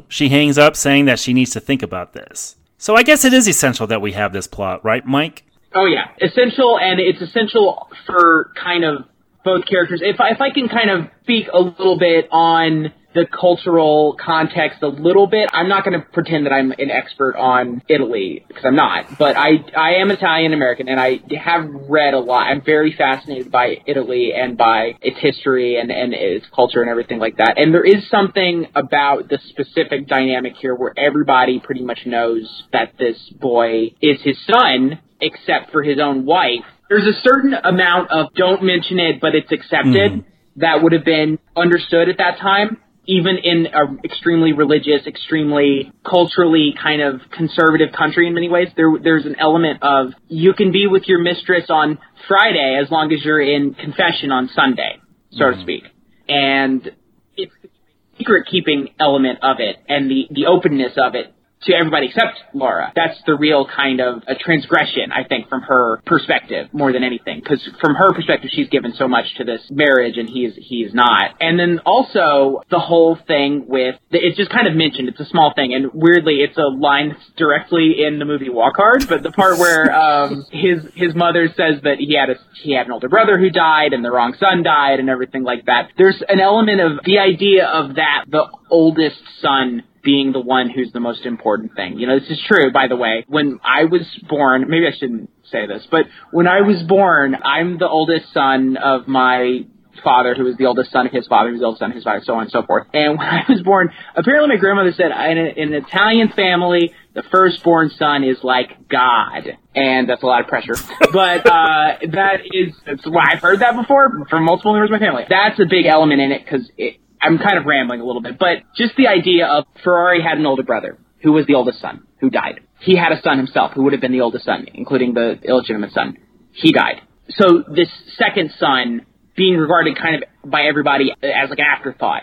she 0.08 0.28
hangs 0.28 0.58
up 0.58 0.76
saying 0.76 1.06
that 1.06 1.18
she 1.18 1.32
needs 1.32 1.52
to 1.52 1.60
think 1.60 1.82
about 1.82 2.12
this. 2.12 2.56
So 2.76 2.94
I 2.94 3.02
guess 3.02 3.24
it 3.24 3.32
is 3.32 3.48
essential 3.48 3.86
that 3.86 4.02
we 4.02 4.12
have 4.12 4.32
this 4.34 4.46
plot, 4.46 4.84
right, 4.84 5.04
Mike? 5.06 5.44
Oh 5.74 5.86
yeah, 5.86 6.10
essential, 6.20 6.78
and 6.78 7.00
it's 7.00 7.20
essential 7.20 7.90
for 8.06 8.52
kind 8.54 8.84
of 8.84 9.04
both 9.44 9.66
characters. 9.66 10.00
If 10.02 10.20
I, 10.20 10.30
if 10.30 10.40
I 10.40 10.50
can 10.50 10.68
kind 10.68 10.90
of 10.90 11.10
speak 11.22 11.48
a 11.52 11.58
little 11.58 11.98
bit 11.98 12.28
on 12.30 12.92
the 13.18 13.26
cultural 13.26 14.16
context 14.24 14.80
a 14.82 14.88
little 14.88 15.26
bit. 15.26 15.50
I'm 15.52 15.68
not 15.68 15.84
going 15.84 16.00
to 16.00 16.06
pretend 16.06 16.46
that 16.46 16.52
I'm 16.52 16.70
an 16.70 16.90
expert 16.90 17.34
on 17.36 17.82
Italy 17.88 18.44
because 18.46 18.64
I'm 18.64 18.76
not, 18.76 19.18
but 19.18 19.36
I 19.36 19.64
I 19.76 19.94
am 19.94 20.10
Italian 20.12 20.52
American 20.52 20.88
and 20.88 21.00
I 21.00 21.20
have 21.36 21.68
read 21.88 22.14
a 22.14 22.20
lot. 22.20 22.46
I'm 22.46 22.62
very 22.64 22.92
fascinated 22.92 23.50
by 23.50 23.78
Italy 23.86 24.32
and 24.32 24.56
by 24.56 24.94
its 25.02 25.18
history 25.18 25.80
and 25.80 25.90
and 25.90 26.14
its 26.14 26.46
culture 26.54 26.80
and 26.80 26.88
everything 26.88 27.18
like 27.18 27.38
that. 27.38 27.54
And 27.58 27.74
there 27.74 27.84
is 27.84 28.08
something 28.08 28.66
about 28.76 29.28
the 29.28 29.38
specific 29.48 30.06
dynamic 30.06 30.54
here 30.56 30.74
where 30.76 30.94
everybody 30.96 31.58
pretty 31.58 31.82
much 31.82 32.06
knows 32.06 32.64
that 32.72 32.92
this 32.98 33.18
boy 33.40 33.94
is 34.00 34.20
his 34.22 34.38
son 34.46 35.00
except 35.20 35.72
for 35.72 35.82
his 35.82 35.98
own 35.98 36.24
wife. 36.24 36.64
There's 36.88 37.06
a 37.06 37.20
certain 37.22 37.52
amount 37.52 38.12
of 38.12 38.32
don't 38.34 38.62
mention 38.62 39.00
it 39.00 39.20
but 39.20 39.34
it's 39.34 39.50
accepted. 39.50 40.12
Mhm. 40.12 40.24
That 40.56 40.82
would 40.82 40.92
have 40.92 41.04
been 41.04 41.38
understood 41.56 42.08
at 42.08 42.18
that 42.18 42.38
time 42.38 42.78
even 43.08 43.38
in 43.42 43.66
an 43.72 44.00
extremely 44.04 44.52
religious, 44.52 45.06
extremely 45.06 45.90
culturally 46.04 46.74
kind 46.80 47.00
of 47.00 47.22
conservative 47.30 47.88
country 47.96 48.26
in 48.26 48.34
many 48.34 48.50
ways, 48.50 48.68
there 48.76 48.92
there's 49.02 49.24
an 49.24 49.36
element 49.40 49.82
of 49.82 50.08
you 50.28 50.52
can 50.52 50.70
be 50.70 50.86
with 50.86 51.04
your 51.08 51.18
mistress 51.18 51.64
on 51.70 51.98
Friday 52.28 52.78
as 52.80 52.90
long 52.90 53.10
as 53.10 53.24
you're 53.24 53.40
in 53.40 53.72
confession 53.72 54.30
on 54.30 54.50
Sunday, 54.54 55.00
so 55.30 55.38
to 55.38 55.52
mm-hmm. 55.52 55.62
speak. 55.62 55.84
And 56.28 56.92
it's 57.34 57.52
the 57.62 57.70
secret 58.18 58.46
keeping 58.50 58.90
element 59.00 59.38
of 59.42 59.56
it 59.58 59.76
and 59.88 60.10
the, 60.10 60.26
the 60.30 60.46
openness 60.46 60.92
of 60.98 61.14
it 61.14 61.34
to 61.62 61.74
everybody 61.74 62.06
except 62.06 62.38
Laura. 62.54 62.92
That's 62.94 63.18
the 63.26 63.34
real 63.34 63.66
kind 63.66 64.00
of 64.00 64.22
a 64.26 64.34
transgression, 64.34 65.12
I 65.12 65.24
think, 65.24 65.48
from 65.48 65.62
her 65.62 66.00
perspective 66.06 66.68
more 66.72 66.92
than 66.92 67.02
anything. 67.02 67.40
Because 67.40 67.66
from 67.80 67.94
her 67.94 68.12
perspective, 68.12 68.50
she's 68.52 68.68
given 68.68 68.94
so 68.94 69.08
much 69.08 69.26
to 69.36 69.44
this 69.44 69.60
marriage, 69.70 70.16
and 70.16 70.28
he's 70.28 70.54
he's 70.56 70.94
not. 70.94 71.34
And 71.40 71.58
then 71.58 71.80
also 71.84 72.62
the 72.70 72.78
whole 72.78 73.18
thing 73.26 73.66
with 73.66 73.96
it's 74.10 74.36
just 74.36 74.50
kind 74.50 74.68
of 74.68 74.74
mentioned. 74.74 75.08
It's 75.08 75.20
a 75.20 75.26
small 75.26 75.52
thing, 75.54 75.74
and 75.74 75.90
weirdly, 75.92 76.36
it's 76.36 76.56
a 76.56 76.68
line 76.68 77.10
that's 77.10 77.30
directly 77.36 78.04
in 78.06 78.18
the 78.18 78.24
movie 78.24 78.48
Walk 78.48 78.76
Hard. 78.76 79.06
But 79.08 79.22
the 79.22 79.32
part 79.32 79.58
where 79.58 79.92
um, 80.02 80.44
his 80.52 80.84
his 80.94 81.14
mother 81.14 81.48
says 81.48 81.82
that 81.82 81.96
he 81.98 82.14
had 82.14 82.30
a 82.30 82.38
he 82.62 82.74
had 82.74 82.86
an 82.86 82.92
older 82.92 83.08
brother 83.08 83.38
who 83.38 83.50
died, 83.50 83.92
and 83.92 84.04
the 84.04 84.10
wrong 84.10 84.34
son 84.38 84.62
died, 84.62 85.00
and 85.00 85.10
everything 85.10 85.42
like 85.42 85.66
that. 85.66 85.90
There's 85.96 86.22
an 86.28 86.40
element 86.40 86.80
of 86.80 87.04
the 87.04 87.18
idea 87.18 87.66
of 87.66 87.96
that 87.96 88.24
the 88.28 88.46
oldest 88.70 89.20
son 89.40 89.82
being 90.08 90.32
the 90.32 90.40
one 90.40 90.70
who's 90.70 90.90
the 90.92 91.00
most 91.00 91.26
important 91.26 91.74
thing. 91.76 91.98
You 91.98 92.06
know, 92.06 92.18
this 92.18 92.30
is 92.30 92.42
true, 92.48 92.72
by 92.72 92.88
the 92.88 92.96
way. 92.96 93.26
When 93.28 93.60
I 93.62 93.84
was 93.84 94.06
born, 94.26 94.64
maybe 94.66 94.86
I 94.86 94.96
shouldn't 94.98 95.28
say 95.52 95.66
this, 95.66 95.86
but 95.90 96.06
when 96.30 96.48
I 96.48 96.62
was 96.62 96.82
born, 96.84 97.36
I'm 97.44 97.76
the 97.76 97.86
oldest 97.86 98.32
son 98.32 98.78
of 98.78 99.06
my 99.06 99.66
father, 100.02 100.34
who 100.34 100.44
was 100.44 100.56
the 100.56 100.64
oldest 100.64 100.92
son 100.92 101.06
of 101.06 101.12
his 101.12 101.26
father, 101.26 101.48
who 101.48 101.56
was 101.56 101.60
the 101.60 101.66
oldest 101.66 101.80
son 101.80 101.90
of 101.90 101.94
his 101.94 102.04
father, 102.04 102.22
so 102.24 102.36
on 102.36 102.44
and 102.44 102.50
so 102.50 102.62
forth. 102.62 102.86
And 102.94 103.18
when 103.18 103.26
I 103.26 103.44
was 103.50 103.60
born, 103.60 103.90
apparently 104.16 104.48
my 104.48 104.58
grandmother 104.58 104.92
said, 104.92 105.10
in, 105.10 105.36
a, 105.36 105.62
in 105.62 105.74
an 105.74 105.84
Italian 105.84 106.30
family, 106.30 106.94
the 107.12 107.22
firstborn 107.30 107.90
son 107.90 108.24
is 108.24 108.38
like 108.42 108.88
God. 108.88 109.58
And 109.74 110.08
that's 110.08 110.22
a 110.22 110.26
lot 110.26 110.40
of 110.40 110.46
pressure. 110.46 110.76
But, 111.12 111.46
uh, 111.46 111.98
that 112.12 112.40
is, 112.50 112.74
that's 112.86 113.04
why 113.06 113.26
I've 113.32 113.42
heard 113.42 113.60
that 113.60 113.76
before 113.76 114.24
from 114.30 114.44
multiple 114.44 114.72
members 114.72 114.88
of 114.88 115.00
my 115.00 115.06
family. 115.06 115.24
That's 115.28 115.60
a 115.60 115.66
big 115.68 115.84
element 115.84 116.22
in 116.22 116.32
it, 116.32 116.44
because 116.44 116.70
it, 116.78 116.96
I'm 117.20 117.38
kind 117.38 117.58
of 117.58 117.64
rambling 117.66 118.00
a 118.00 118.04
little 118.04 118.22
bit, 118.22 118.38
but 118.38 118.58
just 118.76 118.96
the 118.96 119.08
idea 119.08 119.46
of 119.46 119.64
Ferrari 119.82 120.22
had 120.22 120.38
an 120.38 120.46
older 120.46 120.62
brother 120.62 120.98
who 121.22 121.32
was 121.32 121.46
the 121.46 121.54
oldest 121.54 121.80
son 121.80 122.06
who 122.20 122.30
died. 122.30 122.60
He 122.80 122.96
had 122.96 123.12
a 123.12 123.20
son 123.22 123.38
himself 123.38 123.72
who 123.72 123.82
would 123.84 123.92
have 123.92 124.00
been 124.00 124.12
the 124.12 124.20
oldest 124.20 124.44
son, 124.44 124.66
including 124.72 125.14
the 125.14 125.38
illegitimate 125.42 125.92
son. 125.92 126.16
He 126.52 126.72
died. 126.72 127.02
So 127.30 127.64
this 127.68 127.88
second 128.16 128.52
son 128.58 129.04
being 129.36 129.56
regarded 129.56 129.98
kind 129.98 130.16
of 130.16 130.50
by 130.50 130.62
everybody 130.62 131.12
as 131.12 131.50
like 131.50 131.58
an 131.58 131.64
afterthought 131.64 132.22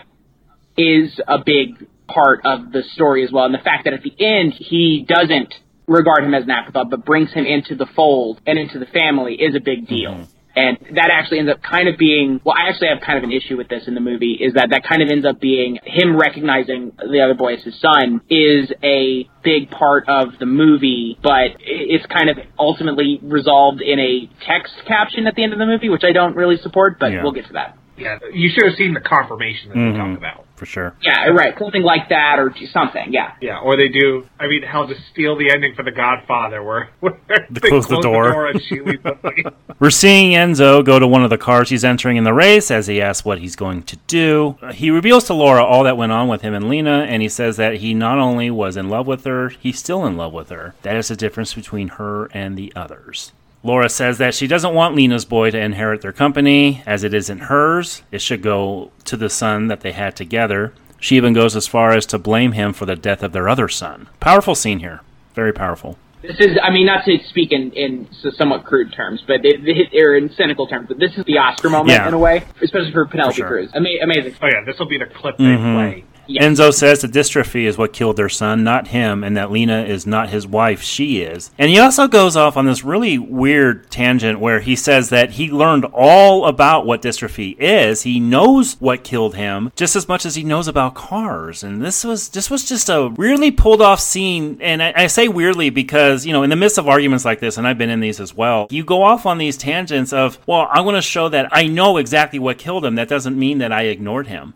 is 0.76 1.20
a 1.26 1.38
big 1.44 1.86
part 2.06 2.40
of 2.44 2.72
the 2.72 2.82
story 2.92 3.24
as 3.24 3.32
well. 3.32 3.44
And 3.44 3.54
the 3.54 3.58
fact 3.58 3.84
that 3.84 3.94
at 3.94 4.02
the 4.02 4.14
end 4.18 4.52
he 4.52 5.06
doesn't 5.08 5.54
regard 5.86 6.24
him 6.24 6.34
as 6.34 6.44
an 6.44 6.50
afterthought, 6.50 6.90
but 6.90 7.04
brings 7.04 7.32
him 7.32 7.46
into 7.46 7.74
the 7.76 7.86
fold 7.94 8.40
and 8.46 8.58
into 8.58 8.78
the 8.78 8.86
family 8.86 9.34
is 9.34 9.54
a 9.54 9.60
big 9.60 9.86
deal. 9.86 10.12
Mm-hmm. 10.12 10.35
And 10.56 10.78
that 10.96 11.10
actually 11.12 11.40
ends 11.40 11.52
up 11.52 11.62
kind 11.62 11.86
of 11.86 11.98
being, 11.98 12.40
well, 12.42 12.54
I 12.58 12.70
actually 12.70 12.88
have 12.88 13.02
kind 13.04 13.18
of 13.18 13.24
an 13.24 13.32
issue 13.32 13.58
with 13.58 13.68
this 13.68 13.86
in 13.86 13.94
the 13.94 14.00
movie, 14.00 14.32
is 14.40 14.54
that 14.54 14.70
that 14.70 14.84
kind 14.88 15.02
of 15.02 15.10
ends 15.10 15.26
up 15.26 15.38
being 15.38 15.78
him 15.84 16.16
recognizing 16.16 16.92
the 16.96 17.20
other 17.20 17.34
boy 17.34 17.56
as 17.56 17.62
his 17.62 17.78
son 17.78 18.22
is 18.30 18.72
a 18.82 19.28
big 19.44 19.70
part 19.70 20.08
of 20.08 20.28
the 20.40 20.46
movie, 20.46 21.18
but 21.22 21.60
it's 21.60 22.06
kind 22.06 22.30
of 22.30 22.38
ultimately 22.58 23.20
resolved 23.22 23.82
in 23.82 23.98
a 24.00 24.30
text 24.46 24.72
caption 24.88 25.26
at 25.26 25.34
the 25.34 25.44
end 25.44 25.52
of 25.52 25.58
the 25.58 25.66
movie, 25.66 25.90
which 25.90 26.04
I 26.04 26.12
don't 26.12 26.34
really 26.34 26.56
support, 26.56 26.98
but 26.98 27.12
Yeah. 27.12 27.22
we'll 27.22 27.32
get 27.32 27.46
to 27.48 27.52
that. 27.52 27.76
Yeah, 27.98 28.18
you 28.32 28.48
should 28.48 28.64
have 28.64 28.76
seen 28.76 28.94
the 28.94 29.00
confirmation 29.00 29.68
that 29.68 29.76
Mhm. 29.76 29.92
they 29.92 29.98
talk 29.98 30.16
about. 30.16 30.45
For 30.56 30.64
sure. 30.66 30.94
Yeah, 31.02 31.26
right. 31.28 31.54
Something 31.58 31.82
like 31.82 32.08
that 32.08 32.38
or 32.38 32.54
something, 32.72 33.12
yeah. 33.12 33.34
Yeah, 33.42 33.58
or 33.58 33.76
they 33.76 33.88
do. 33.88 34.26
I 34.40 34.46
mean, 34.46 34.62
hell, 34.62 34.86
just 34.86 35.02
steal 35.12 35.36
the 35.36 35.50
ending 35.50 35.74
for 35.74 35.82
The 35.82 35.92
Godfather, 35.92 36.62
where, 36.62 36.88
where 37.00 37.18
They 37.50 37.60
they 37.60 37.68
close 37.68 37.86
the 37.86 38.00
door. 38.00 38.46
and 38.46 38.62
she 38.62 38.80
We're 39.78 39.90
seeing 39.90 40.32
Enzo 40.32 40.82
go 40.84 40.98
to 40.98 41.06
one 41.06 41.22
of 41.24 41.30
the 41.30 41.36
cars 41.38 41.68
he's 41.68 41.84
entering 41.84 42.16
in 42.16 42.24
the 42.24 42.32
race 42.32 42.70
as 42.70 42.86
he 42.86 43.02
asks 43.02 43.24
what 43.24 43.38
he's 43.40 43.54
going 43.54 43.82
to 43.84 43.96
do. 44.06 44.56
He 44.72 44.90
reveals 44.90 45.24
to 45.24 45.34
Laura 45.34 45.62
all 45.62 45.84
that 45.84 45.96
went 45.98 46.12
on 46.12 46.26
with 46.28 46.40
him 46.40 46.54
and 46.54 46.68
Lena, 46.70 47.00
and 47.08 47.20
he 47.20 47.28
says 47.28 47.56
that 47.58 47.76
he 47.76 47.92
not 47.92 48.18
only 48.18 48.50
was 48.50 48.76
in 48.78 48.88
love 48.88 49.06
with 49.06 49.24
her, 49.24 49.50
he's 49.50 49.78
still 49.78 50.06
in 50.06 50.16
love 50.16 50.32
with 50.32 50.48
her. 50.48 50.74
That 50.82 50.96
is 50.96 51.08
the 51.08 51.16
difference 51.16 51.52
between 51.52 51.88
her 51.88 52.26
and 52.32 52.56
the 52.56 52.72
others. 52.74 53.32
Laura 53.66 53.88
says 53.88 54.18
that 54.18 54.34
she 54.34 54.46
doesn't 54.46 54.74
want 54.74 54.94
Lena's 54.94 55.24
boy 55.24 55.50
to 55.50 55.58
inherit 55.58 56.00
their 56.00 56.12
company, 56.12 56.82
as 56.86 57.02
it 57.02 57.12
isn't 57.12 57.40
hers. 57.40 58.02
It 58.12 58.22
should 58.22 58.40
go 58.42 58.92
to 59.06 59.16
the 59.16 59.28
son 59.28 59.66
that 59.66 59.80
they 59.80 59.92
had 59.92 60.14
together. 60.14 60.72
She 61.00 61.16
even 61.16 61.32
goes 61.32 61.56
as 61.56 61.66
far 61.66 61.90
as 61.92 62.06
to 62.06 62.18
blame 62.18 62.52
him 62.52 62.72
for 62.72 62.86
the 62.86 62.94
death 62.96 63.22
of 63.22 63.32
their 63.32 63.48
other 63.48 63.68
son. 63.68 64.08
Powerful 64.20 64.54
scene 64.54 64.78
here. 64.78 65.00
Very 65.34 65.52
powerful. 65.52 65.98
This 66.22 66.36
is, 66.40 66.56
I 66.62 66.70
mean, 66.70 66.86
not 66.86 67.04
to 67.04 67.18
speak 67.28 67.52
in, 67.52 67.70
in 67.72 68.08
somewhat 68.36 68.64
crude 68.64 68.92
terms, 68.92 69.22
but 69.26 69.44
it, 69.44 69.60
it, 69.68 70.00
or 70.02 70.16
in 70.16 70.30
cynical 70.34 70.66
terms, 70.66 70.86
but 70.88 70.98
this 70.98 71.12
is 71.16 71.24
the 71.26 71.38
Oscar 71.38 71.68
moment 71.68 71.90
Yeah. 71.98 72.08
in 72.08 72.14
a 72.14 72.18
way, 72.18 72.42
especially 72.62 72.92
for 72.92 73.04
Penelope 73.06 73.32
For 73.34 73.36
sure. 73.36 73.48
Cruz. 73.48 73.70
Ama- 73.74 73.88
amazing. 74.02 74.34
Oh 74.42 74.46
yeah, 74.46 74.64
this 74.64 74.78
will 74.78 74.88
be 74.88 74.98
the 74.98 75.06
clip 75.06 75.36
they 75.38 75.44
Mhm. 75.44 75.74
play. 75.74 76.04
Enzo 76.28 76.72
says 76.72 77.00
the 77.00 77.08
dystrophy 77.08 77.64
is 77.64 77.78
what 77.78 77.92
killed 77.92 78.16
their 78.16 78.28
son, 78.28 78.64
not 78.64 78.88
him, 78.88 79.22
and 79.22 79.36
that 79.36 79.50
Lena 79.50 79.84
is 79.84 80.06
not 80.06 80.30
his 80.30 80.46
wife, 80.46 80.82
she 80.82 81.22
is. 81.22 81.50
And 81.58 81.70
he 81.70 81.78
also 81.78 82.08
goes 82.08 82.36
off 82.36 82.56
on 82.56 82.66
this 82.66 82.84
really 82.84 83.18
weird 83.18 83.90
tangent 83.90 84.40
where 84.40 84.60
he 84.60 84.76
says 84.76 85.10
that 85.10 85.30
he 85.30 85.50
learned 85.50 85.84
all 85.92 86.46
about 86.46 86.86
what 86.86 87.02
dystrophy 87.02 87.56
is. 87.58 88.02
He 88.02 88.20
knows 88.20 88.74
what 88.80 89.04
killed 89.04 89.34
him 89.34 89.72
just 89.76 89.96
as 89.96 90.08
much 90.08 90.26
as 90.26 90.34
he 90.34 90.42
knows 90.42 90.68
about 90.68 90.94
cars. 90.94 91.62
And 91.62 91.82
this 91.82 92.04
was 92.04 92.28
this 92.30 92.50
was 92.50 92.68
just 92.68 92.88
a 92.88 93.12
really 93.16 93.50
pulled 93.50 93.82
off 93.82 94.00
scene. 94.00 94.58
And 94.60 94.82
I, 94.82 94.92
I 94.96 95.06
say 95.06 95.28
weirdly 95.28 95.70
because, 95.70 96.26
you 96.26 96.32
know, 96.32 96.42
in 96.42 96.50
the 96.50 96.56
midst 96.56 96.78
of 96.78 96.88
arguments 96.88 97.24
like 97.24 97.40
this, 97.40 97.58
and 97.58 97.66
I've 97.66 97.78
been 97.78 97.90
in 97.90 98.00
these 98.00 98.20
as 98.20 98.34
well, 98.34 98.66
you 98.70 98.84
go 98.84 99.02
off 99.02 99.26
on 99.26 99.38
these 99.38 99.56
tangents 99.56 100.12
of, 100.12 100.38
well, 100.46 100.68
I 100.70 100.80
want 100.80 100.96
to 100.96 101.02
show 101.02 101.28
that 101.28 101.48
I 101.52 101.66
know 101.66 101.96
exactly 101.96 102.38
what 102.38 102.58
killed 102.58 102.84
him. 102.84 102.94
That 102.96 103.08
doesn't 103.08 103.38
mean 103.38 103.58
that 103.58 103.72
I 103.72 103.82
ignored 103.82 104.26
him. 104.26 104.54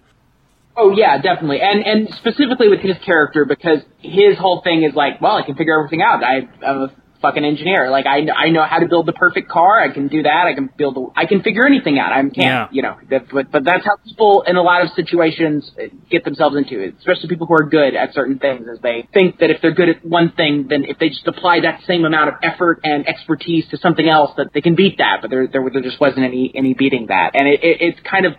Oh 0.76 0.92
yeah, 0.96 1.20
definitely, 1.20 1.60
and 1.60 1.84
and 1.84 2.08
specifically 2.16 2.68
with 2.68 2.80
his 2.80 2.96
character 3.04 3.44
because 3.44 3.80
his 3.98 4.38
whole 4.38 4.62
thing 4.62 4.84
is 4.84 4.94
like, 4.94 5.20
well, 5.20 5.36
I 5.36 5.42
can 5.42 5.56
figure 5.56 5.76
everything 5.78 6.00
out. 6.00 6.22
I, 6.24 6.48
I'm 6.64 6.82
a 6.82 6.92
fucking 7.20 7.44
engineer. 7.44 7.90
Like 7.90 8.06
I, 8.06 8.26
I 8.30 8.50
know 8.50 8.64
how 8.64 8.78
to 8.78 8.86
build 8.86 9.06
the 9.06 9.12
perfect 9.12 9.48
car. 9.48 9.80
I 9.80 9.92
can 9.92 10.08
do 10.08 10.22
that. 10.22 10.46
I 10.46 10.54
can 10.54 10.70
build. 10.76 10.96
A, 10.96 11.20
I 11.20 11.26
can 11.26 11.42
figure 11.42 11.66
anything 11.66 11.98
out. 11.98 12.12
I 12.12 12.20
can't. 12.22 12.34
Yeah. 12.36 12.68
You 12.70 12.82
know, 12.82 12.96
that, 13.10 13.26
but 13.32 13.50
but 13.50 13.64
that's 13.64 13.84
how 13.84 13.96
people 14.04 14.44
in 14.46 14.56
a 14.56 14.62
lot 14.62 14.82
of 14.82 14.90
situations 14.94 15.70
get 16.10 16.24
themselves 16.24 16.56
into 16.56 16.80
it. 16.80 16.94
Especially 16.98 17.28
people 17.28 17.46
who 17.46 17.54
are 17.54 17.68
good 17.68 17.94
at 17.94 18.14
certain 18.14 18.38
things, 18.38 18.66
as 18.72 18.80
they 18.80 19.08
think 19.12 19.38
that 19.40 19.50
if 19.50 19.60
they're 19.62 19.74
good 19.74 19.88
at 19.88 20.04
one 20.04 20.32
thing, 20.32 20.66
then 20.68 20.84
if 20.84 20.98
they 20.98 21.08
just 21.08 21.26
apply 21.26 21.60
that 21.60 21.82
same 21.86 22.04
amount 22.04 22.28
of 22.28 22.34
effort 22.42 22.80
and 22.84 23.06
expertise 23.06 23.66
to 23.70 23.76
something 23.78 24.08
else, 24.08 24.32
that 24.36 24.48
they 24.54 24.60
can 24.60 24.74
beat 24.74 24.98
that. 24.98 25.18
But 25.20 25.30
there 25.30 25.46
there, 25.46 25.62
there 25.72 25.82
just 25.82 26.00
wasn't 26.00 26.24
any 26.24 26.52
any 26.54 26.74
beating 26.74 27.06
that, 27.08 27.32
and 27.34 27.48
it, 27.48 27.60
it 27.62 27.76
it's 27.80 28.00
kind 28.08 28.26
of 28.26 28.34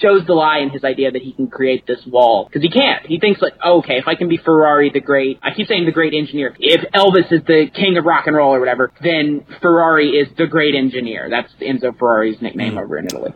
shows 0.00 0.26
the 0.26 0.34
lie 0.34 0.58
in 0.58 0.70
his 0.70 0.84
idea 0.84 1.10
that 1.10 1.22
he 1.22 1.32
can 1.32 1.48
create 1.48 1.86
this 1.86 2.00
wall 2.06 2.46
because 2.46 2.62
he 2.62 2.70
can't. 2.70 3.06
He 3.06 3.18
thinks 3.18 3.40
like, 3.40 3.54
oh, 3.62 3.78
okay, 3.78 3.98
if 3.98 4.08
I 4.08 4.14
can 4.14 4.28
be 4.28 4.38
Ferrari 4.38 4.90
the 4.92 5.00
great, 5.00 5.38
I 5.42 5.54
keep 5.54 5.66
saying 5.68 5.86
the 5.86 5.92
great 5.92 6.14
engineer. 6.14 6.56
If 6.58 6.90
Elvis 6.92 7.32
is 7.32 7.44
the 7.46 7.66
king 7.74 7.96
of 7.98 8.04
rock 8.04 8.26
and 8.26 8.36
roll 8.36 8.54
or 8.54 8.60
whatever, 8.60 8.92
then 9.02 9.44
Ferrari 9.60 10.10
is 10.10 10.28
the 10.36 10.46
great 10.46 10.74
engineer. 10.74 11.28
That's 11.30 11.52
Enzo 11.60 11.96
Ferrari's 11.98 12.40
nickname 12.40 12.78
over 12.78 12.98
in 12.98 13.06
Italy. 13.06 13.32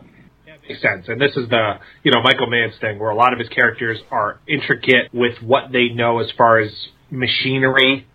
Makes 0.67 0.81
sense. 0.81 1.05
And 1.07 1.21
this 1.21 1.31
is 1.37 1.47
the, 1.49 1.75
you 2.03 2.11
know, 2.11 2.21
Michael 2.21 2.47
Mann's 2.49 2.77
thing 2.81 2.99
where 2.99 3.09
a 3.09 3.15
lot 3.15 3.31
of 3.31 3.39
his 3.39 3.47
characters 3.47 3.99
are 4.11 4.41
intricate 4.47 5.13
with 5.13 5.41
what 5.41 5.71
they 5.71 5.89
know 5.89 6.19
as 6.19 6.27
far 6.37 6.59
as 6.59 6.71
machinery, 7.09 8.05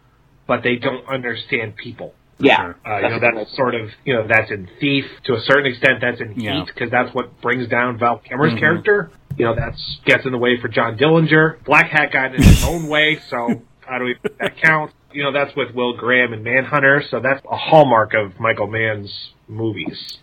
but 0.47 0.63
they 0.63 0.77
don't 0.77 1.07
understand 1.09 1.77
people. 1.77 2.13
Yeah, 2.39 2.73
Uh, 2.85 2.97
you 2.97 3.09
know, 3.11 3.19
that's 3.21 3.55
sort 3.57 3.75
of, 3.75 3.91
you 4.05 4.15
know, 4.15 4.27
that's 4.27 4.51
in 4.51 4.69
Thief. 4.81 5.05
To 5.25 5.35
a 5.35 5.41
certain 5.43 5.67
extent, 5.67 6.01
that's 6.01 6.21
in 6.21 6.35
Yeah. 6.41 6.55
Heat, 6.61 6.67
because 6.75 6.91
that's 6.91 7.15
what 7.15 7.41
brings 7.41 7.69
down 7.69 7.99
Val 7.99 8.19
Kilmer's 8.19 8.55
Mhm. 8.55 8.59
character. 8.59 9.11
You 9.39 9.45
know, 9.47 9.55
that's 9.55 10.01
gets 10.05 10.27
in 10.27 10.33
the 10.33 10.39
way 10.39 10.57
for 10.61 10.69
John 10.69 10.97
Dillinger. 10.99 11.59
Blackhat 11.65 12.11
got 12.13 12.35
in 12.35 12.43
his 12.43 12.67
own 12.69 12.89
way, 12.89 13.17
so 13.29 13.63
how 13.87 13.99
do 13.99 14.05
we 14.05 14.17
make 14.23 14.39
that 14.39 14.57
count? 14.61 14.91
You 15.13 15.23
know, 15.23 15.33
that's 15.33 15.55
with 15.55 15.73
Will 15.75 15.93
Graham 15.93 16.33
and 16.33 16.43
Manhunter, 16.43 17.03
so 17.11 17.21
that's 17.21 17.41
a 17.51 17.57
hallmark 17.57 18.15
of 18.15 18.41
Michael 18.41 18.67
Mann's 18.67 19.33
movies. 19.49 20.19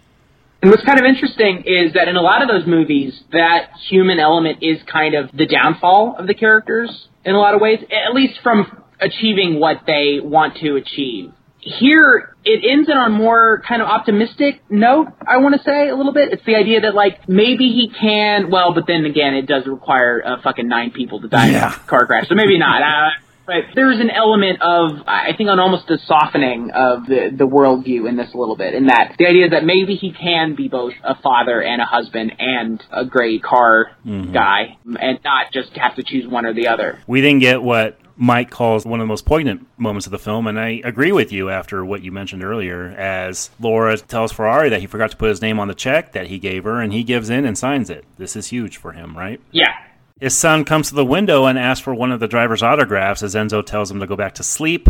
And 0.62 0.72
what's 0.72 0.84
kind 0.84 0.99
of 0.99 1.05
interesting 1.05 1.64
is 1.66 1.93
that 1.93 2.10
in 2.10 2.18
a 2.18 2.22
lot 2.22 2.41
of 2.41 2.49
those 2.49 2.66
movies, 2.66 3.24
that 3.32 3.70
human 3.88 4.20
element 4.20 4.57
is 4.62 4.82
kind 4.84 5.14
of 5.16 5.32
the 5.32 5.45
downfall 5.45 6.16
of 6.20 6.28
the 6.28 6.34
characters 6.34 7.07
in 7.24 7.34
a 7.34 7.39
lot 7.39 7.53
of 7.53 7.62
ways, 7.62 7.80
at 7.91 8.14
least 8.14 8.39
from 8.41 8.84
achieving 8.99 9.60
what 9.60 9.82
they 9.88 10.20
want 10.22 10.57
to 10.57 10.76
achieve. 10.76 11.32
Here, 11.62 12.36
it 12.45 12.64
ends 12.68 12.89
in 12.89 12.95
on 12.97 13.12
more 13.12 13.62
kind 13.68 13.82
of 13.82 13.88
optimistic 13.89 14.62
note, 14.70 15.10
I 15.28 15.38
want 15.38 15.55
to 15.55 15.64
say 15.64 15.89
a 15.89 15.95
little 15.95 16.14
bit. 16.14 16.32
It's 16.32 16.45
the 16.45 16.55
idea 16.55 16.82
that, 16.82 16.95
like, 16.95 17.28
maybe 17.28 17.66
he 17.70 17.89
can, 17.99 18.49
well, 18.49 18.74
but 18.74 18.88
then 18.88 19.05
again, 19.05 19.34
it 19.36 19.45
does 19.45 19.68
require 19.68 20.24
uh, 20.26 20.41
fucking 20.41 20.68
nine 20.68 20.91
people 20.91 21.20
to 21.22 21.28
die 21.28 21.49
Yeah. 21.51 21.68
in 21.76 21.82
a 21.82 21.84
car 21.86 22.05
crash, 22.05 22.30
so 22.30 22.36
maybe 22.36 22.57
not. 22.57 22.82
Uh, 22.82 23.10
but 23.45 23.64
there's 23.76 23.99
an 23.99 24.10
element 24.12 24.62
of, 24.62 24.91
I 25.07 25.34
think, 25.36 25.49
on 25.49 25.60
almost 25.60 25.89
a 25.89 25.97
softening 26.05 26.70
of 26.70 27.07
the 27.07 27.32
the 27.36 27.47
worldview 27.47 28.07
in 28.07 28.16
this 28.16 28.32
a 28.32 28.38
little 28.38 28.55
bit. 28.55 28.76
In 28.76 28.86
that 28.88 29.16
the 29.18 29.26
idea 29.26 29.45
is 29.45 29.51
that 29.51 29.66
maybe 29.66 29.95
he 29.95 30.12
can 30.12 30.53
be 30.53 30.68
both 30.68 30.93
a 31.03 31.16
father 31.16 31.60
and 31.60 31.82
a 31.82 31.86
husband 31.86 32.32
and 32.38 32.80
a 32.91 33.05
great 33.05 33.41
car 33.41 33.93
guy, 34.05 34.78
and 34.86 35.20
not 35.26 35.51
just 35.51 35.72
have 35.78 35.95
to 35.95 36.03
choose 36.03 36.28
one 36.28 36.45
or 36.45 36.53
the 36.53 36.68
other. 36.68 36.99
We 37.07 37.22
didn't 37.22 37.39
get 37.39 37.64
what 37.64 37.99
Mike 38.22 38.50
calls 38.50 38.86
one 38.86 39.00
of 39.00 39.06
the 39.06 39.08
most 39.08 39.26
poignant 39.26 39.66
moments 39.78 40.06
of 40.06 40.12
the 40.12 40.20
film, 40.20 40.46
and 40.46 40.60
I 40.60 40.82
agree 40.84 41.14
with 41.14 41.32
you 41.32 41.50
after 41.50 41.86
what 41.86 42.04
you 42.04 42.12
mentioned 42.12 42.44
earlier. 42.44 42.88
As 42.98 43.50
Laura 43.62 43.98
tells 43.98 44.34
Ferrari 44.34 44.68
that 44.68 44.82
he 44.82 44.88
forgot 44.88 45.12
to 45.12 45.18
put 45.18 45.30
his 45.30 45.42
name 45.42 45.58
on 45.58 45.70
the 45.70 45.74
check 45.74 46.12
that 46.12 46.28
he 46.28 46.38
gave 46.38 46.66
her, 46.66 46.82
and 46.82 46.92
he 46.92 47.04
gives 47.04 47.30
in 47.30 47.46
and 47.46 47.58
signs 47.58 47.90
it. 47.90 48.04
This 48.18 48.36
is 48.36 48.48
huge 48.48 48.76
for 48.76 48.92
him, 48.92 49.18
right? 49.18 49.40
Yeah, 49.52 49.74
His 50.20 50.36
son 50.36 50.66
comes 50.66 50.90
to 50.90 50.96
the 50.96 51.06
window 51.06 51.46
and 51.46 51.58
asks 51.58 51.82
for 51.82 51.96
one 51.96 52.12
of 52.12 52.20
the 52.20 52.28
driver's 52.28 52.62
autographs 52.62 53.24
as 53.24 53.36
Enzo 53.36 53.66
tells 53.66 53.90
him 53.90 54.02
to 54.02 54.06
go 54.08 54.18
back 54.18 54.36
to 54.36 54.44
sleep. 54.44 54.90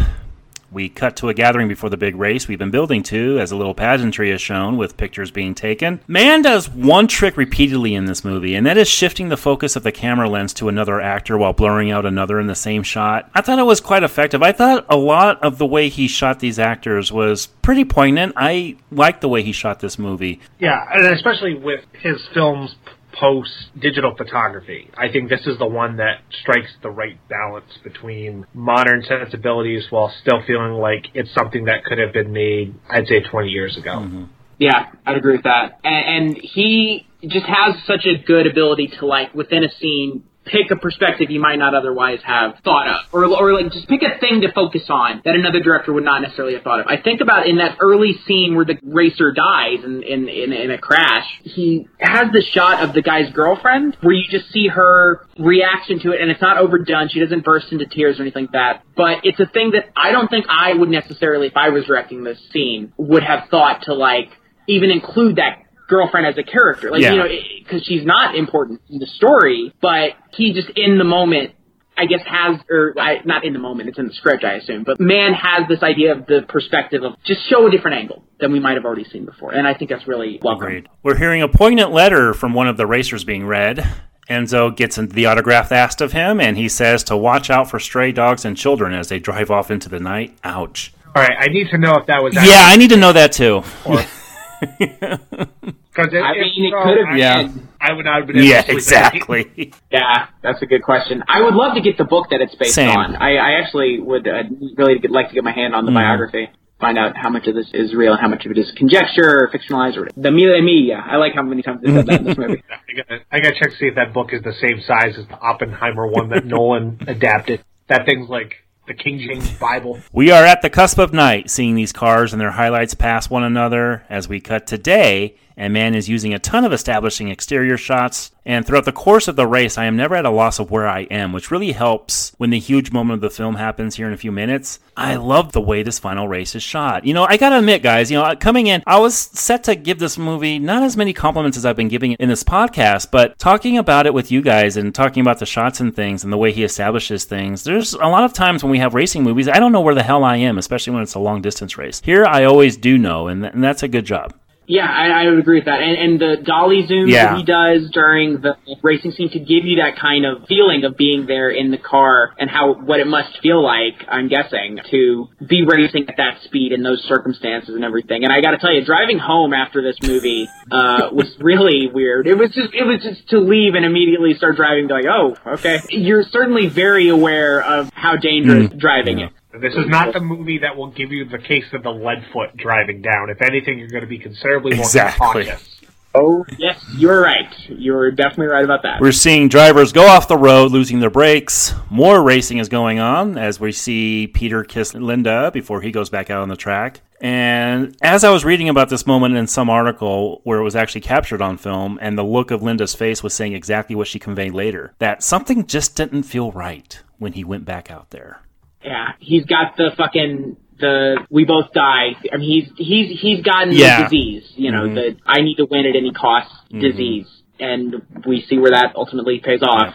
We 0.72 0.88
cut 0.90 1.16
to 1.18 1.30
a 1.30 1.34
gathering 1.34 1.68
before 1.68 1.90
the 1.90 1.98
big 1.98 2.16
race 2.16 2.48
we've 2.48 2.60
been 2.60 2.70
building 2.70 3.02
to, 3.04 3.40
as 3.40 3.52
a 3.52 3.56
little 3.56 3.74
pageantry 3.74 4.30
is 4.30 4.42
shown 4.42 4.78
with 4.78 4.98
pictures 4.98 5.32
being 5.32 5.56
taken. 5.56 6.00
Mann 6.08 6.44
does 6.44 6.70
one 6.70 7.08
trick 7.08 7.38
repeatedly 7.38 7.96
in 7.96 8.06
this 8.06 8.24
movie, 8.24 8.54
and 8.54 8.66
that 8.68 8.78
is 8.78 8.88
shifting 8.88 9.30
the 9.30 9.38
focus 9.38 9.76
of 9.76 9.84
the 9.84 9.92
camera 9.92 10.30
lens 10.30 10.54
to 10.56 10.70
another 10.70 11.02
actor 11.02 11.38
while 11.38 11.54
blurring 11.54 11.90
out 11.90 12.06
another 12.06 12.40
in 12.40 12.48
the 12.48 12.56
same 12.56 12.84
shot. 12.84 13.30
I 13.34 13.42
thought 13.42 13.58
it 13.58 13.64
was 13.64 13.82
quite 13.82 14.04
effective. 14.04 14.44
I 14.44 14.52
thought 14.52 14.86
a 14.90 14.98
lot 14.98 15.42
of 15.44 15.58
the 15.58 15.66
way 15.66 15.90
he 15.90 16.08
shot 16.08 16.40
these 16.40 16.60
actors 16.60 17.12
was 17.12 17.48
pretty 17.48 17.86
poignant. 17.86 18.34
I 18.36 18.76
liked 18.92 19.22
the 19.22 19.30
way 19.30 19.42
he 19.42 19.52
shot 19.52 19.80
this 19.80 19.98
movie. 19.98 20.40
Yeah, 20.60 20.86
and 20.94 21.08
especially 21.08 21.56
with 21.56 21.84
his 21.94 22.28
films 22.34 22.76
post 23.20 23.52
digital 23.80 24.16
photography. 24.16 24.90
I 24.98 25.12
think 25.12 25.30
this 25.30 25.46
is 25.46 25.58
the 25.58 25.68
one 25.68 25.98
that 25.98 26.22
strikes 26.42 26.70
the 26.82 26.90
right 26.90 27.20
balance 27.28 27.72
between 27.84 28.46
modern 28.54 29.04
sensibilities 29.04 29.88
while 29.90 30.14
still 30.22 30.42
feeling 30.48 30.74
like 30.74 31.08
it's 31.14 31.34
something 31.34 31.66
that 31.66 31.84
could 31.86 31.98
have 31.98 32.14
been 32.14 32.32
made, 32.32 32.76
I'd 32.90 33.08
say, 33.08 33.22
20 33.22 33.50
years 33.50 33.78
ago. 33.78 33.92
Mm-hmm. 33.92 34.24
Yeah, 34.58 34.92
I'd 35.06 35.18
agree 35.18 35.34
with 35.34 35.44
that. 35.44 35.80
And, 35.84 36.28
and 36.28 36.38
he 36.38 37.08
just 37.24 37.46
has 37.46 37.76
such 37.86 38.06
a 38.06 38.22
good 38.24 38.48
ability 38.48 38.92
to 39.00 39.06
like 39.06 39.34
within 39.34 39.64
a 39.64 39.70
scene 39.80 40.24
pick 40.52 40.72
a 40.72 40.76
perspective 40.76 41.30
you 41.30 41.40
might 41.40 41.58
not 41.58 41.74
otherwise 41.74 42.20
have 42.24 42.56
thought 42.64 42.88
of, 42.88 43.02
or 43.14 43.26
or 43.26 43.54
like 43.54 43.72
just 43.72 43.88
pick 43.88 44.02
a 44.02 44.20
thing 44.20 44.42
to 44.42 44.52
focus 44.52 44.84
on 44.90 45.22
that 45.26 45.36
another 45.36 45.60
director 45.60 45.94
would 45.94 46.04
not 46.04 46.22
necessarily 46.22 46.56
have 46.56 46.64
thought 46.64 46.80
of. 46.80 46.88
I 46.88 46.98
think 46.98 47.22
about 47.22 47.48
in 47.48 47.58
that 47.58 47.78
early 47.80 48.16
scene 48.28 48.56
where 48.56 48.66
the 48.66 48.78
racer 48.84 49.32
dies 49.32 49.84
in 49.84 50.04
in 50.04 50.28
in, 50.28 50.54
in 50.54 50.72
a 50.72 50.78
crash. 50.78 51.26
He 51.44 51.88
has 52.00 52.32
the 52.32 52.44
shot 52.54 52.84
of 52.84 52.94
the 52.94 53.02
guy's 53.02 53.32
girlfriend 53.34 53.98
where 54.02 54.14
you 54.14 54.24
just 54.30 54.52
see 54.52 54.68
her 54.68 55.26
reaction 55.38 56.00
to 56.00 56.12
it, 56.12 56.22
and 56.22 56.32
it's 56.32 56.42
not 56.42 56.58
overdone. 56.58 57.10
She 57.10 57.20
doesn't 57.20 57.46
burst 57.46 57.72
into 57.72 57.86
tears 57.86 58.20
or 58.20 58.24
anything 58.24 58.46
like 58.46 58.52
that. 58.54 58.84
But 58.96 59.20
it's 59.24 59.40
a 59.40 59.46
thing 59.46 59.72
that 59.72 59.92
I 59.96 60.12
don't 60.12 60.30
think 60.30 60.46
I 60.50 60.74
would 60.74 60.90
necessarily, 60.90 61.48
if 61.48 61.58
I 61.58 61.70
was 61.70 61.86
directing 61.86 62.24
this 62.24 62.40
scene, 62.52 62.94
would 62.98 63.24
have 63.24 63.50
thought 63.50 63.84
to 63.84 63.94
like 63.94 64.30
even 64.68 64.92
include 64.92 65.38
that 65.38 65.64
girlfriend 65.90 66.28
as 66.28 66.38
a 66.38 66.44
character. 66.44 66.90
Like, 66.92 67.02
Yeah. 67.02 67.12
you 67.14 67.18
know, 67.18 67.28
because 67.64 67.84
she's 67.86 68.06
not 68.06 68.36
important 68.36 68.80
in 68.90 69.00
the 69.00 69.08
story, 69.08 69.74
but 69.82 70.12
he 70.32 70.54
just 70.54 70.70
in 70.78 70.98
the 70.98 71.04
moment, 71.04 71.52
I 71.98 72.06
guess, 72.06 72.22
has, 72.26 72.60
or 72.70 72.94
I, 72.98 73.20
not 73.26 73.44
in 73.44 73.52
the 73.52 73.60
moment, 73.60 73.90
it's 73.90 74.00
in 74.00 74.08
the 74.08 74.14
script, 74.14 74.46
I 74.46 74.54
assume, 74.54 74.84
but 74.84 75.00
Mann 75.02 75.34
has 75.34 75.68
this 75.68 75.84
idea 75.84 76.14
of 76.14 76.26
the 76.28 76.46
perspective 76.48 77.04
of 77.04 77.14
just 77.26 77.42
show 77.50 77.68
a 77.68 77.72
different 77.72 77.98
angle 77.98 78.24
than 78.40 78.54
we 78.54 78.60
might 78.62 78.76
have 78.76 78.86
already 78.86 79.04
seen 79.04 79.26
before. 79.26 79.52
And 79.54 79.68
I 79.68 79.74
think 79.74 79.90
that's 79.90 80.08
really 80.08 80.40
welcome. 80.42 80.68
Agreed. 80.68 80.88
We're 81.04 81.18
hearing 81.18 81.42
a 81.42 81.50
poignant 81.50 81.92
letter 81.92 82.34
from 82.34 82.54
one 82.54 82.68
of 82.70 82.78
the 82.78 82.88
racers 82.88 83.26
being 83.26 83.46
read. 83.46 83.86
Enzo 84.30 84.74
gets 84.74 84.96
the 84.96 85.26
autograph 85.26 85.72
asked 85.72 86.02
of 86.02 86.12
him, 86.14 86.40
and 86.40 86.56
he 86.56 86.70
says 86.70 87.04
to 87.06 87.18
watch 87.18 87.50
out 87.50 87.70
for 87.70 87.80
stray 87.80 88.12
dogs 88.12 88.46
and 88.46 88.56
children 88.56 88.94
as 88.94 89.10
they 89.10 89.20
drive 89.20 89.50
off 89.52 89.72
into 89.72 89.90
the 89.90 90.00
night. 90.00 90.38
Ouch. 90.44 90.94
All 91.16 91.24
right, 91.24 91.36
I 91.38 91.48
need 91.48 91.70
to 91.72 91.78
know 91.80 91.94
if 91.96 92.06
that 92.06 92.22
was 92.24 92.36
Yeah, 92.36 92.44
I 92.68 92.76
need 92.78 92.92
to 92.92 92.98
know 92.98 93.12
that 93.12 93.32
too. 93.32 93.64
Because 95.94 96.14
I 96.14 96.34
mean, 96.34 96.66
it 96.66 96.74
could 96.84 97.06
have 97.08 97.18
Yeah. 97.18 97.44
been. 97.44 97.68
I 97.82 97.94
would 97.94 98.06
not 98.06 98.18
have 98.20 98.28
been 98.28 98.38
Yeah, 98.44 98.62
to 98.62 98.80
sleep 98.80 98.98
at 98.98 99.04
night. 99.14 99.14
exactly. 99.16 99.74
Yeah, 99.92 100.28
that's 100.44 100.62
a 100.62 100.66
good 100.66 100.84
question. 100.84 101.24
I 101.28 101.42
would 101.42 101.56
love 101.56 101.76
to 101.76 101.82
get 101.82 101.98
the 101.98 102.04
book 102.04 102.28
that 102.32 102.42
it's 102.42 102.54
based 102.56 102.76
Same. 102.76 102.90
on. 102.90 103.16
I, 103.16 103.38
I 103.38 103.52
actually 103.62 104.00
would 104.00 104.28
uh, 104.28 104.44
really 104.78 105.00
get- 105.00 105.12
like 105.12 105.30
to 105.30 105.34
get 105.34 105.44
my 105.44 105.52
hand 105.52 105.74
on 105.76 105.86
the 105.86 105.92
Mhm. 105.92 105.96
biography, 105.96 106.50
find 106.80 106.98
out 106.98 107.18
how 107.18 107.30
much 107.30 107.48
of 107.48 107.56
this 107.56 107.68
is 107.74 107.94
real 107.96 108.12
and 108.14 108.22
how 108.22 108.28
much 108.28 108.46
of 108.46 108.52
it 108.52 108.58
is 108.58 108.72
conjecture 108.74 109.44
or 109.44 109.50
fictionalized 109.52 109.98
or 109.98 110.02
whatever. 110.02 110.22
The 110.22 110.32
Mille 110.32 110.62
Miglia. 110.62 111.02
I 111.06 111.16
like 111.18 111.34
how 111.34 111.42
many 111.42 111.62
times 111.62 111.82
they 111.82 111.92
said 111.92 112.06
that 112.06 112.20
in 112.20 112.26
this 112.26 112.38
movie. 112.44 112.64
I 112.70 112.94
gotta, 112.96 113.22
I 113.32 113.40
gotta 113.40 113.56
check 113.56 113.72
to 113.72 113.78
see 113.78 113.88
if 113.88 113.96
that 113.96 114.14
book 114.14 114.32
is 114.34 114.42
the 114.44 114.54
same 114.54 114.82
size 114.82 115.18
as 115.18 115.26
the 115.28 115.40
Oppenheimer 115.40 116.06
one 116.08 116.30
that 116.30 116.46
Nolan 116.54 117.00
adapted. 117.08 117.62
That 117.88 118.06
thing's 118.06 118.30
like 118.30 118.56
the 118.88 118.94
King 118.94 119.20
James 119.20 119.50
Bible. 119.58 120.00
We 120.12 120.32
are 120.32 120.44
at 120.46 120.62
the 120.62 120.70
cusp 120.70 120.98
of 121.00 121.14
night, 121.14 121.50
seeing 121.50 121.76
these 121.76 121.92
cars 121.94 122.34
and 122.34 122.42
their 122.42 122.52
highlights 122.52 122.94
pass 122.94 123.30
one 123.30 123.44
another 123.44 124.04
as 124.10 124.28
we 124.28 124.40
cut 124.40 124.68
to 124.68 124.78
day, 124.78 125.36
and 125.60 125.74
Mann 125.74 125.94
is 125.94 126.08
using 126.08 126.34
a 126.34 126.40
ton 126.40 126.64
of 126.64 126.72
establishing 126.72 127.28
exterior 127.28 127.76
shots. 127.76 128.32
And 128.46 128.66
throughout 128.66 128.86
the 128.86 128.94
course 128.94 129.28
of 129.28 129.36
the 129.36 129.46
race, 129.46 129.78
I 129.78 129.86
am 129.86 129.98
never 129.98 130.16
at 130.16 130.26
a 130.26 130.32
loss 130.32 130.58
of 130.58 130.72
where 130.72 130.88
I 130.88 131.02
am, 131.12 131.34
which 131.34 131.52
really 131.52 131.74
helps 131.74 132.32
when 132.38 132.50
the 132.50 132.58
huge 132.58 132.94
moment 132.94 133.16
of 133.16 133.22
the 133.22 133.30
film 133.30 133.56
happens 133.56 133.96
here 133.96 134.08
in 134.08 134.14
a 134.14 134.18
few 134.18 134.32
minutes. 134.32 134.80
I 134.96 135.18
love 135.18 135.52
the 135.52 135.62
way 135.62 135.84
this 135.84 136.00
final 136.00 136.30
race 136.30 136.56
is 136.56 136.64
shot. 136.64 137.06
You 137.06 137.14
know, 137.14 137.26
I 137.26 137.36
gotta 137.36 137.60
admit, 137.60 137.84
guys, 137.84 138.10
you 138.10 138.18
know, 138.18 138.34
coming 138.38 138.68
in, 138.68 138.82
I 138.88 139.00
was 139.00 139.16
set 139.16 139.66
to 139.66 139.76
give 139.76 140.00
this 140.00 140.18
movie 140.18 140.60
not 140.60 140.82
as 140.82 140.96
many 140.96 141.12
compliments 141.12 141.58
as 141.58 141.66
I've 141.66 141.76
been 141.76 141.90
giving 141.90 142.14
it 142.14 142.22
in 142.22 142.30
this 142.30 142.44
podcast, 142.44 143.12
but 143.12 143.38
talking 143.38 143.78
about 143.78 144.06
it 144.06 144.14
with 144.14 144.32
you 144.32 144.42
guys 144.42 144.78
and 144.78 144.96
talking 144.96 145.20
about 145.20 145.40
the 145.40 145.46
shots 145.46 145.82
and 145.82 145.94
things 145.94 146.24
and 146.24 146.32
the 146.32 146.38
way 146.38 146.54
he 146.54 146.64
establishes 146.64 147.26
things, 147.26 147.66
there's 147.66 147.94
a 147.94 147.98
lot 147.98 148.24
of 148.24 148.32
times 148.32 148.64
when 148.64 148.72
we 148.72 148.80
have 148.80 148.96
racing 148.96 149.24
movies, 149.24 149.50
I 149.50 149.60
don't 149.60 149.74
know 149.74 149.82
where 149.82 149.94
the 149.96 150.04
hell 150.04 150.24
I 150.24 150.38
am, 150.38 150.58
especially 150.58 150.94
when 150.94 151.04
it's 151.04 151.16
a 151.16 151.20
long 151.20 151.42
distance 151.42 151.78
race. 151.78 152.02
Here, 152.04 152.26
I 152.26 152.46
always 152.46 152.78
do 152.78 152.98
know, 152.98 153.28
and, 153.28 153.42
th- 153.42 153.54
and 153.54 153.62
that's 153.62 153.84
a 153.84 153.90
good 153.90 154.06
job. 154.06 154.34
Yeah, 154.70 154.86
I, 154.86 155.24
I 155.24 155.30
would 155.30 155.40
agree 155.40 155.58
with 155.58 155.66
that. 155.66 155.82
And, 155.82 155.98
and 155.98 156.22
the 156.22 156.44
dolly 156.46 156.86
zooms 156.88 157.10
Yeah. 157.10 157.34
that 157.34 157.38
he 157.38 157.44
does 157.44 157.90
during 157.92 158.40
the 158.40 158.56
racing 158.84 159.12
scene 159.14 159.32
to 159.32 159.40
give 159.40 159.66
you 159.66 159.78
that 159.82 159.98
kind 159.98 160.28
of 160.28 160.46
feeling 160.48 160.84
of 160.86 160.96
being 160.96 161.26
there 161.26 161.50
in 161.50 161.72
the 161.72 161.80
car 161.80 162.36
and 162.38 162.52
how 162.52 162.76
what 162.76 163.00
it 163.00 163.08
must 163.08 163.40
feel 163.42 163.64
like, 163.64 163.96
I'm 164.08 164.28
guessing, 164.30 164.78
to 164.92 165.28
be 165.44 165.66
racing 165.66 166.08
at 166.08 166.18
that 166.18 166.44
speed 166.44 166.72
in 166.72 166.84
those 166.84 167.04
circumstances 167.10 167.74
and 167.74 167.84
everything. 167.84 168.24
And 168.24 168.32
I 168.32 168.42
got 168.42 168.52
to 168.52 168.60
tell 168.60 168.72
you, 168.72 168.86
driving 168.86 169.18
home 169.18 169.54
after 169.56 169.82
this 169.82 169.98
movie 170.04 170.48
uh, 170.72 171.10
was 171.12 171.36
really 171.40 171.90
weird. 171.92 172.28
It 172.28 172.36
was 172.38 172.52
just 172.52 172.72
it 172.76 172.84
was 172.84 173.02
just 173.02 173.28
to 173.30 173.40
leave 173.40 173.74
and 173.74 173.84
immediately 173.86 174.36
start 174.36 174.56
driving, 174.56 174.86
be 174.88 174.94
like, 174.94 175.06
oh, 175.10 175.36
okay. 175.58 175.80
You're 175.90 176.24
certainly 176.24 176.68
very 176.70 177.10
aware 177.10 177.60
of 177.64 177.90
how 177.94 178.18
dangerous 178.18 178.70
driving 178.78 179.20
is. 179.22 179.32
This 179.52 179.74
is 179.74 179.88
not 179.88 180.14
the 180.14 180.20
movie 180.20 180.60
that 180.60 180.78
will 180.78 180.92
give 180.92 181.12
you 181.12 181.26
the 181.26 181.40
case 181.40 181.66
of 181.74 181.82
the 181.84 181.90
lead 181.92 182.24
foot 182.32 182.56
driving 182.56 183.02
down. 183.02 183.30
If 183.30 183.42
anything, 183.42 183.80
you're 183.80 183.88
going 183.90 184.04
to 184.04 184.08
be 184.08 184.20
considerably 184.20 184.76
more 184.76 184.86
Exactly. 184.86 185.46
cautious. 185.46 185.76
Oh, 186.16 186.44
yes, 186.58 186.84
you're 186.98 187.22
right. 187.22 187.48
You're 187.68 188.10
definitely 188.12 188.48
right 188.48 188.64
about 188.66 188.82
that. 188.82 189.00
We're 189.00 189.12
seeing 189.12 189.48
drivers 189.48 189.92
go 189.92 190.06
off 190.08 190.28
the 190.28 190.38
road, 190.38 190.72
losing 190.72 191.00
their 191.00 191.10
brakes. 191.12 191.74
More 191.92 192.24
racing 192.24 192.58
is 192.58 192.68
going 192.68 193.00
on 193.00 193.38
as 193.38 193.60
we 193.60 193.72
see 193.72 194.26
Peter 194.28 194.64
kiss 194.64 194.96
Linda 194.96 195.52
before 195.52 195.82
he 195.82 195.92
goes 195.92 196.10
back 196.10 196.32
out 196.32 196.42
on 196.42 196.50
the 196.50 196.56
track. 196.56 197.02
And 197.22 197.96
as 198.02 198.24
I 198.24 198.32
was 198.32 198.44
reading 198.46 198.70
about 198.70 198.90
this 198.90 199.06
moment 199.06 199.36
in 199.36 199.46
some 199.46 199.70
article 199.70 200.42
where 200.46 200.60
it 200.60 200.64
was 200.64 200.76
actually 200.76 201.02
captured 201.02 201.42
on 201.44 201.58
film, 201.58 202.00
and 202.02 202.18
the 202.18 202.24
look 202.24 202.50
of 202.50 202.64
Linda's 202.64 202.96
face 202.96 203.22
was 203.22 203.34
saying 203.36 203.54
exactly 203.54 203.96
what 203.96 204.08
she 204.08 204.18
conveyed 204.20 204.54
later 204.54 204.94
that 205.00 205.22
something 205.22 205.68
just 205.68 205.96
didn't 205.96 206.24
feel 206.24 206.52
right 206.52 207.02
when 207.20 207.34
he 207.34 207.44
went 207.44 207.66
back 207.66 207.92
out 207.92 208.10
there. 208.10 208.42
Yeah, 208.84 209.10
he's 209.20 209.46
got 209.46 209.76
the 209.78 209.92
fucking 209.98 210.56
the 210.80 211.26
we 211.30 211.44
both 211.46 211.74
die. 211.74 212.16
I 212.32 212.38
mean, 212.38 212.50
he's 212.50 212.72
he's 212.88 213.20
he's 213.20 213.42
gotten 213.42 213.74
Yeah. 213.74 213.98
the 213.98 214.04
disease. 214.06 214.54
You 214.56 214.72
know, 214.72 214.84
Mhm. 214.88 214.96
the 214.96 215.18
I 215.26 215.42
need 215.42 215.56
to 215.56 215.66
win 215.66 215.86
at 215.86 215.96
any 215.96 216.12
cost 216.12 216.50
Mhm. 216.72 216.80
disease, 216.82 217.28
and 217.60 218.02
we 218.26 218.42
see 218.42 218.58
where 218.58 218.72
that 218.72 218.94
ultimately 218.96 219.40
pays 219.40 219.62
off. 219.62 219.94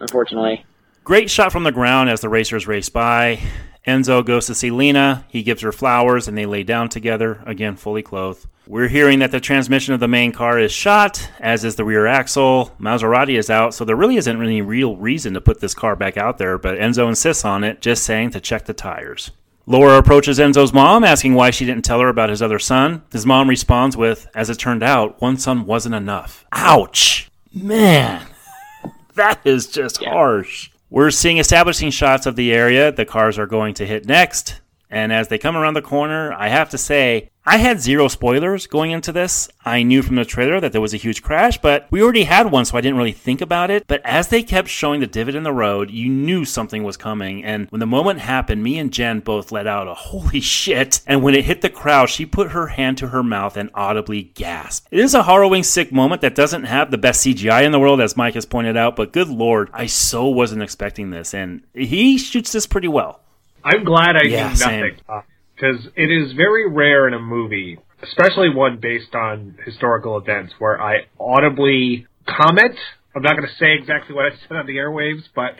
Unfortunately, 0.00 0.64
Great 1.04 1.28
shot 1.30 1.52
from 1.52 1.64
the 1.64 1.72
ground 1.72 2.08
as 2.08 2.22
the 2.22 2.28
racers 2.30 2.66
race 2.66 2.88
by. 2.88 3.38
Enzo 3.86 4.24
goes 4.24 4.46
to 4.46 4.54
see 4.54 4.70
Lena. 4.70 5.24
He 5.28 5.42
gives 5.42 5.60
her 5.60 5.70
flowers 5.72 6.26
and 6.28 6.38
they 6.38 6.46
lay 6.46 6.62
down 6.62 6.88
together, 6.88 7.42
again 7.44 7.76
fully 7.76 8.00
clothed. 8.00 8.46
We're 8.66 8.88
hearing 8.88 9.18
that 9.18 9.30
the 9.30 9.40
transmission 9.40 9.92
of 9.92 10.00
the 10.00 10.08
main 10.08 10.32
car 10.32 10.58
is 10.58 10.72
shot, 10.72 11.28
as 11.38 11.64
is 11.64 11.76
the 11.76 11.84
rear 11.84 12.06
axle. 12.06 12.72
Maserati 12.80 13.38
is 13.38 13.50
out, 13.50 13.74
so 13.74 13.84
there 13.84 13.94
really 13.94 14.16
isn't 14.16 14.42
any 14.42 14.62
real 14.62 14.96
reason 14.96 15.34
to 15.34 15.40
put 15.42 15.60
this 15.60 15.74
car 15.74 15.94
back 15.94 16.16
out 16.16 16.38
there, 16.38 16.56
but 16.56 16.78
Enzo 16.78 17.06
insists 17.06 17.44
on 17.44 17.62
it, 17.62 17.82
just 17.82 18.04
saying 18.04 18.30
to 18.30 18.40
check 18.40 18.64
the 18.64 18.72
tires. 18.72 19.32
Laura 19.66 19.98
approaches 19.98 20.38
Enzo's 20.38 20.72
mom, 20.72 21.04
asking 21.04 21.34
why 21.34 21.50
she 21.50 21.66
didn't 21.66 21.84
tell 21.84 22.00
her 22.00 22.08
about 22.08 22.30
his 22.30 22.40
other 22.40 22.58
son. 22.58 23.02
His 23.12 23.26
mom 23.26 23.50
responds 23.50 23.98
with, 23.98 24.28
As 24.34 24.48
it 24.48 24.58
turned 24.58 24.82
out, 24.82 25.20
one 25.20 25.36
son 25.36 25.66
wasn't 25.66 25.94
enough. 25.94 26.46
Ouch! 26.52 27.30
Man, 27.52 28.26
that 29.14 29.40
is 29.44 29.66
just 29.66 30.00
yeah. 30.00 30.10
harsh. 30.10 30.70
We're 30.88 31.10
seeing 31.10 31.36
establishing 31.36 31.90
shots 31.90 32.24
of 32.24 32.36
the 32.36 32.54
area 32.54 32.92
the 32.92 33.04
cars 33.04 33.38
are 33.38 33.46
going 33.46 33.74
to 33.74 33.86
hit 33.86 34.06
next. 34.06 34.60
And 34.94 35.12
as 35.12 35.26
they 35.26 35.38
come 35.38 35.56
around 35.56 35.74
the 35.74 35.82
corner, 35.82 36.32
I 36.32 36.48
have 36.48 36.70
to 36.70 36.78
say, 36.78 37.30
I 37.46 37.58
had 37.58 37.80
zero 37.80 38.06
spoilers 38.08 38.66
going 38.68 38.92
into 38.92 39.10
this. 39.12 39.48
I 39.64 39.82
knew 39.82 40.02
from 40.02 40.14
the 40.16 40.24
trailer 40.24 40.60
that 40.60 40.70
there 40.70 40.80
was 40.80 40.94
a 40.94 40.98
huge 40.98 41.20
crash, 41.20 41.58
but 41.58 41.86
we 41.90 42.00
already 42.00 42.24
had 42.24 42.50
one, 42.50 42.64
so 42.64 42.78
I 42.78 42.80
didn't 42.80 42.96
really 42.96 43.12
think 43.12 43.40
about 43.40 43.70
it. 43.70 43.86
But 43.86 44.00
as 44.02 44.28
they 44.28 44.42
kept 44.44 44.68
showing 44.68 45.00
the 45.00 45.06
divot 45.08 45.34
in 45.34 45.42
the 45.42 45.52
road, 45.52 45.90
you 45.90 46.08
knew 46.08 46.44
something 46.44 46.84
was 46.84 46.96
coming. 46.96 47.44
And 47.44 47.66
when 47.70 47.80
the 47.80 47.86
moment 47.86 48.20
happened, 48.20 48.62
me 48.62 48.78
and 48.78 48.92
Jen 48.92 49.18
both 49.18 49.50
let 49.50 49.66
out 49.66 49.88
a 49.88 49.94
holy 49.94 50.40
shit. 50.40 51.00
And 51.08 51.24
when 51.24 51.34
it 51.34 51.44
hit 51.44 51.60
the 51.60 51.68
crowd, 51.68 52.08
she 52.08 52.24
put 52.24 52.52
her 52.52 52.68
hand 52.68 52.96
to 52.98 53.08
her 53.08 53.24
mouth 53.24 53.56
and 53.56 53.70
audibly 53.74 54.22
gasped. 54.22 54.86
It 54.92 55.00
is 55.00 55.12
a 55.12 55.24
harrowing, 55.24 55.64
sick 55.64 55.92
moment 55.92 56.20
that 56.20 56.36
doesn't 56.36 56.64
have 56.64 56.92
the 56.92 56.98
best 56.98 57.26
CGI 57.26 57.64
in 57.64 57.72
the 57.72 57.80
world, 57.80 58.00
as 58.00 58.16
Mike 58.16 58.34
has 58.34 58.46
pointed 58.46 58.76
out, 58.76 58.94
but 58.94 59.12
good 59.12 59.28
lord, 59.28 59.70
I 59.72 59.86
so 59.86 60.28
wasn't 60.28 60.62
expecting 60.62 61.10
this. 61.10 61.34
And 61.34 61.62
he 61.74 62.16
shoots 62.16 62.52
this 62.52 62.68
pretty 62.68 62.88
well. 62.88 63.23
I'm 63.64 63.84
glad 63.84 64.16
I 64.16 64.26
yeah, 64.26 64.52
knew 64.52 64.58
nothing 64.58 65.24
because 65.54 65.86
it 65.96 66.10
is 66.10 66.32
very 66.34 66.70
rare 66.70 67.08
in 67.08 67.14
a 67.14 67.18
movie, 67.18 67.78
especially 68.02 68.50
one 68.50 68.78
based 68.80 69.14
on 69.14 69.56
historical 69.64 70.18
events, 70.18 70.52
where 70.58 70.80
I 70.80 71.06
audibly 71.18 72.06
comment. 72.26 72.76
I'm 73.16 73.22
not 73.22 73.36
going 73.36 73.48
to 73.48 73.54
say 73.54 73.74
exactly 73.78 74.14
what 74.14 74.26
I 74.26 74.30
said 74.48 74.56
on 74.56 74.66
the 74.66 74.76
airwaves, 74.76 75.22
but 75.34 75.54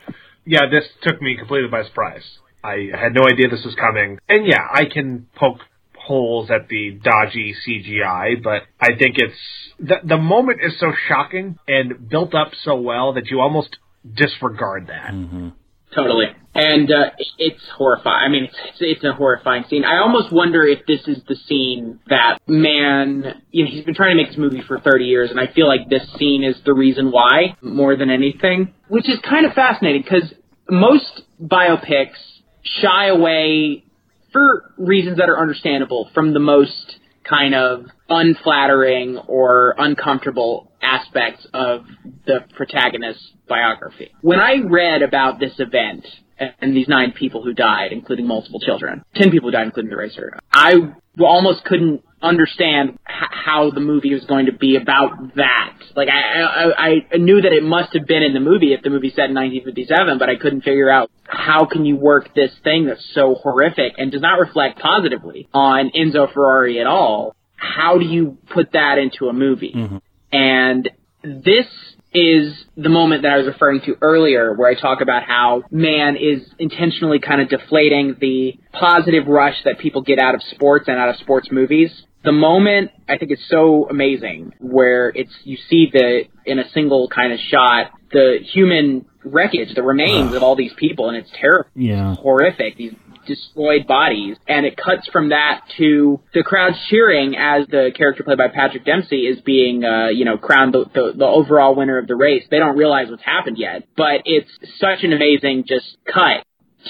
yeah, 0.45 0.63
this 0.71 0.85
took 1.03 1.23
me 1.23 1.37
completely 1.37 1.69
by 1.69 1.85
surprise. 1.85 2.25
I 2.63 2.89
had 2.95 3.15
no 3.15 3.23
idea 3.27 3.49
this 3.49 3.65
was 3.65 3.75
coming, 3.75 4.19
and 4.29 4.47
yeah, 4.47 4.67
I 4.73 4.85
can 4.87 5.27
poke 5.37 5.61
holes 5.97 6.51
at 6.51 6.69
the 6.69 6.99
dodgy 7.03 7.55
CGI, 7.67 8.43
but 8.43 8.63
I 8.81 8.97
think 8.99 9.17
it's 9.17 9.39
the 9.79 9.97
the 10.05 10.19
moment 10.19 10.61
is 10.63 10.79
so 10.79 10.93
shocking 11.09 11.59
and 11.67 12.09
built 12.09 12.35
up 12.35 12.53
so 12.63 12.77
well 12.77 13.15
that 13.15 13.29
you 13.29 13.41
almost 13.41 13.79
disregard 14.15 14.89
that. 14.89 15.13
Mm-hmm. 15.13 15.49
Totally. 15.95 16.27
And 16.55 16.91
uh, 16.91 17.11
it's 17.39 17.63
horrifying. 17.77 18.25
I 18.25 18.29
mean, 18.29 18.45
it's, 18.45 18.79
it's 18.81 19.05
a 19.05 19.13
horrifying 19.13 19.65
scene. 19.69 19.85
I 19.85 19.99
almost 19.99 20.33
wonder 20.33 20.63
if 20.65 20.87
this 20.87 21.01
is 21.07 21.23
the 21.29 21.35
scene 21.35 21.99
that 22.09 22.39
Mann, 22.47 23.43
you 23.51 23.65
know, 23.65 23.71
he's 23.71 23.85
been 23.85 23.95
trying 23.95 24.17
to 24.17 24.23
make 24.23 24.29
this 24.29 24.39
movie 24.39 24.63
for 24.67 24.79
30 24.79 25.05
years, 25.05 25.31
and 25.31 25.41
I 25.41 25.53
feel 25.53 25.67
like 25.67 25.89
this 25.89 26.03
scene 26.17 26.45
is 26.45 26.57
the 26.65 26.73
reason 26.73 27.11
why 27.11 27.57
more 27.61 27.97
than 27.97 28.09
anything, 28.11 28.73
which 28.89 29.09
is 29.09 29.19
kind 29.29 29.47
of 29.47 29.53
fascinating 29.53 30.03
because 30.03 30.33
most 30.71 31.23
biopics 31.43 32.19
shy 32.63 33.09
away 33.09 33.85
for 34.33 34.73
reasons 34.79 35.19
that 35.19 35.29
are 35.29 35.41
understandable 35.41 36.11
from 36.15 36.35
the 36.35 36.41
most 36.41 36.99
kind 37.29 37.55
of 37.55 37.87
unflattering 38.09 39.19
or 39.27 39.75
uncomfortable 39.79 40.71
aspects 40.85 41.47
of 41.53 41.85
the 42.27 42.41
protagonist's 42.55 43.25
biography. 43.49 44.11
When 44.21 44.41
I 44.41 44.57
read 44.65 45.03
about 45.03 45.41
this 45.41 45.53
event 45.59 46.07
and 46.39 46.77
these 46.77 46.89
nine 46.89 47.13
people 47.13 47.43
who 47.43 47.53
died, 47.55 47.93
including 47.93 48.27
multiple 48.27 48.61
children, 48.61 49.03
ten 49.15 49.31
people 49.31 49.49
who 49.49 49.53
died, 49.53 49.67
including 49.67 49.91
the 49.91 49.97
racer, 49.97 50.39
I 50.53 50.75
almost 51.21 51.65
couldn't 51.65 52.03
understand 52.21 52.91
h- 53.09 53.29
how 53.31 53.71
the 53.71 53.81
movie 53.81 54.13
was 54.15 54.25
going 54.25 54.47
to 54.47 54.53
be 54.53 54.77
about 54.77 55.37
that. 55.37 55.77
Like 55.95 56.09
I, 56.09 56.73
I, 56.77 56.89
I 57.13 57.17
knew 57.19 57.41
that 57.41 57.53
it 57.53 57.63
must 57.63 57.93
have 57.95 58.07
been 58.07 58.23
in 58.23 58.33
the 58.35 58.41
movie 58.41 58.73
if 58.73 58.83
the 58.83 58.91
movie 58.91 59.11
said 59.11 59.31
in 59.31 59.37
1957, 59.37 60.19
but 60.19 60.29
I 60.29 60.37
couldn't 60.37 60.63
figure 60.63 60.91
out 60.91 61.11
how 61.25 61.67
can 61.67 61.85
you 61.85 61.97
work 61.97 62.35
this 62.35 62.51
thing 62.65 62.87
that's 62.87 63.05
so 63.15 63.35
horrific 63.35 63.93
and 63.99 64.11
does 64.11 64.23
not 64.23 64.41
reflect 64.41 64.81
positively 64.81 65.49
on 65.53 65.91
Enzo 65.97 66.33
Ferrari 66.33 66.81
at 66.81 66.87
all. 66.87 67.37
How 67.57 67.99
do 67.99 68.05
you 68.05 68.39
put 68.53 68.73
that 68.73 68.99
into 68.99 69.29
a 69.29 69.33
movie? 69.33 69.73
Mm-hmm. 69.75 69.97
And 70.35 70.91
this 71.23 71.67
is 72.13 72.55
the 72.77 72.89
moment 72.89 73.23
that 73.23 73.33
I 73.33 73.39
was 73.39 73.47
referring 73.47 73.81
to 73.83 73.97
earlier 74.01 74.53
where 74.55 74.69
I 74.69 74.75
talk 74.75 75.01
about 75.01 75.23
how 75.25 75.63
Mann 75.71 76.17
is 76.17 76.43
intentionally 76.59 77.19
kind 77.21 77.41
of 77.41 77.49
deflating 77.49 78.17
the 78.21 78.55
positive 78.73 79.27
rush 79.27 79.57
that 79.65 79.79
people 79.79 80.03
get 80.03 80.19
out 80.19 80.35
of 80.35 80.43
sports 80.51 80.87
and 80.89 80.99
out 80.99 81.09
of 81.09 81.17
sports 81.17 81.49
movies. 81.51 81.91
The 82.25 82.33
moment 82.33 82.91
I 83.09 83.19
think 83.19 83.33
is 83.33 83.39
so 83.49 83.89
amazing 83.89 84.55
where 84.59 85.11
it's 85.11 85.33
you 85.45 85.57
see 85.69 85.91
the 85.93 86.23
in 86.47 86.59
a 86.59 86.69
single 86.71 87.09
kind 87.09 87.33
of 87.33 87.39
shot 87.39 87.93
the 88.13 88.39
human 88.43 89.07
wreckage, 89.25 89.75
the 89.75 89.83
remains 89.83 90.35
of 90.35 90.43
all 90.43 90.57
these 90.57 90.73
people, 90.77 91.09
and 91.09 91.17
it's 91.17 91.31
terrible, 91.39 91.69
yeah, 91.75 92.15
horrific. 92.15 92.77
These 92.77 92.95
destroyed 93.27 93.87
bodies. 93.87 94.37
And 94.47 94.67
it 94.67 94.77
cuts 94.77 95.09
from 95.13 95.31
that 95.31 95.63
to 95.79 96.21
the 96.33 96.43
crowd 96.43 96.73
cheering 96.89 97.37
as 97.37 97.67
the 97.69 97.91
character 97.97 98.23
played 98.23 98.39
by 98.39 98.49
Patrick 98.49 98.85
Dempsey 98.85 99.27
is 99.27 99.41
being, 99.41 99.85
uh, 99.85 100.09
you 100.09 100.25
know, 100.25 100.39
crowned 100.39 100.75
the, 100.75 100.85
the, 100.93 101.13
the 101.17 101.27
overall 101.27 101.75
winner 101.75 101.99
of 101.99 102.07
the 102.07 102.17
race. 102.17 102.45
They 102.51 102.59
don't 102.59 102.77
realize 102.77 103.11
what's 103.11 103.25
happened 103.25 103.59
yet, 103.59 103.87
but 103.97 104.23
it's 104.25 104.51
such 104.79 105.05
an 105.05 105.13
amazing 105.13 105.65
just 105.67 105.97
cut 106.07 106.45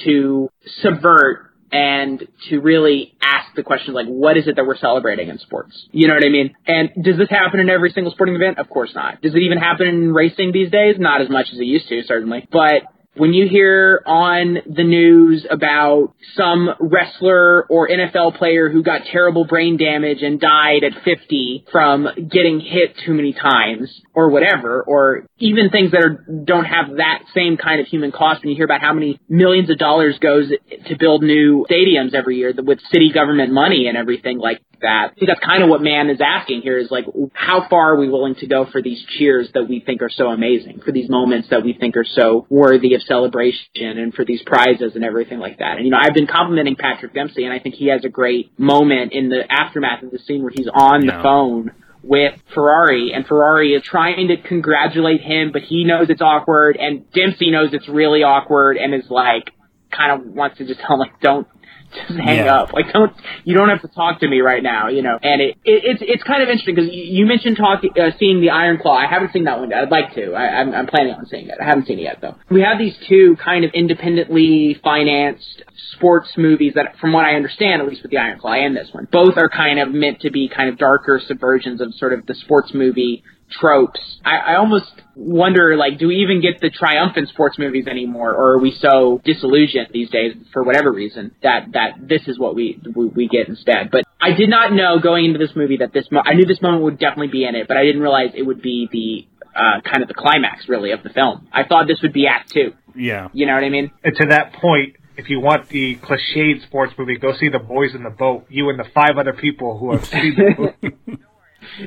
to 0.04 0.48
subvert 0.82 1.50
and 1.74 2.28
to 2.48 2.60
really 2.60 3.16
ask 3.20 3.52
the 3.56 3.64
question 3.64 3.94
like, 3.94 4.06
what 4.06 4.36
is 4.36 4.46
it 4.46 4.54
that 4.56 4.64
we're 4.64 4.76
celebrating 4.76 5.28
in 5.28 5.38
sports? 5.38 5.88
You 5.90 6.06
know 6.06 6.14
what 6.14 6.24
I 6.24 6.28
mean? 6.28 6.54
And 6.66 6.90
does 7.02 7.18
this 7.18 7.28
happen 7.28 7.58
in 7.58 7.68
every 7.68 7.90
single 7.90 8.12
sporting 8.12 8.36
event? 8.36 8.58
Of 8.58 8.68
course 8.68 8.92
not. 8.94 9.20
Does 9.22 9.34
it 9.34 9.38
even 9.38 9.58
happen 9.58 9.88
in 9.88 10.14
racing 10.14 10.52
these 10.52 10.70
days? 10.70 10.96
Not 10.98 11.20
as 11.20 11.28
much 11.28 11.46
as 11.52 11.58
it 11.58 11.64
used 11.64 11.88
to, 11.88 12.02
certainly. 12.04 12.46
But 12.50 12.84
when 13.16 13.32
you 13.32 13.48
hear 13.48 14.02
on 14.06 14.58
the 14.66 14.82
news 14.82 15.46
about 15.48 16.14
some 16.36 16.70
wrestler 16.80 17.64
or 17.68 17.88
NFL 17.88 18.38
player 18.38 18.68
who 18.70 18.82
got 18.82 19.02
terrible 19.10 19.44
brain 19.44 19.76
damage 19.76 20.22
and 20.22 20.40
died 20.40 20.82
at 20.84 21.02
50 21.04 21.66
from 21.70 22.08
getting 22.30 22.60
hit 22.60 22.96
too 23.06 23.14
many 23.14 23.32
times 23.32 23.90
or 24.14 24.30
whatever, 24.30 24.82
or 24.82 25.26
even 25.44 25.68
things 25.68 25.90
that 25.92 26.02
are, 26.02 26.24
don't 26.44 26.64
have 26.64 26.96
that 26.96 27.24
same 27.34 27.58
kind 27.58 27.78
of 27.78 27.86
human 27.86 28.10
cost, 28.10 28.42
when 28.42 28.48
you 28.48 28.56
hear 28.56 28.64
about 28.64 28.80
how 28.80 28.94
many 28.94 29.20
millions 29.28 29.68
of 29.68 29.76
dollars 29.76 30.18
goes 30.18 30.50
to 30.86 30.96
build 30.96 31.22
new 31.22 31.66
stadiums 31.70 32.14
every 32.14 32.38
year 32.38 32.54
with 32.56 32.80
city 32.90 33.12
government 33.12 33.52
money 33.52 33.86
and 33.86 33.96
everything 33.96 34.38
like 34.38 34.62
that. 34.80 35.10
I 35.12 35.14
think 35.14 35.28
that's 35.28 35.44
kind 35.44 35.62
of 35.62 35.68
what 35.68 35.82
Mann 35.82 36.08
is 36.08 36.20
asking 36.24 36.62
here 36.62 36.78
is 36.78 36.90
like, 36.90 37.04
how 37.34 37.68
far 37.68 37.92
are 37.92 38.00
we 38.00 38.08
willing 38.08 38.34
to 38.36 38.46
go 38.46 38.64
for 38.70 38.80
these 38.80 39.04
cheers 39.18 39.50
that 39.52 39.68
we 39.68 39.80
think 39.80 40.00
are 40.00 40.10
so 40.10 40.28
amazing, 40.28 40.80
for 40.82 40.92
these 40.92 41.10
moments 41.10 41.48
that 41.50 41.62
we 41.62 41.74
think 41.74 41.96
are 41.98 42.06
so 42.08 42.46
worthy 42.48 42.94
of 42.94 43.02
celebration 43.02 43.68
and 43.74 44.14
for 44.14 44.24
these 44.24 44.42
prizes 44.46 44.92
and 44.94 45.04
everything 45.04 45.40
like 45.40 45.58
that. 45.58 45.76
And, 45.76 45.84
you 45.84 45.90
know, 45.90 45.98
I've 46.00 46.14
been 46.14 46.26
complimenting 46.26 46.76
Patrick 46.76 47.12
Dempsey 47.12 47.44
and 47.44 47.52
I 47.52 47.58
think 47.58 47.74
he 47.74 47.88
has 47.88 48.02
a 48.04 48.08
great 48.08 48.58
moment 48.58 49.12
in 49.12 49.28
the 49.28 49.42
aftermath 49.50 50.02
of 50.02 50.10
the 50.10 50.18
scene 50.20 50.42
where 50.42 50.52
he's 50.54 50.68
on 50.72 51.04
yeah. 51.04 51.18
the 51.18 51.22
phone 51.22 51.72
with 52.06 52.34
Ferrari, 52.54 53.12
and 53.14 53.26
Ferrari 53.26 53.72
is 53.72 53.82
trying 53.82 54.28
to 54.28 54.36
congratulate 54.36 55.22
him, 55.22 55.52
but 55.52 55.62
he 55.62 55.84
knows 55.84 56.10
it's 56.10 56.20
awkward, 56.20 56.76
and 56.76 57.10
Dempsey 57.12 57.50
knows 57.50 57.70
it's 57.72 57.88
really 57.88 58.22
awkward, 58.22 58.76
and 58.76 58.94
is 58.94 59.08
like, 59.08 59.50
kind 59.90 60.12
of 60.12 60.26
wants 60.34 60.58
to 60.58 60.66
just 60.66 60.80
tell 60.80 60.94
him, 60.94 61.00
like, 61.00 61.20
don't 61.20 61.46
just 61.94 62.18
hang 62.18 62.44
yeah. 62.44 62.54
up. 62.54 62.72
Like, 62.72 62.92
don't 62.92 63.12
you 63.44 63.56
don't 63.56 63.68
have 63.68 63.82
to 63.82 63.88
talk 63.88 64.20
to 64.20 64.28
me 64.28 64.40
right 64.40 64.62
now, 64.62 64.88
you 64.88 65.02
know. 65.02 65.18
And 65.22 65.40
it, 65.40 65.56
it 65.64 65.82
it's 65.84 66.02
it's 66.02 66.22
kind 66.22 66.42
of 66.42 66.48
interesting 66.48 66.74
because 66.74 66.90
you 66.92 67.26
mentioned 67.26 67.56
talking 67.56 67.90
uh, 68.00 68.10
seeing 68.18 68.40
the 68.40 68.50
Iron 68.50 68.78
Claw. 68.80 68.96
I 68.96 69.06
haven't 69.06 69.32
seen 69.32 69.44
that 69.44 69.58
one 69.58 69.70
yet. 69.70 69.84
I'd 69.84 69.90
like 69.90 70.14
to. 70.14 70.32
I, 70.32 70.60
I'm 70.60 70.74
I'm 70.74 70.86
planning 70.86 71.14
on 71.14 71.26
seeing 71.26 71.48
it. 71.48 71.58
I 71.60 71.64
haven't 71.64 71.86
seen 71.86 71.98
it 71.98 72.02
yet 72.02 72.18
though. 72.20 72.36
We 72.50 72.62
have 72.62 72.78
these 72.78 72.96
two 73.08 73.36
kind 73.42 73.64
of 73.64 73.70
independently 73.74 74.78
financed 74.82 75.62
sports 75.92 76.30
movies 76.36 76.72
that, 76.74 76.96
from 77.00 77.12
what 77.12 77.24
I 77.24 77.34
understand, 77.34 77.82
at 77.82 77.88
least 77.88 78.02
with 78.02 78.10
the 78.10 78.18
Iron 78.18 78.38
Claw 78.38 78.52
and 78.52 78.76
this 78.76 78.88
one, 78.92 79.08
both 79.10 79.36
are 79.36 79.48
kind 79.48 79.78
of 79.78 79.92
meant 79.92 80.20
to 80.20 80.30
be 80.30 80.48
kind 80.48 80.68
of 80.68 80.78
darker 80.78 81.20
subversions 81.28 81.80
of 81.80 81.94
sort 81.94 82.12
of 82.12 82.26
the 82.26 82.34
sports 82.34 82.72
movie 82.74 83.22
tropes. 83.50 84.00
I, 84.24 84.36
I 84.36 84.56
almost 84.56 84.90
wonder, 85.14 85.76
like, 85.76 85.98
do 85.98 86.08
we 86.08 86.16
even 86.16 86.40
get 86.40 86.60
the 86.60 86.70
triumphant 86.70 87.28
sports 87.28 87.58
movies 87.58 87.86
anymore, 87.86 88.32
or 88.32 88.54
are 88.54 88.58
we 88.58 88.76
so 88.78 89.20
disillusioned 89.24 89.88
these 89.92 90.10
days 90.10 90.34
for 90.52 90.62
whatever 90.62 90.92
reason 90.92 91.34
that 91.42 91.72
that 91.72 92.08
this 92.08 92.22
is 92.26 92.38
what 92.38 92.54
we 92.54 92.80
we, 92.94 93.06
we 93.06 93.28
get 93.28 93.48
instead? 93.48 93.90
But 93.90 94.04
I 94.20 94.32
did 94.32 94.48
not 94.48 94.72
know 94.72 94.98
going 94.98 95.26
into 95.26 95.38
this 95.38 95.54
movie 95.54 95.78
that 95.78 95.92
this 95.92 96.06
mo- 96.10 96.22
I 96.24 96.34
knew 96.34 96.46
this 96.46 96.62
moment 96.62 96.82
would 96.84 96.98
definitely 96.98 97.28
be 97.28 97.44
in 97.44 97.54
it, 97.54 97.68
but 97.68 97.76
I 97.76 97.84
didn't 97.84 98.00
realize 98.00 98.30
it 98.34 98.42
would 98.42 98.62
be 98.62 98.88
the 98.90 99.26
uh, 99.54 99.80
kind 99.82 100.02
of 100.02 100.08
the 100.08 100.14
climax, 100.14 100.68
really, 100.68 100.90
of 100.92 101.02
the 101.02 101.10
film. 101.10 101.46
I 101.52 101.64
thought 101.64 101.86
this 101.86 102.00
would 102.02 102.12
be 102.12 102.26
Act 102.26 102.52
Two. 102.52 102.72
Yeah, 102.94 103.28
you 103.32 103.46
know 103.46 103.54
what 103.54 103.64
I 103.64 103.70
mean. 103.70 103.90
And 104.02 104.16
to 104.16 104.26
that 104.26 104.54
point, 104.54 104.96
if 105.16 105.28
you 105.28 105.40
want 105.40 105.68
the 105.68 105.96
cliched 105.96 106.62
sports 106.64 106.92
movie, 106.98 107.18
go 107.18 107.36
see 107.38 107.48
the 107.48 107.58
boys 107.58 107.94
in 107.94 108.02
the 108.02 108.10
boat. 108.10 108.46
You 108.48 108.70
and 108.70 108.78
the 108.78 108.86
five 108.94 109.16
other 109.18 109.32
people 109.32 109.78
who 109.78 109.92
have 109.92 110.04
seen 110.06 110.34
the 110.36 110.74
movie. 111.06 111.18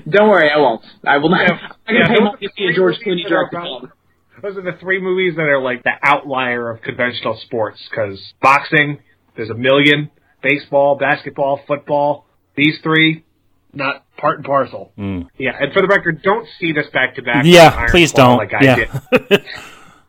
Don't 0.09 0.29
worry, 0.29 0.49
I 0.49 0.57
won't. 0.57 0.83
I 1.05 1.17
will 1.17 1.29
not. 1.29 1.47
Yeah, 1.47 1.53
I'm 1.87 1.95
gonna 1.95 1.99
yeah, 1.99 2.07
pay 2.07 2.23
money 2.23 2.47
to 2.47 2.49
see 2.57 2.65
a 2.65 2.73
George 2.73 2.95
Clooney 3.05 3.27
direct 3.27 3.53
film. 3.53 3.91
Those 4.41 4.57
are 4.57 4.61
the 4.61 4.77
three 4.79 5.01
movies 5.01 5.35
that 5.35 5.43
are 5.43 5.61
like 5.61 5.83
the 5.83 5.93
outlier 6.03 6.69
of 6.69 6.81
conventional 6.81 7.39
sports 7.45 7.79
because 7.89 8.19
boxing, 8.41 8.99
there's 9.35 9.49
a 9.49 9.55
million, 9.55 10.11
baseball, 10.43 10.95
basketball, 10.95 11.61
football. 11.67 12.25
These 12.55 12.79
three, 12.83 13.23
not 13.73 14.05
part 14.17 14.37
and 14.37 14.45
parcel. 14.45 14.91
Mm. 14.97 15.27
Yeah, 15.37 15.51
and 15.59 15.73
for 15.73 15.81
the 15.81 15.87
record, 15.87 16.21
don't 16.21 16.47
see 16.59 16.71
this 16.71 16.87
back 16.93 17.15
to 17.15 17.23
back. 17.23 17.45
Yeah, 17.45 17.87
please 17.89 18.11
don't. 18.11 18.37
Like 18.37 18.53
I 18.53 18.63
yeah. 18.63 18.75
did. 18.75 18.89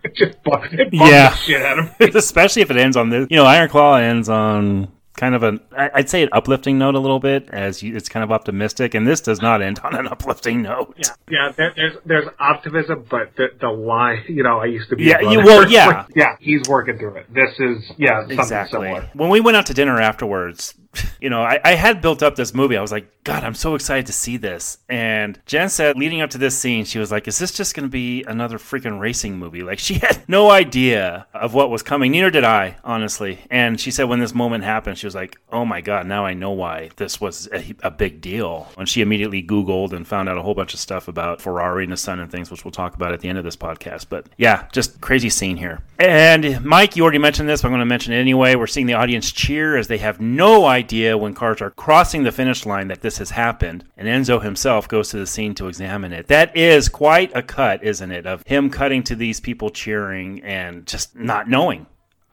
it 0.05 0.15
just 0.15 0.39
it 0.45 0.89
yeah. 0.93 1.31
the 1.31 1.37
shit 1.37 1.63
out 1.63 1.79
of 1.79 2.01
me. 2.01 2.11
Especially 2.15 2.63
if 2.63 2.71
it 2.71 2.77
ends 2.77 2.97
on 2.97 3.11
this. 3.11 3.27
You 3.31 3.37
know, 3.37 3.45
Iron 3.45 3.69
Claw 3.69 3.97
ends 3.97 4.29
on 4.29 4.93
kind 5.19 5.35
of 5.35 5.43
an 5.43 5.61
I'd 5.77 6.09
say 6.09 6.23
an 6.23 6.29
uplifting 6.33 6.79
note 6.79 6.95
a 6.95 6.99
little 6.99 7.19
bit, 7.19 7.51
as 7.51 7.83
you, 7.83 7.95
it's 7.97 8.09
kind 8.09 8.23
of 8.23 8.31
optimistic, 8.31 8.95
and 8.95 9.07
this 9.07 9.21
does 9.21 9.43
not 9.43 9.61
end 9.61 9.81
on 9.81 9.95
an 9.95 10.07
uplifting 10.07 10.63
note. 10.63 10.95
Yeah, 10.97 11.11
yeah. 11.29 11.53
There, 11.57 11.73
there's 11.77 11.97
there's 12.07 12.29
optimism, 12.39 13.05
but 13.11 13.35
the, 13.37 13.49
the 13.61 13.69
line, 13.69 14.23
you 14.29 14.43
know, 14.43 14.59
I 14.59 14.67
used 14.67 14.89
to 14.91 14.97
be. 14.97 15.05
Yeah, 15.05 15.21
you- 15.21 15.45
well, 15.45 15.69
yeah. 15.71 16.07
yeah. 16.15 16.37
He's 16.41 16.69
working 16.69 16.99
through 16.99 17.17
it. 17.17 17.35
This 17.35 17.51
is 17.59 17.91
yeah, 17.99 18.21
something 18.21 18.39
exactly. 18.39 18.87
similar. 18.87 19.11
When 19.15 19.29
we 19.29 19.41
went 19.41 19.57
out 19.57 19.67
to 19.67 19.75
dinner 19.75 20.01
afterwards, 20.01 20.75
you 21.21 21.31
know, 21.31 21.43
I, 21.43 21.61
I 21.65 21.75
had 21.75 22.01
built 22.01 22.23
up 22.23 22.37
this 22.37 22.55
movie. 22.55 22.77
I 22.77 22.81
was 22.81 22.93
like, 22.93 23.25
God, 23.25 23.45
I'm 23.45 23.55
so 23.55 23.75
excited 23.75 24.07
to 24.07 24.13
see 24.13 24.37
this. 24.37 24.79
And 24.89 25.41
Jen 25.47 25.69
said, 25.69 25.97
leading 25.97 26.21
up 26.21 26.31
to 26.31 26.39
this 26.39 26.57
scene, 26.57 26.85
she 26.85 26.99
was 26.99 27.11
like, 27.11 27.29
Is 27.29 27.39
this 27.39 27.53
just 27.53 27.75
going 27.75 27.87
to 27.87 27.91
be 27.91 28.25
another 28.25 28.59
freaking 28.59 29.01
racing 29.01 29.39
movie? 29.39 29.63
Like, 29.63 29.79
she 29.79 29.95
had 29.95 30.25
no 30.29 30.51
idea 30.51 31.27
of 31.35 31.55
what 31.55 31.71
was 31.71 31.83
coming. 31.83 32.13
Neither 32.13 32.31
did 32.31 32.45
I, 32.45 32.77
honestly. 32.85 33.41
And 33.51 33.81
she 33.81 33.91
said, 33.91 34.05
when 34.05 34.21
this 34.21 34.35
moment 34.35 34.65
happened, 34.65 34.99
she 34.99 35.07
was 35.09 35.15
like, 35.15 35.39
Oh 35.51 35.65
my 35.65 35.81
God, 35.81 36.07
now 36.07 36.25
I 36.27 36.35
know 36.35 36.51
why 36.51 36.91
this 36.97 37.21
was 37.21 37.49
a, 37.53 37.75
a 37.83 37.91
big 37.91 38.21
deal. 38.21 38.69
And 38.77 38.89
she 38.89 39.01
immediately 39.01 39.43
Googled 39.43 39.93
and 39.93 40.07
found 40.07 40.29
out 40.29 40.37
a 40.37 40.43
whole 40.43 40.55
bunch 40.55 40.75
of 40.75 40.81
stuff 40.81 41.09
about 41.09 41.41
Ferrari 41.41 41.85
and 41.85 41.93
his 41.93 42.01
son 42.01 42.21
and 42.21 42.31
things, 42.31 42.51
which 42.51 42.65
we'll 42.65 42.73
talk 42.73 42.95
about 42.95 43.13
at 43.13 43.21
the 43.21 43.29
end 43.29 43.39
of 43.39 43.45
this 43.45 43.57
podcast. 43.57 44.07
But 44.09 44.27
yeah, 44.37 44.69
just 44.73 45.01
crazy 45.01 45.31
scene 45.31 45.57
here. 45.57 45.81
And 45.99 46.65
Mike, 46.65 46.97
you 46.97 47.03
already 47.03 47.19
mentioned 47.19 47.49
this, 47.49 47.63
but 47.63 47.69
I'm 47.69 47.73
going 47.73 47.81
to 47.81 47.87
mention 47.87 48.13
it 48.13 48.21
anyway. 48.21 48.55
We're 48.55 48.67
seeing 48.67 48.87
the 48.87 48.95
audience 48.95 49.33
cheer 49.33 49.77
as 49.77 49.89
they 49.89 49.99
have 49.99 50.21
no 50.21 50.67
idea 50.67 51.17
when 51.17 51.35
cars 51.35 51.61
are 51.61 51.71
crossing 51.71 52.23
the 52.23 52.33
finish 52.33 52.67
line 52.67 52.89
that 52.89 53.01
this 53.01 53.19
has 53.19 53.31
happened. 53.31 53.85
And 53.97 54.07
Enzo 54.07 54.43
himself 54.43 54.87
goes 54.87 55.09
to 55.11 55.19
the 55.19 55.27
scene 55.27 55.55
to 55.55 55.67
examine 55.67 56.13
it. 56.13 56.29
That 56.29 56.57
is 56.57 56.89
quite 56.89 57.35
a 57.35 57.43
cut, 57.43 57.83
isn't 57.83 58.13
it? 58.13 58.27
Of 58.27 58.47
him 58.47 58.71
cutting 58.71 59.03
to 59.05 59.17
these 59.17 59.41
people 59.41 59.71
cheering 59.71 60.43
and 60.43 60.87
just 60.87 61.17
not 61.17 61.49
knowing. 61.49 61.87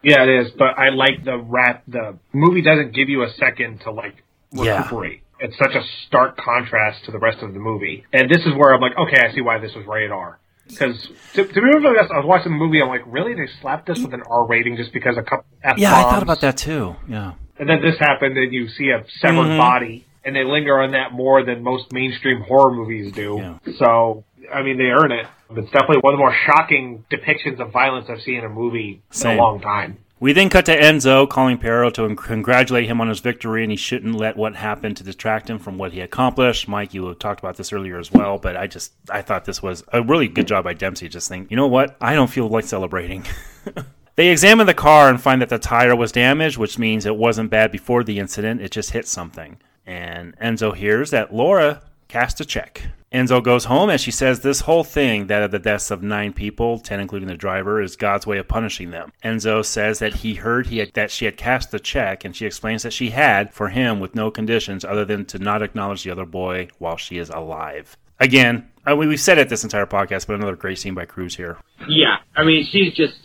Yeah, 0.06 0.22
it 0.23 0.30
is. 0.30 0.52
But 0.57 0.77
I 0.77 0.90
like 0.90 1.26
the 1.26 1.38
rat. 1.38 1.82
The 1.88 2.18
movie 2.32 2.61
doesn't 2.61 2.94
give 2.94 3.10
you 3.10 3.23
a 3.23 3.30
second 3.40 3.82
to 3.82 3.91
like 3.91 4.14
Yeah. 4.53 4.77
recuperate. 4.77 5.22
It's 5.40 5.57
such 5.57 5.73
a 5.76 5.82
stark 6.07 6.38
contrast 6.38 7.03
to 7.06 7.11
the 7.11 7.18
rest 7.19 7.41
of 7.41 7.53
the 7.53 7.60
movie, 7.60 8.06
and 8.14 8.30
this 8.30 8.45
is 8.45 8.53
where 8.53 8.73
I'm 8.73 8.80
like, 8.80 8.98
okay, 8.98 9.18
I 9.19 9.34
see 9.34 9.41
why 9.41 9.57
this 9.57 9.73
was 9.76 9.86
rated 9.86 10.11
R. 10.11 10.38
Because 10.68 11.10
to, 11.34 11.44
to 11.45 11.53
be 11.53 11.60
honest, 11.88 12.11
I 12.11 12.18
was 12.18 12.26
watching 12.26 12.52
the 12.53 12.57
movie, 12.57 12.82
I'm 12.82 12.88
like, 12.88 13.03
really? 13.06 13.34
They 13.34 13.48
slapped 13.61 13.88
this 13.88 13.99
with 13.99 14.14
an 14.14 14.22
R 14.30 14.45
rating 14.48 14.77
just 14.77 14.94
because 14.94 15.18
a 15.18 15.23
couple 15.23 15.45
F 15.64 15.77
Yeah, 15.77 15.94
I 15.95 16.03
thought 16.03 16.23
about 16.23 16.41
that 16.41 16.56
too. 16.57 16.95
Yeah. 17.07 17.34
And 17.60 17.68
then 17.69 17.82
this 17.82 17.98
happened, 17.99 18.38
and 18.38 18.53
you 18.53 18.68
see 18.69 18.90
a 18.90 19.03
severed 19.19 19.48
Mhm. 19.49 19.57
body, 19.57 20.06
and 20.23 20.36
they 20.36 20.44
linger 20.44 20.80
on 20.80 20.91
that 20.91 21.11
more 21.14 21.44
than 21.44 21.64
most 21.64 21.91
mainstream 21.91 22.41
horror 22.41 22.73
movies 22.73 23.11
do. 23.11 23.60
So, 23.77 24.23
I 24.53 24.61
mean, 24.61 24.77
they 24.77 24.85
earn 24.85 25.11
it. 25.11 25.27
It's 25.51 25.72
definitely 25.72 25.97
one 26.01 26.13
of 26.13 26.17
the 26.17 26.23
more 26.23 26.34
shocking 26.45 27.05
depictions 27.11 27.59
of 27.59 27.72
violence 27.72 28.07
I've 28.09 28.22
seen 28.22 28.39
in 28.39 28.45
a 28.45 28.49
movie 28.49 29.01
in 29.13 29.27
a 29.27 29.35
long 29.35 29.61
time. 29.61 29.97
We 30.19 30.31
then 30.34 30.49
cut 30.49 30.65
to 30.67 30.80
Enzo 30.80 31.30
calling 31.30 31.57
Piero 31.57 31.89
to 31.91 32.15
congratulate 32.15 32.88
him 32.88 33.01
on 33.01 33.09
his 33.09 33.19
victory, 33.19 33.63
and 33.63 33.72
he 33.72 33.76
shouldn't 33.76 34.15
let 34.15 34.38
what 34.38 34.55
happened 34.55 34.97
to 34.97 35.03
distract 35.03 35.49
him 35.49 35.59
from 35.59 35.77
what 35.77 35.91
he 35.91 35.99
accomplished. 35.99 36.67
Mike, 36.67 36.93
you 36.93 37.13
talked 37.15 37.41
about 37.41 37.57
this 37.57 37.73
earlier 37.73 37.99
as 37.99 38.11
well, 38.11 38.38
but 38.38 38.55
I 38.55 38.65
just 38.65 38.93
I 39.09 39.22
thought 39.22 39.45
this 39.45 39.61
was 39.61 39.84
a 39.91 40.01
really 40.01 40.27
good 40.27 40.47
job 40.47 40.63
by 40.63 40.73
Dempsey. 40.73 41.09
Just 41.09 41.27
think, 41.27 41.51
you 41.51 41.57
know 41.57 41.67
what? 41.67 41.97
I 41.99 42.15
don't 42.15 42.30
feel 42.30 42.47
like 42.47 42.65
celebrating. 42.65 43.26
They 44.15 44.30
examine 44.30 44.65
the 44.65 44.73
car 44.73 45.09
and 45.09 45.22
find 45.22 45.41
that 45.41 45.49
the 45.49 45.59
tire 45.59 45.95
was 45.95 46.11
damaged, 46.11 46.57
which 46.57 46.80
means 46.80 47.05
it 47.05 47.17
wasn't 47.17 47.49
bad 47.49 47.72
before 47.72 48.03
the 48.03 48.19
incident. 48.19 48.61
It 48.61 48.72
just 48.72 48.91
hit 48.91 49.07
something. 49.07 49.57
And 49.85 50.38
Enzo 50.39 50.73
hears 50.73 51.11
that 51.11 51.34
Laura 51.34 51.81
cast 52.16 52.40
a 52.40 52.46
check. 52.46 52.82
Enzo 53.12 53.44
goes 53.44 53.66
home 53.66 53.90
and 53.90 54.00
she 54.00 54.10
says 54.10 54.40
this 54.40 54.62
whole 54.62 54.86
thing, 54.86 55.28
that 55.28 55.44
of 55.44 55.52
the 55.52 55.60
deaths 55.60 55.92
of 55.92 56.02
nine 56.02 56.32
people, 56.32 56.80
ten 56.80 57.02
including 57.02 57.28
the 57.28 57.36
driver, 57.36 57.82
is 57.82 57.98
God's 57.98 58.26
way 58.26 58.38
of 58.38 58.48
punishing 58.48 58.92
them. 58.92 59.12
Enzo 59.22 59.66
says 59.66 60.00
that 60.00 60.14
he 60.16 60.36
heard 60.36 60.68
he 60.68 60.78
had, 60.78 60.94
that 60.94 61.12
she 61.12 61.26
had 61.26 61.36
cast 61.36 61.72
the 61.72 61.80
check, 61.80 62.24
and 62.24 62.34
she 62.34 62.46
explains 62.46 62.84
that 62.84 62.94
she 62.94 63.10
had 63.10 63.54
for 63.54 63.68
him 63.68 64.00
with 64.00 64.16
no 64.16 64.32
conditions 64.32 64.86
other 64.86 65.04
than 65.04 65.26
to 65.26 65.40
not 65.40 65.62
acknowledge 65.62 66.04
the 66.06 66.12
other 66.12 66.26
boy 66.26 66.70
while 66.80 66.96
she 66.96 67.18
is 67.18 67.30
alive. 67.30 67.98
Again, 68.22 68.70
I 68.86 68.96
mean, 68.96 69.10
we've 69.10 69.20
said 69.20 69.38
it 69.38 69.50
this 69.50 69.66
entire 69.66 69.86
podcast, 69.86 70.28
but 70.28 70.38
another 70.38 70.56
great 70.56 70.78
scene 70.80 70.94
by 70.94 71.04
Cruz 71.04 71.36
here. 71.36 71.58
Yeah, 71.90 72.16
I 72.34 72.46
mean, 72.46 72.66
she's 72.72 72.94
just 72.94 73.16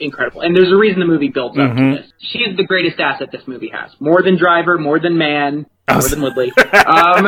incredible, 0.00 0.40
and 0.40 0.56
there's 0.56 0.72
a 0.72 0.76
reason 0.76 1.00
the 1.00 1.06
movie 1.06 1.28
builds 1.28 1.58
up 1.58 1.72
Mhm. 1.72 1.76
to 1.96 2.00
this. 2.00 2.12
She 2.18 2.38
is 2.38 2.56
the 2.56 2.64
greatest 2.64 2.98
asset 2.98 3.30
this 3.30 3.46
movie 3.46 3.68
has, 3.74 3.90
more 4.00 4.22
than 4.22 4.38
Driver, 4.38 4.78
more 4.78 4.98
than 4.98 5.18
Mann, 5.18 5.66
more 5.90 6.08
than 6.08 6.22
Woodley. 6.22 6.52
um, 6.86 7.26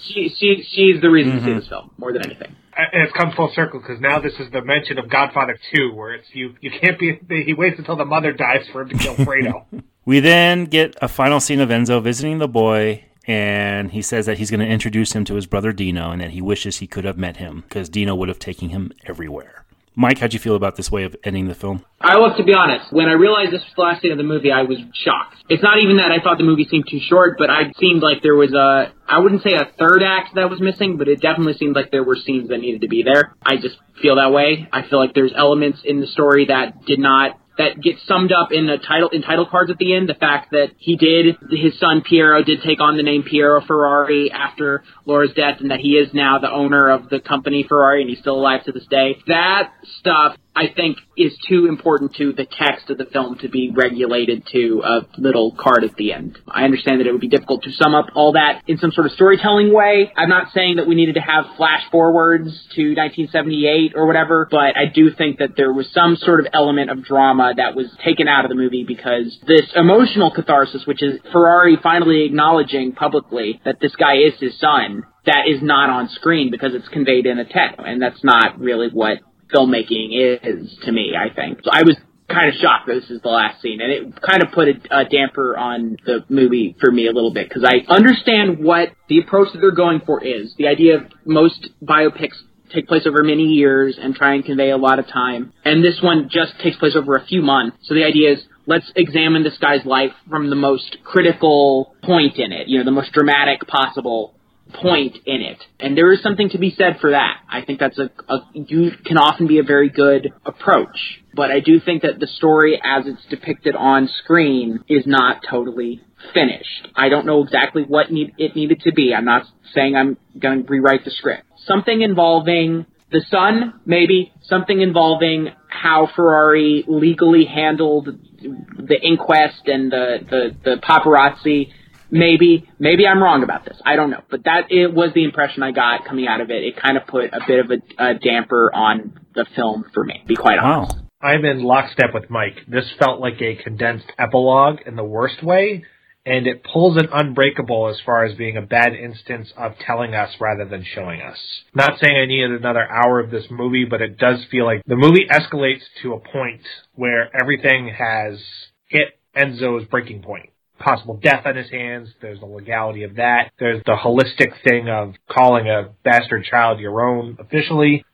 she, 0.00 0.28
she, 0.28 0.64
she's 0.68 1.00
the 1.00 1.10
reason 1.10 1.38
to 1.38 1.44
see 1.44 1.52
this 1.54 1.68
film 1.68 1.90
more 1.98 2.12
than 2.12 2.24
anything. 2.26 2.54
And 2.76 3.02
it's 3.02 3.12
come 3.12 3.32
full 3.36 3.52
circle 3.54 3.80
because 3.80 4.00
now 4.00 4.18
this 4.18 4.32
is 4.38 4.50
the 4.50 4.62
mention 4.62 4.98
of 4.98 5.10
Godfather 5.10 5.58
2, 5.74 5.92
where 5.94 6.14
it's 6.14 6.28
you, 6.32 6.54
you 6.60 6.70
can't 6.70 6.98
be, 6.98 7.18
he 7.46 7.54
waits 7.54 7.78
until 7.78 7.96
the 7.96 8.04
mother 8.04 8.32
dies 8.32 8.66
for 8.72 8.82
him 8.82 8.90
to 8.90 8.98
kill 8.98 9.14
Fredo. 9.16 9.66
We 10.04 10.18
then 10.18 10.64
get 10.64 10.96
a 11.00 11.06
final 11.06 11.38
scene 11.38 11.60
of 11.60 11.68
Enzo 11.68 12.02
visiting 12.02 12.38
the 12.38 12.48
boy, 12.48 13.04
and 13.24 13.92
he 13.92 14.02
says 14.02 14.26
that 14.26 14.38
he's 14.38 14.50
going 14.50 14.58
to 14.58 14.66
introduce 14.66 15.12
him 15.12 15.24
to 15.26 15.36
his 15.36 15.46
brother 15.46 15.72
Dino 15.72 16.10
and 16.10 16.20
that 16.20 16.30
he 16.30 16.42
wishes 16.42 16.78
he 16.78 16.88
could 16.88 17.04
have 17.04 17.16
met 17.16 17.36
him 17.36 17.60
because 17.68 17.88
Dino 17.88 18.16
would 18.16 18.28
have 18.28 18.40
taken 18.40 18.70
him 18.70 18.90
everywhere. 19.06 19.61
Mike, 19.94 20.18
how'd 20.18 20.32
you 20.32 20.38
feel 20.38 20.56
about 20.56 20.76
this 20.76 20.90
way 20.90 21.04
of 21.04 21.14
ending 21.22 21.48
the 21.48 21.54
film? 21.54 21.84
I 22.00 22.16
was, 22.16 22.36
to 22.38 22.44
be 22.44 22.54
honest, 22.54 22.92
when 22.92 23.08
I 23.08 23.12
realized 23.12 23.52
this 23.52 23.60
was 23.60 23.72
the 23.76 23.82
last 23.82 24.02
scene 24.02 24.10
of 24.10 24.18
the 24.18 24.24
movie, 24.24 24.50
I 24.50 24.62
was 24.62 24.78
shocked. 24.94 25.36
It's 25.50 25.62
not 25.62 25.78
even 25.78 25.98
that 25.98 26.10
I 26.10 26.22
thought 26.22 26.38
the 26.38 26.44
movie 26.44 26.66
seemed 26.70 26.86
too 26.90 27.00
short, 27.00 27.36
but 27.36 27.50
I 27.50 27.72
seemed 27.78 28.02
like 28.02 28.22
there 28.22 28.34
was 28.34 28.52
a, 28.54 28.92
I 29.06 29.18
wouldn't 29.18 29.42
say 29.42 29.52
a 29.52 29.68
third 29.78 30.02
act 30.02 30.34
that 30.34 30.48
was 30.48 30.60
missing, 30.60 30.96
but 30.96 31.08
it 31.08 31.20
definitely 31.20 31.54
seemed 31.54 31.76
like 31.76 31.90
there 31.90 32.04
were 32.04 32.16
scenes 32.16 32.48
that 32.48 32.58
needed 32.58 32.80
to 32.80 32.88
be 32.88 33.02
there. 33.02 33.34
I 33.42 33.56
just 33.56 33.76
feel 34.00 34.16
that 34.16 34.32
way. 34.32 34.66
I 34.72 34.88
feel 34.88 34.98
like 34.98 35.12
there's 35.14 35.32
elements 35.36 35.80
in 35.84 36.00
the 36.00 36.06
story 36.06 36.46
that 36.46 36.86
did 36.86 36.98
not 36.98 37.38
that 37.58 37.80
gets 37.80 38.06
summed 38.06 38.32
up 38.32 38.52
in 38.52 38.66
the 38.66 38.78
title 38.78 39.08
in 39.10 39.22
title 39.22 39.46
cards 39.46 39.70
at 39.70 39.78
the 39.78 39.94
end. 39.94 40.08
The 40.08 40.14
fact 40.14 40.50
that 40.52 40.68
he 40.78 40.96
did 40.96 41.36
his 41.50 41.78
son 41.78 42.02
Piero 42.02 42.42
did 42.42 42.62
take 42.62 42.80
on 42.80 42.96
the 42.96 43.02
name 43.02 43.22
Piero 43.22 43.60
Ferrari 43.60 44.30
after 44.30 44.84
Laura's 45.04 45.32
death, 45.34 45.60
and 45.60 45.70
that 45.70 45.80
he 45.80 45.92
is 45.92 46.12
now 46.14 46.38
the 46.38 46.50
owner 46.50 46.90
of 46.90 47.08
the 47.08 47.20
company 47.20 47.64
Ferrari, 47.68 48.00
and 48.02 48.10
he's 48.10 48.20
still 48.20 48.36
alive 48.36 48.64
to 48.64 48.72
this 48.72 48.86
day. 48.86 49.16
That 49.26 49.72
stuff 49.98 50.36
I 50.54 50.68
think 50.74 50.98
is 51.16 51.32
too 51.48 51.66
important 51.66 52.14
to 52.16 52.32
the 52.32 52.44
text 52.44 52.90
of 52.90 52.98
the 52.98 53.06
film 53.06 53.38
to 53.38 53.48
be 53.48 53.72
regulated 53.74 54.46
to 54.52 54.82
a 54.84 55.00
little 55.16 55.52
card 55.58 55.84
at 55.84 55.96
the 55.96 56.12
end. 56.12 56.38
I 56.46 56.64
understand 56.64 57.00
that 57.00 57.06
it 57.06 57.12
would 57.12 57.20
be 57.22 57.28
difficult 57.28 57.62
to 57.64 57.72
sum 57.72 57.94
up 57.94 58.06
all 58.14 58.32
that 58.32 58.62
in 58.66 58.76
some 58.78 58.92
sort 58.92 59.06
of 59.06 59.12
storytelling 59.12 59.72
way. 59.72 60.12
I'm 60.14 60.28
not 60.28 60.52
saying 60.52 60.76
that 60.76 60.86
we 60.86 60.94
needed 60.94 61.14
to 61.14 61.20
have 61.20 61.56
flash 61.56 61.82
forwards 61.90 62.50
to 62.74 62.82
1978 62.94 63.92
or 63.96 64.06
whatever, 64.06 64.46
but 64.50 64.76
I 64.76 64.86
do 64.92 65.10
think 65.10 65.38
that 65.38 65.56
there 65.56 65.72
was 65.72 65.90
some 65.92 66.16
sort 66.16 66.40
of 66.40 66.46
element 66.52 66.90
of 66.90 67.02
drama 67.02 67.54
that 67.56 67.74
was 67.74 67.86
taken 68.04 68.28
out 68.28 68.44
of 68.44 68.50
the 68.50 68.54
movie 68.54 68.84
because 68.86 69.38
this 69.46 69.72
emotional 69.74 70.30
catharsis, 70.30 70.84
which 70.86 71.02
is 71.02 71.18
Ferrari 71.32 71.78
finally 71.82 72.24
acknowledging 72.24 72.92
publicly 72.92 73.60
that 73.64 73.80
this 73.80 73.96
guy 73.96 74.16
is 74.16 74.34
his 74.38 74.58
son, 74.58 75.04
that 75.24 75.46
is 75.48 75.62
not 75.62 75.88
on 75.88 76.08
screen 76.10 76.50
because 76.50 76.74
it's 76.74 76.88
conveyed 76.88 77.26
in 77.26 77.38
a 77.38 77.44
text, 77.44 77.78
and 77.78 78.02
that's 78.02 78.22
not 78.24 78.58
really 78.58 78.88
what 78.92 79.18
filmmaking 79.54 80.38
is 80.42 80.76
to 80.84 80.92
me, 80.92 81.12
I 81.16 81.34
think. 81.34 81.60
So 81.64 81.70
I 81.72 81.82
was 81.82 81.96
kind 82.28 82.48
of 82.48 82.54
shocked 82.60 82.86
that 82.86 82.94
this 82.94 83.10
is 83.10 83.20
the 83.22 83.28
last 83.28 83.60
scene, 83.60 83.80
and 83.80 83.92
it 83.92 84.22
kind 84.22 84.42
of 84.42 84.52
put 84.52 84.68
a, 84.68 85.00
a 85.00 85.04
damper 85.04 85.56
on 85.56 85.96
the 86.06 86.24
movie 86.28 86.76
for 86.80 86.90
me 86.90 87.06
a 87.06 87.12
little 87.12 87.32
bit 87.32 87.48
because 87.48 87.64
I 87.64 87.92
understand 87.92 88.64
what 88.64 88.88
the 89.08 89.18
approach 89.18 89.52
that 89.52 89.60
they're 89.60 89.70
going 89.70 90.00
for 90.06 90.24
is. 90.24 90.54
The 90.56 90.68
idea 90.68 90.96
of 90.96 91.02
most 91.24 91.68
biopics 91.82 92.36
take 92.72 92.88
place 92.88 93.06
over 93.06 93.22
many 93.22 93.44
years 93.44 93.98
and 94.00 94.14
try 94.14 94.34
and 94.34 94.44
convey 94.44 94.70
a 94.70 94.78
lot 94.78 94.98
of 94.98 95.06
time, 95.06 95.52
and 95.64 95.84
this 95.84 96.00
one 96.02 96.28
just 96.30 96.58
takes 96.62 96.76
place 96.78 96.96
over 96.96 97.16
a 97.16 97.26
few 97.26 97.42
months. 97.42 97.76
So 97.82 97.94
the 97.94 98.04
idea 98.04 98.32
is 98.32 98.44
let's 98.66 98.90
examine 98.96 99.42
this 99.42 99.58
guy's 99.58 99.84
life 99.84 100.12
from 100.30 100.48
the 100.48 100.56
most 100.56 100.98
critical 101.04 101.94
point 102.02 102.36
in 102.38 102.52
it, 102.52 102.68
you 102.68 102.78
know, 102.78 102.84
the 102.84 102.92
most 102.92 103.12
dramatic 103.12 103.66
possible 103.66 104.34
point 104.74 105.16
in 105.26 105.40
it. 105.40 105.58
And 105.80 105.96
there 105.96 106.12
is 106.12 106.22
something 106.22 106.50
to 106.50 106.58
be 106.58 106.74
said 106.76 106.98
for 107.00 107.10
that. 107.10 107.38
I 107.48 107.62
think 107.62 107.80
that's 107.80 107.98
a, 107.98 108.10
a 108.28 108.38
you 108.54 108.90
can 109.04 109.16
often 109.16 109.46
be 109.46 109.58
a 109.58 109.62
very 109.62 109.88
good 109.88 110.32
approach. 110.44 111.20
But 111.34 111.50
I 111.50 111.60
do 111.60 111.80
think 111.80 112.02
that 112.02 112.18
the 112.20 112.26
story 112.26 112.80
as 112.82 113.06
it's 113.06 113.24
depicted 113.30 113.74
on 113.74 114.08
screen 114.22 114.80
is 114.88 115.04
not 115.06 115.42
totally 115.48 116.02
finished. 116.34 116.88
I 116.94 117.08
don't 117.08 117.26
know 117.26 117.42
exactly 117.42 117.82
what 117.82 118.10
need, 118.10 118.34
it 118.38 118.54
needed 118.54 118.80
to 118.80 118.92
be. 118.92 119.14
I'm 119.14 119.24
not 119.24 119.46
saying 119.74 119.96
I'm 119.96 120.16
going 120.38 120.64
to 120.64 120.68
rewrite 120.68 121.04
the 121.04 121.10
script. 121.10 121.44
Something 121.66 122.02
involving 122.02 122.86
the 123.10 123.24
son, 123.30 123.80
maybe. 123.86 124.32
Something 124.42 124.80
involving 124.80 125.48
how 125.68 126.08
Ferrari 126.14 126.84
legally 126.86 127.44
handled 127.44 128.08
the 128.40 129.00
inquest 129.02 129.62
and 129.66 129.90
the, 129.90 130.18
the, 130.28 130.56
the 130.64 130.76
paparazzi 130.82 131.72
maybe 132.12 132.68
maybe 132.78 133.06
I'm 133.08 133.20
wrong 133.20 133.42
about 133.42 133.64
this. 133.64 133.76
I 133.84 133.96
don't 133.96 134.10
know, 134.10 134.22
but 134.30 134.44
that 134.44 134.70
it 134.70 134.94
was 134.94 135.10
the 135.14 135.24
impression 135.24 135.64
I 135.64 135.72
got 135.72 136.04
coming 136.04 136.28
out 136.28 136.40
of 136.40 136.50
it. 136.50 136.62
It 136.62 136.80
kind 136.80 136.96
of 136.96 137.06
put 137.08 137.24
a 137.32 137.40
bit 137.44 137.58
of 137.64 137.70
a, 137.72 138.10
a 138.10 138.14
damper 138.14 138.72
on 138.72 139.18
the 139.34 139.46
film 139.56 139.86
for 139.92 140.04
me. 140.04 140.22
Be 140.28 140.36
quite 140.36 140.58
honest. 140.58 140.94
I'm 141.20 141.44
in 141.44 141.62
lockstep 141.62 142.10
with 142.12 142.30
Mike. 142.30 142.58
This 142.68 142.84
felt 142.98 143.20
like 143.20 143.40
a 143.40 143.56
condensed 143.62 144.06
epilogue 144.18 144.80
in 144.86 144.96
the 144.96 145.04
worst 145.04 145.42
way, 145.42 145.84
and 146.26 146.48
it 146.48 146.64
pulls 146.64 146.96
an 146.96 147.08
unbreakable 147.12 147.88
as 147.88 148.00
far 148.04 148.24
as 148.24 148.36
being 148.36 148.56
a 148.56 148.62
bad 148.62 148.92
instance 148.92 149.52
of 149.56 149.72
telling 149.86 150.14
us 150.14 150.30
rather 150.40 150.68
than 150.68 150.84
showing 150.84 151.22
us. 151.22 151.38
Not 151.74 151.92
saying 152.00 152.16
I 152.16 152.26
needed 152.26 152.50
another 152.50 152.86
hour 152.90 153.20
of 153.20 153.30
this 153.30 153.44
movie, 153.50 153.86
but 153.88 154.02
it 154.02 154.18
does 154.18 154.44
feel 154.50 154.64
like 154.64 154.82
the 154.84 154.96
movie 154.96 155.28
escalates 155.30 155.82
to 156.02 156.14
a 156.14 156.20
point 156.20 156.62
where 156.94 157.30
everything 157.40 157.94
has 157.96 158.40
hit 158.88 159.20
Enzo's 159.36 159.86
breaking 159.88 160.22
point. 160.22 160.50
Possible 160.82 161.18
death 161.22 161.46
on 161.46 161.56
his 161.56 161.70
hands. 161.70 162.08
There's 162.20 162.40
the 162.40 162.46
legality 162.46 163.04
of 163.04 163.16
that. 163.16 163.50
There's 163.58 163.82
the 163.84 163.96
holistic 163.96 164.52
thing 164.66 164.88
of 164.88 165.14
calling 165.30 165.68
a 165.68 165.90
bastard 166.04 166.44
child 166.44 166.80
your 166.80 167.06
own 167.06 167.36
officially. 167.40 168.04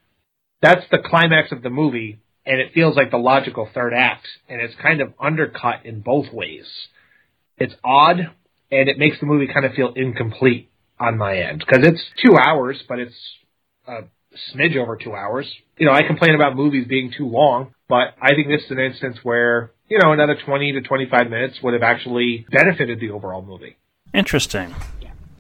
That's 0.61 0.85
the 0.90 0.99
climax 0.99 1.53
of 1.53 1.62
the 1.62 1.70
movie, 1.70 2.19
and 2.45 2.61
it 2.61 2.73
feels 2.74 2.97
like 2.97 3.11
the 3.11 3.19
logical 3.19 3.69
third 3.73 3.95
act, 3.95 4.27
and 4.49 4.61
it's 4.61 4.74
kind 4.82 5.01
of 5.01 5.12
undercut 5.20 5.85
in 5.85 6.01
both 6.01 6.32
ways. 6.32 6.66
It's 7.57 7.74
odd, 7.85 8.19
and 8.70 8.89
it 8.89 8.99
makes 8.99 9.20
the 9.20 9.27
movie 9.27 9.53
kind 9.53 9.65
of 9.65 9.73
feel 9.73 9.93
incomplete 9.95 10.70
on 11.01 11.16
my 11.16 11.39
end 11.39 11.65
because 11.65 11.86
it's 11.86 12.03
two 12.24 12.36
hours, 12.36 12.82
but 12.89 12.99
it's 12.99 13.15
a 13.86 14.03
smidge 14.53 14.77
over 14.77 14.97
two 14.97 15.15
hours. 15.15 15.51
You 15.77 15.86
know, 15.86 15.93
I 15.93 16.03
complain 16.07 16.35
about 16.35 16.57
movies 16.57 16.86
being 16.89 17.12
too 17.16 17.28
long, 17.28 17.74
but 17.89 18.15
I 18.20 18.35
think 18.35 18.49
this 18.49 18.65
is 18.65 18.70
an 18.70 18.81
instance 18.81 19.19
where 19.23 19.73
you 19.89 19.98
know 19.98 20.12
another 20.12 20.36
twenty 20.44 20.73
to 20.73 20.81
twenty-five 20.81 21.31
minutes 21.31 21.59
would 21.62 21.74
have 21.74 21.82
actually 21.82 22.47
benefited 22.51 23.01
the 23.01 23.10
overall 23.10 23.43
movie. 23.43 23.77
Interesting. 24.15 24.74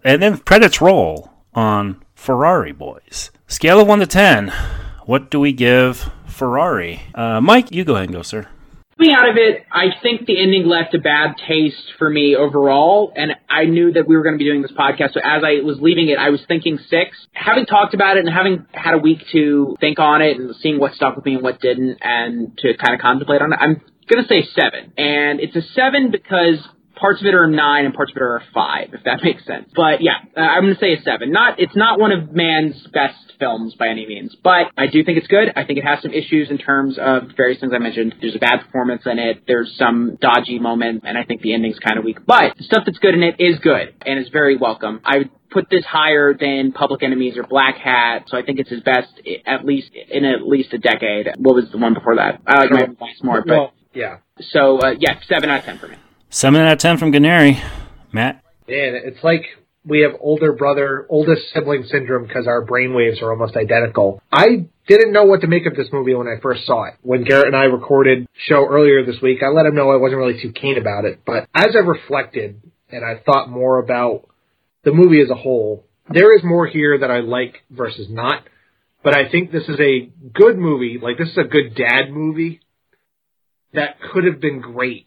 And 0.04 0.22
then 0.22 0.38
credits 0.38 0.80
roll 0.80 1.30
on 1.54 2.02
Ferrari 2.14 2.72
Boys. 2.72 3.30
Scale 3.46 3.80
of 3.80 3.88
1 3.88 3.98
to 4.00 4.06
10. 4.06 4.52
What 5.06 5.30
do 5.30 5.40
we 5.40 5.52
give 5.52 6.10
Ferrari? 6.26 7.02
Uh, 7.14 7.40
Mike, 7.40 7.72
you 7.72 7.84
go 7.84 7.94
ahead 7.94 8.08
and 8.08 8.14
go, 8.14 8.22
sir. 8.22 8.46
Coming 8.98 9.14
out 9.14 9.28
of 9.28 9.36
it, 9.36 9.64
I 9.72 9.86
think 10.02 10.26
the 10.26 10.40
ending 10.40 10.66
left 10.66 10.92
a 10.92 10.98
bad 10.98 11.36
taste 11.46 11.92
for 11.98 12.10
me 12.10 12.34
overall, 12.34 13.12
and 13.14 13.30
I 13.48 13.64
knew 13.64 13.92
that 13.92 14.08
we 14.08 14.16
were 14.16 14.24
going 14.24 14.34
to 14.34 14.38
be 14.38 14.44
doing 14.44 14.60
this 14.60 14.72
podcast. 14.72 15.12
So 15.14 15.20
as 15.22 15.44
I 15.44 15.62
was 15.62 15.78
leaving 15.80 16.08
it, 16.08 16.18
I 16.18 16.30
was 16.30 16.40
thinking 16.48 16.78
six. 16.88 17.16
Having 17.32 17.66
talked 17.66 17.94
about 17.94 18.16
it 18.16 18.26
and 18.26 18.34
having 18.34 18.66
had 18.72 18.94
a 18.94 18.98
week 18.98 19.20
to 19.32 19.76
think 19.80 20.00
on 20.00 20.20
it 20.20 20.36
and 20.36 20.54
seeing 20.56 20.80
what 20.80 20.94
stuck 20.94 21.14
with 21.14 21.24
me 21.24 21.34
and 21.34 21.42
what 21.44 21.60
didn't, 21.60 21.98
and 22.02 22.58
to 22.58 22.76
kind 22.76 22.94
of 22.94 23.00
contemplate 23.00 23.40
on 23.40 23.52
it, 23.52 23.58
I'm 23.60 23.82
going 24.08 24.22
to 24.22 24.28
say 24.28 24.48
seven. 24.54 24.92
And 24.96 25.40
it's 25.40 25.56
a 25.56 25.62
seven 25.74 26.10
because 26.10 26.58
parts 26.98 27.20
of 27.20 27.26
it 27.26 27.34
are 27.34 27.46
nine 27.46 27.84
and 27.84 27.94
parts 27.94 28.10
of 28.10 28.16
it 28.16 28.22
are 28.22 28.42
five, 28.52 28.88
if 28.92 29.04
that 29.04 29.20
makes 29.24 29.44
sense. 29.46 29.70
But 29.74 30.02
yeah, 30.02 30.18
uh, 30.36 30.40
I'm 30.40 30.62
going 30.64 30.74
to 30.74 30.80
say 30.80 30.94
a 30.94 31.02
seven. 31.02 31.30
Not, 31.30 31.60
it's 31.60 31.76
not 31.76 31.98
one 31.98 32.12
of 32.12 32.32
Mann's 32.32 32.86
best 32.92 33.16
films 33.38 33.74
by 33.78 33.88
any 33.88 34.06
means, 34.06 34.34
but 34.42 34.72
I 34.76 34.88
do 34.88 35.04
think 35.04 35.18
it's 35.18 35.28
good. 35.28 35.52
I 35.54 35.64
think 35.64 35.78
it 35.78 35.84
has 35.84 36.02
some 36.02 36.12
issues 36.12 36.50
in 36.50 36.58
terms 36.58 36.98
of 37.00 37.30
various 37.36 37.60
things 37.60 37.72
I 37.74 37.78
mentioned. 37.78 38.16
There's 38.20 38.34
a 38.34 38.40
bad 38.40 38.60
performance 38.66 39.02
in 39.06 39.18
it. 39.18 39.44
There's 39.46 39.72
some 39.78 40.18
dodgy 40.20 40.58
moments, 40.58 41.04
and 41.06 41.16
I 41.16 41.24
think 41.24 41.42
the 41.42 41.54
ending's 41.54 41.78
kind 41.78 41.98
of 41.98 42.04
weak. 42.04 42.18
But 42.26 42.56
the 42.56 42.64
stuff 42.64 42.82
that's 42.84 42.98
good 42.98 43.14
in 43.14 43.22
it 43.22 43.36
is 43.38 43.58
good 43.60 43.94
and 44.04 44.18
is 44.18 44.28
very 44.30 44.56
welcome. 44.56 45.00
I 45.04 45.30
put 45.50 45.70
this 45.70 45.84
higher 45.84 46.34
than 46.34 46.72
Public 46.72 47.02
Enemies 47.02 47.36
or 47.36 47.44
Blackhat, 47.44 48.24
so 48.28 48.36
I 48.36 48.42
think 48.42 48.58
it's 48.58 48.70
his 48.70 48.80
best 48.82 49.08
at 49.46 49.64
least 49.64 49.90
in 50.10 50.24
at 50.24 50.42
least 50.42 50.72
a 50.72 50.78
decade. 50.78 51.28
What 51.38 51.54
was 51.54 51.70
the 51.70 51.78
one 51.78 51.94
before 51.94 52.16
that? 52.16 52.42
I 52.46 52.58
like 52.62 52.70
Miami 52.70 52.94
Vice 52.96 53.22
more, 53.22 53.42
but 53.42 53.48
Well, 53.48 53.72
yeah. 53.98 54.18
so 54.40 54.78
uh, 54.78 54.94
yeah, 54.98 55.20
seven 55.28 55.50
out 55.50 55.60
of 55.60 55.64
ten 55.64 55.78
for 55.78 55.88
me. 55.88 55.96
7 56.30 56.60
out 56.60 56.72
of 56.72 56.78
10 56.78 56.98
from 56.98 57.12
Ganeri. 57.12 57.60
Matt? 58.12 58.42
Man, 58.68 59.00
it's 59.02 59.22
like 59.24 59.44
we 59.84 60.00
have 60.00 60.12
older 60.20 60.52
brother, 60.52 61.06
oldest 61.08 61.42
sibling 61.54 61.84
syndrome 61.84 62.26
because 62.26 62.46
our 62.46 62.64
brainwaves 62.64 63.22
are 63.22 63.30
almost 63.30 63.56
identical. 63.56 64.22
I 64.30 64.66
didn't 64.86 65.12
know 65.12 65.24
what 65.24 65.40
to 65.40 65.46
make 65.46 65.66
of 65.66 65.74
this 65.74 65.88
movie 65.92 66.14
when 66.14 66.26
I 66.26 66.40
first 66.40 66.66
saw 66.66 66.84
it. 66.84 66.94
When 67.02 67.24
Garrett 67.24 67.46
and 67.46 67.56
I 67.56 67.64
recorded 67.64 68.26
show 68.46 68.66
earlier 68.66 69.04
this 69.04 69.20
week, 69.22 69.38
I 69.42 69.48
let 69.48 69.66
him 69.66 69.74
know 69.74 69.90
I 69.90 69.96
wasn't 69.96 70.18
really 70.18 70.40
too 70.40 70.52
keen 70.52 70.78
about 70.78 71.04
it. 71.06 71.20
But 71.24 71.48
as 71.54 71.74
I 71.74 71.78
reflected 71.78 72.60
and 72.90 73.04
I 73.04 73.22
thought 73.24 73.48
more 73.48 73.78
about 73.78 74.28
the 74.84 74.92
movie 74.92 75.22
as 75.22 75.30
a 75.30 75.34
whole, 75.34 75.84
there 76.10 76.36
is 76.36 76.42
more 76.44 76.66
here 76.66 76.98
that 76.98 77.10
I 77.10 77.20
like 77.20 77.62
versus 77.70 78.08
not. 78.10 78.44
But 79.02 79.16
I 79.16 79.30
think 79.30 79.50
this 79.50 79.68
is 79.68 79.78
a 79.80 80.10
good 80.34 80.58
movie. 80.58 80.98
Like 81.00 81.16
this 81.16 81.28
is 81.28 81.38
a 81.38 81.44
good 81.44 81.74
dad 81.74 82.10
movie 82.10 82.60
that 83.74 84.00
could 84.00 84.24
have 84.24 84.40
been 84.40 84.60
great 84.60 85.06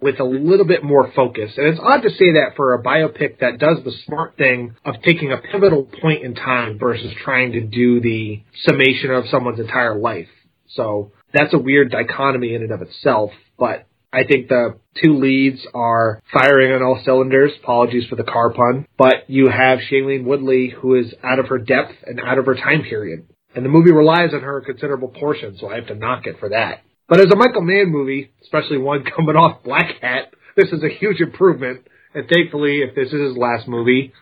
with 0.00 0.18
a 0.18 0.24
little 0.24 0.66
bit 0.66 0.82
more 0.82 1.12
focus. 1.14 1.52
And 1.56 1.66
it's 1.66 1.80
odd 1.80 2.02
to 2.02 2.10
say 2.10 2.32
that 2.32 2.56
for 2.56 2.74
a 2.74 2.82
biopic 2.82 3.40
that 3.40 3.58
does 3.58 3.78
the 3.84 3.92
smart 4.06 4.36
thing 4.36 4.74
of 4.84 4.94
taking 5.04 5.30
a 5.30 5.36
pivotal 5.36 5.88
point 6.00 6.24
in 6.24 6.34
time 6.34 6.78
versus 6.78 7.12
trying 7.22 7.52
to 7.52 7.60
do 7.60 8.00
the 8.00 8.42
summation 8.64 9.10
of 9.10 9.24
someone's 9.30 9.60
entire 9.60 9.98
life. 9.98 10.28
So 10.68 11.12
that's 11.34 11.52
a 11.52 11.58
weird 11.58 11.90
dichotomy 11.90 12.54
in 12.54 12.62
and 12.62 12.72
of 12.72 12.80
itself, 12.80 13.32
but 13.58 13.86
I 14.12 14.24
think 14.24 14.48
the 14.48 14.78
two 15.02 15.18
leads 15.18 15.64
are 15.72 16.20
firing 16.32 16.72
on 16.72 16.82
all 16.82 17.00
cylinders. 17.04 17.52
Apologies 17.62 18.06
for 18.08 18.16
the 18.16 18.24
car 18.24 18.52
pun. 18.52 18.86
But 18.98 19.28
you 19.28 19.48
have 19.48 19.78
Shailene 19.78 20.24
Woodley 20.24 20.68
who 20.68 20.96
is 20.96 21.14
out 21.22 21.38
of 21.38 21.46
her 21.46 21.58
depth 21.58 21.94
and 22.04 22.20
out 22.20 22.38
of 22.38 22.46
her 22.46 22.56
time 22.56 22.82
period. 22.82 23.28
And 23.54 23.64
the 23.64 23.68
movie 23.68 23.92
relies 23.92 24.34
on 24.34 24.40
her 24.40 24.58
a 24.58 24.64
considerable 24.64 25.08
portion, 25.08 25.58
so 25.58 25.70
I 25.70 25.76
have 25.76 25.88
to 25.88 25.94
knock 25.94 26.26
it 26.26 26.38
for 26.40 26.48
that. 26.48 26.82
But 27.10 27.18
as 27.18 27.26
a 27.32 27.36
Michael 27.36 27.62
Mann 27.62 27.90
movie, 27.90 28.30
especially 28.40 28.78
one 28.78 29.04
coming 29.16 29.36
off 29.36 29.64
Blackhat, 29.64 30.28
this 30.56 30.68
is 30.72 30.82
a 30.82 30.88
huge 30.88 31.20
improvement. 31.20 31.86
And 32.14 32.28
thankfully, 32.28 32.78
if 32.78 32.94
this 32.94 33.08
is 33.08 33.20
his 33.20 33.36
last 33.36 33.68
movie, 33.68 34.12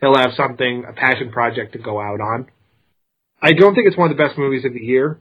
he'll 0.00 0.16
have 0.16 0.32
something, 0.36 0.84
a 0.88 0.92
passion 0.92 1.30
project 1.30 1.72
to 1.72 1.78
go 1.78 2.00
out 2.00 2.20
on. 2.20 2.46
I 3.42 3.52
don't 3.52 3.74
think 3.74 3.86
it's 3.86 3.96
one 3.96 4.10
of 4.10 4.16
the 4.16 4.22
best 4.22 4.38
movies 4.38 4.64
of 4.64 4.72
the 4.72 4.80
year, 4.80 5.20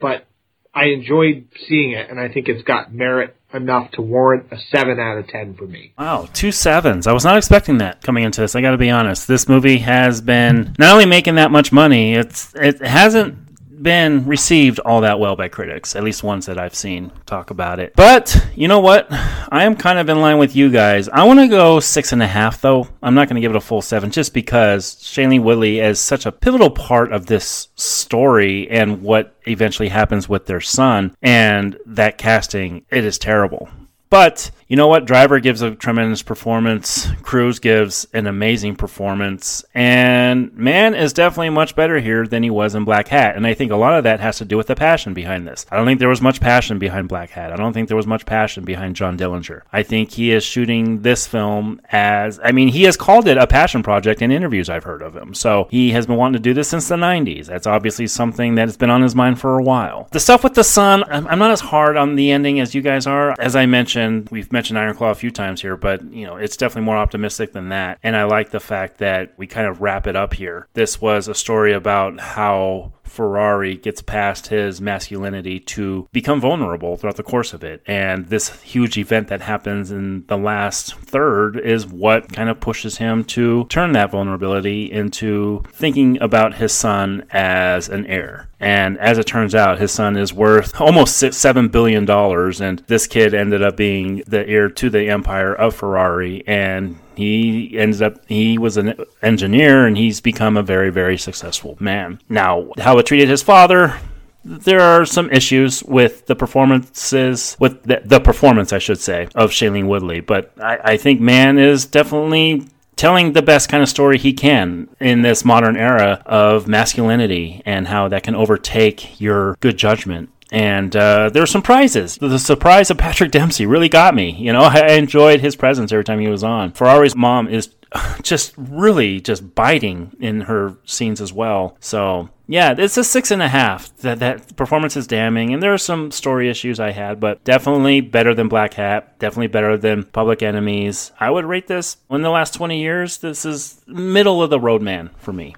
but 0.00 0.26
I 0.74 0.86
enjoyed 0.86 1.48
seeing 1.68 1.92
it, 1.92 2.08
and 2.08 2.18
I 2.18 2.28
think 2.28 2.48
it's 2.48 2.62
got 2.62 2.92
merit 2.92 3.36
enough 3.52 3.90
to 3.92 4.02
warrant 4.02 4.46
a 4.52 4.58
7 4.58 4.98
out 4.98 5.18
of 5.18 5.26
10 5.28 5.54
for 5.54 5.66
me. 5.66 5.92
Wow, 5.98 6.28
two 6.32 6.52
sevens. 6.52 7.06
I 7.06 7.12
was 7.12 7.24
not 7.24 7.36
expecting 7.36 7.78
that 7.78 8.02
coming 8.02 8.24
into 8.24 8.40
this. 8.40 8.54
I 8.54 8.60
got 8.60 8.72
to 8.72 8.78
be 8.78 8.90
honest. 8.90 9.26
This 9.26 9.48
movie 9.48 9.78
has 9.78 10.20
been 10.20 10.74
not 10.78 10.92
only 10.92 11.06
making 11.06 11.36
that 11.36 11.50
much 11.50 11.72
money, 11.72 12.14
it's 12.14 12.54
it 12.54 12.80
hasn't 12.80 13.47
been 13.82 14.26
received 14.26 14.78
all 14.80 15.02
that 15.02 15.18
well 15.18 15.36
by 15.36 15.48
critics, 15.48 15.96
at 15.96 16.04
least 16.04 16.22
ones 16.22 16.46
that 16.46 16.58
I've 16.58 16.74
seen 16.74 17.12
talk 17.26 17.50
about 17.50 17.78
it. 17.78 17.94
But 17.96 18.48
you 18.54 18.68
know 18.68 18.80
what? 18.80 19.06
I 19.10 19.64
am 19.64 19.76
kind 19.76 19.98
of 19.98 20.08
in 20.08 20.20
line 20.20 20.38
with 20.38 20.54
you 20.54 20.70
guys. 20.70 21.08
I 21.08 21.24
want 21.24 21.40
to 21.40 21.48
go 21.48 21.80
six 21.80 22.12
and 22.12 22.22
a 22.22 22.26
half, 22.26 22.60
though. 22.60 22.88
I'm 23.02 23.14
not 23.14 23.28
going 23.28 23.36
to 23.36 23.40
give 23.40 23.52
it 23.52 23.56
a 23.56 23.60
full 23.60 23.82
seven 23.82 24.10
just 24.10 24.34
because 24.34 24.96
Shailene 24.96 25.42
Woodley 25.42 25.80
is 25.80 26.00
such 26.00 26.26
a 26.26 26.32
pivotal 26.32 26.70
part 26.70 27.12
of 27.12 27.26
this 27.26 27.68
story 27.76 28.68
and 28.70 29.02
what 29.02 29.34
eventually 29.46 29.88
happens 29.88 30.28
with 30.28 30.46
their 30.46 30.60
son. 30.60 31.14
And 31.22 31.78
that 31.86 32.18
casting, 32.18 32.84
it 32.90 33.04
is 33.04 33.18
terrible. 33.18 33.68
But 34.10 34.50
you 34.68 34.76
know 34.76 34.86
what? 34.86 35.06
Driver 35.06 35.40
gives 35.40 35.62
a 35.62 35.74
tremendous 35.74 36.22
performance. 36.22 37.08
Cruz 37.22 37.58
gives 37.58 38.06
an 38.12 38.26
amazing 38.26 38.76
performance. 38.76 39.64
And 39.74 40.54
Mann 40.54 40.94
is 40.94 41.12
definitely 41.14 41.50
much 41.50 41.74
better 41.74 41.98
here 42.00 42.26
than 42.26 42.42
he 42.42 42.50
was 42.50 42.74
in 42.74 42.84
Blackhat. 42.84 43.36
And 43.36 43.46
I 43.46 43.54
think 43.54 43.72
a 43.72 43.76
lot 43.76 43.94
of 43.94 44.04
that 44.04 44.20
has 44.20 44.38
to 44.38 44.44
do 44.44 44.56
with 44.56 44.66
the 44.66 44.76
passion 44.76 45.14
behind 45.14 45.48
this. 45.48 45.66
I 45.70 45.76
don't 45.76 45.86
think 45.86 46.00
there 46.00 46.08
was 46.08 46.20
much 46.20 46.40
passion 46.40 46.78
behind 46.78 47.08
Blackhat. 47.08 47.50
I 47.50 47.56
don't 47.56 47.72
think 47.72 47.88
there 47.88 47.96
was 47.96 48.06
much 48.06 48.26
passion 48.26 48.64
behind 48.64 48.94
John 48.94 49.16
Dillinger. 49.16 49.62
I 49.72 49.82
think 49.82 50.12
he 50.12 50.32
is 50.32 50.44
shooting 50.44 51.00
this 51.00 51.26
film 51.26 51.80
as, 51.90 52.38
I 52.44 52.52
mean, 52.52 52.68
he 52.68 52.82
has 52.82 52.96
called 52.96 53.26
it 53.26 53.38
a 53.38 53.46
passion 53.46 53.82
project 53.82 54.20
in 54.20 54.30
interviews 54.30 54.68
I've 54.68 54.84
heard 54.84 55.02
of 55.02 55.16
him. 55.16 55.32
So 55.32 55.66
he 55.70 55.90
has 55.92 56.06
been 56.06 56.16
wanting 56.16 56.34
to 56.34 56.42
do 56.42 56.52
this 56.52 56.68
since 56.68 56.88
the 56.88 56.96
90s. 56.96 57.46
That's 57.46 57.66
obviously 57.66 58.06
something 58.06 58.54
that 58.56 58.68
has 58.68 58.76
been 58.76 58.90
on 58.90 59.02
his 59.02 59.14
mind 59.14 59.40
for 59.40 59.58
a 59.58 59.62
while. 59.62 60.08
The 60.12 60.20
stuff 60.20 60.44
with 60.44 60.54
the 60.54 60.68
I'm 60.78 61.26
I'm 61.26 61.38
not 61.38 61.50
as 61.50 61.60
hard 61.60 61.96
on 61.96 62.14
the 62.14 62.30
ending 62.30 62.60
as 62.60 62.74
you 62.74 62.82
guys 62.82 63.06
are. 63.06 63.34
As 63.38 63.56
I 63.56 63.66
mentioned, 63.66 64.28
we've 64.30 64.52
mentioned 64.58 64.76
Iron 64.76 64.96
Claw 64.96 65.10
a 65.10 65.14
few 65.14 65.30
times 65.30 65.62
here, 65.62 65.76
but 65.76 66.02
you 66.12 66.26
know, 66.26 66.34
it's 66.34 66.56
definitely 66.56 66.82
more 66.82 66.96
optimistic 66.96 67.52
than 67.52 67.68
that. 67.68 68.00
And 68.02 68.16
I 68.16 68.24
like 68.24 68.50
the 68.50 68.58
fact 68.58 68.98
that 68.98 69.32
we 69.36 69.46
kind 69.46 69.68
of 69.68 69.80
wrap 69.80 70.08
it 70.08 70.16
up 70.16 70.34
here. 70.34 70.66
This 70.74 71.00
was 71.00 71.28
a 71.28 71.34
story 71.34 71.72
about 71.72 72.18
how 72.18 72.92
Ferrari 73.08 73.76
gets 73.76 74.02
past 74.02 74.48
his 74.48 74.80
masculinity 74.80 75.60
to 75.60 76.08
become 76.12 76.40
vulnerable 76.40 76.96
throughout 76.96 77.16
the 77.16 77.22
course 77.22 77.52
of 77.52 77.64
it. 77.64 77.82
And 77.86 78.26
this 78.28 78.60
huge 78.62 78.96
event 78.98 79.28
that 79.28 79.40
happens 79.40 79.90
in 79.90 80.26
the 80.26 80.36
last 80.36 80.94
third 80.96 81.58
is 81.58 81.86
what 81.86 82.32
kind 82.32 82.48
of 82.48 82.60
pushes 82.60 82.98
him 82.98 83.24
to 83.24 83.64
turn 83.66 83.92
that 83.92 84.10
vulnerability 84.10 84.90
into 84.90 85.62
thinking 85.72 86.20
about 86.20 86.54
his 86.54 86.72
son 86.72 87.26
as 87.30 87.88
an 87.88 88.06
heir. 88.06 88.48
And 88.60 88.98
as 88.98 89.18
it 89.18 89.26
turns 89.26 89.54
out, 89.54 89.78
his 89.78 89.92
son 89.92 90.16
is 90.16 90.32
worth 90.32 90.80
almost 90.80 91.16
six, 91.16 91.36
seven 91.36 91.68
billion 91.68 92.04
dollars, 92.04 92.60
and 92.60 92.80
this 92.88 93.06
kid 93.06 93.34
ended 93.34 93.62
up 93.62 93.76
being 93.76 94.22
the 94.26 94.46
heir 94.48 94.68
to 94.68 94.90
the 94.90 95.08
empire 95.08 95.54
of 95.54 95.74
Ferrari, 95.74 96.42
and 96.46 96.98
he 97.18 97.78
ends 97.78 98.00
up 98.00 98.26
he 98.28 98.56
was 98.58 98.76
an 98.76 98.94
engineer, 99.22 99.86
and 99.86 99.96
he's 99.96 100.20
become 100.20 100.56
a 100.56 100.62
very, 100.62 100.90
very 100.90 101.18
successful 101.18 101.76
man. 101.80 102.20
Now, 102.28 102.70
how 102.78 102.98
it 102.98 103.06
treated 103.06 103.28
his 103.28 103.42
father, 103.42 103.98
there 104.44 104.80
are 104.80 105.04
some 105.04 105.30
issues 105.30 105.82
with 105.82 106.26
the 106.26 106.36
performances, 106.36 107.56
with 107.58 107.82
the, 107.82 108.00
the 108.04 108.20
performance, 108.20 108.72
I 108.72 108.78
should 108.78 109.00
say, 109.00 109.28
of 109.34 109.50
Shailene 109.50 109.88
Woodley. 109.88 110.20
But 110.20 110.52
I, 110.60 110.78
I 110.92 110.96
think 110.96 111.20
Mann 111.20 111.58
is 111.58 111.84
definitely 111.84 112.68
telling 112.94 113.32
the 113.32 113.42
best 113.42 113.68
kind 113.68 113.82
of 113.82 113.88
story 113.88 114.18
he 114.18 114.32
can 114.32 114.88
in 115.00 115.22
this 115.22 115.44
modern 115.44 115.76
era 115.76 116.22
of 116.26 116.66
masculinity 116.66 117.62
and 117.64 117.88
how 117.88 118.08
that 118.08 118.22
can 118.24 118.34
overtake 118.34 119.20
your 119.20 119.54
good 119.60 119.76
judgment. 119.76 120.30
And 120.50 120.94
uh, 120.96 121.30
there 121.30 121.42
were 121.42 121.46
some 121.46 121.62
prizes. 121.62 122.16
The 122.16 122.38
surprise 122.38 122.90
of 122.90 122.98
Patrick 122.98 123.30
Dempsey 123.30 123.66
really 123.66 123.88
got 123.88 124.14
me. 124.14 124.30
You 124.30 124.52
know, 124.52 124.60
I 124.62 124.92
enjoyed 124.92 125.40
his 125.40 125.56
presence 125.56 125.92
every 125.92 126.04
time 126.04 126.20
he 126.20 126.28
was 126.28 126.44
on. 126.44 126.72
Ferrari's 126.72 127.16
mom 127.16 127.48
is 127.48 127.74
just 128.22 128.54
really 128.56 129.20
just 129.20 129.54
biting 129.54 130.16
in 130.20 130.42
her 130.42 130.76
scenes 130.84 131.20
as 131.20 131.32
well. 131.32 131.76
So 131.80 132.28
yeah, 132.46 132.74
it's 132.76 132.96
a 132.96 133.04
six 133.04 133.30
and 133.30 133.42
a 133.42 133.48
half. 133.48 133.94
That 133.98 134.20
that 134.20 134.56
performance 134.56 134.96
is 134.96 135.06
damning, 135.06 135.52
and 135.52 135.62
there 135.62 135.74
are 135.74 135.78
some 135.78 136.10
story 136.10 136.48
issues 136.48 136.80
I 136.80 136.92
had, 136.92 137.20
but 137.20 137.44
definitely 137.44 138.00
better 138.00 138.34
than 138.34 138.48
Blackhat. 138.48 139.18
Definitely 139.18 139.48
better 139.48 139.76
than 139.76 140.04
Public 140.04 140.42
Enemies. 140.42 141.12
I 141.20 141.30
would 141.30 141.44
rate 141.44 141.66
this 141.66 141.98
in 142.10 142.22
the 142.22 142.30
last 142.30 142.54
twenty 142.54 142.80
years. 142.80 143.18
This 143.18 143.44
is 143.44 143.82
middle 143.86 144.42
of 144.42 144.50
the 144.50 144.60
road 144.60 144.82
man 144.82 145.10
for 145.18 145.32
me. 145.32 145.54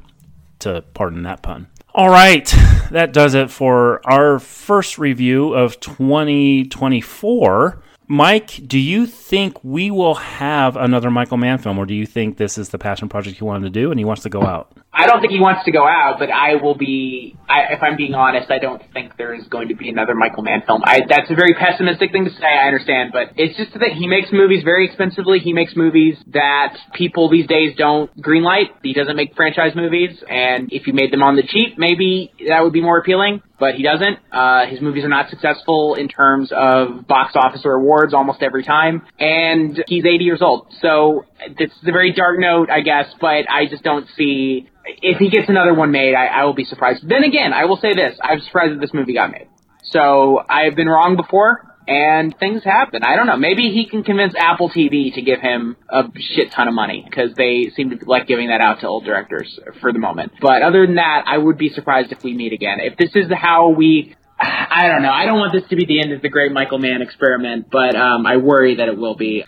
To 0.61 0.85
pardon 0.95 1.23
that 1.23 1.43
pun. 1.43 1.69
All 1.95 2.11
right, 2.11 2.53
that 2.91 3.13
does 3.13 3.35
it 3.35 3.51
for 3.51 4.01
our 4.09 4.39
first 4.39 4.99
review 4.99 5.53
of 5.55 5.81
2024. 5.81 7.83
Mike, 8.13 8.67
do 8.67 8.77
you 8.77 9.07
think 9.07 9.63
we 9.63 9.89
will 9.93 10.17
have 10.17 10.75
another 10.75 11.13
Michael 11.13 11.37
Mann 11.37 11.59
film, 11.59 11.79
or 11.79 11.87
do 11.87 11.95
you 11.95 12.07
think 12.07 12.39
this 12.39 12.59
is 12.59 12.71
the 12.71 12.77
passion 12.77 13.09
project 13.09 13.37
he 13.37 13.45
wanted 13.45 13.73
to 13.73 13.81
do 13.81 13.93
and 13.93 14.01
he 14.01 14.05
wants 14.05 14.25
to 14.25 14.29
go 14.29 14.43
out? 14.43 14.73
I 14.93 15.07
don't 15.07 15.21
think 15.21 15.33
he 15.33 15.39
wants 15.39 15.65
to 15.67 15.71
go 15.71 15.87
out, 15.87 16.19
but 16.19 16.29
I 16.29 16.57
will 16.57 16.75
be. 16.75 17.37
I, 17.49 17.73
if 17.75 17.83
I'm 17.83 17.97
being 17.97 18.15
honest, 18.15 18.51
I 18.51 18.59
don't 18.59 18.83
think 18.93 19.17
there 19.17 19.33
is 19.33 19.47
going 19.47 19.69
to 19.69 19.77
be 19.77 19.89
another 19.89 20.17
Michael 20.17 20.43
Mann 20.43 20.63
film. 20.67 20.83
I, 20.85 21.03
that's 21.09 21.31
a 21.31 21.37
very 21.37 21.55
pessimistic 21.55 22.11
thing 22.11 22.25
to 22.25 22.31
say. 22.33 22.47
I 22.47 22.67
understand, 22.67 23.11
but 23.13 23.31
it's 23.37 23.57
just 23.57 23.73
that 23.75 23.93
he 23.97 24.09
makes 24.09 24.31
movies 24.33 24.65
very 24.65 24.87
expensively. 24.87 25.39
He 25.39 25.53
makes 25.53 25.77
movies 25.77 26.17
that 26.33 26.77
people 26.95 27.31
these 27.31 27.47
days 27.47 27.77
don't 27.79 28.11
greenlight. 28.21 28.75
He 28.83 28.93
doesn't 28.93 29.15
make 29.15 29.37
franchise 29.37 29.77
movies, 29.77 30.19
and 30.29 30.73
if 30.73 30.83
he 30.83 30.91
made 30.93 31.13
them 31.13 31.23
on 31.23 31.37
the 31.37 31.45
cheap, 31.45 31.79
maybe 31.79 32.33
that 32.49 32.65
would 32.65 32.73
be 32.73 32.83
more 32.83 32.99
appealing. 32.99 33.43
But 33.61 33.75
he 33.75 33.83
doesn't. 33.83 34.19
Uh, 34.33 34.67
his 34.67 34.81
movies 34.81 35.05
are 35.05 35.09
not 35.09 35.29
successful 35.29 35.95
in 35.95 36.09
terms 36.09 36.51
of 36.51 37.07
box 37.07 37.35
office 37.37 37.61
or 37.65 37.75
awards 37.75 38.00
almost 38.15 38.43
every 38.43 38.65
time, 38.65 39.03
and 39.19 39.83
he's 39.87 40.05
80 40.05 40.25
years 40.25 40.43
old. 40.43 40.67
So 40.81 41.25
it's 41.41 41.75
a 41.87 41.93
very 41.93 42.13
dark 42.13 42.39
note, 42.39 42.71
I 42.71 42.81
guess, 42.81 43.07
but 43.21 43.51
I 43.51 43.67
just 43.69 43.83
don't 43.83 44.07
see 44.17 44.69
if 44.85 45.19
he 45.19 45.31
gets 45.31 45.49
another 45.49 45.75
one 45.75 45.91
made, 45.91 46.15
I, 46.15 46.27
I 46.27 46.45
will 46.45 46.55
be 46.55 46.65
surprised. 46.65 47.09
Then 47.09 47.25
again, 47.25 47.53
I 47.53 47.67
will 47.67 47.77
say 47.77 47.95
this: 47.95 48.19
I'm 48.23 48.41
surprised 48.41 48.75
that 48.75 48.81
this 48.81 48.95
movie 48.95 49.15
got 49.15 49.31
made. 49.31 49.49
So 49.85 50.41
I've 50.49 50.77
been 50.77 50.89
wrong 50.89 51.17
before, 51.17 51.71
and 51.89 52.37
things 52.39 52.63
happen. 52.63 53.03
I 53.03 53.17
don't 53.17 53.27
know. 53.27 53.37
Maybe 53.37 53.71
he 53.71 53.87
can 53.87 54.05
convince 54.05 54.35
Apple 54.37 54.71
TV 54.71 55.13
to 55.15 55.23
give 55.23 55.41
him 55.41 55.77
a 55.89 56.05
shit 56.35 56.53
ton 56.53 56.69
of 56.69 56.75
money 56.75 57.05
because 57.05 57.35
they 57.37 57.71
seem 57.75 57.91
to 57.91 57.99
like 58.07 58.27
giving 58.27 58.49
that 58.49 58.61
out 58.61 58.81
to 58.81 58.87
old 58.87 59.05
directors 59.05 59.59
for 59.81 59.93
the 59.93 59.99
moment. 59.99 60.33
But 60.41 60.63
other 60.63 60.87
than 60.87 60.97
that, 60.97 61.25
I 61.27 61.39
would 61.39 61.59
be 61.59 61.71
surprised 61.71 62.13
if 62.13 62.23
we 62.23 62.35
meet 62.35 62.53
again. 62.53 62.79
If 62.81 62.97
this 62.97 63.11
is 63.15 63.31
how 63.33 63.71
we 63.71 64.15
I 64.41 64.89
don't 64.89 65.03
know. 65.03 65.13
I 65.13 65.27
don't 65.27 65.39
want 65.39 65.53
this 65.53 65.69
to 65.69 65.77
be 65.77 65.85
the 65.85 66.01
end 66.01 66.13
of 66.13 66.23
the 66.23 66.29
great 66.29 66.51
Michael 66.53 66.79
Mann 66.79 67.03
experiment, 67.03 67.67
but 67.71 67.95
um, 67.95 68.27
I 68.27 68.39
worry 68.39 68.77
that 68.77 68.89
it 68.89 68.97
will 68.97 69.15
be 69.17 69.45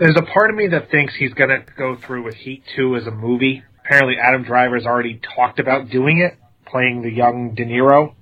there's 0.00 0.16
a 0.16 0.22
part 0.22 0.48
of 0.48 0.56
me 0.56 0.68
that 0.68 0.90
thinks 0.90 1.14
he's 1.14 1.34
going 1.34 1.50
to 1.50 1.62
go 1.76 1.94
through 1.94 2.24
with 2.24 2.34
Heat 2.34 2.62
2 2.74 2.96
as 2.96 3.06
a 3.06 3.10
movie. 3.10 3.62
Apparently, 3.84 4.14
Adam 4.18 4.44
Driver's 4.44 4.86
already 4.86 5.20
talked 5.36 5.58
about 5.58 5.90
doing 5.90 6.18
it, 6.18 6.38
playing 6.64 7.02
the 7.02 7.10
young 7.10 7.54
De 7.54 7.66
Niro. 7.66 8.14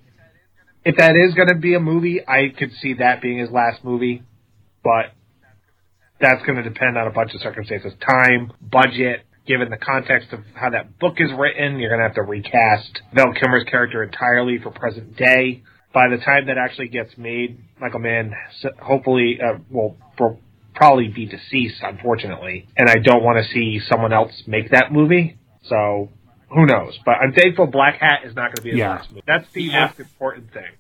If 0.85 0.97
that 0.97 1.15
is 1.15 1.35
going 1.35 1.49
to 1.49 1.55
be 1.55 1.75
a 1.75 1.81
movie, 1.81 2.21
I 2.27 2.49
could 2.57 2.73
see 2.83 2.95
that 2.95 3.23
being 3.23 3.39
his 3.39 3.51
last 3.51 3.85
movie, 3.85 4.25
but 4.83 5.13
that's 6.21 6.45
going 6.45 6.57
to 6.57 6.69
depend 6.69 6.99
on 6.99 7.07
a 7.07 7.13
bunch 7.13 7.33
of 7.35 7.41
circumstances 7.43 7.93
time, 8.05 8.53
budget, 8.61 9.25
given 9.49 9.71
the 9.71 9.79
context 9.79 10.33
of 10.33 10.41
how 10.55 10.71
that 10.71 10.99
book 10.99 11.15
is 11.17 11.31
written, 11.37 11.81
you're 11.81 11.89
going 11.91 12.01
to 12.01 12.07
have 12.07 12.15
to 12.15 12.23
recast 12.23 13.01
Val 13.15 13.33
Kilmer's 13.33 13.65
character 13.65 14.05
entirely 14.05 14.59
for 14.59 14.71
present 14.71 15.17
day. 15.17 15.63
By 15.93 16.09
the 16.09 16.19
time 16.19 16.47
that 16.47 16.59
actually 16.59 16.89
gets 16.89 17.17
made, 17.17 17.59
Michael 17.81 18.01
Mann 18.01 18.35
hopefully 18.79 19.39
uh, 19.43 19.59
will 19.71 19.97
probably 20.75 21.09
be 21.09 21.27
deceased, 21.27 21.81
unfortunately, 21.83 22.69
and 22.77 22.89
I 22.89 22.97
don't 23.03 23.25
want 23.25 23.45
to 23.45 23.53
see 23.53 23.81
someone 23.89 24.13
else 24.13 24.31
make 24.47 24.71
that 24.71 24.93
movie. 24.93 25.39
So 25.65 26.11
who 26.51 26.67
knows? 26.67 26.97
But 27.05 27.17
I'm 27.23 27.33
thankful 27.33 27.67
Blackhat 27.67 28.27
is 28.27 28.37
not 28.37 28.49
going 28.49 28.57
to 28.57 28.63
be 28.63 28.71
his 28.71 28.79
yeah. 28.79 28.91
last 28.91 29.11
movie. 29.11 29.23
That's 29.27 29.51
the 29.55 29.63
yeah. 29.63 29.87
most 29.87 29.99
important 29.99 30.53
thing. 30.53 30.71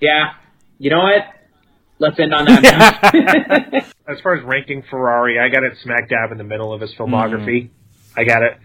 Yeah. 0.00 0.34
You 0.78 0.90
know 0.90 1.00
what? 1.00 1.22
Let's 1.98 2.18
end 2.20 2.32
on 2.32 2.44
that. 2.44 3.92
as 4.08 4.20
far 4.20 4.36
as 4.36 4.44
ranking 4.44 4.82
Ferrari, 4.88 5.38
I 5.38 5.48
got 5.48 5.64
it 5.64 5.74
smack 5.82 6.08
dab 6.08 6.32
in 6.32 6.38
the 6.38 6.44
middle 6.44 6.72
of 6.72 6.80
his 6.80 6.94
filmography. 6.94 7.64
Mm. 7.64 7.70
I 8.16 8.24
got 8.24 8.42
it 8.42 8.58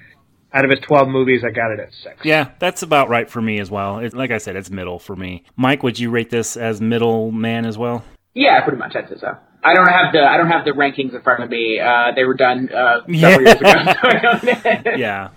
out 0.55 0.63
of 0.63 0.71
his 0.71 0.79
12 0.79 1.09
movies, 1.09 1.43
I 1.43 1.51
got 1.51 1.71
it 1.71 1.79
at 1.81 1.93
six. 1.93 2.15
Yeah, 2.23 2.51
that's 2.59 2.81
about 2.81 3.09
right 3.09 3.29
for 3.29 3.41
me 3.41 3.59
as 3.59 3.69
well. 3.69 3.99
It, 3.99 4.13
like 4.13 4.31
I 4.31 4.37
said, 4.37 4.55
it's 4.55 4.71
middle 4.71 4.99
for 4.99 5.15
me. 5.15 5.43
Mike, 5.57 5.83
would 5.83 5.99
you 5.99 6.09
rate 6.09 6.29
this 6.29 6.55
as 6.55 6.79
middle 6.79 7.31
man 7.31 7.65
as 7.65 7.77
well? 7.77 8.05
Yeah, 8.33 8.61
pretty 8.61 8.77
much. 8.77 8.95
I'd 8.95 9.09
say 9.09 9.17
so. 9.19 9.35
I 9.63 9.73
don't 9.73 9.87
have 9.87 10.13
the 10.13 10.21
I 10.21 10.37
don't 10.37 10.49
have 10.49 10.63
the 10.63 10.71
rankings 10.71 11.13
in 11.13 11.21
front 11.21 11.43
of 11.43 11.49
me. 11.49 11.79
Uh, 11.79 12.11
they 12.15 12.23
were 12.23 12.35
done 12.35 12.69
uh, 12.71 13.01
several 13.13 13.47
yeah. 13.47 14.03
years 14.43 14.43
ago. 14.43 14.91
yeah. 14.95 15.29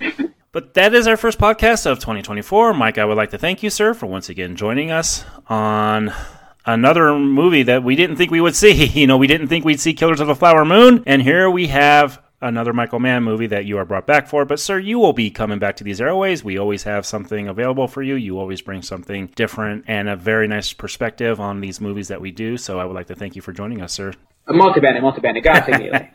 But 0.52 0.74
that 0.74 0.94
is 0.94 1.06
our 1.06 1.16
first 1.16 1.38
podcast 1.38 1.86
of 1.86 1.98
2024. 1.98 2.74
Mike, 2.74 2.98
I 2.98 3.04
would 3.04 3.16
like 3.16 3.30
to 3.30 3.38
thank 3.38 3.62
you, 3.62 3.70
sir, 3.70 3.94
for 3.94 4.06
once 4.06 4.28
again 4.28 4.56
joining 4.56 4.90
us 4.90 5.24
on 5.48 6.12
another 6.64 7.18
movie 7.18 7.62
that 7.64 7.82
we 7.82 7.96
didn't 7.96 8.16
think 8.16 8.30
we 8.30 8.40
would 8.40 8.56
see. 8.56 8.86
You 8.98 9.06
know, 9.06 9.16
we 9.16 9.26
didn't 9.26 9.48
think 9.48 9.64
we'd 9.64 9.80
see 9.80 9.94
Killers 9.94 10.20
of 10.20 10.26
the 10.26 10.34
Flower 10.34 10.64
Moon, 10.64 11.02
and 11.06 11.22
here 11.22 11.50
we 11.50 11.68
have 11.68 12.22
another 12.40 12.72
Michael 12.72 12.98
Mann 12.98 13.22
movie 13.22 13.46
that 13.48 13.64
you 13.64 13.78
are 13.78 13.84
brought 13.84 14.06
back 14.06 14.28
for. 14.28 14.44
But, 14.44 14.60
sir, 14.60 14.78
you 14.78 14.98
will 14.98 15.12
be 15.12 15.30
coming 15.30 15.58
back 15.58 15.76
to 15.76 15.84
these 15.84 16.00
airways. 16.00 16.44
We 16.44 16.58
always 16.58 16.84
have 16.84 17.06
something 17.06 17.48
available 17.48 17.88
for 17.88 18.02
you. 18.02 18.14
You 18.14 18.38
always 18.38 18.60
bring 18.60 18.82
something 18.82 19.26
different 19.34 19.84
and 19.86 20.08
a 20.08 20.16
very 20.16 20.48
nice 20.48 20.72
perspective 20.72 21.40
on 21.40 21.60
these 21.60 21.80
movies 21.80 22.08
that 22.08 22.20
we 22.20 22.30
do. 22.30 22.56
So, 22.56 22.78
I 22.78 22.84
would 22.84 22.94
like 22.94 23.08
to 23.08 23.14
thank 23.14 23.36
you 23.36 23.42
for 23.42 23.52
joining 23.52 23.82
us, 23.82 23.92
sir. 23.92 24.12
Molto 24.50 24.80
bene, 24.80 25.00
molto 25.00 25.20
bene. 25.20 25.40
Grazie 25.42 25.72
mille. 25.72 26.08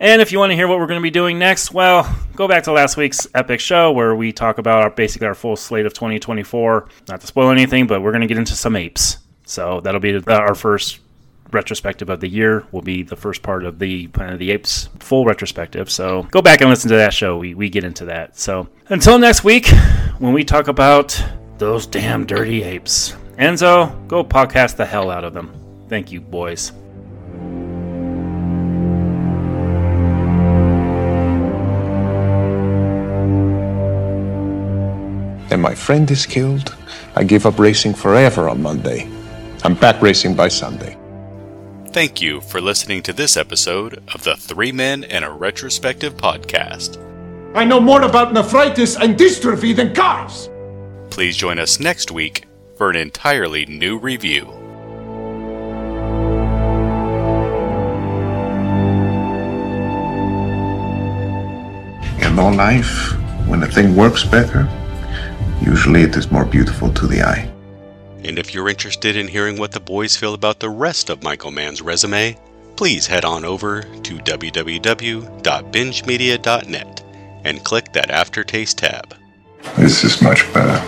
and 0.00 0.20
if 0.20 0.30
you 0.30 0.38
want 0.38 0.50
to 0.50 0.56
hear 0.56 0.68
what 0.68 0.78
we're 0.78 0.86
going 0.86 1.00
to 1.00 1.02
be 1.02 1.10
doing 1.10 1.38
next, 1.38 1.72
well, 1.72 2.14
go 2.36 2.46
back 2.46 2.64
to 2.64 2.72
last 2.72 2.98
week's 2.98 3.26
epic 3.34 3.60
show 3.60 3.92
where 3.92 4.14
we 4.14 4.30
talk 4.30 4.58
about 4.58 4.82
our 4.82 4.90
basically 4.90 5.26
our 5.26 5.34
full 5.34 5.56
slate 5.56 5.86
of 5.86 5.94
2024. 5.94 6.88
Not 7.08 7.22
to 7.22 7.26
spoil 7.26 7.50
anything, 7.50 7.86
but 7.86 8.02
we're 8.02 8.12
going 8.12 8.20
to 8.20 8.26
get 8.26 8.36
into 8.36 8.54
some 8.54 8.76
apes. 8.76 9.18
So 9.46 9.80
that'll 9.80 10.00
be 10.00 10.20
our 10.26 10.54
first 10.54 11.00
retrospective 11.50 12.08
of 12.08 12.20
the 12.20 12.28
year 12.28 12.64
will 12.72 12.82
be 12.82 13.02
the 13.02 13.16
first 13.16 13.42
part 13.42 13.64
of 13.64 13.78
the 13.78 14.06
Planet 14.08 14.34
of 14.34 14.38
the 14.38 14.50
Apes 14.50 14.88
full 14.98 15.24
retrospective. 15.24 15.90
So 15.90 16.24
go 16.24 16.42
back 16.42 16.60
and 16.60 16.70
listen 16.70 16.90
to 16.90 16.96
that 16.96 17.14
show. 17.14 17.38
We, 17.38 17.54
we 17.54 17.68
get 17.68 17.84
into 17.84 18.06
that. 18.06 18.38
So 18.38 18.68
until 18.88 19.18
next 19.18 19.44
week, 19.44 19.68
when 20.18 20.32
we 20.32 20.44
talk 20.44 20.68
about 20.68 21.22
those 21.58 21.86
damn 21.86 22.26
dirty 22.26 22.62
apes, 22.62 23.16
Enzo, 23.38 24.08
go 24.08 24.24
podcast 24.24 24.76
the 24.76 24.84
hell 24.84 25.10
out 25.10 25.24
of 25.24 25.32
them. 25.32 25.54
Thank 25.88 26.12
you, 26.12 26.20
boys. 26.20 26.72
And 35.50 35.62
my 35.62 35.74
friend 35.74 36.10
is 36.10 36.26
killed. 36.26 36.76
I 37.16 37.24
give 37.24 37.46
up 37.46 37.58
racing 37.58 37.94
forever 37.94 38.50
on 38.50 38.60
Monday. 38.60 39.08
I'm 39.64 39.74
back 39.74 40.02
racing 40.02 40.34
by 40.34 40.48
Sunday. 40.48 40.97
Thank 41.92 42.20
you 42.20 42.42
for 42.42 42.60
listening 42.60 43.02
to 43.04 43.14
this 43.14 43.34
episode 43.34 44.02
of 44.14 44.22
the 44.22 44.36
Three 44.36 44.72
Men 44.72 45.04
and 45.04 45.24
a 45.24 45.30
Retrospective 45.30 46.18
podcast. 46.18 47.02
I 47.56 47.64
know 47.64 47.80
more 47.80 48.02
about 48.02 48.34
nephritis 48.34 48.94
and 48.94 49.16
dystrophy 49.16 49.74
than 49.74 49.94
cars! 49.94 50.50
Please 51.08 51.34
join 51.34 51.58
us 51.58 51.80
next 51.80 52.10
week 52.10 52.44
for 52.76 52.90
an 52.90 52.96
entirely 52.96 53.64
new 53.64 53.98
review. 53.98 54.44
In 62.20 62.38
all 62.38 62.52
life, 62.52 63.14
when 63.48 63.62
a 63.62 63.66
thing 63.66 63.96
works 63.96 64.24
better, 64.24 64.68
usually 65.62 66.02
it 66.02 66.14
is 66.16 66.30
more 66.30 66.44
beautiful 66.44 66.92
to 66.92 67.06
the 67.06 67.22
eye. 67.22 67.50
And 68.28 68.38
if 68.38 68.52
you're 68.52 68.68
interested 68.68 69.16
in 69.16 69.26
hearing 69.26 69.58
what 69.58 69.72
the 69.72 69.80
boys 69.80 70.14
feel 70.14 70.34
about 70.34 70.60
the 70.60 70.68
rest 70.68 71.08
of 71.08 71.22
Michael 71.22 71.50
Mann's 71.50 71.80
resume, 71.80 72.36
please 72.76 73.06
head 73.06 73.24
on 73.24 73.46
over 73.46 73.80
to 73.80 74.18
www.bingemedia.net 74.18 77.04
and 77.44 77.64
click 77.64 77.90
that 77.94 78.10
Aftertaste 78.10 78.76
tab. 78.76 79.14
This 79.78 80.04
is 80.04 80.20
much 80.20 80.44
better. 80.52 80.78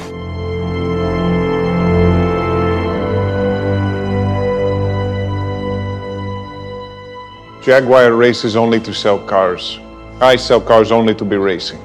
Jaguar 7.65 8.13
races 8.13 8.55
only 8.55 8.81
to 8.81 8.93
sell 8.93 9.19
cars. 9.19 9.79
I 10.21 10.37
sell 10.37 10.61
cars 10.61 10.93
only 10.93 11.15
to 11.15 11.25
be 11.25 11.39
racing. 11.39 11.81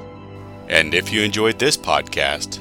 And 0.68 0.92
if 0.92 1.10
you 1.10 1.22
enjoyed 1.22 1.58
this 1.58 1.78
podcast, 1.78 2.60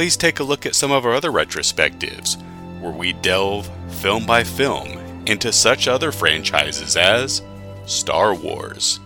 please 0.00 0.16
take 0.16 0.40
a 0.40 0.42
look 0.42 0.64
at 0.64 0.74
some 0.74 0.90
of 0.90 1.04
our 1.04 1.12
other 1.12 1.30
retrospectives, 1.30 2.40
where 2.80 2.90
we 2.90 3.12
delve, 3.12 3.70
film 4.00 4.24
by 4.24 4.42
film, 4.42 4.88
into 5.26 5.52
such 5.52 5.86
other 5.86 6.10
franchises 6.10 6.96
as 6.96 7.42
Star 7.84 8.34
Wars, 8.34 8.98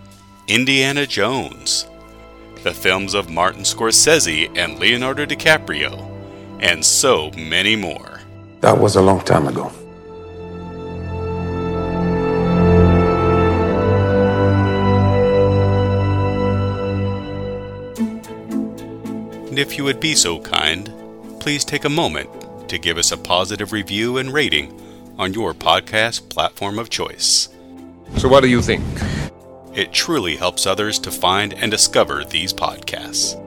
Indiana 0.47 1.05
Jones, 1.05 1.89
the 2.63 2.73
films 2.73 3.13
of 3.13 3.29
Martin 3.29 3.63
Scorsese 3.63 4.57
and 4.57 4.79
Leonardo 4.79 5.27
DiCaprio, 5.27 5.99
and 6.61 6.85
so 6.85 7.33
many 7.33 7.75
more. 7.75 8.21
That 8.61 8.79
was 8.79 8.95
a 8.95 9.03
long 9.03 9.21
time 9.23 9.49
ago. 9.49 9.73
And 19.55 19.61
if 19.61 19.79
you 19.79 19.85
would 19.85 20.01
be 20.01 20.17
so 20.17 20.41
kind, 20.41 20.93
please 21.39 21.65
take 21.65 21.85
a 21.85 21.89
moment 21.89 22.69
to 22.69 22.77
give 22.77 22.99
us 22.99 23.13
a 23.13 23.17
positive 23.17 23.71
review 23.71 24.17
and 24.17 24.33
rating 24.33 24.77
on 25.17 25.33
your 25.33 25.55
podcast 25.55 26.29
platform 26.29 26.77
of 26.77 26.91
choice. 26.91 27.51
So, 28.17 28.29
what 28.29 28.43
do 28.43 28.49
you 28.49 28.61
think? 28.61 28.83
It 29.73 29.93
truly 29.93 30.35
helps 30.35 30.67
others 30.67 30.99
to 30.99 31.13
find 31.13 31.55
and 31.55 31.71
discover 31.71 32.25
these 32.25 32.53
podcasts. 32.53 33.41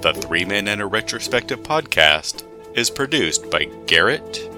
The 0.00 0.14
Three 0.14 0.44
Men 0.44 0.68
and 0.68 0.80
a 0.80 0.86
Retrospective 0.86 1.64
podcast 1.64 2.44
is 2.76 2.88
produced 2.88 3.50
by 3.50 3.64
Garrett, 3.86 4.48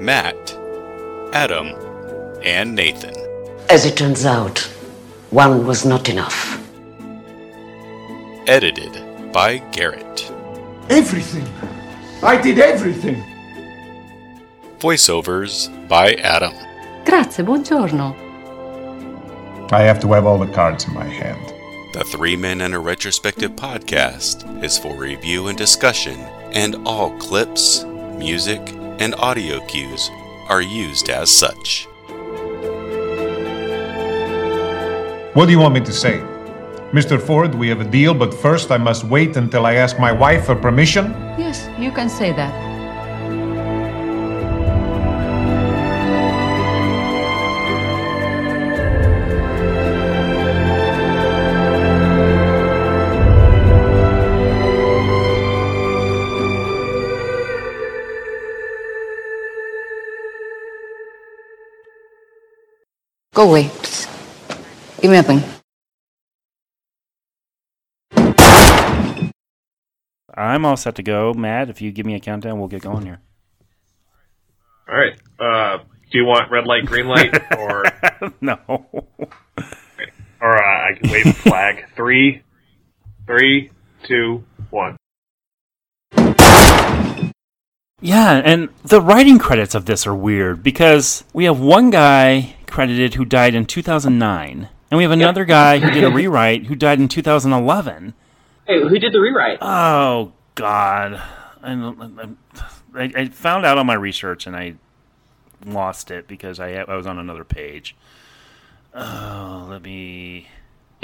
Matt, 0.00 0.58
Adam, 1.32 1.87
and 2.44 2.74
Nathan. 2.74 3.14
As 3.70 3.84
it 3.84 3.96
turns 3.96 4.24
out, 4.24 4.58
one 5.30 5.66
was 5.66 5.84
not 5.84 6.08
enough. 6.08 6.62
Edited 8.46 9.32
by 9.32 9.58
Garrett. 9.72 10.32
Everything! 10.88 11.46
I 12.22 12.40
did 12.40 12.58
everything! 12.58 13.22
Voiceovers 14.78 15.68
by 15.88 16.14
Adam. 16.14 16.54
Grazie, 17.04 17.42
buongiorno. 17.42 18.14
I 19.70 19.82
have 19.82 20.00
to 20.00 20.12
have 20.12 20.24
all 20.24 20.38
the 20.38 20.52
cards 20.52 20.86
in 20.86 20.94
my 20.94 21.04
hand. 21.04 21.52
The 21.92 22.04
Three 22.04 22.36
Men 22.36 22.60
and 22.62 22.74
a 22.74 22.78
Retrospective 22.78 23.52
podcast 23.52 24.62
is 24.62 24.78
for 24.78 24.96
review 24.96 25.48
and 25.48 25.58
discussion, 25.58 26.18
and 26.52 26.76
all 26.86 27.10
clips, 27.18 27.84
music, 28.16 28.60
and 28.98 29.14
audio 29.16 29.64
cues 29.66 30.10
are 30.48 30.62
used 30.62 31.10
as 31.10 31.30
such. 31.30 31.86
What 35.38 35.46
do 35.46 35.52
you 35.52 35.60
want 35.60 35.74
me 35.74 35.80
to 35.82 35.92
say? 35.92 36.18
Mr. 36.90 37.16
Ford, 37.16 37.54
we 37.54 37.68
have 37.68 37.80
a 37.80 37.84
deal, 37.84 38.12
but 38.12 38.34
first 38.34 38.72
I 38.72 38.76
must 38.76 39.04
wait 39.04 39.36
until 39.36 39.66
I 39.66 39.74
ask 39.74 39.96
my 39.96 40.10
wife 40.10 40.46
for 40.46 40.56
permission? 40.56 41.12
Yes, 41.38 41.70
you 41.78 41.92
can 41.92 42.08
say 42.08 42.32
that. 42.32 42.52
Go 63.34 63.50
away, 63.50 63.68
please. 63.68 64.17
Give 65.00 65.10
me 65.10 65.18
a 65.18 65.22
pen. 65.22 65.44
I'm 70.34 70.64
all 70.64 70.76
set 70.76 70.94
to 70.96 71.02
go. 71.02 71.34
Matt, 71.34 71.68
if 71.68 71.80
you 71.80 71.90
give 71.90 72.06
me 72.06 72.14
a 72.14 72.20
countdown, 72.20 72.58
we'll 72.58 72.68
get 72.68 72.82
going 72.82 73.04
here. 73.04 73.20
All 74.88 74.96
right. 74.96 75.18
Uh, 75.38 75.78
do 76.10 76.18
you 76.18 76.24
want 76.24 76.50
red 76.50 76.64
light, 76.64 76.86
green 76.86 77.06
light, 77.06 77.34
or 77.58 77.84
no? 78.40 78.58
or 80.40 80.56
uh, 80.56 80.90
I 80.90 80.94
can 80.98 81.10
wave 81.10 81.24
the 81.24 81.32
flag? 81.32 81.84
Three, 81.96 82.42
three, 83.26 83.70
two, 84.04 84.44
one. 84.70 84.96
Yeah, 88.00 88.40
and 88.44 88.68
the 88.84 89.00
writing 89.00 89.40
credits 89.40 89.74
of 89.74 89.86
this 89.86 90.06
are 90.06 90.14
weird 90.14 90.62
because 90.62 91.24
we 91.32 91.44
have 91.44 91.58
one 91.58 91.90
guy 91.90 92.54
credited 92.68 93.14
who 93.14 93.24
died 93.24 93.56
in 93.56 93.66
2009, 93.66 94.68
and 94.90 94.96
we 94.98 95.02
have 95.04 95.12
another 95.12 95.44
guy 95.44 95.78
who 95.78 95.90
did 95.90 96.04
a 96.04 96.10
rewrite 96.10 96.66
who 96.66 96.74
died 96.74 96.98
in 97.00 97.08
2011. 97.08 98.14
Hey, 98.66 98.80
who 98.80 98.98
did 98.98 99.12
the 99.12 99.20
rewrite? 99.20 99.58
Oh 99.62 100.32
God, 100.54 101.14
I, 101.62 102.28
I, 102.94 103.12
I 103.16 103.28
found 103.28 103.64
out 103.66 103.78
on 103.78 103.86
my 103.86 103.94
research 103.94 104.46
and 104.46 104.54
I 104.56 104.74
lost 105.64 106.10
it 106.10 106.28
because 106.28 106.60
I 106.60 106.72
I 106.74 106.94
was 106.96 107.06
on 107.06 107.18
another 107.18 107.44
page. 107.44 107.96
Oh, 108.94 109.66
let 109.70 109.82
me. 109.82 110.48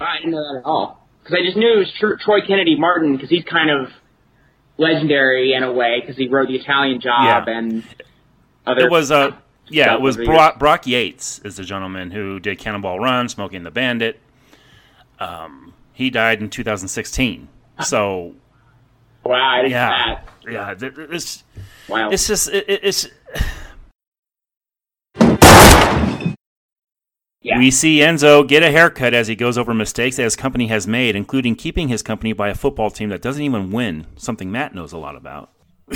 I 0.01 0.17
didn't 0.19 0.33
know 0.33 0.39
that 0.55 0.59
at 0.61 0.65
all 0.65 1.07
because 1.23 1.39
I 1.41 1.45
just 1.45 1.57
knew 1.57 1.75
it 1.75 1.79
was 1.79 2.19
Troy 2.23 2.41
Kennedy 2.47 2.77
Martin 2.79 3.15
because 3.15 3.31
he's 3.31 3.45
kind 3.45 3.71
of 3.71 3.91
legendary 4.77 5.53
in 5.55 5.63
a 5.63 5.73
way 5.73 6.01
because 6.01 6.17
he 6.17 6.29
wrote 6.29 6.49
the 6.49 6.57
Italian 6.57 7.01
Job 7.01 7.47
Yeah. 7.47 7.59
and 7.59 7.85
other. 8.67 8.87
It 8.87 8.91
was 8.91 9.11
uh 9.11 9.33
yeah, 9.69 9.85
stuff 9.85 9.99
it 9.99 10.03
was 10.03 10.17
Brock, 10.17 10.59
Brock 10.59 10.87
Yates 10.87 11.39
is 11.41 11.57
the 11.57 11.65
gentleman 11.65 12.11
who 12.11 12.39
did 12.41 12.59
Cannonball 12.59 12.99
Run, 13.01 13.29
Smokey 13.29 13.57
and 13.57 13.65
the 13.67 13.71
Bandit. 13.71 14.21
Um, 15.19 15.73
he 15.93 16.11
died 16.11 16.41
in 16.41 16.51
2016. 16.51 17.49
So 17.85 18.35
Wow, 19.25 19.35
I 19.35 19.57
didn't 19.63 19.73
yeah, 19.73 20.21
that. 20.45 20.53
yeah, 20.53 20.75
it's 21.11 21.43
Wow. 21.89 22.11
it's 22.11 22.27
just 22.29 22.49
it, 22.51 22.65
it- 22.69 22.81
it's. 22.85 23.09
Yeah. 27.43 27.59
We 27.59 27.71
see 27.71 27.99
Enzo 27.99 28.49
get 28.49 28.63
a 28.63 28.71
haircut 28.71 29.13
as 29.13 29.29
he 29.29 29.35
goes 29.37 29.59
over 29.59 29.75
mistakes 29.75 30.17
that 30.17 30.23
his 30.23 30.35
company 30.35 30.69
has 30.69 30.87
made, 30.87 31.15
including 31.15 31.57
keeping 31.57 31.89
his 31.89 32.03
company 32.03 32.33
by 32.33 32.49
a 32.49 32.55
football 32.55 32.91
team 32.91 33.11
that 33.11 33.21
doesn't 33.21 33.43
even 33.43 33.71
win, 33.71 34.07
something 34.17 34.51
Matt 34.51 34.75
knows 34.75 34.93
a 34.95 34.99
lot 34.99 35.15
about. 35.15 35.51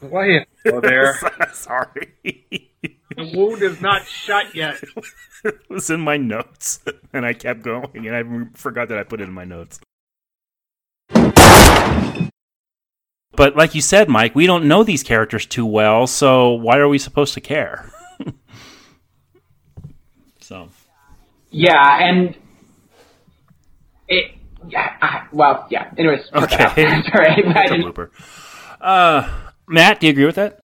Why 0.00 0.26
you 0.26 0.40
go 0.64 0.80
there? 0.80 1.18
Sorry. 1.52 2.12
the 2.22 3.32
wound 3.34 3.62
is 3.62 3.80
not 3.80 4.06
shut 4.06 4.54
yet. 4.54 4.82
it 5.44 5.68
was 5.68 5.90
in 5.90 6.00
my 6.00 6.16
notes, 6.16 6.80
and 7.12 7.26
I 7.26 7.32
kept 7.32 7.62
going, 7.62 8.06
and 8.06 8.14
I 8.14 8.22
forgot 8.54 8.88
that 8.88 8.98
I 8.98 9.02
put 9.02 9.20
it 9.20 9.24
in 9.24 9.32
my 9.32 9.44
notes. 9.44 9.80
But 13.38 13.54
like 13.54 13.74
you 13.76 13.80
said, 13.80 14.08
Mike, 14.08 14.34
we 14.34 14.46
don't 14.46 14.66
know 14.66 14.82
these 14.82 15.04
characters 15.04 15.46
too 15.46 15.64
well, 15.64 16.08
so 16.08 16.50
why 16.54 16.78
are 16.78 16.88
we 16.88 16.98
supposed 16.98 17.34
to 17.34 17.40
care? 17.40 17.88
so 20.40 20.68
Yeah, 21.50 21.98
and 22.00 22.34
it. 24.08 24.32
Yeah, 24.66 24.96
I, 25.00 25.28
well, 25.32 25.68
yeah. 25.70 25.88
Anyways, 25.96 26.28
okay, 26.34 26.64
out. 26.64 26.74
sorry, 26.74 27.28
I 27.28 27.66
didn't. 27.68 27.94
blooper. 27.94 28.10
Uh, 28.80 29.30
Matt, 29.68 30.00
do 30.00 30.06
you 30.06 30.12
agree 30.12 30.24
with 30.24 30.36
that? 30.36 30.60